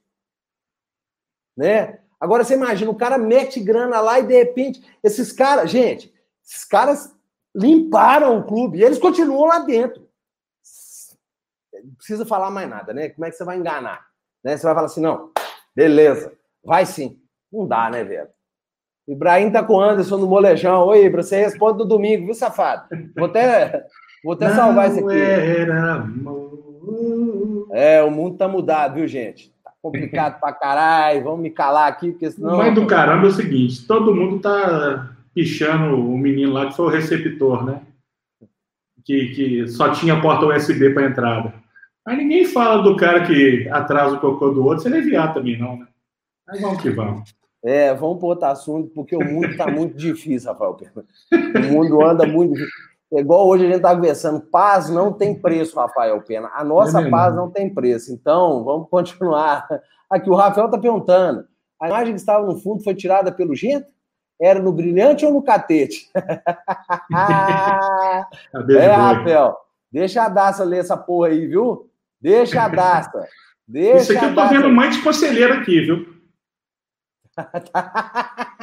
né? 1.58 1.99
Agora 2.20 2.43
você 2.43 2.53
imagina, 2.53 2.91
o 2.91 2.95
cara 2.95 3.18
mete 3.18 3.60
grana 3.60 3.99
lá 3.99 4.20
e 4.20 4.28
de 4.28 4.34
repente, 4.34 4.82
esses 5.03 5.32
caras, 5.32 5.70
gente, 5.70 6.14
esses 6.45 6.64
caras 6.64 7.16
limparam 7.55 8.38
o 8.38 8.43
clube 8.43 8.78
e 8.78 8.84
eles 8.84 8.99
continuam 8.99 9.47
lá 9.47 9.60
dentro. 9.60 10.08
Não 11.84 11.95
precisa 11.95 12.26
falar 12.26 12.51
mais 12.51 12.70
nada, 12.70 12.93
né? 12.93 13.10
Como 13.10 13.26
é 13.26 13.32
que 13.32 13.36
você 13.36 13.43
vai 13.43 13.58
enganar? 13.58 14.08
Né? 14.43 14.55
Você 14.55 14.64
vai 14.64 14.76
falar 14.76 14.86
assim, 14.86 15.01
não, 15.01 15.32
beleza, 15.76 16.34
vai 16.64 16.86
sim. 16.86 17.20
Não 17.51 17.68
dá, 17.68 17.89
né, 17.89 18.03
velho? 18.03 18.30
Ibrahim 19.08 19.51
tá 19.51 19.64
com 19.64 19.76
o 19.76 19.80
Anderson 19.80 20.18
no 20.18 20.28
molejão. 20.28 20.86
Oi, 20.88 21.05
Ibra, 21.05 21.24
você 21.24 21.38
responde 21.38 21.78
no 21.78 21.86
domingo, 21.86 22.26
viu, 22.26 22.34
safado? 22.34 22.89
Vou 23.16 23.28
até, 23.28 23.88
vou 24.24 24.34
até 24.34 24.49
salvar 24.49 24.89
isso 24.89 25.05
aqui. 25.05 25.18
Era... 25.18 26.07
É, 27.72 28.03
o 28.03 28.11
mundo 28.11 28.38
tá 28.38 28.47
mudado, 28.47 28.95
viu, 28.95 29.07
gente? 29.07 29.55
complicado 29.82 30.39
pra 30.39 30.51
caralho, 30.51 31.24
vamos 31.24 31.39
me 31.39 31.49
calar 31.49 31.88
aqui, 31.88 32.11
porque 32.11 32.31
senão. 32.31 32.57
Mas 32.57 32.73
do 32.73 32.85
caramba 32.85 33.27
é 33.27 33.30
o 33.30 33.34
seguinte: 33.34 33.85
todo 33.85 34.15
mundo 34.15 34.39
tá 34.39 35.15
pichando 35.34 35.95
o 35.95 36.18
menino 36.18 36.53
lá 36.53 36.68
que 36.68 36.76
foi 36.76 36.85
o 36.85 36.89
receptor, 36.89 37.65
né? 37.65 37.81
Que, 39.06 39.27
que 39.34 39.68
só 39.69 39.91
tinha 39.91 40.22
porta 40.22 40.45
USB 40.45 40.89
para 40.94 41.07
entrada. 41.07 41.53
Mas 42.06 42.18
ninguém 42.18 42.45
fala 42.45 42.84
do 42.84 42.95
cara 42.95 43.26
que 43.26 43.68
atrasa 43.69 44.15
o 44.15 44.19
cocô 44.19 44.49
do 44.49 44.65
outro, 44.65 44.81
se 44.81 44.88
ele 44.89 44.98
é 44.98 45.02
viado 45.02 45.34
também, 45.35 45.57
não, 45.57 45.77
né? 45.77 45.88
Mas 46.48 46.61
vamos 46.61 46.81
que 46.81 46.89
vamos. 46.89 47.34
É, 47.64 47.94
vamos 47.94 48.19
para 48.19 48.27
outro 48.27 48.45
assunto, 48.45 48.89
porque 48.94 49.15
o 49.15 49.23
mundo 49.23 49.48
está 49.48 49.68
muito 49.69 49.98
difícil, 49.98 50.52
Rafael. 50.52 50.77
O 51.31 51.73
mundo 51.73 52.02
anda 52.02 52.26
muito 52.26 52.53
difícil. 52.53 52.97
É 53.13 53.19
igual 53.21 53.47
hoje 53.47 53.63
a 53.63 53.67
gente 53.67 53.77
está 53.77 53.95
conversando, 53.95 54.41
paz 54.41 54.89
não 54.89 55.13
tem 55.13 55.34
preço, 55.39 55.79
Rafael 55.79 56.21
Pena. 56.21 56.51
A 56.53 56.63
nossa 56.63 57.01
é 57.01 57.09
paz 57.09 57.34
não 57.34 57.49
tem 57.49 57.73
preço. 57.73 58.11
Então, 58.11 58.65
vamos 58.65 58.89
continuar. 58.89 59.65
Aqui, 60.09 60.29
o 60.29 60.35
Rafael 60.35 60.65
está 60.65 60.77
perguntando: 60.77 61.45
a 61.81 61.88
imagem 61.88 62.13
que 62.13 62.19
estava 62.19 62.45
no 62.45 62.57
fundo 62.57 62.84
foi 62.84 62.93
tirada 62.93 63.31
pelo 63.31 63.55
Gento? 63.55 63.88
Era 64.39 64.59
no 64.59 64.71
brilhante 64.71 65.25
ou 65.25 65.34
no 65.34 65.41
catete? 65.41 66.11
é, 68.69 68.88
Rafael, 68.88 69.57
deixa 69.91 70.23
a 70.23 70.29
Daça 70.29 70.63
ler 70.63 70.79
essa 70.79 70.95
porra 70.97 71.29
aí, 71.29 71.47
viu? 71.47 71.89
Deixa 72.21 72.61
a 72.61 72.67
Daça. 72.67 73.25
Deixa 73.67 74.13
Isso 74.13 74.17
aqui 74.17 74.25
eu 74.25 74.35
tô 74.35 74.47
vendo 74.47 74.69
mãe 74.69 74.89
de 74.89 75.01
conselheiro 75.01 75.53
aqui, 75.53 75.81
viu? 75.81 76.05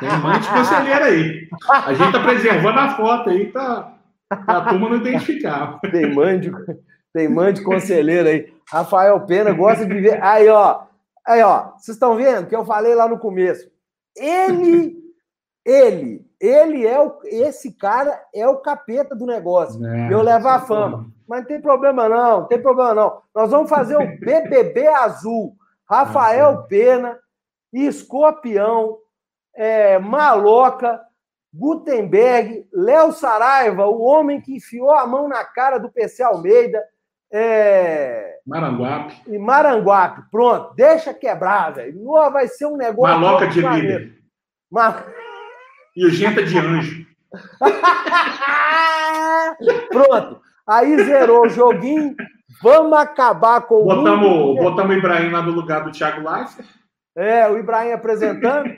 Tem 0.00 0.08
um 0.08 0.22
monte 0.22 0.42
de 0.42 0.48
conselheiro 0.48 1.04
aí. 1.04 1.48
A 1.68 1.94
gente 1.94 2.12
tá 2.12 2.22
preservando 2.22 2.78
a 2.78 2.96
foto 2.96 3.30
aí 3.30 3.50
para 3.50 3.94
a 4.30 4.60
turma 4.68 4.88
não 4.88 4.96
identificar. 4.96 5.78
Tem 5.80 6.14
mãe 6.14 6.40
de, 6.40 6.52
tem 7.12 7.28
mãe 7.28 7.52
de 7.52 7.62
conselheiro 7.62 8.28
aí. 8.28 8.52
Rafael 8.70 9.20
Pena 9.20 9.52
gosta 9.52 9.86
de 9.86 9.94
ver. 9.94 10.22
Aí, 10.22 10.48
ó. 10.48 10.82
Aí, 11.26 11.42
ó. 11.42 11.72
Vocês 11.76 11.96
estão 11.96 12.16
vendo 12.16 12.46
que 12.46 12.56
eu 12.56 12.64
falei 12.64 12.94
lá 12.94 13.08
no 13.08 13.18
começo. 13.18 13.70
Ele, 14.16 14.96
ele, 15.64 16.24
ele 16.40 16.86
é 16.86 17.00
o. 17.00 17.18
Esse 17.24 17.72
cara 17.72 18.20
é 18.34 18.46
o 18.48 18.58
capeta 18.58 19.14
do 19.14 19.26
negócio. 19.26 19.84
É, 19.86 20.12
eu 20.12 20.22
levo 20.22 20.48
a 20.48 20.60
fama. 20.60 21.06
Mas 21.28 21.40
não 21.40 21.48
tem 21.48 21.60
problema, 21.60 22.08
não. 22.08 22.40
Não 22.40 22.46
tem 22.46 22.60
problema, 22.60 22.94
não. 22.94 23.22
Nós 23.34 23.50
vamos 23.50 23.70
fazer 23.70 23.96
o 23.96 24.18
BBB 24.18 24.86
azul. 24.86 25.56
Rafael 25.88 26.64
Pena, 26.64 27.18
Escorpião, 27.72 28.98
é, 29.54 29.98
Maloca, 29.98 31.00
Gutenberg, 31.52 32.66
Léo 32.72 33.12
Saraiva, 33.12 33.86
o 33.86 34.02
homem 34.02 34.40
que 34.40 34.56
enfiou 34.56 34.90
a 34.90 35.06
mão 35.06 35.28
na 35.28 35.44
cara 35.44 35.78
do 35.78 35.90
PC 35.90 36.22
Almeida. 36.22 36.82
É... 37.32 38.38
Maranguape. 38.46 39.22
E 39.26 39.38
Maranguape. 39.38 40.22
Pronto, 40.30 40.74
deixa 40.74 41.14
quebrar, 41.14 41.72
velho. 41.72 42.04
Vai 42.32 42.48
ser 42.48 42.66
um 42.66 42.76
negócio. 42.76 43.18
Maloca 43.18 43.46
de 43.46 43.60
líder. 43.60 44.12
Mal... 44.70 44.96
E 45.96 46.06
o 46.06 46.10
Genta 46.10 46.42
de 46.42 46.58
anjo. 46.58 47.06
Pronto. 49.88 50.40
Aí 50.66 50.96
zerou 51.04 51.46
o 51.46 51.48
joguinho. 51.48 52.16
Vamos 52.62 52.98
acabar 52.98 53.60
com 53.62 53.82
o. 53.82 53.84
Botamos, 53.84 54.56
botamos 54.56 54.96
o 54.96 54.98
Ibrahim 54.98 55.30
lá 55.30 55.42
no 55.42 55.52
lugar 55.52 55.84
do 55.84 55.92
Thiago 55.92 56.28
Leifert. 56.28 56.68
É, 57.16 57.48
o 57.48 57.58
Ibrahim 57.58 57.92
apresentando, 57.92 58.74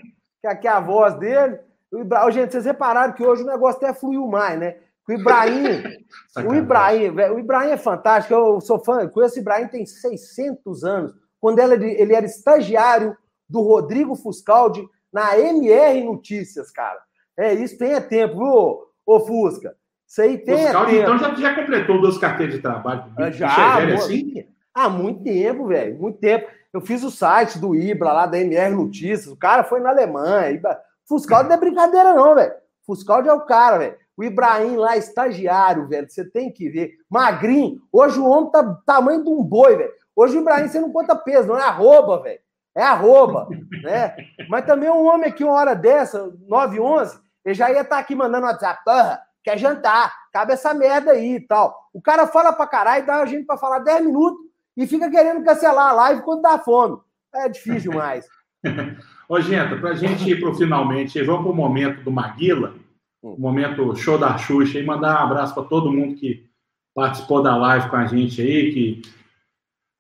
que 0.47 0.53
aqui 0.53 0.69
é 0.69 0.71
a 0.71 0.81
voz 0.81 1.15
dele. 1.19 1.59
O 1.93 2.01
Ibrahim, 2.01 2.33
gente, 2.33 2.53
vocês 2.53 2.65
repararam 2.65 3.13
que 3.13 3.25
hoje 3.25 3.43
o 3.43 3.47
negócio 3.47 3.79
até 3.79 3.93
fluiu 3.93 4.27
mais, 4.27 4.59
né? 4.59 4.77
O 5.09 5.13
Ibrahim, 5.13 5.83
o 6.49 6.55
Ibrahim, 6.55 7.09
o 7.11 7.39
Ibrahim 7.39 7.71
é 7.71 7.77
fantástico. 7.77 8.35
Eu 8.35 8.61
sou 8.61 8.83
fã, 8.83 9.07
conheço 9.09 9.37
o 9.37 9.41
Ibrahim 9.41 9.69
tem 9.69 9.87
600 9.87 10.85
anos. 10.85 11.15
Quando 11.41 11.59
ele, 11.59 11.93
ele 11.93 12.15
era 12.15 12.27
estagiário 12.27 13.17
do 13.49 13.61
Rodrigo 13.61 14.17
Fuscaldi 14.17 14.85
na 15.13 15.39
MR 15.39 16.03
Notícias, 16.05 16.71
cara. 16.71 16.99
É, 17.39 17.55
isso 17.55 17.79
tem 17.79 17.93
é 17.93 18.01
tempo, 18.01 18.39
viu, 18.39 18.83
ô 19.07 19.21
Fusca? 19.21 19.77
Isso 20.09 20.23
aí 20.23 20.39
tem 20.39 20.59
Fuscaldi, 20.59 20.93
tempo. 20.93 21.03
então, 21.03 21.19
já, 21.19 21.35
já 21.35 21.55
completou 21.55 22.01
duas 22.01 22.19
carteiras 22.19 22.55
de 22.55 22.63
trabalho. 22.63 23.05
Já, 23.33 23.81
é 23.81 23.95
assim? 23.95 24.45
há 24.75 24.89
muito 24.89 25.23
tempo, 25.23 25.67
velho, 25.67 25.97
muito 26.01 26.19
tempo. 26.19 26.49
Eu 26.73 26.81
fiz 26.81 27.03
o 27.03 27.11
site 27.11 27.59
do 27.59 27.75
Ibra 27.75 28.13
lá 28.13 28.27
da 28.27 28.39
MR 28.39 28.75
Notícias. 28.75 29.27
O 29.27 29.37
cara 29.37 29.65
foi 29.65 29.81
na 29.81 29.91
Alemanha. 29.91 30.61
Fuscaldi 31.09 31.49
não 31.49 31.57
é 31.57 31.59
brincadeira, 31.59 32.15
não, 32.15 32.35
velho. 32.35 32.53
Fuscaldi 32.87 33.29
é 33.29 33.33
o 33.33 33.43
cara, 33.43 33.79
velho. 33.79 33.97
O 34.17 34.25
Ibrahim 34.25 34.77
lá, 34.77 34.97
estagiário, 34.97 35.89
velho. 35.89 36.09
Você 36.09 36.25
tem 36.25 36.53
que 36.53 36.69
ver. 36.69 36.93
Magrinho. 37.09 37.81
Hoje 37.93 38.19
o 38.19 38.27
homem 38.27 38.51
tá 38.51 38.63
tamanho 38.87 39.23
de 39.23 39.31
um 39.31 39.43
boi, 39.43 39.77
velho. 39.77 39.93
Hoje 40.15 40.37
o 40.37 40.41
Ibrahim 40.41 40.69
você 40.69 40.81
não 40.81 40.91
conta 40.91 41.15
peso, 41.15 41.49
não 41.49 41.59
é 41.59 41.63
arroba, 41.63 42.23
velho. 42.23 42.41
É 42.75 42.83
arroba, 42.83 43.49
né? 43.83 44.17
Mas 44.49 44.65
também 44.67 44.91
um 44.91 45.07
homem 45.07 45.29
aqui, 45.29 45.45
uma 45.45 45.55
hora 45.55 45.75
dessa, 45.75 46.31
9 46.47 46.81
11 46.81 47.27
ele 47.47 47.55
já 47.55 47.71
ia 47.71 47.83
estar 47.83 47.95
tá 47.95 47.99
aqui 47.99 48.17
mandando 48.17 48.47
WhatsApp. 48.47 48.83
Porra, 48.85 49.23
quer 49.45 49.57
jantar? 49.57 50.13
Cabe 50.33 50.53
essa 50.53 50.75
merda 50.75 51.13
aí 51.13 51.37
e 51.37 51.41
tal. 51.41 51.89
O 51.95 52.03
cara 52.03 52.27
fala 52.27 52.53
pra 52.53 52.67
caralho, 52.67 53.07
dá 53.07 53.21
a 53.21 53.27
gente 53.27 53.47
pra 53.47 53.57
falar 53.57 53.79
10 53.79 54.07
minutos 54.07 54.46
e 54.77 54.87
fica 54.87 55.11
querendo 55.11 55.45
cancelar 55.45 55.91
a 55.91 55.93
live 55.93 56.23
quando 56.23 56.43
dá 56.43 56.59
fome. 56.59 56.99
É 57.35 57.49
difícil 57.49 57.93
mais. 57.93 58.27
Ô, 59.29 59.41
gente, 59.41 59.77
para 59.77 59.91
a 59.91 59.95
gente 59.95 60.29
ir 60.31 60.41
para 60.41 60.51
o 60.51 60.55
finalmente, 60.55 61.23
vamos 61.23 61.43
para 61.43 61.51
o 61.51 61.55
momento 61.55 62.03
do 62.03 62.11
Maguila, 62.11 62.75
o 63.23 63.33
hum. 63.33 63.37
momento 63.39 63.97
show 63.97 64.19
da 64.19 64.37
Xuxa, 64.39 64.79
e 64.79 64.85
mandar 64.85 65.21
um 65.21 65.25
abraço 65.25 65.55
para 65.55 65.65
todo 65.65 65.93
mundo 65.93 66.15
que 66.15 66.49
participou 66.95 67.43
da 67.43 67.57
live 67.57 67.89
com 67.89 67.97
a 67.97 68.07
gente 68.07 68.41
aí, 68.41 68.73
que 68.73 69.03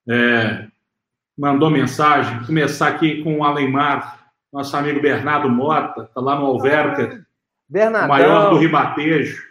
é, 0.08 0.66
mandou 1.36 1.70
mensagem. 1.70 2.44
Começar 2.44 2.88
aqui 2.88 3.22
com 3.22 3.38
o 3.38 3.44
Alemar, 3.44 4.30
nosso 4.52 4.76
amigo 4.76 5.00
Bernardo 5.00 5.48
Mota, 5.48 6.04
está 6.04 6.20
lá 6.20 6.38
no 6.38 6.46
Alverca, 6.46 7.26
Bernardão. 7.68 8.06
o 8.06 8.08
maior 8.08 8.50
do 8.50 8.58
Ribatejo. 8.58 9.44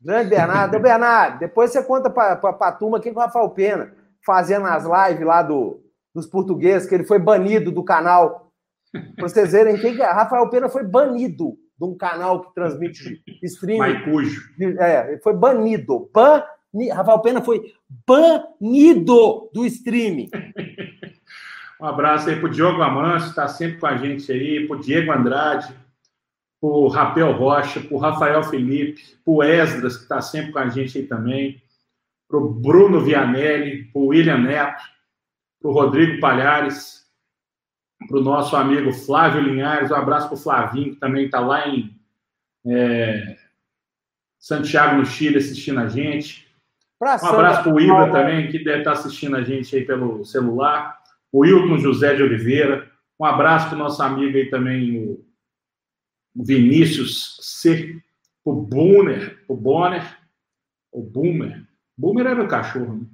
Grande 0.00 0.30
Bernardo. 0.30 0.80
Bernardo, 0.80 1.38
depois 1.38 1.70
você 1.70 1.82
conta 1.84 2.10
para 2.10 2.32
a 2.32 2.72
turma 2.72 2.98
aqui 2.98 3.12
com 3.12 3.20
o 3.20 3.22
Rafael 3.22 3.50
Pena, 3.50 3.94
fazendo 4.24 4.66
as 4.66 4.84
lives 4.84 5.26
lá 5.26 5.42
do, 5.42 5.82
dos 6.14 6.26
portugueses, 6.26 6.88
que 6.88 6.94
ele 6.94 7.04
foi 7.04 7.18
banido 7.18 7.70
do 7.72 7.82
canal 7.82 8.50
para 8.92 9.28
vocês 9.28 9.52
verem 9.52 9.78
quem 9.78 10.00
é. 10.00 10.10
Rafael 10.10 10.48
Pena 10.50 10.68
foi 10.68 10.84
banido 10.84 11.56
de 11.78 11.84
um 11.84 11.96
canal 11.96 12.42
que 12.42 12.54
transmite 12.54 13.22
streaming. 13.42 13.78
Maicujo. 13.78 14.42
É, 14.78 15.18
foi 15.22 15.34
banido. 15.34 16.10
Bani... 16.12 16.90
Rafael 16.92 17.20
Pena 17.20 17.42
foi 17.42 17.72
banido 18.06 19.50
do 19.54 19.64
streaming. 19.66 20.28
um 21.80 21.86
abraço 21.86 22.28
aí 22.28 22.36
pro 22.36 22.50
Diogo 22.50 22.82
Amâncio, 22.82 23.26
que 23.26 23.30
está 23.30 23.48
sempre 23.48 23.78
com 23.78 23.86
a 23.86 23.96
gente 23.96 24.30
aí, 24.32 24.66
pro 24.66 24.80
Diego 24.80 25.12
Andrade, 25.12 25.74
pro 26.60 26.88
Rapel 26.88 27.32
Rocha, 27.32 27.80
pro 27.80 27.96
Rafael 27.96 28.42
Felipe, 28.42 29.02
pro 29.24 29.42
Esdras, 29.42 29.96
que 29.96 30.02
está 30.02 30.20
sempre 30.20 30.52
com 30.52 30.58
a 30.58 30.68
gente 30.68 30.98
aí 30.98 31.06
também, 31.06 31.62
pro 32.30 32.48
Bruno 32.48 33.00
Vianelli, 33.00 33.86
pro 33.86 34.06
William 34.06 34.38
Neto, 34.38 34.84
pro 35.60 35.72
Rodrigo 35.72 36.20
Palhares, 36.20 37.04
para 38.08 38.18
o 38.18 38.22
nosso 38.22 38.56
amigo 38.56 38.92
Flávio 38.92 39.42
Linhares, 39.42 39.90
um 39.90 39.96
abraço 39.96 40.28
para 40.28 40.36
o 40.36 40.40
Flavinho, 40.40 40.94
que 40.94 41.00
também 41.00 41.26
está 41.26 41.40
lá 41.40 41.68
em 41.68 41.94
é, 42.64 43.36
Santiago, 44.38 44.96
no 44.96 45.04
Chile, 45.04 45.38
assistindo 45.38 45.80
a 45.80 45.88
gente. 45.88 46.48
Pra 46.98 47.18
um 47.22 47.26
abraço 47.26 47.64
para 47.64 47.74
o 47.74 47.80
Ibra 47.80 48.12
também, 48.12 48.50
que 48.50 48.62
deve 48.62 48.78
estar 48.78 48.92
tá 48.92 48.98
assistindo 48.98 49.36
a 49.36 49.42
gente 49.42 49.74
aí 49.74 49.84
pelo 49.84 50.24
celular. 50.24 50.98
O 51.32 51.40
Wilton 51.40 51.78
José 51.78 52.14
de 52.14 52.22
Oliveira. 52.22 52.90
Um 53.18 53.24
abraço 53.24 53.68
para 53.68 53.76
o 53.76 53.78
nosso 53.78 54.02
amigo 54.02 54.36
aí 54.36 54.48
também, 54.48 54.98
o 54.98 55.24
Vinícius 56.34 57.38
C. 57.42 58.00
O 58.42 58.54
Boomer, 58.54 59.44
o 59.46 59.54
Bonner, 59.54 60.18
o 60.90 61.02
Boomer. 61.02 61.69
Boomer 62.00 62.26
era 62.26 62.42
o 62.42 62.48
cachorro, 62.48 62.94
né? 62.94 63.06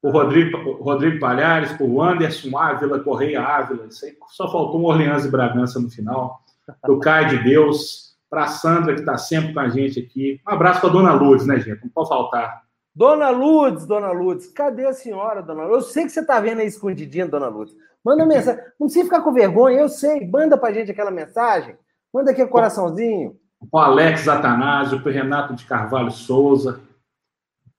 o 0.00 0.10
Rodrigo, 0.10 0.56
o 0.56 0.82
Rodrigo 0.82 1.18
Palhares, 1.18 1.74
o 1.80 2.00
Anderson 2.00 2.56
Ávila, 2.56 3.00
Correia 3.00 3.42
Ávila, 3.42 3.88
só 4.28 4.50
faltou 4.50 4.80
um 4.80 4.84
Orleans 4.84 5.24
e 5.24 5.30
Bragança 5.30 5.80
no 5.80 5.90
final, 5.90 6.40
o 6.86 6.98
Caio 7.00 7.30
de 7.30 7.44
Deus, 7.44 8.16
para 8.30 8.46
Sandra, 8.46 8.94
que 8.94 9.00
está 9.00 9.18
sempre 9.18 9.54
com 9.54 9.60
a 9.60 9.68
gente 9.68 9.98
aqui. 9.98 10.40
Um 10.46 10.52
abraço 10.52 10.80
para 10.80 10.90
a 10.90 10.92
Dona 10.92 11.12
Lourdes, 11.14 11.46
né, 11.46 11.58
gente? 11.58 11.82
Não 11.82 11.90
pode 11.90 12.08
faltar. 12.08 12.62
Dona 12.94 13.30
Lourdes, 13.30 13.86
Dona 13.86 14.12
Lourdes, 14.12 14.48
cadê 14.48 14.86
a 14.86 14.92
senhora, 14.92 15.42
Dona 15.42 15.64
Lourdes? 15.64 15.86
Eu 15.86 15.92
sei 15.92 16.04
que 16.04 16.10
você 16.10 16.20
está 16.20 16.38
vendo 16.38 16.60
aí 16.60 16.66
escondidinha, 16.66 17.26
Dona 17.26 17.48
Lourdes. 17.48 17.74
Manda 18.04 18.26
mensagem. 18.26 18.62
Não 18.78 18.86
precisa 18.86 19.04
ficar 19.04 19.22
com 19.22 19.32
vergonha, 19.32 19.80
eu 19.80 19.88
sei. 19.88 20.28
Manda 20.28 20.56
para 20.56 20.68
a 20.68 20.72
gente 20.72 20.90
aquela 20.90 21.10
mensagem. 21.10 21.74
Manda 22.12 22.30
aquele 22.30 22.48
coraçãozinho. 22.48 23.36
O 23.72 23.78
Alex 23.78 24.28
Atanásio, 24.28 24.98
o 24.98 25.08
Renato 25.08 25.54
de 25.54 25.64
Carvalho 25.64 26.10
Souza, 26.10 26.80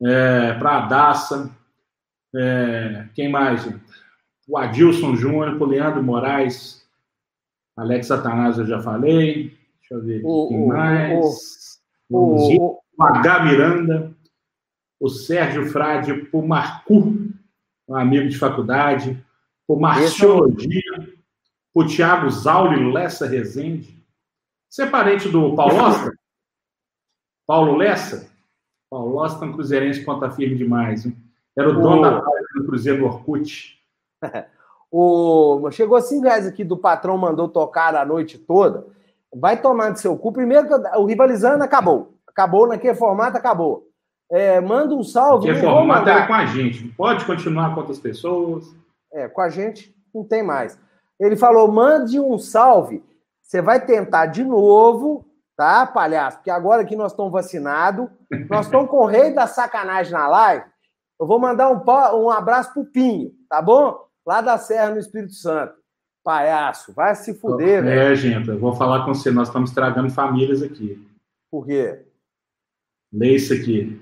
é, 0.02 0.54
para 0.54 0.78
a 0.78 0.86
Daça, 0.88 1.56
é, 2.36 3.08
quem 3.14 3.30
mais? 3.30 3.68
O 4.48 4.58
Adilson 4.58 5.16
Júnior, 5.16 5.62
o 5.62 5.66
Leandro 5.66 6.04
Moraes, 6.04 6.88
Alex 7.78 8.12
Atanásio 8.12 8.64
eu 8.64 8.68
já 8.68 8.82
falei. 8.82 9.58
Deixa 9.80 9.94
eu 9.94 10.02
ver 10.02 10.22
o, 10.24 10.48
quem 10.50 10.68
mais. 10.68 11.80
O, 12.10 12.18
o, 12.18 12.82
o, 12.98 13.04
H. 13.04 13.46
Miranda, 13.46 14.16
o 15.00 15.10
Sérgio 15.10 15.70
Frade, 15.70 16.28
o 16.32 16.42
Marcu, 16.42 17.30
um 17.88 17.96
amigo 17.96 18.28
de 18.28 18.38
faculdade, 18.38 19.24
o 19.68 19.80
Marciologia, 19.80 20.82
o 21.74 21.86
Tiago 21.86 22.30
Zauli 22.30 22.92
Lessa 22.92 23.26
Rezende. 23.28 23.98
Você 24.70 24.84
é 24.84 24.90
parente 24.90 25.30
do 25.30 25.56
Paulo 25.56 25.84
Osta? 25.84 26.12
Paulo 27.48 27.76
Lessa? 27.78 28.30
É 28.92 28.96
um 28.96 29.54
cruzeirense 29.54 30.04
ponta 30.04 30.30
firme 30.32 30.56
demais. 30.56 31.06
Hein? 31.06 31.16
Era 31.58 31.70
o 31.70 31.74
dono 31.74 32.00
o... 32.00 32.02
da 32.02 32.22
página 32.22 32.48
do 32.56 32.66
Cruzeiro 32.66 33.06
Orkut. 33.06 33.80
o... 34.92 35.70
Chegou 35.72 36.02
cinco 36.02 36.24
reais 36.24 36.48
aqui 36.48 36.64
do 36.64 36.78
patrão, 36.78 37.18
mandou 37.18 37.48
tocar 37.48 37.96
a 37.96 38.06
noite 38.06 38.38
toda. 38.38 38.88
Vai 39.34 39.62
tomar 39.62 39.92
do 39.92 40.00
seu 40.00 40.18
cu. 40.18 40.32
Primeiro 40.32 40.68
que 40.68 40.74
o 40.74 41.06
Rivalizando 41.06 41.64
acabou. 41.64 42.16
Acabou 42.28 42.68
naquele 42.68 42.96
formato, 42.96 43.38
acabou. 43.38 43.88
É, 44.32 44.60
manda 44.60 44.96
um 44.96 45.04
salve. 45.04 45.48
Naquele 45.48 45.66
formato 45.66 46.10
é 46.10 46.26
com 46.26 46.34
a 46.34 46.46
gente. 46.46 46.88
Pode 46.90 47.26
continuar 47.26 47.74
com 47.74 47.82
outras 47.82 48.00
pessoas. 48.00 48.74
É, 49.12 49.28
com 49.28 49.42
a 49.42 49.50
gente 49.50 49.96
não 50.14 50.24
tem 50.24 50.42
mais. 50.42 50.80
Ele 51.20 51.36
falou: 51.36 51.72
mande 51.72 52.20
um 52.20 52.38
salve. 52.38 53.04
Você 53.42 53.62
vai 53.62 53.84
tentar 53.84 54.28
de 54.28 54.44
novo, 54.44 55.26
tá, 55.60 55.86
palhaço? 55.86 56.38
Porque 56.38 56.50
agora 56.50 56.86
que 56.86 56.96
nós 56.96 57.12
estamos 57.12 57.34
vacinados, 57.34 58.08
nós 58.50 58.68
estamos 58.68 58.90
com 58.90 59.00
o 59.00 59.06
rei 59.06 59.34
da 59.34 59.46
sacanagem 59.46 60.14
na 60.14 60.26
live. 60.26 60.64
Eu 61.20 61.28
vou 61.28 61.38
mandar 61.38 61.70
um, 61.70 61.84
um 62.24 62.30
abraço 62.30 62.74
pro 62.74 62.86
Pinho, 62.86 63.34
tá 63.50 63.62
bom? 63.62 64.08
Lá 64.26 64.40
da 64.40 64.58
Serra, 64.58 64.92
no 64.92 65.00
Espírito 65.00 65.34
Santo. 65.34 65.74
Palhaço, 66.24 66.94
vai 66.94 67.14
se 67.14 67.34
fuder, 67.34 67.84
velho. 67.84 68.00
É, 68.00 68.16
gente, 68.16 68.48
eu 68.48 68.58
vou 68.58 68.74
falar 68.74 69.04
com 69.04 69.14
você. 69.14 69.32
Nós 69.32 69.50
estamos 69.50 69.72
estragando 69.72 70.10
famílias 70.10 70.64
aqui. 70.64 71.06
Por 71.52 71.66
quê? 71.66 72.06
Lê 73.12 73.36
isso 73.36 73.54
aqui. 73.54 74.02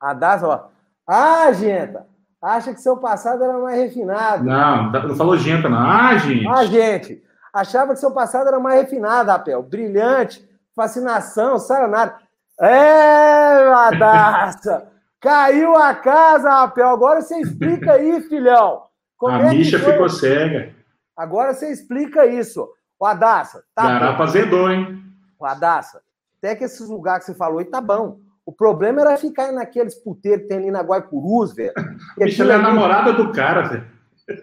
A 0.00 0.12
das, 0.12 0.42
ó. 0.42 0.72
Ah, 1.06 1.52
gente, 1.52 1.96
acha 2.42 2.74
que 2.74 2.80
seu 2.80 2.96
passado 2.96 3.44
era 3.44 3.58
mais 3.58 3.78
refinado. 3.78 4.42
Não, 4.42 4.90
não 4.90 5.14
falou 5.14 5.36
gente, 5.36 5.68
não. 5.68 5.78
Ah, 5.78 6.18
gente. 6.18 6.48
Ah, 6.48 6.64
gente. 6.64 7.22
Achava 7.52 7.92
que 7.92 8.00
seu 8.00 8.10
passado 8.10 8.48
era 8.48 8.58
mais 8.58 8.80
refinado, 8.80 9.30
Rapel. 9.30 9.62
Brilhante, 9.62 10.48
fascinação, 10.74 11.56
nada. 11.88 12.18
É, 12.60 13.72
Adassa. 13.72 14.88
Caiu 15.20 15.74
a 15.76 15.94
casa, 15.94 16.50
Rapel. 16.50 16.88
Agora 16.88 17.22
você 17.22 17.40
explica 17.40 17.94
aí, 17.94 18.20
filhão. 18.22 18.82
Como 19.16 19.34
a 19.34 19.54
é 19.54 19.64
ficou 19.64 20.08
cega. 20.08 20.74
Agora 21.16 21.54
você 21.54 21.70
explica 21.70 22.26
isso. 22.26 22.68
O 22.98 23.06
Adassa, 23.06 23.64
tá 23.74 23.82
Garapa 23.82 24.24
azedou, 24.24 24.70
hein? 24.70 25.02
O 25.38 25.44
Adassa, 25.44 26.00
até 26.38 26.54
que 26.54 26.64
esses 26.64 26.88
lugares 26.88 27.24
que 27.24 27.32
você 27.32 27.38
falou 27.38 27.58
aí 27.58 27.64
tá 27.64 27.80
bom. 27.80 28.18
O 28.46 28.52
problema 28.52 29.00
era 29.00 29.16
ficar 29.16 29.50
naqueles 29.52 29.94
puteiros 29.94 30.42
que 30.42 30.48
tem 30.48 30.58
ali 30.58 30.70
na 30.70 30.82
Guaipurus, 30.82 31.54
velho. 31.54 31.72
Bicho, 32.18 32.42
ela 32.42 32.54
é 32.54 32.56
a 32.56 32.62
namorada 32.62 33.12
do 33.12 33.32
cara, 33.32 33.62
velho. 33.62 33.86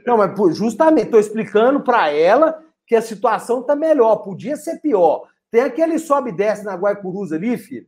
Não, 0.06 0.18
mas 0.18 0.58
justamente, 0.58 1.12
tô 1.12 1.20
explicando 1.20 1.82
para 1.82 2.10
ela 2.10 2.60
que 2.86 2.95
a 2.95 3.02
situação 3.02 3.64
tá 3.64 3.76
melhor. 3.76 4.18
Podia 4.18 4.56
ser 4.56 4.80
pior. 4.80 5.28
Tem 5.52 5.61
aquele 5.61 5.99
sobe 5.99 6.30
e 6.30 6.34
desce 6.34 6.64
na 6.64 6.76
Guaipurus 6.76 7.34
ali, 7.34 7.57
filho. 7.57 7.86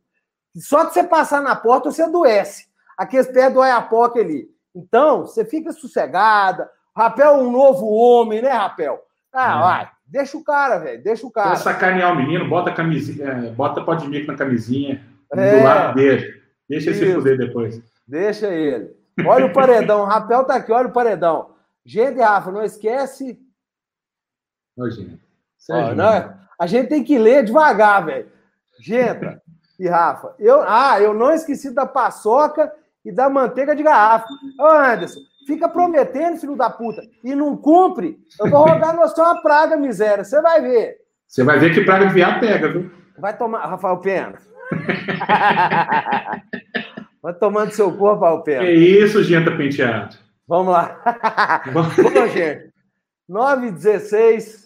Só 0.56 0.86
que 0.86 0.94
você 0.94 1.04
passar 1.04 1.42
na 1.42 1.56
porta, 1.56 1.90
você 1.90 2.04
adoece. 2.04 2.68
Aqueles 2.98 3.28
pés 3.28 3.52
do 3.52 3.62
Ayapoca 3.62 4.20
ali. 4.20 4.48
Então, 4.76 5.22
você 5.22 5.46
fica 5.46 5.72
sossegada. 5.72 6.70
Rapel 6.96 7.32
é 7.32 7.38
um 7.38 7.52
novo 7.52 7.88
homem, 7.88 8.42
né, 8.42 8.50
Rapel? 8.50 9.02
Ah, 9.32 9.58
é. 9.58 9.60
vai. 9.60 9.92
Deixa 10.06 10.38
o 10.38 10.44
cara, 10.44 10.78
velho. 10.78 11.04
Deixa 11.04 11.26
o 11.26 11.32
cara. 11.32 11.48
Pra 11.48 11.56
sacanear 11.56 12.12
o 12.12 12.16
menino, 12.16 12.48
bota 12.48 12.70
a 12.70 12.74
camisinha, 12.74 13.26
é, 13.26 13.50
bota 13.50 13.84
podmico 13.84 14.28
na 14.28 14.38
camisinha, 14.38 15.04
é. 15.32 15.58
do 15.58 15.64
lado 15.64 15.96
dele. 15.96 16.44
Deixa 16.70 16.92
ele 16.92 17.00
se 17.00 17.14
fuder 17.14 17.38
depois. 17.38 17.82
Deixa 18.08 18.48
ele. 18.48 18.96
Olha 19.26 19.46
o 19.46 19.54
paredão. 19.54 20.02
O 20.02 20.06
Rapel 20.06 20.44
tá 20.44 20.56
aqui, 20.56 20.72
olha 20.72 20.88
o 20.88 20.94
paredão. 20.94 21.56
Gente, 21.86 22.20
Rafa, 22.20 22.52
não 22.52 22.64
esquece. 22.64 23.40
Ô, 24.78 24.90
gente. 24.90 25.20
Ó, 25.70 25.96
não, 25.96 26.12
é? 26.14 26.38
A 26.64 26.66
gente 26.66 26.88
tem 26.88 27.04
que 27.04 27.18
ler 27.18 27.44
devagar, 27.44 28.06
velho. 28.06 28.26
Gente 28.80 29.38
e 29.78 29.86
Rafa, 29.86 30.34
eu, 30.40 30.64
ah, 30.66 30.98
eu 31.02 31.14
não 31.14 31.34
esqueci 31.34 31.72
da 31.72 31.86
paçoca 31.86 32.72
e 33.04 33.12
da 33.12 33.30
manteiga 33.30 33.76
de 33.76 33.84
garrafa. 33.84 34.28
Ô, 34.58 34.66
Anderson, 34.66 35.20
fica 35.46 35.68
prometendo, 35.68 36.40
filho 36.40 36.56
da 36.56 36.70
puta, 36.70 37.02
e 37.22 37.36
não 37.36 37.58
cumpre, 37.58 38.18
eu 38.40 38.50
vou 38.50 38.66
rogar 38.66 38.96
no 38.96 39.02
uma 39.02 39.42
praga, 39.42 39.76
miséria. 39.76 40.24
Você 40.24 40.42
vai 40.42 40.62
ver. 40.62 41.00
Você 41.28 41.44
vai 41.44 41.60
ver 41.60 41.74
que 41.74 41.84
praga 41.84 42.06
de 42.06 42.14
viado 42.14 42.40
pega, 42.40 42.72
viu? 42.72 42.90
Vai 43.18 43.36
tomar, 43.36 43.66
Rafael 43.66 43.98
Pena. 43.98 44.36
vai 47.22 47.34
tomando 47.34 47.72
seu 47.72 47.92
corpo, 47.92 48.24
Rafael 48.24 48.42
Pena. 48.42 48.64
É 48.64 48.74
isso, 48.74 49.22
gente 49.22 49.52
penteado. 49.58 50.16
Vamos 50.48 50.72
lá. 50.72 50.98
Bom, 51.74 51.84
gente. 52.30 52.72
9 53.28 53.68
h 53.68 53.76
16 53.76 54.64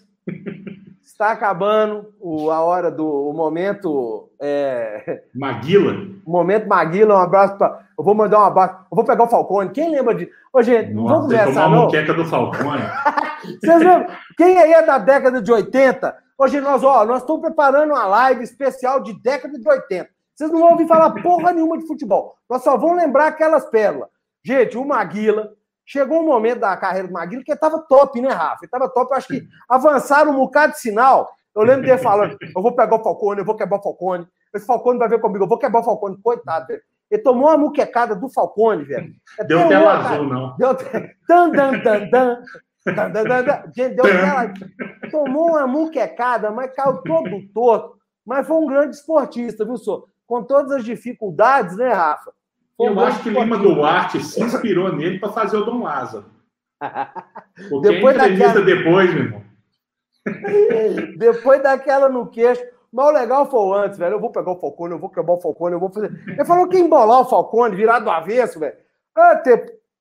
Está 1.17 1.31
acabando 1.31 2.13
o, 2.19 2.51
a 2.51 2.61
hora 2.61 2.91
do 2.91 3.33
momento. 3.33 4.29
É... 4.39 5.23
Maguila. 5.33 5.95
Momento 6.23 6.67
Maguila, 6.67 7.15
um 7.15 7.17
abraço 7.17 7.57
para. 7.57 7.87
Eu 7.97 8.03
vou 8.03 8.13
mandar 8.13 8.39
um 8.39 8.43
abraço. 8.43 8.75
Eu 8.91 8.95
vou 8.95 9.03
pegar 9.03 9.23
o 9.23 9.27
Falcone. 9.27 9.71
Quem 9.71 9.89
lembra 9.89 10.13
de. 10.13 10.29
Ô, 10.53 10.61
gente, 10.61 10.93
Nossa, 10.93 11.15
vamos 11.15 11.33
começar, 11.33 11.69
não? 11.71 11.81
moqueca 11.85 12.13
do 12.13 12.23
Falcone. 12.23 12.83
Vocês 13.59 13.79
lembram? 13.79 14.05
Quem 14.37 14.59
aí 14.59 14.73
é 14.73 14.85
da 14.85 14.99
década 14.99 15.41
de 15.41 15.51
80? 15.51 16.15
Hoje 16.37 16.61
nós, 16.61 16.83
ó, 16.83 17.03
nós 17.03 17.21
estamos 17.21 17.41
preparando 17.41 17.93
uma 17.93 18.05
live 18.05 18.43
especial 18.43 18.99
de 18.99 19.19
década 19.19 19.57
de 19.57 19.67
80. 19.67 20.07
Vocês 20.35 20.51
não 20.51 20.59
vão 20.59 20.71
ouvir 20.73 20.87
falar 20.87 21.09
porra 21.23 21.51
nenhuma 21.51 21.79
de 21.79 21.87
futebol. 21.87 22.35
Nós 22.47 22.61
só 22.61 22.77
vamos 22.77 22.97
lembrar 22.97 23.25
aquelas 23.25 23.65
pérolas. 23.71 24.07
Gente, 24.45 24.77
o 24.77 24.85
Maguila, 24.85 25.51
Chegou 25.89 26.19
um 26.19 26.25
momento 26.25 26.59
da 26.59 26.75
carreira 26.75 27.07
do 27.07 27.13
Maguila 27.13 27.41
que 27.41 27.49
ele 27.49 27.55
estava 27.55 27.79
top, 27.79 28.19
né, 28.19 28.27
Rafa? 28.27 28.57
Ele 28.61 28.65
estava 28.65 28.89
top. 28.89 29.09
Eu 29.09 29.17
acho 29.17 29.27
que 29.29 29.47
avançaram 29.69 30.31
um 30.33 30.35
bocado 30.35 30.73
de 30.73 30.79
sinal. 30.81 31.31
Eu 31.55 31.63
lembro 31.63 31.85
dele 31.85 31.97
falando: 31.97 32.37
eu 32.41 32.61
vou 32.61 32.75
pegar 32.75 32.97
o 32.97 33.03
Falcone, 33.03 33.39
eu 33.39 33.45
vou 33.45 33.55
quebrar 33.55 33.79
o 33.79 33.81
Falcone. 33.81 34.27
Esse 34.53 34.65
Falcone 34.65 34.99
vai 34.99 35.07
ver 35.07 35.21
comigo, 35.21 35.45
eu 35.45 35.47
vou 35.47 35.57
quebrar 35.57 35.79
o 35.79 35.83
Falcone. 35.83 36.17
Coitado, 36.21 36.67
velho. 36.67 36.81
Ele 37.09 37.21
tomou 37.21 37.47
uma 37.47 37.57
muquecada 37.57 38.13
do 38.13 38.27
Falcone, 38.27 38.83
velho. 38.83 39.13
É 39.39 39.45
deu 39.45 39.65
tela 39.69 39.93
azul, 39.93 40.25
não. 40.25 40.57
Deu. 40.57 40.73
Dan, 41.25 41.49
dan, 41.51 41.79
dan, 41.79 42.09
dan. 42.09 42.43
Gente, 43.73 43.95
deu. 43.95 44.05
Tomou 45.09 45.51
uma 45.51 45.65
muquecada, 45.65 46.51
mas 46.51 46.73
caiu 46.73 46.97
todo 46.97 47.47
torto. 47.53 47.97
Mas 48.25 48.45
foi 48.45 48.57
um 48.57 48.67
grande 48.67 48.97
esportista, 48.97 49.63
viu, 49.63 49.77
senhor? 49.77 50.05
Com 50.27 50.43
todas 50.43 50.73
as 50.73 50.83
dificuldades, 50.83 51.77
né, 51.77 51.93
Rafa? 51.93 52.33
Eu 52.79 52.99
acho 52.99 53.23
que 53.23 53.29
Lima 53.29 53.57
Duarte 53.57 54.23
se 54.23 54.41
inspirou 54.41 54.95
nele 54.95 55.19
para 55.19 55.31
fazer 55.31 55.57
o 55.57 55.65
Dom 55.65 55.83
Lázaro. 55.83 56.25
Porque 57.69 57.89
depois 57.89 58.19
a 58.19 58.29
entrevista 58.29 58.61
daquela... 58.61 58.65
depois, 58.65 59.13
meu 59.13 59.23
irmão. 59.23 59.43
depois 61.17 61.63
daquela 61.63 62.09
no 62.09 62.27
queixo. 62.27 62.63
Mas 62.91 63.05
o 63.07 63.11
legal 63.11 63.49
foi 63.49 63.59
o 63.59 63.73
antes, 63.73 63.97
velho. 63.97 64.15
Eu 64.15 64.19
vou 64.19 64.31
pegar 64.31 64.51
o 64.51 64.59
Falcone, 64.59 64.93
eu 64.93 64.99
vou 64.99 65.09
quebrar 65.09 65.33
o 65.33 65.41
Falcone, 65.41 65.73
eu 65.73 65.79
vou 65.79 65.91
fazer. 65.91 66.11
Ele 66.27 66.45
falou 66.45 66.67
que 66.67 66.77
embolar 66.77 67.21
o 67.21 67.25
Falcone, 67.25 67.75
virar 67.75 67.99
do 67.99 68.09
avesso, 68.09 68.59
velho. 68.59 68.75
Ah, 69.15 69.41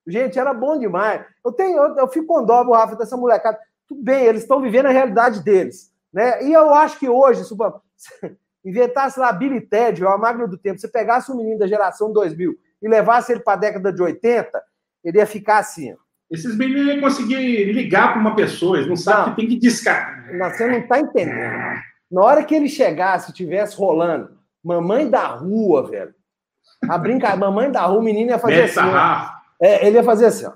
Gente, 0.06 0.38
era 0.38 0.54
bom 0.54 0.78
demais. 0.78 1.24
Eu 1.44 1.50
tenho, 1.50 1.78
eu, 1.78 1.96
eu 1.96 2.08
fico 2.08 2.26
com 2.26 2.44
dó, 2.44 2.62
Rafa, 2.62 2.94
dessa 2.94 3.16
molecada. 3.16 3.58
Tudo 3.88 4.02
bem, 4.02 4.24
eles 4.24 4.42
estão 4.42 4.60
vivendo 4.60 4.86
a 4.86 4.90
realidade 4.90 5.42
deles. 5.42 5.92
Né? 6.12 6.44
E 6.44 6.52
eu 6.52 6.72
acho 6.72 6.98
que 6.98 7.08
hoje, 7.08 7.42
inventasse 8.64 9.18
lá 9.18 9.32
Billy 9.32 9.60
Ted, 9.60 10.04
a 10.06 10.16
máquina 10.16 10.46
do 10.46 10.56
tempo, 10.56 10.78
você 10.78 10.86
pegasse 10.86 11.32
um 11.32 11.36
menino 11.36 11.58
da 11.58 11.66
geração 11.66 12.12
2000 12.12 12.56
e 12.82 12.88
levasse 12.88 13.32
ele 13.32 13.40
para 13.40 13.54
a 13.54 13.56
década 13.56 13.92
de 13.92 14.02
80, 14.02 14.62
ele 15.04 15.18
ia 15.18 15.26
ficar 15.26 15.58
assim. 15.58 15.94
Esses 16.30 16.56
meninos 16.56 16.86
iam 16.86 17.00
conseguir 17.00 17.72
ligar 17.72 18.12
para 18.12 18.20
uma 18.20 18.34
pessoa, 18.34 18.76
eles 18.76 18.88
não 18.88 18.96
sabem 18.96 19.34
que 19.34 19.40
tem 19.40 19.48
que 19.48 19.58
discar. 19.58 20.26
Você 20.38 20.66
não 20.66 20.78
está 20.78 20.98
entendendo. 20.98 21.80
Na 22.10 22.22
hora 22.22 22.44
que 22.44 22.54
ele 22.54 22.68
chegasse, 22.68 23.30
estivesse 23.30 23.76
rolando, 23.76 24.30
mamãe 24.64 25.08
da 25.08 25.26
rua, 25.26 25.88
velho. 25.88 26.14
A 26.88 26.98
brincadeira, 26.98 27.36
mamãe 27.46 27.70
da 27.70 27.82
rua, 27.82 28.00
o 28.00 28.02
menino 28.02 28.30
ia 28.30 28.38
fazer 28.38 28.62
assim. 28.64 28.80
É, 29.60 29.86
ele 29.86 29.96
ia 29.96 30.04
fazer 30.04 30.26
assim, 30.26 30.46
ó. 30.46 30.52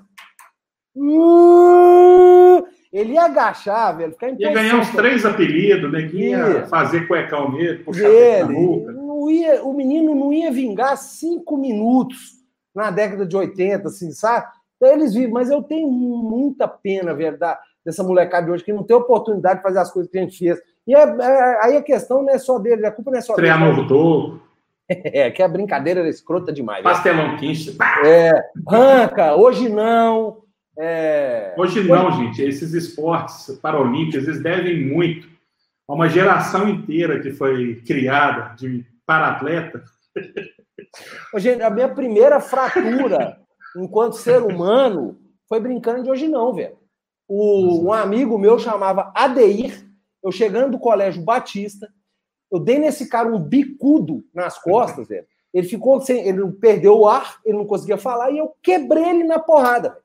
Ele 2.91 3.13
ia 3.13 3.23
agachar, 3.23 3.97
velho. 3.97 4.11
Ficar 4.11 4.29
ia 4.37 4.53
ganhar 4.53 4.75
uns 4.75 4.89
três 4.89 5.25
apelidos, 5.25 5.89
né? 5.91 6.09
Que 6.09 6.29
ia, 6.29 6.67
fazer 6.67 7.07
cuecão 7.07 7.51
nele, 7.53 7.79
puxar 7.79 8.09
ele, 8.09 8.53
não 9.21 9.29
ia, 9.29 9.63
o 9.63 9.73
menino 9.73 10.15
não 10.15 10.33
ia 10.33 10.51
vingar 10.51 10.97
cinco 10.97 11.57
minutos 11.57 12.41
na 12.73 12.89
década 12.89 13.25
de 13.25 13.35
80, 13.35 13.87
assim, 13.87 14.11
sabe? 14.11 14.47
Então 14.75 14.91
eles 14.91 15.13
vivem, 15.13 15.31
mas 15.31 15.51
eu 15.51 15.61
tenho 15.61 15.87
muita 15.89 16.67
pena, 16.67 17.13
verdade, 17.13 17.59
dessa 17.85 18.03
molecada 18.03 18.47
de 18.47 18.51
hoje 18.51 18.63
que 18.63 18.73
não 18.73 18.83
tem 18.83 18.95
oportunidade 18.95 19.57
de 19.57 19.63
fazer 19.63 19.79
as 19.79 19.91
coisas 19.91 20.11
que 20.11 20.17
a 20.17 20.21
gente 20.21 20.37
fez. 20.37 20.59
E 20.87 20.95
é, 20.95 21.01
é, 21.01 21.65
aí 21.65 21.77
a 21.77 21.83
questão 21.83 22.23
não 22.23 22.33
é 22.33 22.39
só 22.39 22.57
dele, 22.57 22.85
a 22.85 22.91
culpa 22.91 23.11
não 23.11 23.19
é 23.19 23.21
só 23.21 23.33
Estrear 23.33 23.59
dele. 23.59 23.71
novo 23.71 23.87
touro. 23.87 24.41
É, 24.93 25.31
que 25.31 25.41
a 25.41 25.47
brincadeira 25.47 26.01
era 26.01 26.09
escrota 26.09 26.51
demais. 26.51 26.83
Pastelão 26.83 27.37
quente. 27.37 27.77
É, 28.03 28.33
ranca, 28.67 29.37
hoje 29.37 29.69
não. 29.69 30.39
É... 30.77 31.53
Hoje 31.57 31.81
não, 31.81 32.11
gente. 32.11 32.41
Esses 32.41 32.73
esportes 32.73 33.57
paralímpicos, 33.61 34.27
eles 34.27 34.43
devem 34.43 34.85
muito 34.85 35.29
a 35.87 35.93
uma 35.93 36.09
geração 36.09 36.67
inteira 36.67 37.21
que 37.21 37.31
foi 37.31 37.75
criada 37.87 38.53
de 38.57 38.85
para 39.11 39.27
atleta. 39.27 39.83
Gente, 41.35 41.61
a 41.61 41.69
minha 41.69 41.89
primeira 41.89 42.39
fratura 42.39 43.37
enquanto 43.75 44.15
ser 44.15 44.41
humano 44.41 45.19
foi 45.49 45.59
brincando 45.59 46.03
de 46.03 46.09
hoje 46.09 46.29
não, 46.29 46.53
velho. 46.53 46.77
O, 47.27 47.87
um 47.87 47.93
amigo 47.93 48.37
meu 48.37 48.57
chamava 48.57 49.11
Adeir, 49.13 49.85
eu 50.23 50.31
chegando 50.31 50.71
do 50.71 50.79
colégio 50.79 51.23
Batista, 51.23 51.89
eu 52.49 52.59
dei 52.59 52.79
nesse 52.79 53.09
cara 53.09 53.27
um 53.27 53.39
bicudo 53.39 54.23
nas 54.33 54.57
costas, 54.57 55.09
velho. 55.09 55.25
Ele 55.53 55.67
ficou 55.67 55.99
sem, 55.99 56.25
ele 56.25 56.49
perdeu 56.53 56.97
o 56.97 57.07
ar, 57.07 57.39
ele 57.45 57.57
não 57.57 57.65
conseguia 57.65 57.97
falar 57.97 58.31
e 58.31 58.37
eu 58.37 58.53
quebrei 58.63 59.09
ele 59.09 59.23
na 59.25 59.39
porrada. 59.39 59.97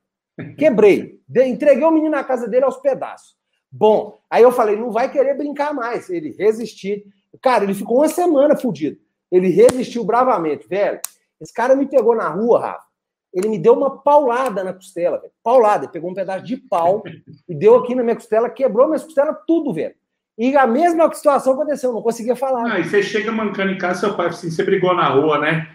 Quebrei. 0.59 1.21
Entreguei 1.29 1.85
o 1.85 1.93
menino 1.93 2.11
na 2.11 2.25
casa 2.25 2.49
dele 2.49 2.65
aos 2.65 2.79
pedaços. 2.79 3.37
Bom, 3.71 4.19
aí 4.29 4.43
eu 4.43 4.51
falei, 4.51 4.77
não 4.77 4.91
vai 4.91 5.11
querer 5.11 5.37
brincar 5.37 5.73
mais. 5.73 6.11
Ele 6.11 6.35
resistiu. 6.37 7.03
Cara, 7.43 7.65
ele 7.65 7.75
ficou 7.75 7.99
uma 7.99 8.09
semana 8.09 8.57
fudido. 8.57 8.99
Ele 9.31 9.49
resistiu 9.49 10.05
bravamente, 10.05 10.69
velho. 10.69 11.01
Esse 11.41 11.53
cara 11.53 11.75
me 11.75 11.87
pegou 11.87 12.15
na 12.15 12.29
rua, 12.29 12.61
Rafa. 12.61 12.87
Ele 13.35 13.49
me 13.49 13.59
deu 13.59 13.75
uma 13.75 13.99
paulada 13.99 14.65
na 14.65 14.73
costela, 14.73 15.19
velho. 15.19 15.33
Paulada. 15.43 15.85
Ele 15.85 15.93
pegou 15.93 16.11
um 16.11 16.15
pedaço 16.15 16.45
de 16.45 16.57
pau 16.57 17.03
e 17.49 17.55
deu 17.55 17.77
aqui 17.77 17.95
na 17.95 18.03
minha 18.03 18.17
costela, 18.17 18.49
quebrou 18.49 18.87
minha 18.89 19.01
costela 19.01 19.35
tudo, 19.47 19.73
velho. 19.75 19.95
E 20.39 20.55
a 20.57 20.67
mesma 20.67 21.13
situação 21.13 21.55
aconteceu, 21.55 21.93
não 21.93 22.03
conseguia 22.03 22.37
falar. 22.37 22.71
Ah, 22.71 22.79
e 22.79 22.85
você 22.85 23.03
chega 23.03 23.33
mancando 23.33 23.73
em 23.73 23.79
casa, 23.79 24.01
seu 24.01 24.17
pai 24.17 24.27
assim, 24.27 24.51
você 24.51 24.63
brigou 24.63 24.95
na 24.95 25.09
rua, 25.09 25.39
né? 25.39 25.69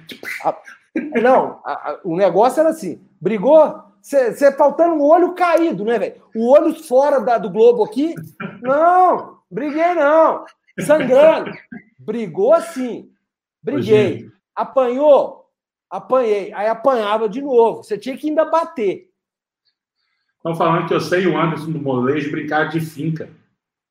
Não, 1.21 1.59
a, 1.65 1.71
a, 1.71 1.99
o 2.03 2.15
negócio 2.15 2.59
era 2.59 2.69
assim: 2.69 3.01
brigou, 3.19 3.81
você 4.01 4.51
faltando 4.51 4.95
um 4.95 5.03
olho 5.03 5.33
caído, 5.33 5.83
né, 5.83 5.97
velho? 5.97 6.21
O 6.35 6.51
olho 6.51 6.75
fora 6.83 7.19
da, 7.19 7.37
do 7.37 7.49
globo 7.49 7.83
aqui. 7.83 8.13
Não, 8.61 9.37
briguei 9.49 9.93
não. 9.95 10.45
Sangrando. 10.79 11.51
Brigou 11.99 12.53
assim. 12.53 13.09
Briguei. 13.61 14.29
Apanhou? 14.55 15.49
Apanhei. 15.89 16.53
Aí 16.53 16.67
apanhava 16.67 17.27
de 17.27 17.41
novo. 17.41 17.83
Você 17.83 17.97
tinha 17.97 18.17
que 18.17 18.29
ainda 18.29 18.45
bater. 18.45 19.09
Estão 20.37 20.55
falando 20.55 20.87
que 20.87 20.93
eu 20.93 21.01
sei 21.01 21.27
o 21.27 21.37
Anderson 21.37 21.71
do 21.71 21.79
molejo 21.79 22.31
brincar 22.31 22.69
de 22.69 22.79
finca. 22.79 23.29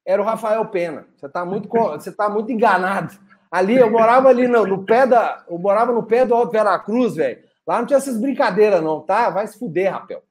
Era 0.05 0.21
o 0.21 0.25
Rafael 0.25 0.67
Pena. 0.67 1.07
Você 1.17 1.27
está 1.27 1.45
muito, 1.45 1.69
você 1.69 2.11
tá 2.11 2.29
muito 2.29 2.51
enganado. 2.51 3.17
Ali, 3.51 3.77
eu 3.77 3.91
morava 3.91 4.29
ali 4.29 4.49
no, 4.49 4.67
no 4.67 4.85
pé 4.85 5.07
da. 5.07 5.45
Eu 5.49 5.59
morava 5.59 5.93
no 5.93 6.03
pé 6.03 6.25
do 6.25 6.35
Alto 6.35 6.53
Veracruz, 6.53 7.17
velho. 7.17 7.39
Lá 7.67 7.79
não 7.79 7.87
tinha 7.87 7.99
essas 7.99 8.19
brincadeiras, 8.19 8.83
não, 8.83 9.01
tá? 9.01 9.31
Vai 9.31 9.47
se 9.47 9.59
fuder, 9.59 9.93
rapel. 9.93 10.23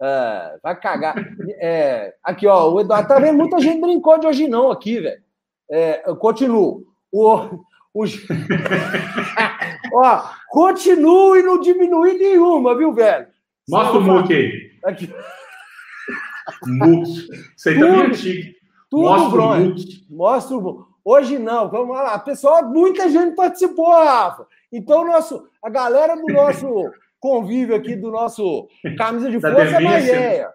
Ah, 0.00 0.56
vai 0.62 0.78
cagar. 0.78 1.14
É, 1.58 2.14
aqui, 2.22 2.46
ó, 2.46 2.70
o 2.70 2.80
Eduardo 2.80 3.08
tá 3.08 3.18
vendo? 3.18 3.38
Muita 3.38 3.58
gente 3.58 3.80
brincou 3.80 4.18
de 4.18 4.26
hoje 4.26 4.46
não 4.46 4.70
aqui, 4.70 5.00
velho. 5.00 5.23
É, 5.70 6.02
continuo. 6.16 6.84
O, 7.12 7.64
ó, 9.94 10.30
continuo 10.50 11.36
e 11.36 11.42
não 11.42 11.60
diminui 11.60 12.14
nenhuma, 12.14 12.76
viu, 12.76 12.92
velho? 12.92 13.28
Mostra 13.68 13.98
o 13.98 14.02
Muque 14.02 14.34
aí. 14.34 14.72
Aqui. 14.84 15.08
Isso 17.56 17.68
aí 17.68 17.78
também 17.78 18.00
é 18.00 18.06
antigo. 18.06 18.54
Tudo, 18.90 19.02
Mostra 19.02 19.40
o. 19.40 19.74
Mostra 20.10 20.56
o. 20.56 20.86
Hoje 21.04 21.38
não, 21.38 21.68
vamos 21.68 21.96
lá. 21.96 22.18
Pessoal, 22.18 22.68
muita 22.68 23.08
gente 23.08 23.34
participou, 23.34 23.92
Rafa. 23.92 24.46
Então, 24.72 25.04
nosso, 25.04 25.46
a 25.62 25.68
galera 25.68 26.16
do 26.16 26.32
nosso 26.32 26.90
convívio 27.20 27.76
aqui, 27.76 27.94
do 27.94 28.10
nosso 28.10 28.68
camisa 28.96 29.30
de 29.30 29.38
Da 29.38 29.52
força, 29.52 29.76
é 29.76 29.80
mais 29.80 30.04
velha. 30.04 30.50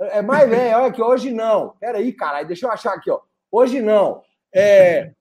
É 0.00 0.22
mais 0.22 0.48
velha, 0.48 0.78
olha 0.78 0.92
que 0.92 1.02
hoje 1.02 1.32
não. 1.32 1.74
Peraí, 1.80 2.12
caralho, 2.12 2.46
deixa 2.46 2.66
eu 2.66 2.70
achar 2.70 2.94
aqui, 2.94 3.10
ó. 3.10 3.18
Hoje 3.50 3.80
não. 3.80 4.22
É. 4.54 5.12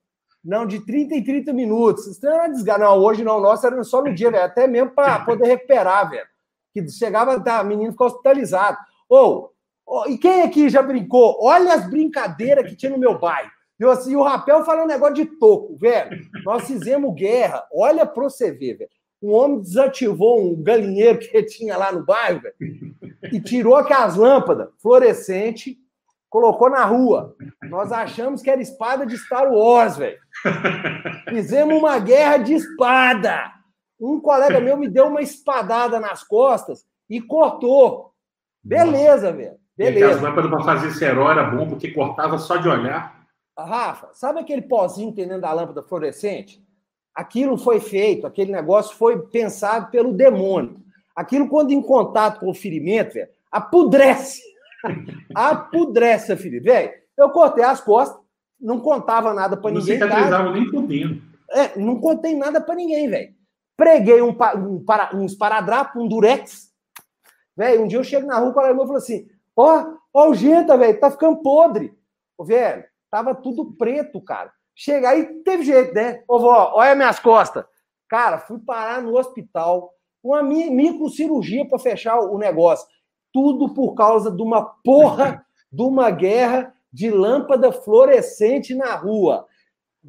Não, 0.44 0.66
de 0.66 0.86
30 0.86 1.16
em 1.16 1.24
30 1.24 1.52
minutos. 1.54 2.08
Isso 2.08 2.26
não 2.26 2.42
é 2.42 2.50
desgraça. 2.50 2.80
Não, 2.80 2.98
hoje 2.98 3.24
não. 3.24 3.42
Nossa, 3.42 3.68
era 3.68 3.84
só 3.84 4.02
no 4.02 4.14
dia, 4.14 4.32
velho. 4.32 4.44
Até 4.44 4.68
mesmo 4.68 4.92
para 4.92 5.20
poder 5.20 5.46
recuperar, 5.46 6.10
velho. 6.10 6.28
Que 6.74 6.88
chegava, 6.90 7.40
tá, 7.40 7.64
menino 7.64 7.92
ficou 7.92 8.08
hospitalizado. 8.08 8.78
Ou, 9.10 9.52
ô, 9.86 10.06
e 10.08 10.18
quem 10.18 10.44
aqui 10.44 10.70
já 10.70 10.82
brincou? 10.82 11.38
Olha 11.42 11.74
as 11.74 11.90
brincadeiras 11.90 12.70
que 12.70 12.76
tinha 12.76 12.92
no 12.92 12.98
meu 12.98 13.18
bairro. 13.18 13.52
Eu, 13.80 13.92
assim, 13.92 14.16
o 14.16 14.24
Rapel 14.24 14.64
falando 14.64 14.88
negócio 14.88 15.16
de 15.16 15.26
toco, 15.26 15.76
velho. 15.76 16.20
Nós 16.44 16.66
fizemos 16.66 17.14
guerra. 17.14 17.64
Olha 17.74 18.06
pra 18.06 18.24
você 18.24 18.52
ver, 18.52 18.76
velho. 18.76 18.90
Um 19.22 19.32
homem 19.32 19.62
desativou 19.62 20.40
um 20.42 20.62
galinheiro 20.62 21.20
que 21.20 21.44
tinha 21.44 21.76
lá 21.76 21.92
no 21.92 22.06
bairro, 22.06 22.42
velho, 22.42 22.56
e 23.34 23.42
tirou 23.42 23.76
aquelas 23.76 24.16
lâmpadas 24.16 24.70
fluorescentes, 24.78 25.76
colocou 26.30 26.70
na 26.70 26.84
rua. 26.86 27.36
Nós 27.64 27.92
achamos 27.92 28.42
que 28.42 28.50
era 28.50 28.62
espada 28.62 29.06
de 29.06 29.18
Star 29.18 29.52
Wars, 29.52 29.98
velho. 29.98 30.18
Fizemos 31.30 31.78
uma 31.78 32.00
guerra 32.00 32.38
de 32.38 32.54
espada. 32.54 33.52
Um 34.00 34.20
colega 34.20 34.60
meu 34.60 34.78
me 34.78 34.88
deu 34.88 35.08
uma 35.08 35.22
espadada 35.22 36.00
nas 36.00 36.24
costas 36.24 36.86
e 37.10 37.20
cortou. 37.22 38.14
Beleza, 38.64 39.32
velho. 39.32 39.58
Beleza. 39.76 40.22
lâmpadas 40.22 40.50
para 40.50 40.64
fazer 40.64 40.92
cerol 40.92 41.32
era 41.32 41.44
bom, 41.44 41.68
porque 41.68 41.92
cortava 41.92 42.38
só 42.38 42.58
de 42.58 42.68
olhar. 42.68 43.16
Rafa, 43.58 44.10
sabe 44.14 44.40
aquele 44.40 44.64
pozinho 44.64 45.10
que 45.10 45.18
tem 45.18 45.28
dentro 45.28 45.42
da 45.42 45.54
lâmpada 45.54 45.84
fluorescente? 45.84 46.62
Aquilo 47.14 47.58
foi 47.58 47.80
feito, 47.80 48.28
aquele 48.28 48.52
negócio 48.52 48.96
foi 48.96 49.20
pensado 49.28 49.90
pelo 49.90 50.14
demônio. 50.14 50.80
Aquilo, 51.16 51.48
quando 51.48 51.72
em 51.72 51.82
contato 51.82 52.40
com 52.40 52.50
o 52.50 52.54
ferimento, 52.54 53.16
velho, 53.16 53.30
apodrece. 53.52 54.42
Apodrece, 55.36 56.36
filho. 56.38 56.62
Velho, 56.64 56.92
eu 57.18 57.30
cortei 57.30 57.64
as 57.64 57.82
costas, 57.82 58.20
não 58.60 58.80
contava 58.80 59.34
nada 59.34 59.56
Não 59.72 59.80
ninguém. 59.82 60.00
tá? 60.00 60.06
cicatrizava 60.08 60.52
nem 60.52 60.70
podendo. 60.72 61.22
É, 61.52 61.80
não 61.80 62.00
contei 62.00 62.36
nada 62.36 62.60
pra 62.60 62.76
ninguém, 62.76 63.10
velho. 63.10 63.34
Preguei 63.78 64.22
um, 64.22 64.36
um 64.58 64.84
para, 64.84 65.16
uns 65.16 65.36
paradrapos, 65.36 66.02
um 66.02 66.08
durex. 66.08 66.68
Velho, 67.56 67.84
um 67.84 67.88
dia 67.88 68.00
eu 68.00 68.04
chego 68.04 68.28
na 68.28 68.38
rua, 68.40 68.50
o 68.50 68.54
colega 68.54 68.76
falou 68.78 68.96
assim: 68.96 69.28
Ó, 69.56 69.86
ó, 70.14 70.30
o 70.30 70.36
Genta, 70.36 70.78
velho, 70.78 71.00
tá 71.00 71.10
ficando 71.12 71.42
podre. 71.42 71.94
Velho, 72.40 72.84
tava 73.10 73.34
tudo 73.34 73.74
preto, 73.78 74.22
cara. 74.22 74.52
Chega 74.76 75.10
aí, 75.10 75.26
teve 75.44 75.64
jeito, 75.64 75.94
né? 75.94 76.22
Ô, 76.28 76.40
vó, 76.40 76.74
olha 76.76 76.96
minhas 76.96 77.20
costas. 77.20 77.66
Cara, 78.10 78.38
fui 78.40 78.60
parar 78.60 79.02
no 79.02 79.18
hospital, 79.18 79.92
uma 80.24 80.44
mi- 80.44 80.70
microcirurgia 80.70 81.68
pra 81.68 81.80
fechar 81.80 82.20
o 82.20 82.38
negócio. 82.38 82.88
Tudo 83.38 83.72
por 83.72 83.94
causa 83.94 84.32
de 84.32 84.42
uma 84.42 84.66
porra 84.66 85.46
de 85.72 85.84
uma 85.84 86.10
guerra 86.10 86.74
de 86.92 87.12
lâmpada 87.12 87.72
fluorescente 87.72 88.74
na 88.74 88.96
rua. 88.96 89.46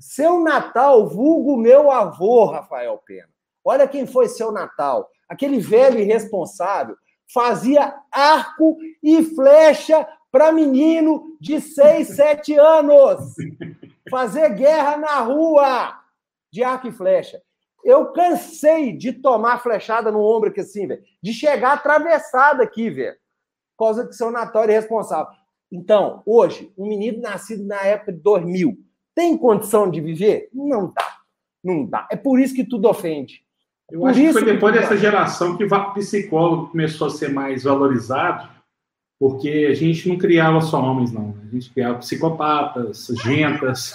Seu 0.00 0.40
Natal, 0.40 1.06
vulgo 1.06 1.54
meu 1.58 1.90
avô, 1.90 2.46
Rafael 2.46 2.96
Pena. 3.04 3.28
Olha 3.62 3.86
quem 3.86 4.06
foi 4.06 4.28
seu 4.28 4.50
Natal. 4.50 5.10
Aquele 5.28 5.60
velho 5.60 5.98
irresponsável 5.98 6.96
fazia 7.30 7.94
arco 8.10 8.78
e 9.02 9.22
flecha 9.22 10.08
para 10.32 10.50
menino 10.50 11.36
de 11.38 11.60
6, 11.60 12.08
7 12.08 12.54
anos. 12.54 13.34
Fazer 14.10 14.54
guerra 14.54 14.96
na 14.96 15.20
rua 15.20 16.00
de 16.50 16.64
arco 16.64 16.88
e 16.88 16.92
flecha. 16.92 17.42
Eu 17.84 18.06
cansei 18.12 18.92
de 18.92 19.12
tomar 19.12 19.62
flechada 19.62 20.10
no 20.10 20.20
ombro 20.20 20.50
aqui 20.50 20.60
assim, 20.60 20.86
velho. 20.86 21.02
De 21.22 21.32
chegar 21.32 21.72
atravessado 21.72 22.60
aqui, 22.60 22.90
velho. 22.90 23.16
Por 23.76 23.86
causa 23.86 24.06
que 24.06 24.14
seu 24.14 24.30
Natal 24.30 24.64
é 24.64 24.72
irresponsável. 24.72 25.32
Então, 25.70 26.22
hoje, 26.26 26.72
um 26.76 26.88
menino 26.88 27.20
nascido 27.20 27.64
na 27.64 27.80
época 27.82 28.12
de 28.12 28.18
2000 28.20 28.76
tem 29.14 29.36
condição 29.36 29.90
de 29.90 30.00
viver? 30.00 30.48
Não 30.54 30.92
dá. 30.92 31.18
Não 31.62 31.84
dá. 31.84 32.06
É 32.10 32.16
por 32.16 32.38
isso 32.38 32.54
que 32.54 32.64
tudo 32.64 32.88
ofende. 32.88 33.42
Eu 33.90 34.00
Por 34.00 34.10
acho 34.10 34.20
que 34.20 34.32
foi 34.32 34.44
depois 34.44 34.74
dessa 34.74 34.96
geração 34.96 35.56
que 35.56 35.64
o 35.64 35.94
psicólogo 35.94 36.68
começou 36.68 37.08
a 37.08 37.10
ser 37.10 37.32
mais 37.32 37.64
valorizado, 37.64 38.48
porque 39.18 39.66
a 39.70 39.74
gente 39.74 40.08
não 40.08 40.16
criava 40.18 40.60
só 40.60 40.80
homens, 40.80 41.10
não. 41.10 41.34
A 41.42 41.50
gente 41.52 41.70
criava 41.70 41.98
psicopatas, 41.98 43.08
gentas. 43.24 43.92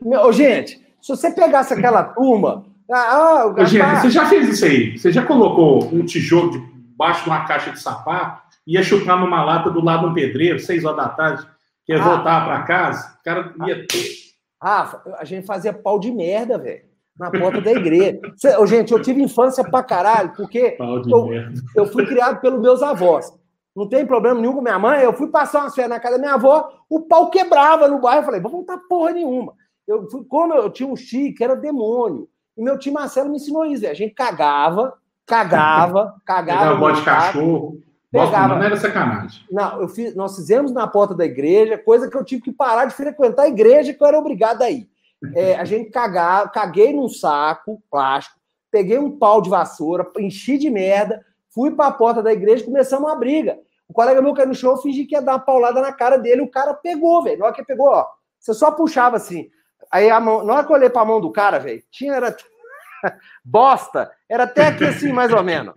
Meu, 0.00 0.32
gente, 0.32 0.80
se 1.02 1.08
você 1.14 1.30
pegasse 1.32 1.74
aquela 1.74 2.02
turma. 2.04 2.64
Ah, 2.90 3.46
o 3.46 3.64
gente, 3.66 3.78
Gaspar- 3.78 4.00
você 4.02 4.10
já 4.10 4.26
fez 4.26 4.48
isso 4.48 4.64
aí? 4.64 4.98
Você 4.98 5.10
já 5.12 5.24
colocou 5.24 5.84
um 5.92 6.04
tijolo 6.04 6.50
debaixo 6.50 7.24
de 7.24 7.30
uma 7.30 7.44
caixa 7.44 7.70
de 7.72 7.80
sapato, 7.80 8.42
ia 8.66 8.82
chutar 8.82 9.18
numa 9.18 9.42
lata 9.44 9.70
do 9.70 9.82
lado 9.84 10.00
de 10.04 10.06
um 10.06 10.14
pedreiro, 10.14 10.58
seis 10.58 10.84
horas 10.84 10.96
da 10.98 11.08
tarde, 11.08 11.46
que 11.84 11.92
ia 11.92 12.00
Ah. 12.00 12.04
voltar 12.08 12.44
para 12.44 12.62
casa, 12.62 13.16
o 13.20 13.24
cara 13.24 13.52
ia. 13.66 13.86
Rafa, 14.62 15.02
a 15.18 15.24
gente 15.24 15.46
fazia 15.46 15.72
pau 15.72 15.98
de 15.98 16.10
merda, 16.12 16.56
velho. 16.58 16.82
Na 17.18 17.30
porta 17.30 17.60
da 17.60 17.70
igreja. 17.72 18.18
Gente, 18.66 18.90
eu 18.92 19.02
tive 19.02 19.22
infância 19.22 19.62
pra 19.62 19.82
caralho, 19.82 20.32
porque 20.34 20.76
eu, 20.80 21.28
eu 21.76 21.86
fui 21.86 22.06
criado 22.06 22.40
pelos 22.40 22.60
meus 22.60 22.82
avós. 22.82 23.30
Não 23.76 23.86
tem 23.88 24.06
problema 24.06 24.40
nenhum 24.40 24.54
com 24.54 24.62
minha 24.62 24.78
mãe. 24.78 25.00
Eu 25.02 25.12
fui 25.12 25.28
passar 25.28 25.60
umas 25.60 25.74
férias 25.74 25.90
na 25.90 26.00
casa 26.00 26.16
da 26.16 26.22
minha 26.22 26.34
avó, 26.34 26.68
o 26.88 27.00
pau 27.00 27.28
quebrava 27.30 27.86
no 27.88 28.00
bairro. 28.00 28.20
Eu 28.22 28.24
falei, 28.26 28.40
vou 28.40 28.50
voltar 28.50 28.78
porra 28.88 29.12
nenhuma. 29.12 29.52
Eu 29.86 30.08
fui, 30.10 30.24
como 30.24 30.54
eu 30.54 30.70
tinha 30.70 30.88
um 30.88 30.94
tio 30.94 31.34
que 31.34 31.42
era 31.42 31.56
demônio. 31.56 32.28
E 32.56 32.62
meu 32.62 32.78
tio 32.78 32.92
Marcelo 32.92 33.30
me 33.30 33.36
ensinou 33.36 33.64
isso, 33.64 33.80
velho. 33.80 33.92
A 33.92 33.96
gente 33.96 34.14
cagava, 34.14 34.94
cagava, 35.26 36.16
cagava. 36.24 36.60
Pegava 36.60 36.76
bote 36.76 36.98
de 36.98 37.04
cachorro. 37.04 37.80
Nossa, 38.12 38.30
Pegava. 38.30 38.54
não 38.54 38.62
era 38.62 38.76
sacanagem. 38.76 39.42
Não, 39.50 39.80
eu 39.80 39.88
fiz, 39.88 40.14
nós 40.14 40.36
fizemos 40.36 40.70
na 40.70 40.86
porta 40.86 41.14
da 41.14 41.24
igreja, 41.24 41.78
coisa 41.78 42.10
que 42.10 42.16
eu 42.16 42.24
tive 42.24 42.42
que 42.42 42.52
parar 42.52 42.84
de 42.84 42.94
frequentar 42.94 43.44
a 43.44 43.48
igreja, 43.48 43.94
que 43.94 44.02
eu 44.02 44.06
era 44.06 44.18
obrigado 44.18 44.62
a 44.62 44.70
ir. 44.70 44.86
É, 45.34 45.54
a 45.54 45.64
gente 45.64 45.90
cagar, 45.90 46.50
caguei 46.50 46.92
num 46.92 47.08
saco 47.08 47.82
plástico, 47.90 48.36
peguei 48.70 48.98
um 48.98 49.18
pau 49.18 49.40
de 49.40 49.48
vassoura, 49.48 50.10
enchi 50.18 50.58
de 50.58 50.68
merda, 50.68 51.24
fui 51.54 51.70
para 51.70 51.86
a 51.86 51.92
porta 51.92 52.22
da 52.22 52.32
igreja 52.32 52.62
e 52.62 52.66
começamos 52.66 53.08
uma 53.08 53.16
briga. 53.16 53.58
O 53.88 53.94
colega 53.94 54.20
meu 54.20 54.34
caiu 54.34 54.48
no 54.48 54.54
chão, 54.54 54.72
eu 54.72 54.78
fingi 54.78 55.04
que 55.04 55.14
ia 55.14 55.22
dar 55.22 55.32
uma 55.32 55.38
paulada 55.38 55.80
na 55.80 55.92
cara 55.92 56.16
dele, 56.16 56.42
o 56.42 56.50
cara 56.50 56.74
pegou, 56.74 57.22
velho. 57.22 57.38
Na 57.38 57.46
hora 57.46 57.54
que 57.54 57.64
pegou, 57.64 57.88
ó, 57.88 58.06
você 58.38 58.52
só 58.52 58.70
puxava 58.70 59.16
assim. 59.16 59.48
Aí 59.92 60.10
a 60.10 60.18
mão, 60.18 60.42
na 60.42 60.54
hora 60.54 60.64
que 60.64 60.72
eu 60.72 60.76
olhei 60.76 60.88
para 60.88 61.02
a 61.02 61.04
mão 61.04 61.20
do 61.20 61.30
cara, 61.30 61.58
velho, 61.58 61.82
tinha 61.90 62.14
era 62.14 62.34
bosta, 63.44 64.10
era 64.28 64.44
até 64.44 64.68
aqui 64.68 64.84
assim, 64.84 65.12
mais 65.12 65.32
ou 65.32 65.42
menos. 65.42 65.74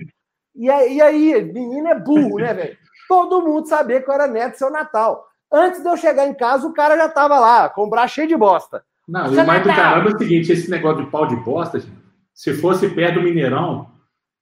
E 0.55 0.69
aí, 0.69 0.95
e 0.95 1.01
aí, 1.01 1.43
menino 1.43 1.89
é 1.89 1.99
burro, 1.99 2.37
né, 2.37 2.53
velho? 2.53 2.77
Todo 3.09 3.41
mundo 3.41 3.67
sabia 3.67 4.01
que 4.01 4.09
eu 4.09 4.13
era 4.13 4.25
neto 4.25 4.53
do 4.53 4.57
seu 4.57 4.71
Natal. 4.71 5.27
Antes 5.51 5.81
de 5.81 5.89
eu 5.89 5.97
chegar 5.97 6.25
em 6.25 6.33
casa, 6.33 6.65
o 6.65 6.73
cara 6.73 6.95
já 6.95 7.09
tava 7.09 7.37
lá, 7.39 7.69
com 7.69 7.83
o 7.83 7.89
braço 7.89 8.15
cheio 8.15 8.27
de 8.27 8.37
bosta. 8.37 8.83
Não, 9.07 9.31
e 9.31 9.37
o 9.37 9.45
mais 9.45 9.61
do 9.61 9.69
caramba 9.69 10.09
é 10.09 10.13
o 10.13 10.17
seguinte: 10.17 10.51
esse 10.51 10.71
negócio 10.71 11.03
de 11.03 11.11
pau 11.11 11.27
de 11.27 11.35
bosta, 11.35 11.79
gente, 11.79 11.93
se 12.33 12.53
fosse 12.53 12.89
perto 12.89 13.15
do 13.15 13.21
Mineirão, 13.21 13.91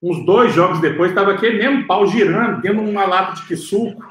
uns 0.02 0.26
dois 0.26 0.54
jogos 0.54 0.80
depois, 0.80 1.10
estava 1.12 1.34
aquele 1.34 1.58
mesmo 1.58 1.88
pau 1.88 2.06
girando 2.08 2.62
dentro 2.62 2.84
de 2.84 2.92
uma 2.92 3.06
lata 3.06 3.34
de 3.34 3.48
quisuco. 3.48 4.04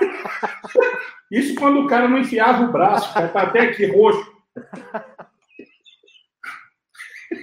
Isso 1.30 1.54
quando 1.54 1.80
o 1.80 1.86
cara 1.86 2.08
não 2.08 2.18
enfiava 2.18 2.64
o 2.64 2.72
braço, 2.72 3.10
o 3.10 3.14
cara 3.14 3.28
tá 3.28 3.42
até 3.42 3.60
aqui 3.60 3.86
roxo. 3.86 4.32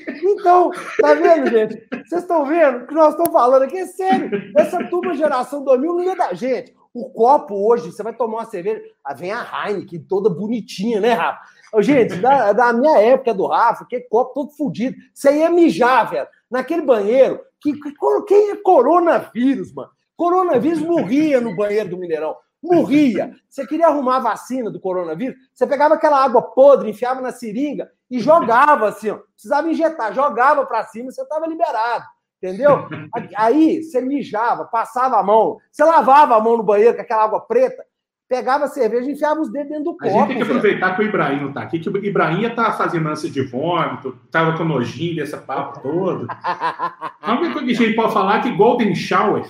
Então, 0.08 0.72
tá 1.02 1.14
vendo, 1.14 1.50
gente? 1.50 1.88
Vocês 2.06 2.22
estão 2.22 2.46
vendo 2.46 2.84
o 2.84 2.88
que 2.88 2.94
nós 2.94 3.10
estamos 3.12 3.32
falando 3.32 3.64
aqui? 3.64 3.78
É 3.78 3.86
sério. 3.86 4.30
Essa 4.58 4.84
turma 4.90 5.14
geração 5.14 5.64
2000 5.64 5.94
não 5.94 6.04
ia 6.04 6.16
dar. 6.16 6.34
Gente, 6.36 6.74
o 6.94 7.10
copo 7.10 7.54
hoje, 7.56 7.92
você 7.92 8.02
vai 8.02 8.14
tomar 8.14 8.38
uma 8.40 8.46
cerveja, 8.46 8.82
ah, 9.04 9.14
vem 9.14 9.32
a 9.32 9.46
Heineken 9.68 10.00
toda 10.08 10.30
bonitinha, 10.30 11.00
né, 11.00 11.14
Rafa? 11.14 11.40
Gente, 11.80 12.16
da, 12.16 12.54
da 12.54 12.74
minha 12.74 12.98
época 13.00 13.34
do 13.34 13.46
Rafa, 13.46 13.86
que 13.88 14.00
copo 14.02 14.34
todo 14.34 14.52
fudido. 14.56 14.96
Você 15.14 15.38
ia 15.38 15.50
mijar, 15.50 16.10
velho, 16.10 16.28
naquele 16.50 16.82
banheiro. 16.82 17.40
Que, 17.60 17.74
que- 17.74 17.94
quem 18.28 18.52
é 18.52 18.56
coronavírus, 18.56 19.74
mano? 19.74 19.90
Coronavírus 20.16 20.80
morria 20.82 21.40
no 21.42 21.56
banheiro 21.56 21.90
do 21.90 21.98
Mineirão. 21.98 22.36
Morria. 22.62 23.32
Você 23.50 23.66
queria 23.66 23.88
arrumar 23.88 24.18
a 24.18 24.22
vacina 24.22 24.72
do 24.72 24.80
coronavírus? 24.80 25.38
Você 25.54 25.66
pegava 25.68 25.96
aquela 25.96 26.24
água 26.24 26.42
podre, 26.42 26.90
enfiava 26.90 27.22
na 27.22 27.32
seringa 27.32 27.90
e 28.10 28.20
jogava 28.20 28.88
assim, 28.88 29.10
ó. 29.12 29.20
Precisava 29.34 29.70
injetar, 29.70 30.14
jogava 30.14 30.66
pra 30.66 30.84
cima, 30.84 31.12
você 31.12 31.26
tava 31.28 31.48
liberado. 31.48 32.04
Entendeu? 32.42 32.88
Aí 33.36 33.84
você 33.84 34.00
mijava, 34.00 34.66
passava 34.66 35.20
a 35.20 35.24
mão, 35.24 35.58
você 35.72 35.84
lavava 35.84 36.36
a 36.36 36.40
mão 36.40 36.56
no 36.56 36.64
banheiro 36.64 36.96
com 36.96 37.02
aquela 37.02 37.24
água 37.24 37.40
preta, 37.40 37.84
pegava 38.30 38.66
a 38.66 38.68
cerveja 38.68 39.10
e 39.10 39.14
enfiava 39.14 39.42
os 39.42 39.52
dedos 39.52 39.70
dentro 39.70 39.86
do 39.86 39.92
copo. 39.94 40.06
A 40.06 40.10
gente 40.10 40.28
tem 40.28 40.38
que 40.38 40.44
aproveitar 40.44 40.96
que 40.96 41.02
o 41.02 41.06
Ibrahim 41.06 41.42
não 41.42 41.54
tá 41.54 41.62
aqui, 41.62 41.80
que 41.80 41.90
o 41.90 41.98
Ibrahim 41.98 42.42
ia 42.42 42.54
tá 42.54 42.74
fazendo 42.74 43.10
ânsia 43.10 43.30
de 43.30 43.42
vômito, 43.42 44.20
tava 44.30 44.56
com 44.56 44.64
nojinho 44.64 45.16
desse 45.16 45.36
papo 45.36 45.82
todo. 45.82 46.28
A 46.30 47.16
única 47.32 47.54
coisa 47.54 47.66
que 47.66 47.72
a 47.72 47.76
gente 47.76 47.96
pode 47.96 48.14
falar 48.14 48.38
é 48.38 48.42
que 48.44 48.56
Golden 48.56 48.94
Shower 48.94 49.44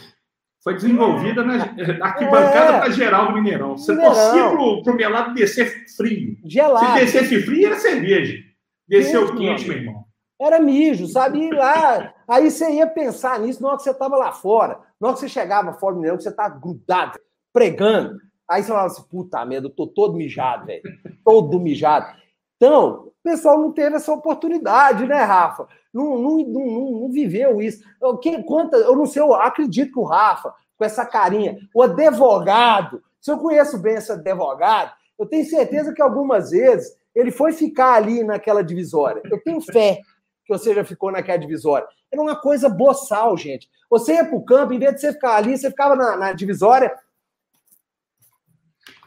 foi 0.67 0.73
desenvolvida 0.73 1.45
na 1.45 1.63
arquibancada 2.01 2.73
é. 2.73 2.79
para 2.79 2.89
geral 2.89 3.27
do 3.27 3.35
Mineirão. 3.35 3.77
Você 3.77 3.95
torcia 3.95 4.49
pro, 4.49 4.83
pro 4.83 4.95
melado 4.95 5.33
descer 5.33 5.87
frio. 5.95 6.35
Gelado. 6.43 6.87
Se 6.87 7.05
descesse 7.05 7.41
frio, 7.43 7.67
era 7.67 7.79
cerveja. 7.79 8.43
Desceu 8.85 9.33
quente, 9.33 9.65
meu 9.65 9.77
irmão. 9.77 10.03
Era 10.37 10.59
mijo, 10.59 11.07
sabe? 11.07 11.39
E 11.39 11.51
lá. 11.51 12.13
Aí 12.27 12.51
você 12.51 12.69
ia 12.69 12.85
pensar 12.85 13.39
nisso 13.39 13.61
na 13.61 13.69
hora 13.69 13.77
que 13.77 13.83
você 13.83 13.91
estava 13.91 14.17
lá 14.17 14.33
fora. 14.33 14.81
Na 14.99 15.07
hora 15.07 15.13
que 15.15 15.21
você 15.21 15.29
chegava 15.29 15.71
fora 15.71 15.93
do 15.93 15.99
Mineirão, 15.99 16.17
que 16.17 16.23
você 16.23 16.29
estava 16.29 16.59
grudado, 16.59 17.17
pregando. 17.53 18.19
Aí 18.49 18.61
você 18.61 18.67
falava 18.67 18.87
assim, 18.87 19.03
puta 19.09 19.45
merda, 19.45 19.67
eu 19.67 19.71
tô 19.73 19.87
todo 19.87 20.17
mijado, 20.17 20.65
velho. 20.65 20.83
Todo 21.23 21.61
mijado. 21.61 22.13
Então, 22.57 23.05
o 23.05 23.06
pessoal 23.27 23.59
não 23.59 23.73
teve 23.73 23.97
essa 23.97 24.13
oportunidade, 24.13 25.05
né, 25.05 25.21
Rafa? 25.23 25.67
Não, 25.93 26.17
não, 26.17 26.37
não, 26.37 26.91
não 27.01 27.11
viveu 27.11 27.61
isso. 27.61 27.83
Quem 28.21 28.41
conta, 28.41 28.77
eu 28.77 28.95
não 28.95 29.05
sei, 29.05 29.21
eu 29.21 29.33
acredito 29.33 29.91
que 29.91 29.99
o 29.99 30.03
Rafa, 30.03 30.53
com 30.77 30.85
essa 30.85 31.05
carinha, 31.05 31.57
o 31.73 31.81
advogado, 31.81 33.03
se 33.19 33.29
eu 33.29 33.37
conheço 33.37 33.77
bem 33.77 33.95
esse 33.95 34.11
advogado, 34.11 34.93
eu 35.19 35.25
tenho 35.25 35.45
certeza 35.45 35.93
que 35.93 36.01
algumas 36.01 36.51
vezes 36.51 36.95
ele 37.13 37.31
foi 37.31 37.51
ficar 37.51 37.93
ali 37.93 38.23
naquela 38.23 38.63
divisória. 38.63 39.21
Eu 39.25 39.41
tenho 39.43 39.59
fé 39.59 40.01
que 40.45 40.57
você 40.57 40.73
já 40.73 40.85
ficou 40.85 41.11
naquela 41.11 41.37
divisória. 41.37 41.87
Era 42.09 42.21
uma 42.21 42.35
coisa 42.35 42.69
boçal, 42.69 43.35
gente. 43.35 43.67
Você 43.89 44.13
ia 44.13 44.23
para 44.23 44.37
o 44.37 44.45
campo, 44.45 44.73
em 44.73 44.79
vez 44.79 44.95
de 44.95 45.01
você 45.01 45.11
ficar 45.11 45.35
ali, 45.35 45.57
você 45.57 45.69
ficava 45.69 45.95
na, 45.95 46.15
na 46.15 46.31
divisória 46.31 46.93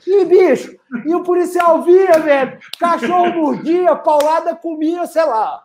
e, 0.06 0.24
bicho, 0.24 0.77
e 1.06 1.14
o 1.14 1.22
policial 1.22 1.82
via, 1.82 2.18
velho, 2.18 2.59
cachorro 2.78 3.32
mordia, 3.35 3.94
paulada 3.97 4.55
comia, 4.56 5.06
sei 5.06 5.24
lá. 5.24 5.62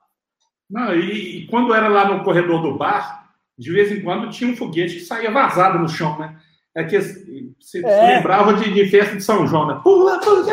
Não, 0.70 0.94
e, 0.96 1.44
e, 1.44 1.48
quando 1.48 1.74
era 1.74 1.88
lá 1.88 2.06
no 2.06 2.24
corredor 2.24 2.62
do 2.62 2.78
bar, 2.78 3.30
de 3.58 3.72
vez 3.72 3.92
em 3.92 4.02
quando 4.02 4.30
tinha 4.30 4.52
um 4.52 4.56
foguete 4.56 4.96
que 4.96 5.02
saía 5.02 5.32
vazado 5.32 5.80
no 5.80 5.88
chão, 5.88 6.18
né? 6.18 6.38
É 6.74 6.84
que 6.84 7.00
você 7.00 7.86
é. 7.86 8.18
lembrava 8.18 8.54
de, 8.56 8.74
de, 8.74 8.86
festa 8.90 9.16
de 9.16 9.24
São 9.24 9.48
João, 9.48 9.68
né? 9.68 9.80
Pula, 9.82 10.20
pula, 10.20 10.44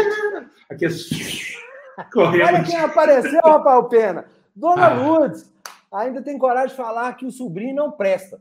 Aqueles... 0.70 1.10
Correndo. 2.12 2.46
Olha 2.46 2.62
quem 2.62 2.78
apareceu, 2.78 3.40
rapaz, 3.42 3.88
Pena. 3.88 4.24
Dona 4.54 4.86
ah. 4.86 4.94
Lourdes 4.94 5.52
ainda 5.92 6.22
tem 6.22 6.38
coragem 6.38 6.70
de 6.70 6.76
falar 6.76 7.12
que 7.14 7.26
o 7.26 7.32
sobrinho 7.32 7.74
não 7.74 7.90
presta. 7.90 8.40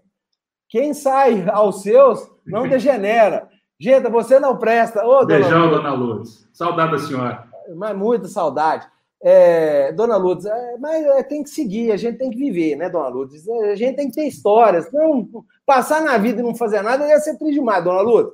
Quem 0.69 0.93
sai 0.93 1.49
aos 1.49 1.81
seus 1.81 2.29
não 2.45 2.67
degenera. 2.69 3.49
Gente, 3.81 4.07
você 4.09 4.39
não 4.39 4.55
presta. 4.57 5.03
Ô, 5.03 5.25
dona 5.25 5.25
Beijão, 5.25 5.61
Lourdes. 5.61 5.77
dona 5.77 5.93
Lourdes. 5.95 6.49
Saudade 6.53 6.91
da 6.91 6.99
senhora. 6.99 7.47
Mas 7.75 7.97
muita 7.97 8.27
saudade. 8.27 8.87
É, 9.19 9.91
dona 9.93 10.17
Lourdes, 10.17 10.45
é, 10.45 10.77
mas 10.77 11.03
é, 11.03 11.23
tem 11.23 11.41
que 11.41 11.49
seguir, 11.49 11.91
a 11.91 11.97
gente 11.97 12.19
tem 12.19 12.29
que 12.29 12.37
viver, 12.37 12.75
né, 12.75 12.89
dona 12.91 13.07
Lourdes? 13.07 13.47
A 13.49 13.75
gente 13.75 13.95
tem 13.95 14.07
que 14.07 14.13
ter 14.13 14.27
histórias. 14.27 14.91
Não, 14.91 15.27
passar 15.65 15.99
na 16.01 16.15
vida 16.19 16.41
e 16.41 16.43
não 16.43 16.53
fazer 16.53 16.83
nada 16.83 17.07
ia 17.07 17.19
ser 17.19 17.39
triste 17.39 17.55
demais, 17.55 17.83
dona 17.83 18.01
Lourdes. 18.01 18.33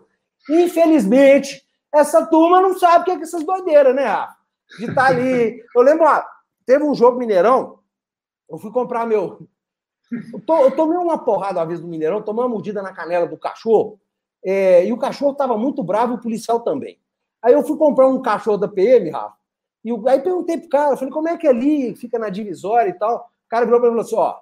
Infelizmente, 0.50 1.64
essa 1.94 2.26
turma 2.26 2.60
não 2.60 2.78
sabe 2.78 3.04
o 3.04 3.06
que 3.06 3.12
é, 3.12 3.16
que 3.16 3.24
essas 3.24 3.46
doideiras, 3.46 3.96
né, 3.96 4.04
Rafa? 4.04 4.36
De 4.80 4.86
estar 4.86 4.96
tá 4.96 5.08
ali. 5.08 5.64
Eu 5.74 5.82
lembro, 5.82 6.06
ó, 6.06 6.24
teve 6.66 6.84
um 6.84 6.94
jogo 6.94 7.20
Mineirão, 7.20 7.80
eu 8.50 8.58
fui 8.58 8.72
comprar 8.72 9.06
meu. 9.06 9.48
Eu, 10.34 10.42
to, 10.42 10.54
eu 10.56 10.72
tomei 10.72 10.98
uma 10.98 11.18
porrada 11.18 11.60
uma 11.60 11.66
vez 11.66 11.80
do 11.80 11.88
Mineirão, 11.88 12.22
tomei 12.22 12.44
uma 12.44 12.50
mordida 12.50 12.82
na 12.82 12.92
canela 12.92 13.26
do 13.26 13.38
cachorro. 13.38 13.98
É, 14.50 14.88
e 14.88 14.94
o 14.94 14.98
cachorro 14.98 15.34
estava 15.34 15.58
muito 15.58 15.84
bravo, 15.84 16.14
o 16.14 16.22
policial 16.22 16.62
também. 16.62 16.98
Aí 17.44 17.54
eu 17.54 17.64
fui 17.64 17.76
comprar 17.76 18.08
um 18.08 18.22
cachorro 18.22 18.56
da 18.56 18.70
PM, 18.70 19.10
Rafa, 19.10 19.36
e 19.84 19.90
eu, 19.90 20.02
aí 20.08 20.22
perguntei 20.22 20.58
pro 20.58 20.70
cara, 20.70 20.96
falei, 20.96 21.14
como 21.14 21.28
é 21.28 21.36
que 21.36 21.46
é 21.46 21.50
ali 21.50 21.94
fica 21.98 22.18
na 22.18 22.30
divisória 22.30 22.90
e 22.90 22.94
tal? 22.94 23.30
O 23.46 23.50
cara 23.50 23.66
virou 23.66 23.82
para 23.82 23.92
mim 23.92 24.00
e 24.00 24.04
falou 24.04 24.06
assim: 24.06 24.38
ó, 24.38 24.40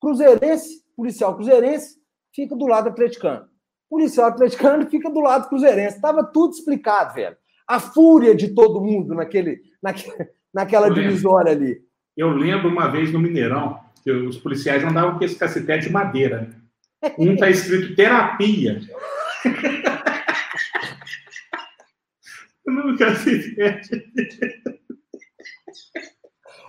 cruzeirense, 0.00 0.84
policial 0.96 1.34
cruzeirense, 1.34 1.96
fica 2.32 2.54
do 2.54 2.68
lado 2.68 2.90
atleticano. 2.90 3.48
Policial 3.88 4.28
atleticano 4.28 4.88
fica 4.88 5.10
do 5.10 5.18
lado 5.18 5.48
cruzeirense. 5.48 6.00
Tava 6.00 6.22
tudo 6.22 6.54
explicado, 6.54 7.14
velho. 7.14 7.36
A 7.66 7.80
fúria 7.80 8.36
de 8.36 8.54
todo 8.54 8.80
mundo 8.80 9.14
naquele, 9.16 9.62
naque, 9.82 10.12
naquela 10.54 10.86
eu 10.86 10.94
divisória 10.94 11.52
lembro. 11.52 11.66
ali. 11.66 11.82
Eu 12.16 12.28
lembro 12.28 12.68
uma 12.68 12.86
vez 12.86 13.12
no 13.12 13.18
Mineirão, 13.18 13.80
que 14.04 14.12
os 14.12 14.38
policiais 14.38 14.84
andavam 14.84 15.18
com 15.18 15.24
esse 15.24 15.34
cacetete 15.34 15.88
de 15.88 15.92
madeira. 15.92 16.50
Um 17.18 17.36
tá 17.36 17.50
escrito 17.50 17.96
terapia. 17.96 18.80
Nunca 22.66 23.14
se 23.16 23.56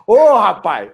Ô, 0.07 0.15
oh, 0.15 0.37
rapaz! 0.37 0.91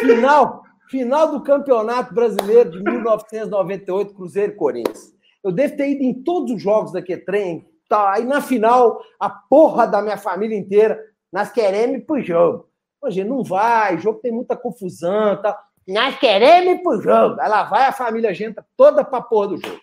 Final, 0.00 0.62
final 0.88 1.30
do 1.30 1.42
Campeonato 1.42 2.14
Brasileiro 2.14 2.70
de 2.70 2.82
1998, 2.82 4.14
Cruzeiro 4.14 4.52
e 4.52 4.56
Corinthians. 4.56 5.12
Eu 5.42 5.52
devo 5.52 5.76
ter 5.76 5.90
ido 5.90 6.02
em 6.02 6.22
todos 6.22 6.52
os 6.52 6.62
jogos 6.62 6.92
daquele 6.92 7.20
trem. 7.20 7.68
Tá, 7.88 8.12
aí 8.12 8.24
na 8.24 8.40
final, 8.40 9.02
a 9.20 9.28
porra 9.28 9.86
da 9.86 10.00
minha 10.00 10.16
família 10.16 10.56
inteira, 10.56 10.98
nós 11.32 11.52
queremos 11.52 11.98
ir 11.98 12.06
pro 12.06 12.22
jogo. 12.22 12.70
Gente, 13.08 13.28
não 13.28 13.44
vai, 13.44 13.98
jogo 13.98 14.20
tem 14.20 14.32
muita 14.32 14.56
confusão, 14.56 15.40
tá? 15.42 15.62
Nós 15.86 16.18
queremos 16.18 16.80
ir 16.80 16.82
pro 16.82 17.02
jogo. 17.02 17.38
Aí 17.38 17.48
lá 17.48 17.64
vai 17.64 17.86
a 17.86 17.92
família 17.92 18.32
gente 18.32 18.56
toda 18.76 19.04
pra 19.04 19.20
porra 19.20 19.48
do 19.48 19.58
jogo. 19.58 19.80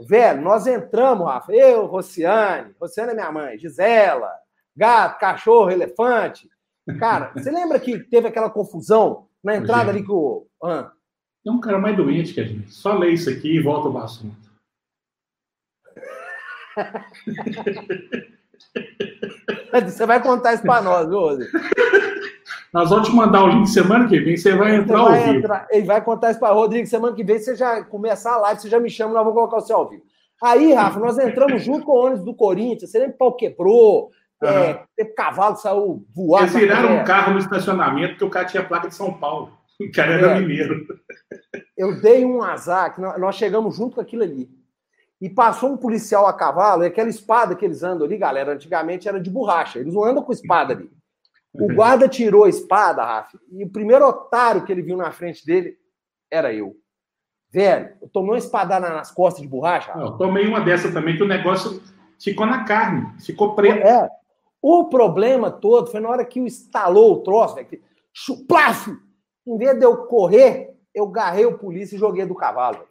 Velho, 0.00 0.40
nós 0.42 0.66
entramos, 0.66 1.26
Rafa, 1.26 1.52
eu, 1.52 1.86
Rociane, 1.86 2.74
Rociane 2.80 3.12
é 3.12 3.14
minha 3.14 3.30
mãe, 3.30 3.58
Gisela, 3.58 4.30
gato, 4.76 5.18
cachorro, 5.18 5.70
elefante. 5.70 6.48
Cara, 6.98 7.30
você 7.34 7.50
lembra 7.50 7.78
que 7.78 7.98
teve 7.98 8.28
aquela 8.28 8.50
confusão 8.50 9.28
na 9.42 9.56
entrada 9.56 9.90
ali 9.90 10.04
com 10.04 10.14
o. 10.14 10.46
Ah. 10.62 10.92
É 11.46 11.50
um 11.50 11.60
cara 11.60 11.78
mais 11.78 11.96
doente 11.96 12.32
que 12.34 12.40
a 12.40 12.44
gente. 12.44 12.72
Só 12.72 12.96
lê 12.96 13.10
isso 13.10 13.28
aqui 13.28 13.56
e 13.56 13.60
volta 13.60 13.88
ao 13.88 13.98
assunto. 13.98 14.36
Você 19.84 20.06
vai 20.06 20.22
contar 20.22 20.54
isso 20.54 20.62
para 20.62 20.82
nós, 20.82 21.08
viu? 21.08 21.20
Nós 22.72 22.88
vamos 22.88 23.08
te 23.08 23.14
mandar 23.14 23.44
o 23.44 23.48
link 23.48 23.66
semana 23.66 24.08
que 24.08 24.18
vem, 24.18 24.34
você 24.34 24.54
vai 24.54 24.76
entrar 24.76 24.98
você 24.98 25.10
vai 25.10 25.26
ao 25.26 25.32
vivo. 25.34 25.48
Ele 25.70 25.86
vai 25.86 26.02
contar 26.02 26.30
isso 26.30 26.40
para 26.40 26.54
Rodrigo, 26.54 26.86
semana 26.86 27.14
que 27.14 27.22
vem 27.22 27.38
você 27.38 27.54
já 27.54 27.84
começar 27.84 28.32
a 28.32 28.38
live, 28.38 28.60
você 28.62 28.68
já 28.70 28.80
me 28.80 28.88
chama, 28.88 29.12
nós 29.12 29.22
vamos 29.24 29.34
colocar 29.34 29.58
o 29.58 29.60
seu 29.60 29.76
ao 29.76 29.90
vivo. 29.90 30.02
Aí, 30.42 30.72
Rafa, 30.72 30.98
nós 30.98 31.18
entramos 31.18 31.62
junto 31.62 31.84
com 31.84 31.92
o 31.92 32.06
ônibus 32.06 32.24
do 32.24 32.34
Corinthians, 32.34 32.90
você 32.90 32.98
lembra 32.98 33.12
que 33.12 33.16
o 33.16 33.18
pau 33.18 33.36
quebrou, 33.36 34.10
uhum. 34.42 34.48
é, 34.48 34.84
teve 34.96 35.10
cavalo 35.10 35.56
saiu 35.56 36.02
voando. 36.14 36.44
Eles 36.44 36.54
viraram 36.54 36.96
um 36.96 37.04
carro 37.04 37.34
no 37.34 37.38
estacionamento 37.38 38.12
porque 38.12 38.24
o 38.24 38.30
cara 38.30 38.46
tinha 38.46 38.64
placa 38.64 38.88
de 38.88 38.94
São 38.94 39.12
Paulo. 39.12 39.52
O 39.80 39.90
cara 39.90 40.12
era 40.12 40.36
é. 40.36 40.40
mineiro. 40.40 40.86
Eu 41.76 42.00
dei 42.00 42.24
um 42.24 42.40
azar, 42.40 42.94
que 42.94 43.00
nós 43.00 43.34
chegamos 43.34 43.74
junto 43.74 43.96
com 43.96 44.00
aquilo 44.00 44.22
ali. 44.22 44.48
E 45.20 45.28
passou 45.28 45.72
um 45.72 45.76
policial 45.76 46.24
a 46.24 46.32
cavalo, 46.32 46.84
e 46.84 46.86
aquela 46.86 47.08
espada 47.08 47.56
que 47.56 47.64
eles 47.64 47.82
andam 47.82 48.06
ali, 48.06 48.16
galera, 48.16 48.52
antigamente 48.52 49.08
era 49.08 49.20
de 49.20 49.28
borracha. 49.28 49.80
Eles 49.80 49.92
não 49.92 50.04
andam 50.04 50.22
com 50.22 50.30
espada 50.30 50.74
ali. 50.74 50.88
O 51.54 51.74
guarda 51.74 52.08
tirou 52.08 52.44
a 52.44 52.48
espada, 52.48 53.04
Rafa, 53.04 53.38
e 53.50 53.62
o 53.64 53.70
primeiro 53.70 54.06
otário 54.06 54.64
que 54.64 54.72
ele 54.72 54.82
viu 54.82 54.96
na 54.96 55.12
frente 55.12 55.44
dele 55.44 55.76
era 56.30 56.52
eu. 56.52 56.76
Velho, 57.50 57.94
eu 58.00 58.08
tomei 58.08 58.30
uma 58.30 58.38
espadada 58.38 58.88
nas 58.88 59.10
costas 59.10 59.42
de 59.42 59.48
borracha. 59.48 59.92
Eu 59.94 60.12
tomei 60.12 60.46
uma 60.46 60.60
dessa 60.60 60.90
também, 60.90 61.16
que 61.16 61.22
o 61.22 61.28
negócio 61.28 61.82
ficou 62.18 62.46
na 62.46 62.64
carne, 62.64 63.06
ficou 63.20 63.54
preto. 63.54 63.86
É. 63.86 64.08
O 64.62 64.84
problema 64.84 65.50
todo 65.50 65.90
foi 65.90 66.00
na 66.00 66.08
hora 66.08 66.24
que 66.24 66.40
o 66.40 66.46
estalou 66.46 67.12
o 67.12 67.22
troço, 67.22 67.56
velho. 67.56 67.68
Chuplaf! 68.12 68.88
Em 69.46 69.58
vez 69.58 69.78
de 69.78 69.84
eu 69.84 70.06
correr, 70.06 70.74
eu 70.94 71.06
garrei 71.08 71.44
o 71.44 71.58
polícia 71.58 71.96
e 71.96 71.98
joguei 71.98 72.24
do 72.24 72.34
cavalo. 72.34 72.86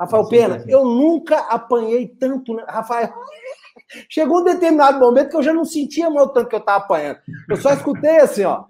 Rafael 0.00 0.28
Pena, 0.28 0.64
eu 0.66 0.84
nunca 0.84 1.38
apanhei 1.40 2.08
tanto. 2.08 2.56
Rafael, 2.66 3.14
Chegou 4.08 4.40
um 4.40 4.44
determinado 4.44 4.98
momento 4.98 5.30
que 5.30 5.36
eu 5.36 5.42
já 5.42 5.52
não 5.52 5.64
sentia 5.64 6.10
mais 6.10 6.26
o 6.26 6.32
tanto 6.32 6.48
que 6.48 6.54
eu 6.54 6.60
estava 6.60 6.84
apanhando. 6.84 7.18
Eu 7.48 7.56
só 7.56 7.72
escutei 7.72 8.18
assim, 8.18 8.44
ó. 8.44 8.64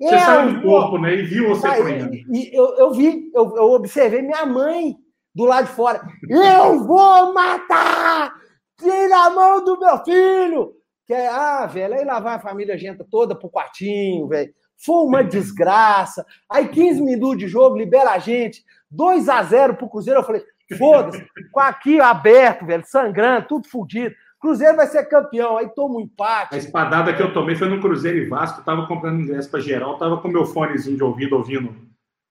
Você 0.00 0.18
saiu 0.18 0.54
do 0.54 0.62
corpo, 0.62 0.98
né? 0.98 1.14
E 1.14 1.22
viu 1.22 1.48
você 1.50 1.66
apanhando. 1.66 2.14
Eu, 2.52 2.76
eu 2.78 2.92
vi, 2.92 3.30
eu, 3.34 3.56
eu 3.56 3.72
observei 3.72 4.22
minha 4.22 4.46
mãe 4.46 4.96
do 5.34 5.44
lado 5.44 5.66
de 5.66 5.72
fora. 5.72 6.00
Eu 6.28 6.84
vou 6.84 7.34
matar! 7.34 8.32
Tira 8.78 9.26
a 9.26 9.30
mão 9.30 9.62
do 9.62 9.78
meu 9.78 9.98
filho! 9.98 10.72
Que 11.06 11.12
é, 11.12 11.28
ah, 11.28 11.66
velho, 11.66 11.94
aí 11.94 12.04
lá 12.04 12.18
vai 12.18 12.36
a 12.36 12.40
família 12.40 12.78
gente 12.78 13.04
toda 13.10 13.34
pro 13.34 13.50
quartinho, 13.50 14.26
velho. 14.26 14.54
Foi 14.78 15.04
uma 15.04 15.22
desgraça. 15.22 16.24
Aí 16.48 16.68
15 16.68 17.02
minutos 17.02 17.38
de 17.38 17.48
jogo, 17.48 17.76
libera 17.76 18.12
a 18.12 18.18
gente. 18.18 18.64
2 18.90 19.28
a 19.28 19.42
0 19.42 19.74
pro 19.74 19.88
Cruzeiro. 19.88 20.20
Eu 20.20 20.24
falei, 20.24 20.42
foda-se, 20.78 21.26
com 21.52 21.60
aqui 21.60 22.00
aberto, 22.00 22.64
velho, 22.64 22.84
sangrando, 22.86 23.48
tudo 23.48 23.68
fodido. 23.68 24.14
Cruzeiro 24.40 24.76
vai 24.76 24.86
ser 24.86 25.04
campeão, 25.04 25.58
aí 25.58 25.68
toma 25.68 25.96
um 25.96 26.00
empate. 26.00 26.54
A 26.54 26.58
espadada 26.58 27.12
que 27.12 27.22
eu 27.22 27.32
tomei 27.32 27.54
foi 27.54 27.68
no 27.68 27.80
Cruzeiro 27.80 28.16
e 28.18 28.26
Vasco, 28.26 28.60
eu 28.60 28.64
tava 28.64 28.86
comprando 28.86 29.20
ingresso 29.20 29.50
para 29.50 29.60
geral, 29.60 29.98
tava 29.98 30.16
com 30.16 30.28
meu 30.28 30.46
fonezinho 30.46 30.96
de 30.96 31.04
ouvido 31.04 31.36
ouvindo 31.36 31.76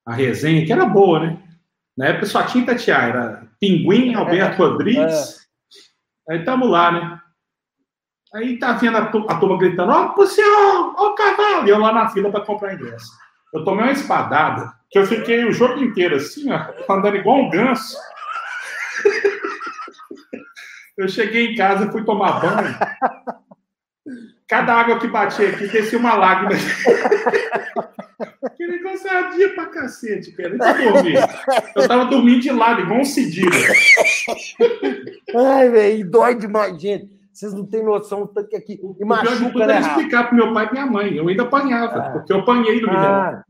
a 0.05 0.13
resenha, 0.13 0.65
que 0.65 0.73
era 0.73 0.85
boa, 0.85 1.19
né? 1.19 1.37
Na 1.95 2.07
época 2.07 2.25
só 2.25 2.41
tinha 2.43 2.63
Itatiaia, 2.63 3.09
era 3.09 3.47
Pinguim, 3.59 4.15
Alberto 4.15 4.57
Rodrigues. 4.57 5.47
É. 6.27 6.33
Aí 6.33 6.39
estamos 6.39 6.67
lá, 6.67 6.91
né? 6.91 7.19
Aí 8.33 8.57
tá 8.57 8.73
vendo 8.73 8.97
a, 8.97 9.01
a 9.01 9.39
turma 9.39 9.57
gritando, 9.57 9.91
ó, 9.91 10.13
oh, 10.17 10.25
senhor, 10.25 10.95
ó, 10.97 11.09
o 11.09 11.15
cavalo! 11.15 11.67
E 11.67 11.69
eu 11.69 11.77
lá 11.77 11.91
na 11.91 12.09
fila 12.09 12.31
para 12.31 12.45
comprar 12.45 12.73
ingresso. 12.73 13.11
Eu 13.53 13.63
tomei 13.63 13.83
uma 13.83 13.91
espadada, 13.91 14.71
que 14.89 14.97
eu 14.97 15.05
fiquei 15.05 15.45
o 15.45 15.51
jogo 15.51 15.79
inteiro 15.79 16.15
assim, 16.15 16.51
ó, 16.51 16.71
andando 16.91 17.17
igual 17.17 17.37
um 17.37 17.49
ganso. 17.49 17.95
Eu 20.99 21.07
cheguei 21.07 21.53
em 21.53 21.55
casa, 21.55 21.89
fui 21.93 22.03
tomar 22.03 22.41
banho. 22.41 22.75
Cada 24.49 24.73
água 24.73 24.99
que 24.99 25.07
batia 25.07 25.47
aqui, 25.47 25.67
descia 25.67 25.97
uma 25.97 26.13
lágrima. 26.15 26.51
Que 28.57 28.67
negócio 28.67 29.09
é 29.09 29.47
pra 29.49 29.67
cacete, 29.67 30.33
cara. 30.33 30.57
Deixa 30.57 30.83
eu 30.83 30.93
dormir. 30.93 31.15
Eu 31.73 31.87
tava 31.87 32.05
dormindo 32.05 32.41
de 32.41 32.51
lado, 32.51 32.81
igual 32.81 32.99
um 32.99 33.05
cedilho. 33.05 33.49
Ai, 35.33 35.69
velho, 35.69 36.11
dói 36.11 36.35
demais, 36.35 36.81
gente. 36.81 37.09
Vocês 37.31 37.53
não 37.53 37.65
têm 37.65 37.81
noção 37.81 38.21
do 38.21 38.27
tanto 38.27 38.49
que 38.49 38.57
aqui. 38.57 38.81
E 38.99 39.05
machuca, 39.05 39.67
né? 39.67 39.79
explicar 39.79 40.27
pro 40.27 40.35
meu 40.35 40.53
pai 40.53 40.67
e 40.67 40.71
minha 40.73 40.85
mãe. 40.85 41.15
Eu 41.15 41.29
ainda 41.29 41.43
apanhava, 41.43 41.97
ah. 41.97 42.09
porque 42.11 42.33
eu 42.33 42.39
apanhei 42.39 42.81
no 42.81 42.89
ah. 42.91 43.41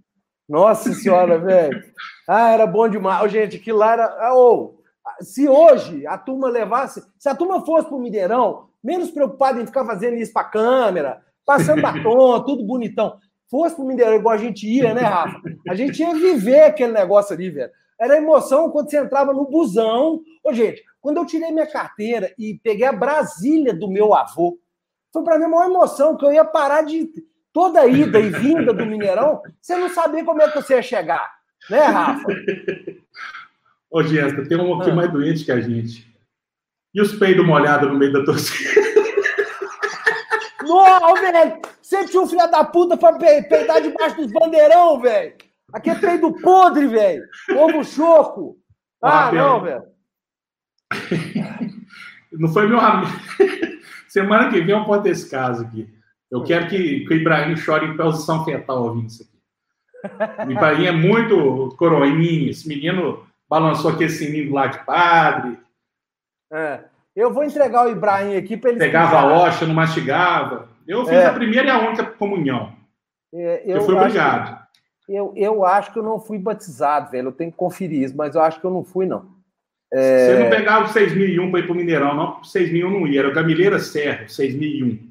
Nossa 0.48 0.94
senhora, 0.94 1.40
velho. 1.40 1.82
Ah, 2.28 2.52
era 2.52 2.68
bom 2.68 2.88
demais. 2.88 3.24
Oh, 3.24 3.28
gente, 3.28 3.58
que 3.58 3.72
lá 3.72 3.94
era. 3.94 4.34
Oh, 4.36 4.79
se 5.22 5.48
hoje 5.48 6.06
a 6.08 6.18
turma 6.18 6.50
levasse. 6.50 7.04
Se 7.18 7.30
a 7.30 7.36
turma 7.36 7.66
fosse 7.66 7.88
pro 7.88 8.00
Mineirão, 8.00 8.70
menos 8.84 9.12
preocupada 9.12 9.62
em 9.62 9.66
ficar 9.66 9.86
fazendo 9.86 10.16
isso 10.16 10.34
pra 10.34 10.44
câmera, 10.44 11.22
passando 11.46 11.82
batom, 11.82 12.42
tudo 12.46 12.66
bonitão 12.66 13.18
fosse 13.50 13.76
pro 13.76 13.86
Mineirão 13.86 14.16
igual 14.16 14.36
a 14.36 14.38
gente 14.38 14.68
ia, 14.68 14.94
né, 14.94 15.02
Rafa? 15.02 15.42
A 15.68 15.76
gente 15.76 16.00
ia 16.00 16.14
viver 16.14 16.62
aquele 16.62 16.94
negócio 16.94 17.34
ali, 17.34 17.50
velho. 17.50 17.72
Era 18.00 18.18
emoção 18.18 18.70
quando 18.70 18.90
você 18.90 18.98
entrava 18.98 19.34
no 19.34 19.46
busão. 19.46 20.22
Ô, 20.44 20.54
gente, 20.54 20.82
quando 21.02 21.18
eu 21.18 21.26
tirei 21.26 21.52
minha 21.52 21.68
carteira 21.68 22.34
e 22.38 22.60
peguei 22.64 22.86
a 22.86 22.94
Brasília 22.94 23.74
do 23.74 23.90
meu 23.90 24.14
avô, 24.14 24.58
foi 25.12 25.24
para 25.24 25.38
mim 25.38 25.46
a 25.46 25.50
maior 25.50 25.70
emoção, 25.70 26.16
que 26.16 26.26
eu 26.26 26.32
ia 26.32 26.46
parar 26.46 26.84
de 26.84 27.10
toda 27.52 27.86
ida 27.88 28.20
e 28.20 28.30
vinda 28.30 28.72
do 28.72 28.86
Mineirão, 28.86 29.42
você 29.60 29.76
não 29.76 29.90
sabia 29.90 30.24
como 30.24 30.42
é 30.42 30.50
que 30.50 30.62
você 30.62 30.76
ia 30.76 30.82
chegar. 30.84 31.30
Né, 31.70 31.80
Rafa? 31.80 32.28
Ô, 33.92 34.04
Jéssica, 34.04 34.48
tem 34.48 34.58
um 34.58 34.80
aqui 34.80 34.92
ah. 34.92 34.96
mais 34.96 35.12
doente 35.12 35.44
que 35.44 35.52
a 35.52 35.60
gente. 35.60 36.08
E 36.94 37.02
os 37.02 37.14
peidos 37.16 37.46
molhados 37.46 37.90
no 37.90 37.98
meio 37.98 38.14
da 38.14 38.24
torcida? 38.24 38.82
Não, 40.62 41.16
velho! 41.16 41.62
Você 41.82 42.06
tinha 42.06 42.22
um 42.22 42.28
filho 42.28 42.52
da 42.52 42.64
puta 42.64 42.96
pra 42.96 43.14
peidar 43.14 43.82
debaixo 43.82 44.18
dos 44.18 44.32
bandeirão, 44.32 45.00
velho! 45.00 45.34
Aqui 45.74 45.90
é 45.90 45.96
peido 45.96 46.32
podre, 46.42 46.88
velho! 46.88 47.24
Ovo 47.58 47.84
choco! 47.84 48.58
Ah, 49.02 49.32
não, 49.32 49.62
velho! 49.62 49.84
Não 52.32 52.50
foi 52.50 52.68
meu 52.68 52.80
amigo. 52.80 53.12
Semana 54.08 54.52
que 54.52 54.62
vem 54.62 54.76
eu 54.76 54.86
conto 54.86 55.08
esse 55.08 55.30
caso 55.30 55.64
aqui. 55.64 55.88
Eu 56.30 56.44
quero 56.44 56.68
que, 56.68 57.06
que 57.06 57.14
o 57.14 57.18
Ibrahim 57.18 57.56
chore 57.56 57.88
em 57.88 57.98
posição 57.98 58.46
fetal 58.46 58.84
ouvindo 58.84 59.08
isso 59.08 59.24
aqui. 59.24 60.48
O 60.48 60.52
Ibrahim 60.52 60.86
é 60.86 60.92
muito 60.92 61.76
coroinha. 61.78 62.52
Esse 62.52 62.68
menino 62.68 63.28
balançou 63.50 63.92
aquele 63.92 64.10
sininho 64.10 64.54
lá 64.54 64.68
de 64.68 64.84
padre. 64.86 65.58
É. 66.52 66.82
Eu 67.16 67.34
vou 67.34 67.44
entregar 67.44 67.86
o 67.86 67.92
Ibrahim 67.92 68.36
aqui 68.36 68.56
para 68.56 68.70
ele. 68.70 68.80
Pegava 68.80 69.20
a 69.20 69.26
hoxa, 69.26 69.66
não 69.66 69.74
mastigava. 69.74 70.70
Eu 70.88 71.06
fiz 71.06 71.16
é. 71.16 71.26
a 71.26 71.34
primeira 71.34 71.68
e 71.68 71.72
a 71.72 71.80
única 71.80 72.04
comunhão. 72.04 72.74
É, 73.34 73.64
eu, 73.66 73.78
eu, 73.78 73.82
fui 73.82 73.96
obrigado. 73.96 74.60
Que, 75.06 75.16
eu, 75.16 75.34
eu 75.36 75.66
acho 75.66 75.92
que 75.92 76.00
eu 76.00 76.04
não 76.04 76.20
fui 76.20 76.38
batizado, 76.38 77.12
velho. 77.12 77.28
Eu 77.28 77.32
tenho 77.32 77.52
que 77.52 77.58
conferir 77.58 78.04
isso, 78.04 78.16
mas 78.16 78.36
eu 78.36 78.42
acho 78.42 78.60
que 78.60 78.66
eu 78.66 78.72
não 78.72 78.84
fui, 78.84 79.06
não. 79.06 79.28
É... 79.92 80.28
Você 80.28 80.44
não 80.44 80.50
pegava 80.50 80.86
o 80.86 80.88
6001 80.88 81.52
para 81.52 81.60
ir 81.60 81.64
para 81.64 81.74
o 81.74 81.76
Mineirão, 81.76 82.16
não. 82.16 82.44
6001 82.44 82.90
não 82.90 83.08
ia. 83.08 83.20
Era 83.20 83.30
o 83.30 83.34
Gamileira 83.34 83.80
Serra, 83.80 84.28
6001. 84.28 85.10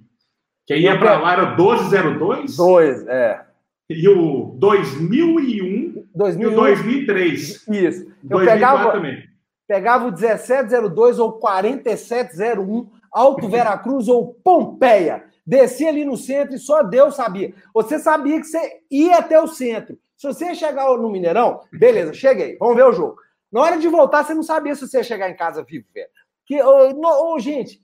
Quem 0.67 0.83
ia 0.83 0.99
para 0.99 1.19
lá 1.19 1.33
era 1.33 1.57
1202? 1.57 2.57
2, 2.57 3.07
é. 3.09 3.48
E 3.89 4.09
o 4.09 4.57
2001, 4.59 6.07
2001 6.15 6.51
e 6.51 6.53
o 6.53 6.57
2003. 6.57 7.69
Isso. 7.69 8.05
Eu 8.23 8.29
2004 8.29 8.47
pegava, 8.47 8.93
também 8.93 9.29
pegava 9.69 10.09
o 10.09 10.11
1702 10.11 11.19
ou 11.19 11.35
4701, 11.35 12.89
Alto 13.13 13.47
Veracruz 13.51 14.09
ou 14.09 14.35
Pompeia. 14.43 15.25
Descia 15.47 15.91
ali 15.91 16.05
no 16.05 16.17
centro 16.17 16.57
e 16.57 16.59
só 16.59 16.83
Deus 16.83 17.15
sabia. 17.15 17.55
Você 17.75 17.99
sabia 17.99 18.41
que 18.41 18.47
você 18.47 18.81
ia 18.91 19.19
até 19.19 19.41
o 19.41 19.47
centro. 19.47 19.99
Se 20.17 20.27
você 20.27 20.55
chegar 20.55 20.89
no 20.97 21.11
Mineirão, 21.11 21.61
beleza, 21.73 22.13
cheguei, 22.13 22.57
vamos 22.59 22.77
ver 22.77 22.85
o 22.85 22.93
jogo. 22.93 23.17
Na 23.53 23.63
hora 23.63 23.79
de 23.79 23.89
voltar, 23.89 24.25
você 24.25 24.35
não 24.35 24.43
sabia 24.43 24.75
se 24.75 24.87
você 24.87 24.99
ia 24.99 25.05
chegar 25.05 25.31
em 25.31 25.37
casa 25.37 25.63
vivo, 25.63 25.87
velho. 25.95 26.09
Que, 26.45 26.61
oh, 26.63 27.35
oh, 27.35 27.39
gente, 27.39 27.81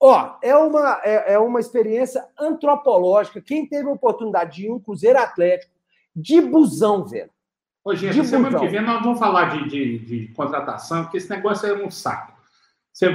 ó, 0.00 0.36
é 0.42 0.56
uma, 0.56 1.00
é, 1.02 1.34
é, 1.34 1.38
uma 1.38 1.60
experiência 1.60 2.24
antropológica. 2.38 3.40
Quem 3.40 3.66
teve 3.66 3.88
a 3.88 3.92
oportunidade 3.92 4.56
de 4.56 4.66
ir 4.66 4.70
um 4.70 4.78
Cruzeiro 4.78 5.18
Atlético 5.18 5.72
de 6.14 6.40
busão, 6.40 7.04
velho. 7.04 7.30
Ô, 7.84 7.94
gente, 7.94 8.24
semana 8.26 8.58
que 8.58 8.66
vem 8.66 8.82
nós 8.82 9.02
vamos 9.02 9.18
falar 9.18 9.56
de, 9.56 9.68
de, 9.68 9.98
de, 10.00 10.28
contratação, 10.34 11.04
porque 11.04 11.16
esse 11.16 11.30
negócio 11.30 11.68
é 11.68 11.74
um 11.74 11.90
saco. 11.90 12.36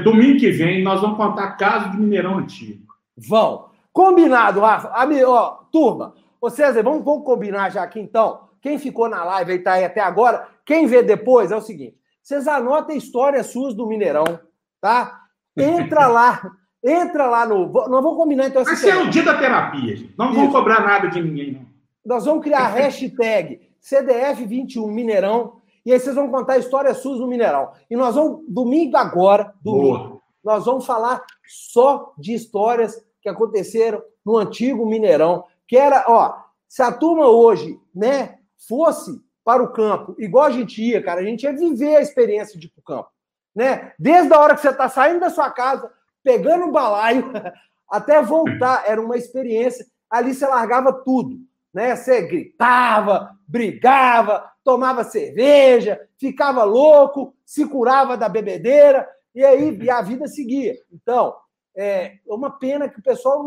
Domingo 0.04 0.40
que 0.40 0.50
vem 0.50 0.82
nós 0.82 1.02
vamos 1.02 1.18
contar 1.18 1.52
caso 1.58 1.92
de 1.92 1.98
Mineirão 1.98 2.38
Antigo. 2.38 2.88
Vão. 3.16 3.70
Combinado, 3.92 4.62
Rafa. 4.62 4.90
Ami, 4.96 5.24
ó, 5.24 5.58
turma, 5.72 6.16
ô 6.42 6.50
César, 6.50 6.82
vamos, 6.82 7.04
vamos 7.04 7.26
combinar 7.26 7.70
já 7.70 7.84
aqui 7.84 8.00
então. 8.00 8.50
Quem 8.62 8.80
ficou 8.80 9.10
na 9.10 9.24
live 9.26 9.54
e 9.54 9.60
tá 9.60 9.74
aí 9.74 9.84
até 9.84 10.00
agora, 10.00 10.48
quem 10.66 10.88
vê 10.88 11.04
depois 11.04 11.52
é 11.52 11.56
o 11.56 11.62
seguinte: 11.62 11.98
vocês 12.22 12.48
anotem 12.48 12.98
histórias 12.98 13.48
suas 13.48 13.76
do 13.76 13.86
Mineirão, 13.86 14.40
tá? 14.80 15.22
Entra 15.56 16.08
lá, 16.08 16.42
entra 16.84 17.28
lá 17.28 17.46
no. 17.46 17.68
Nós 17.68 18.04
vamos 18.04 18.18
combinar 18.18 18.48
então. 18.48 18.64
Vai 18.64 18.76
ser 18.76 18.98
o 18.98 19.10
dia 19.10 19.24
da 19.24 19.38
terapia, 19.38 19.96
gente. 19.96 20.14
Não 20.18 20.34
vamos 20.34 20.52
cobrar 20.52 20.82
nada 20.82 21.08
de 21.08 21.22
ninguém, 21.22 21.54
não. 21.54 21.74
Nós 22.06 22.26
vamos 22.26 22.44
criar 22.44 22.66
a 22.66 22.68
hashtag 22.68 23.62
CDF21 23.82 24.88
Mineirão. 24.88 25.62
E 25.86 25.92
aí 25.92 26.00
vocês 26.00 26.16
vão 26.16 26.30
contar 26.30 26.58
histórias 26.58 26.98
suas 26.98 27.20
no 27.20 27.28
Mineirão. 27.28 27.72
E 27.90 27.96
nós 27.96 28.16
vamos, 28.16 28.42
domingo 28.48 28.98
agora, 28.98 29.54
domingo, 29.62 29.98
Boa. 29.98 30.22
nós 30.44 30.66
vamos 30.66 30.86
falar 30.86 31.22
só 31.46 32.14
de 32.18 32.34
histórias 32.34 33.02
que 33.22 33.30
aconteceram 33.30 34.02
no 34.26 34.38
antigo 34.38 34.86
Mineirão. 34.86 35.46
Que 35.68 35.78
era, 35.78 36.06
ó, 36.08 36.36
se 36.68 36.82
a 36.82 36.92
turma 36.92 37.28
hoje, 37.28 37.80
né, 37.94 38.40
fosse 38.68 39.22
para 39.44 39.62
o 39.62 39.72
campo, 39.72 40.16
igual 40.18 40.46
a 40.46 40.52
gente 40.52 40.82
ia, 40.82 41.04
cara, 41.04 41.22
a 41.22 41.24
gente 41.24 41.44
ia 41.44 41.54
viver 41.54 41.98
a 41.98 42.02
experiência 42.02 42.58
de 42.58 42.68
ir 42.68 42.70
para 42.70 42.80
o 42.80 42.84
campo. 42.84 43.10
Né? 43.54 43.92
Desde 44.00 44.34
a 44.34 44.40
hora 44.40 44.56
que 44.56 44.62
você 44.62 44.70
está 44.70 44.90
saindo 44.90 45.20
da 45.20 45.30
sua 45.30 45.52
casa, 45.52 45.92
pegando 46.24 46.66
o 46.66 46.72
balaio, 46.72 47.32
até 47.90 48.22
voltar, 48.22 48.84
era 48.88 49.02
uma 49.02 49.18
experiência. 49.18 49.86
Ali 50.10 50.34
você 50.34 50.48
largava 50.48 50.94
tudo 50.94 51.40
né? 51.74 51.96
Você 51.96 52.22
gritava, 52.22 53.36
brigava, 53.48 54.50
tomava 54.64 55.04
cerveja, 55.04 56.00
ficava 56.18 56.64
louco, 56.64 57.34
se 57.44 57.66
curava 57.66 58.16
da 58.16 58.30
bebedeira 58.30 59.10
e 59.34 59.44
aí 59.44 59.76
e 59.82 59.90
a 59.90 60.02
vida 60.02 60.28
seguia. 60.28 60.76
Então, 60.92 61.36
é 61.76 62.20
uma 62.28 62.52
pena 62.52 62.88
que 62.88 63.00
o 63.00 63.04
pessoal 63.04 63.44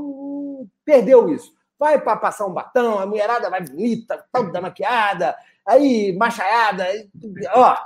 perdeu 0.85 1.29
isso. 1.29 1.55
Vai 1.79 2.01
para 2.01 2.17
passar 2.17 2.47
um 2.47 2.53
batom, 2.53 2.99
a 2.99 3.07
mulherada 3.07 3.49
vai 3.49 3.63
bonita, 3.63 4.25
toda 4.33 4.61
maquiada, 4.61 5.37
aí 5.65 6.17
machaiada, 6.17 6.85
ó. 7.55 7.77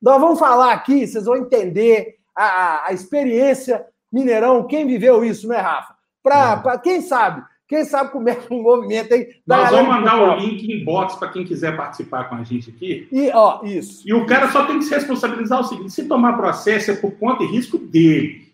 Nós 0.00 0.20
vamos 0.20 0.38
falar 0.38 0.72
aqui, 0.72 1.06
vocês 1.06 1.24
vão 1.24 1.36
entender 1.36 2.18
a, 2.34 2.88
a 2.88 2.92
experiência 2.92 3.86
Mineirão, 4.12 4.66
quem 4.66 4.86
viveu 4.86 5.24
isso, 5.24 5.48
né, 5.48 5.56
Rafa? 5.56 5.94
Para 6.22 6.78
quem 6.78 7.00
sabe, 7.00 7.42
quem 7.66 7.84
sabe 7.84 8.12
começa 8.12 8.52
um 8.52 8.62
movimento 8.62 9.14
aí. 9.14 9.28
Nós 9.46 9.70
vamos 9.70 9.88
mandar 9.88 10.20
o 10.20 10.36
link 10.36 10.70
em 10.70 10.84
box 10.84 11.16
para 11.16 11.30
quem 11.30 11.44
quiser 11.44 11.74
participar 11.76 12.24
com 12.24 12.34
a 12.34 12.44
gente 12.44 12.70
aqui. 12.70 13.08
E, 13.10 13.30
ó, 13.30 13.64
isso. 13.64 14.06
E 14.06 14.12
o 14.12 14.26
cara 14.26 14.50
só 14.50 14.66
tem 14.66 14.78
que 14.78 14.84
se 14.84 14.94
responsabilizar 14.94 15.60
o 15.60 15.64
seguinte: 15.64 15.90
se 15.90 16.04
tomar 16.04 16.36
processo 16.36 16.90
é 16.90 16.96
por 16.96 17.12
conta 17.12 17.42
e 17.42 17.46
risco 17.46 17.78
dele. 17.78 18.52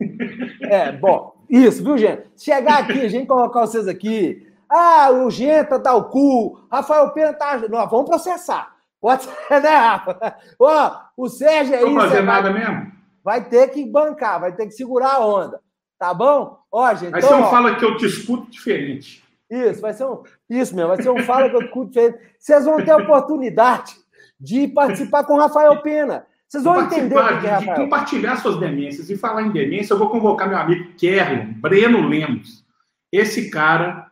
É, 0.60 0.92
bom, 0.92 1.34
isso, 1.48 1.82
viu, 1.82 1.96
gente? 1.96 2.24
Chegar 2.36 2.80
aqui, 2.80 3.00
a 3.00 3.08
gente 3.08 3.26
colocar 3.26 3.60
vocês 3.60 3.88
aqui. 3.88 4.46
Ah, 4.68 5.10
o 5.10 5.30
Genta 5.30 5.80
tá 5.80 5.94
o 5.94 6.04
cu, 6.04 6.60
Rafael 6.70 7.10
Pena 7.10 7.32
tá. 7.32 7.58
Nós 7.70 7.90
vamos 7.90 8.06
processar. 8.06 8.76
Pode 9.00 9.22
ser, 9.22 9.62
né, 9.62 9.76
Rafa? 9.76 10.36
Ó, 10.58 10.96
o 11.16 11.28
Sérgio 11.28 11.74
aí. 11.74 11.84
Não 11.84 11.94
fazer 11.94 12.20
nada 12.22 12.52
vai, 12.52 12.60
mesmo? 12.60 12.92
Vai 13.22 13.48
ter 13.48 13.68
que 13.68 13.84
bancar, 13.84 14.40
vai 14.40 14.54
ter 14.54 14.66
que 14.66 14.72
segurar 14.72 15.14
a 15.14 15.26
onda. 15.26 15.60
Tá 15.98 16.14
bom? 16.14 16.58
Ó, 16.70 16.94
gente. 16.94 17.10
Vai 17.10 17.20
então, 17.20 17.30
ser 17.30 17.36
um 17.36 17.46
ó, 17.46 17.50
fala 17.50 17.74
que 17.74 17.84
eu 17.84 17.96
te 17.96 18.06
escuto 18.06 18.50
diferente. 18.50 19.22
Isso, 19.50 19.80
vai 19.80 19.92
ser 19.92 20.04
um. 20.04 20.22
Isso 20.48 20.74
mesmo, 20.74 20.88
vai 20.88 21.02
ser 21.02 21.10
um 21.10 21.22
fala 21.24 21.48
que 21.48 21.56
eu 21.56 21.60
te 21.60 21.66
escuto 21.66 21.88
diferente. 21.88 22.18
Vocês 22.38 22.64
vão 22.64 22.84
ter 22.84 22.90
a 22.90 22.98
oportunidade 22.98 23.96
de 24.38 24.68
participar 24.68 25.24
com 25.24 25.34
o 25.34 25.38
Rafael 25.38 25.82
Pena. 25.82 26.26
Vocês 26.46 26.64
vão 26.64 26.82
entender 26.82 27.16
o 27.16 27.40
que 27.40 27.46
é, 27.46 27.50
Rafael. 27.50 27.74
De 27.74 27.82
compartilhar 27.82 28.36
suas 28.36 28.58
demências. 28.58 29.10
E 29.10 29.16
falar 29.16 29.42
em 29.42 29.50
demência, 29.50 29.92
eu 29.92 29.98
vou 29.98 30.08
convocar 30.08 30.48
meu 30.48 30.58
amigo 30.58 30.92
Kerlon, 30.96 31.52
Breno 31.54 32.08
Lemos. 32.08 32.64
Esse 33.12 33.50
cara 33.50 34.10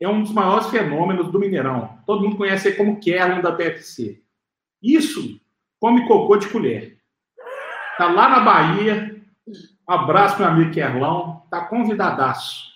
é 0.00 0.08
um 0.08 0.22
dos 0.22 0.32
maiores 0.32 0.68
fenômenos 0.68 1.30
do 1.30 1.38
Mineirão. 1.38 1.98
Todo 2.06 2.22
mundo 2.22 2.36
conhece 2.36 2.68
ele 2.68 2.76
como 2.76 3.00
Kerlon 3.00 3.42
da 3.42 3.52
PFC. 3.52 4.22
Isso 4.82 5.38
come 5.78 6.06
cocô 6.06 6.36
de 6.36 6.48
colher. 6.48 6.99
Tá 8.00 8.10
lá 8.10 8.30
na 8.30 8.40
Bahia. 8.40 9.22
Um 9.46 9.92
abraço, 9.92 10.38
meu 10.38 10.48
amigo 10.48 10.70
Kerlão. 10.70 11.42
Tá 11.50 11.66
convidadaço. 11.66 12.70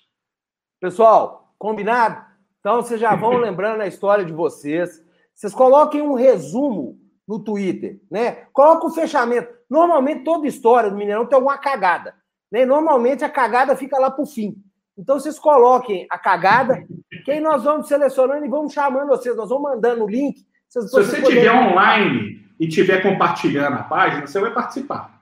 Pessoal, 0.78 1.54
combinado? 1.58 2.22
Então 2.60 2.82
vocês 2.82 3.00
já 3.00 3.16
vão 3.16 3.30
lembrando 3.40 3.80
a 3.80 3.86
história 3.86 4.22
de 4.22 4.34
vocês. 4.34 5.02
Vocês 5.34 5.54
coloquem 5.54 6.02
um 6.02 6.12
resumo 6.12 7.00
no 7.26 7.38
Twitter, 7.38 8.02
né? 8.10 8.32
Coloca 8.52 8.86
o 8.86 8.90
fechamento. 8.90 9.48
Normalmente 9.70 10.24
toda 10.24 10.46
história 10.46 10.90
do 10.90 10.96
Mineirão 10.98 11.24
tem 11.24 11.36
alguma 11.36 11.56
cagada. 11.56 12.14
Né? 12.52 12.66
Normalmente 12.66 13.24
a 13.24 13.30
cagada 13.30 13.74
fica 13.74 13.98
lá 13.98 14.10
pro 14.10 14.26
fim. 14.26 14.54
Então 14.94 15.18
vocês 15.18 15.38
coloquem 15.38 16.06
a 16.10 16.18
cagada, 16.18 16.86
que 17.24 17.32
aí 17.32 17.40
nós 17.40 17.64
vamos 17.64 17.88
selecionando 17.88 18.44
e 18.44 18.50
vamos 18.50 18.74
chamando 18.74 19.08
vocês. 19.08 19.34
Nós 19.34 19.48
vamos 19.48 19.70
mandando 19.70 20.04
o 20.04 20.06
link. 20.06 20.44
Se 20.68 20.82
você 20.82 21.18
estiver 21.18 21.50
online 21.50 22.44
e 22.60 22.66
estiver 22.66 23.02
compartilhando 23.02 23.76
a 23.76 23.84
página, 23.84 24.26
você 24.26 24.38
vai 24.38 24.52
participar. 24.52 25.13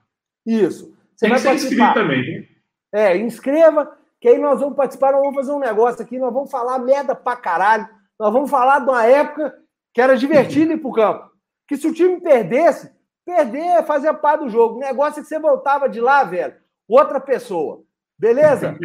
Isso. 0.47 0.97
Você 1.14 1.27
Tem 1.27 1.31
vai 1.31 1.39
que 1.39 1.43
ser 1.43 1.48
participar. 1.48 1.74
inscrito 1.74 1.94
também. 1.94 2.20
Hein? 2.20 2.48
É, 2.93 3.16
inscreva, 3.16 3.97
que 4.20 4.28
aí 4.28 4.39
nós 4.39 4.60
vamos 4.60 4.77
participar, 4.77 5.12
nós 5.12 5.23
vamos 5.23 5.35
fazer 5.35 5.52
um 5.52 5.59
negócio 5.59 6.02
aqui, 6.02 6.19
nós 6.19 6.32
vamos 6.32 6.51
falar 6.51 6.78
merda 6.78 7.14
pra 7.14 7.36
caralho. 7.36 7.89
Nós 8.19 8.32
vamos 8.32 8.51
falar 8.51 8.81
de 8.81 8.89
uma 8.89 9.05
época 9.05 9.55
que 9.93 10.01
era 10.01 10.16
divertido 10.16 10.73
ir 10.73 10.78
pro 10.78 10.93
campo. 10.93 11.31
Que 11.66 11.77
se 11.77 11.86
o 11.86 11.94
time 11.94 12.20
perdesse, 12.20 12.93
perder 13.24 13.85
fazia 13.85 14.12
parte 14.14 14.44
do 14.44 14.51
jogo. 14.51 14.77
O 14.77 14.81
negócio 14.81 15.20
é 15.20 15.23
que 15.23 15.28
você 15.28 15.39
voltava 15.39 15.89
de 15.89 16.01
lá, 16.01 16.23
velho, 16.24 16.55
outra 16.89 17.19
pessoa. 17.19 17.82
Beleza? 18.19 18.78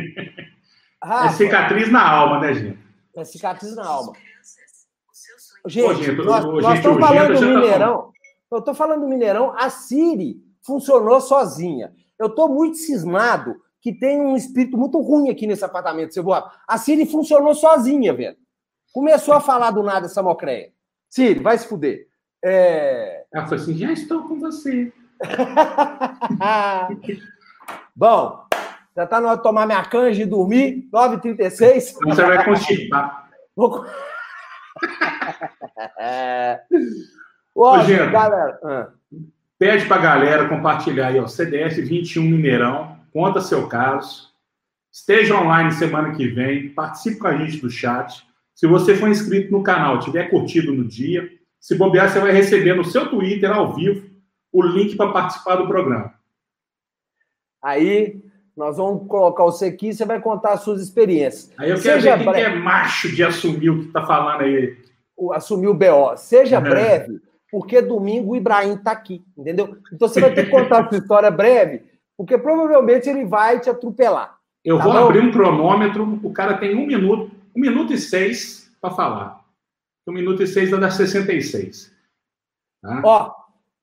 Rafa, 1.04 1.28
é 1.28 1.32
cicatriz 1.34 1.92
na 1.92 2.10
alma, 2.10 2.40
né, 2.40 2.54
gente? 2.54 2.80
É 3.16 3.24
cicatriz 3.24 3.76
na 3.76 3.86
alma. 3.86 4.14
Gente, 5.66 5.86
Ô, 5.86 5.94
gente 5.94 6.12
nós, 6.24 6.46
nós 6.46 6.66
gente, 6.66 6.78
estamos 6.78 7.00
falando 7.00 7.34
do 7.34 7.40
tá 7.40 7.46
Mineirão. 7.46 8.02
Tá 8.02 8.12
eu 8.50 8.60
estou 8.60 8.74
falando 8.74 9.02
do 9.02 9.08
Mineirão. 9.08 9.54
A 9.58 9.70
Siri 9.70 10.42
funcionou 10.68 11.20
sozinha. 11.22 11.94
Eu 12.20 12.28
estou 12.28 12.50
muito 12.50 12.78
cismado 12.78 13.56
que 13.82 13.94
tem 13.94 14.20
um 14.20 14.36
espírito 14.36 14.78
muito 14.78 15.00
ruim 15.00 15.30
aqui 15.30 15.48
nesse 15.48 15.64
apartamento, 15.64 16.14
seu 16.14 16.22
boa. 16.22 16.52
A 16.68 16.78
Siri 16.78 17.06
funcionou 17.06 17.56
sozinha, 17.56 18.14
velho. 18.14 18.36
Começou 18.94 19.34
a 19.34 19.40
falar 19.40 19.72
do 19.72 19.82
nada 19.82 20.08
essa 20.08 20.22
mocreia. 20.22 20.74
Siri, 21.10 21.40
vai 21.40 21.58
se 21.58 21.66
fuder. 21.68 22.10
É... 22.44 23.24
Ela 23.34 23.46
falou 23.46 23.64
assim: 23.64 23.78
já 23.78 23.94
estou 23.94 24.28
com 24.28 24.38
você. 24.40 24.92
Bom, 27.96 28.46
já 28.96 29.06
está 29.06 29.22
na 29.22 29.30
hora 29.30 29.38
de 29.38 29.44
tomar 29.44 29.66
minha 29.66 29.86
canja 29.86 30.22
e 30.22 30.26
dormir. 30.26 30.90
9h36. 30.92 31.94
Você 32.04 32.26
vai 32.26 32.44
constipar. 32.44 33.30
Vou... 33.56 33.86
Ô, 37.56 37.80
gente, 37.80 38.12
galera. 38.12 38.60
Ah. 38.64 38.90
Pede 39.60 39.86
pra 39.86 39.98
galera 39.98 40.48
compartilhar 40.48 41.08
aí, 41.08 41.20
ó. 41.20 41.28
CDF 41.28 41.82
21 41.82 42.24
Mineirão. 42.24 42.98
Conta 43.12 43.42
seu 43.42 43.68
caso. 43.68 44.28
Esteja 44.92 45.40
online 45.40 45.72
semana 45.72 46.12
que 46.14 46.28
vem. 46.28 46.70
Participe 46.70 47.18
com 47.18 47.28
a 47.28 47.38
gente 47.38 47.60
do 47.62 47.70
chat. 47.70 48.26
Se 48.54 48.66
você 48.66 48.96
for 48.96 49.10
inscrito 49.10 49.52
no 49.52 49.64
canal, 49.64 50.00
tiver 50.00 50.30
curtido 50.30 50.74
no 50.74 50.84
dia, 50.84 51.30
se 51.60 51.76
bobear, 51.76 52.10
você 52.10 52.20
vai 52.20 52.32
receber 52.32 52.76
no 52.76 52.84
seu 52.84 53.10
Twitter, 53.10 53.52
ao 53.52 53.76
vivo, 53.76 54.10
o 54.52 54.64
link 54.64 54.96
para 54.96 55.12
participar 55.12 55.58
do 55.58 55.68
programa. 55.68 56.14
Aí, 57.62 58.20
nós 58.56 58.78
vamos 58.78 59.08
colocar 59.08 59.44
você 59.44 59.66
aqui 59.66 59.90
e 59.90 59.94
você 59.94 60.06
vai 60.06 60.20
contar 60.20 60.54
as 60.54 60.62
suas 60.62 60.82
experiências. 60.82 61.52
Aí 61.58 61.70
eu 61.70 61.80
quero 61.80 62.02
Seja 62.02 62.16
ver 62.16 62.24
quem 62.24 62.34
breve... 62.34 62.56
é 62.56 62.60
macho 62.60 63.16
de 63.16 63.24
assumir 63.24 63.70
o 63.70 63.80
que 63.82 63.88
está 63.88 64.06
falando 64.06 64.42
aí. 64.42 64.76
O, 65.16 65.32
assumir 65.32 65.68
o 65.68 65.74
BO. 65.76 66.18
Seja 66.18 66.58
breve, 66.62 67.20
porque 67.52 67.82
domingo 67.82 68.32
o 68.32 68.36
Ibrahim 68.36 68.74
está 68.74 68.92
aqui, 68.92 69.24
entendeu? 69.38 69.78
Então 69.92 70.08
você 70.08 70.20
vai 70.20 70.34
ter 70.34 70.46
que 70.46 70.52
contar 70.52 70.86
a 70.86 70.90
sua 70.90 70.98
história 70.98 71.32
breve, 71.32 71.84
porque 72.18 72.38
provavelmente 72.38 73.10
ele 73.10 73.26
vai 73.26 73.60
te 73.60 73.70
atropelar. 73.70 74.38
Eu 74.64 74.78
tá 74.78 74.84
vou 74.84 74.94
bom? 74.94 75.00
abrir 75.00 75.22
um 75.22 75.32
cronômetro, 75.32 76.20
o 76.24 76.34
cara 76.34 76.58
tem 76.58 76.76
um 76.76 76.86
minuto, 76.86 77.32
um 77.56 77.60
minuto 77.60 77.94
e 77.94 77.98
seis 77.98 78.72
para 78.82 78.94
falar. 78.94 79.46
Um 80.08 80.14
minuto 80.14 80.44
e 80.44 80.48
seis 80.48 80.72
dá 80.72 80.90
66. 80.90 81.94
Tá? 82.82 83.02
Ó, 83.04 83.36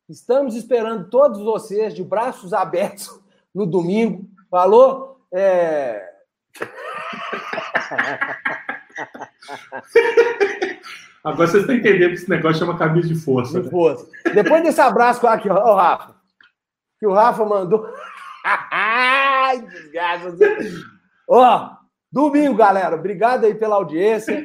estamos 0.09 0.57
esperando 0.57 1.09
todos 1.11 1.41
vocês 1.41 1.95
de 1.95 2.03
braços 2.03 2.53
abertos 2.53 3.21
no 3.55 3.67
domingo 3.67 4.27
Falou? 4.55 5.19
É... 5.33 6.13
Agora 11.25 11.49
vocês 11.49 11.63
estão 11.63 11.75
entendendo 11.75 12.11
que 12.11 12.15
esse 12.17 12.29
negócio 12.29 12.59
chama 12.59 12.77
camisa 12.77 13.09
de 13.09 13.15
força. 13.15 13.59
De 13.59 13.65
né? 13.65 13.71
força. 13.71 14.07
Depois 14.35 14.63
desse 14.63 14.81
abraço 14.81 15.27
aqui, 15.27 15.49
ó, 15.49 15.73
o 15.73 15.75
Rafa. 15.75 16.15
Que 17.01 17.07
o 17.07 17.15
Rafa 17.15 17.47
mandou. 17.47 17.89
Ai, 18.71 19.63
desgraça. 19.63 20.37
Ó, 21.27 21.71
domingo, 22.13 22.55
galera. 22.55 22.95
Obrigado 22.95 23.47
aí 23.47 23.55
pela 23.55 23.77
audiência. 23.77 24.45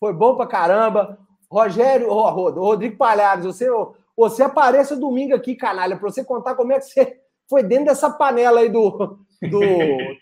Foi 0.00 0.14
bom 0.14 0.34
pra 0.36 0.46
caramba. 0.46 1.18
Rogério, 1.50 2.08
oh, 2.08 2.30
Rodrigo 2.30 2.96
Palhares, 2.96 3.44
você, 3.44 3.68
você 4.16 4.42
apareça 4.42 4.96
domingo 4.96 5.34
aqui, 5.34 5.54
canalha, 5.54 5.96
para 5.96 6.10
você 6.10 6.24
contar 6.24 6.54
como 6.54 6.72
é 6.72 6.78
que 6.78 6.86
você 6.86 7.20
foi 7.48 7.62
dentro 7.62 7.86
dessa 7.86 8.10
panela 8.10 8.60
aí 8.60 8.68
do, 8.68 9.18
do 9.42 9.60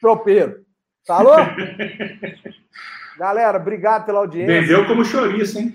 tropeiro. 0.00 0.64
Falou? 1.06 1.36
Galera, 3.18 3.58
obrigado 3.58 4.06
pela 4.06 4.20
audiência. 4.20 4.60
Vendeu 4.60 4.86
como 4.86 5.04
chouriço, 5.04 5.58
hein? 5.58 5.72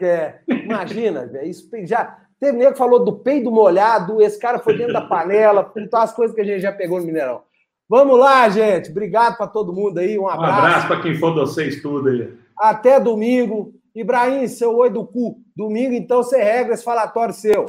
É, 0.00 0.40
imagina, 0.46 1.30
isso 1.42 1.68
já 1.84 2.18
teve 2.38 2.58
nego 2.58 2.72
que 2.72 2.78
falou 2.78 3.04
do 3.04 3.12
peido 3.12 3.50
molhado, 3.50 4.20
esse 4.20 4.38
cara 4.38 4.58
foi 4.58 4.76
dentro 4.76 4.92
da 4.92 5.00
panela, 5.00 5.64
contou 5.64 6.00
as 6.00 6.14
coisas 6.14 6.34
que 6.34 6.42
a 6.42 6.44
gente 6.44 6.60
já 6.60 6.70
pegou 6.70 7.00
no 7.00 7.06
Mineirão. 7.06 7.42
Vamos 7.88 8.18
lá, 8.18 8.48
gente. 8.48 8.90
Obrigado 8.90 9.36
para 9.36 9.46
todo 9.46 9.72
mundo 9.72 9.98
aí. 9.98 10.18
Um 10.18 10.28
abraço. 10.28 10.52
Um 10.52 10.64
abraço 10.64 10.86
para 10.88 11.02
quem 11.02 11.14
for 11.14 11.32
vocês 11.34 11.80
tudo 11.80 12.08
aí. 12.08 12.32
Até 12.58 12.98
domingo. 12.98 13.72
Ibrahim, 13.94 14.46
seu 14.48 14.76
oi 14.76 14.90
do 14.90 15.06
cu. 15.06 15.38
Domingo, 15.56 15.94
então, 15.94 16.22
você 16.22 16.42
regra 16.42 16.74
esse 16.74 16.84
falatório 16.84 17.32
seu. 17.32 17.64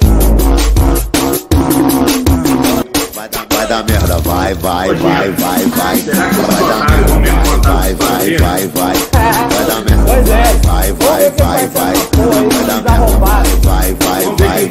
Vai 3.18 3.28
dar 3.30 3.84
merda, 3.84 4.20
vai, 4.20 4.54
vai, 4.54 4.94
vai, 4.94 5.32
vai, 5.32 5.66
vai. 5.66 5.98
Vai 5.98 6.62
dar 6.70 7.20
merda, 7.20 7.58
vai, 7.68 7.96
vai, 7.96 8.38
vai, 8.38 8.68
vai. 8.68 8.94
Vai 8.94 9.66
dar 9.66 9.82
merda, 9.82 10.14
vai, 10.62 10.94
vai, 10.94 11.32
vai, 11.32 11.68
vai. 11.68 11.96
Vai 11.98 12.64
dar 12.68 12.82
merda, 12.84 13.18
vai, 13.18 13.44
vai, 13.64 13.96
vai, 13.96 14.24
vai. 14.36 14.66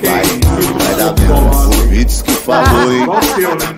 Vai 0.79 0.95
dar 0.95 1.13
merda, 1.19 1.67
o 1.67 1.89
Vitz 1.89 2.23
que 2.23 2.31
falou, 2.31 2.93
hein? 2.93 3.07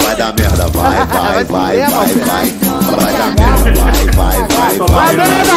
Vai 0.02 0.16
dar 0.16 0.34
merda, 0.38 0.68
vai, 0.68 1.06
vai, 1.06 1.44
vai, 1.44 1.78
vai, 1.78 2.14
vai. 2.14 2.46
Vai 2.94 3.12
dar 3.16 3.30
merda, 3.34 3.72
vai, 3.72 3.96
vai, 4.04 4.36
vai, 4.48 4.76
vai. 4.76 4.88
Vai 4.88 5.16
merda, 5.16 5.54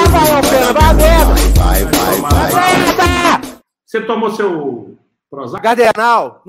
vai, 1.57 1.83
vai, 1.83 1.85
vai, 1.85 2.21
vai. 2.21 3.41
Você 3.85 3.99
tomou 3.99 4.31
seu 4.31 4.91
Prozac? 5.31 5.63
Cardenal. 5.63 6.41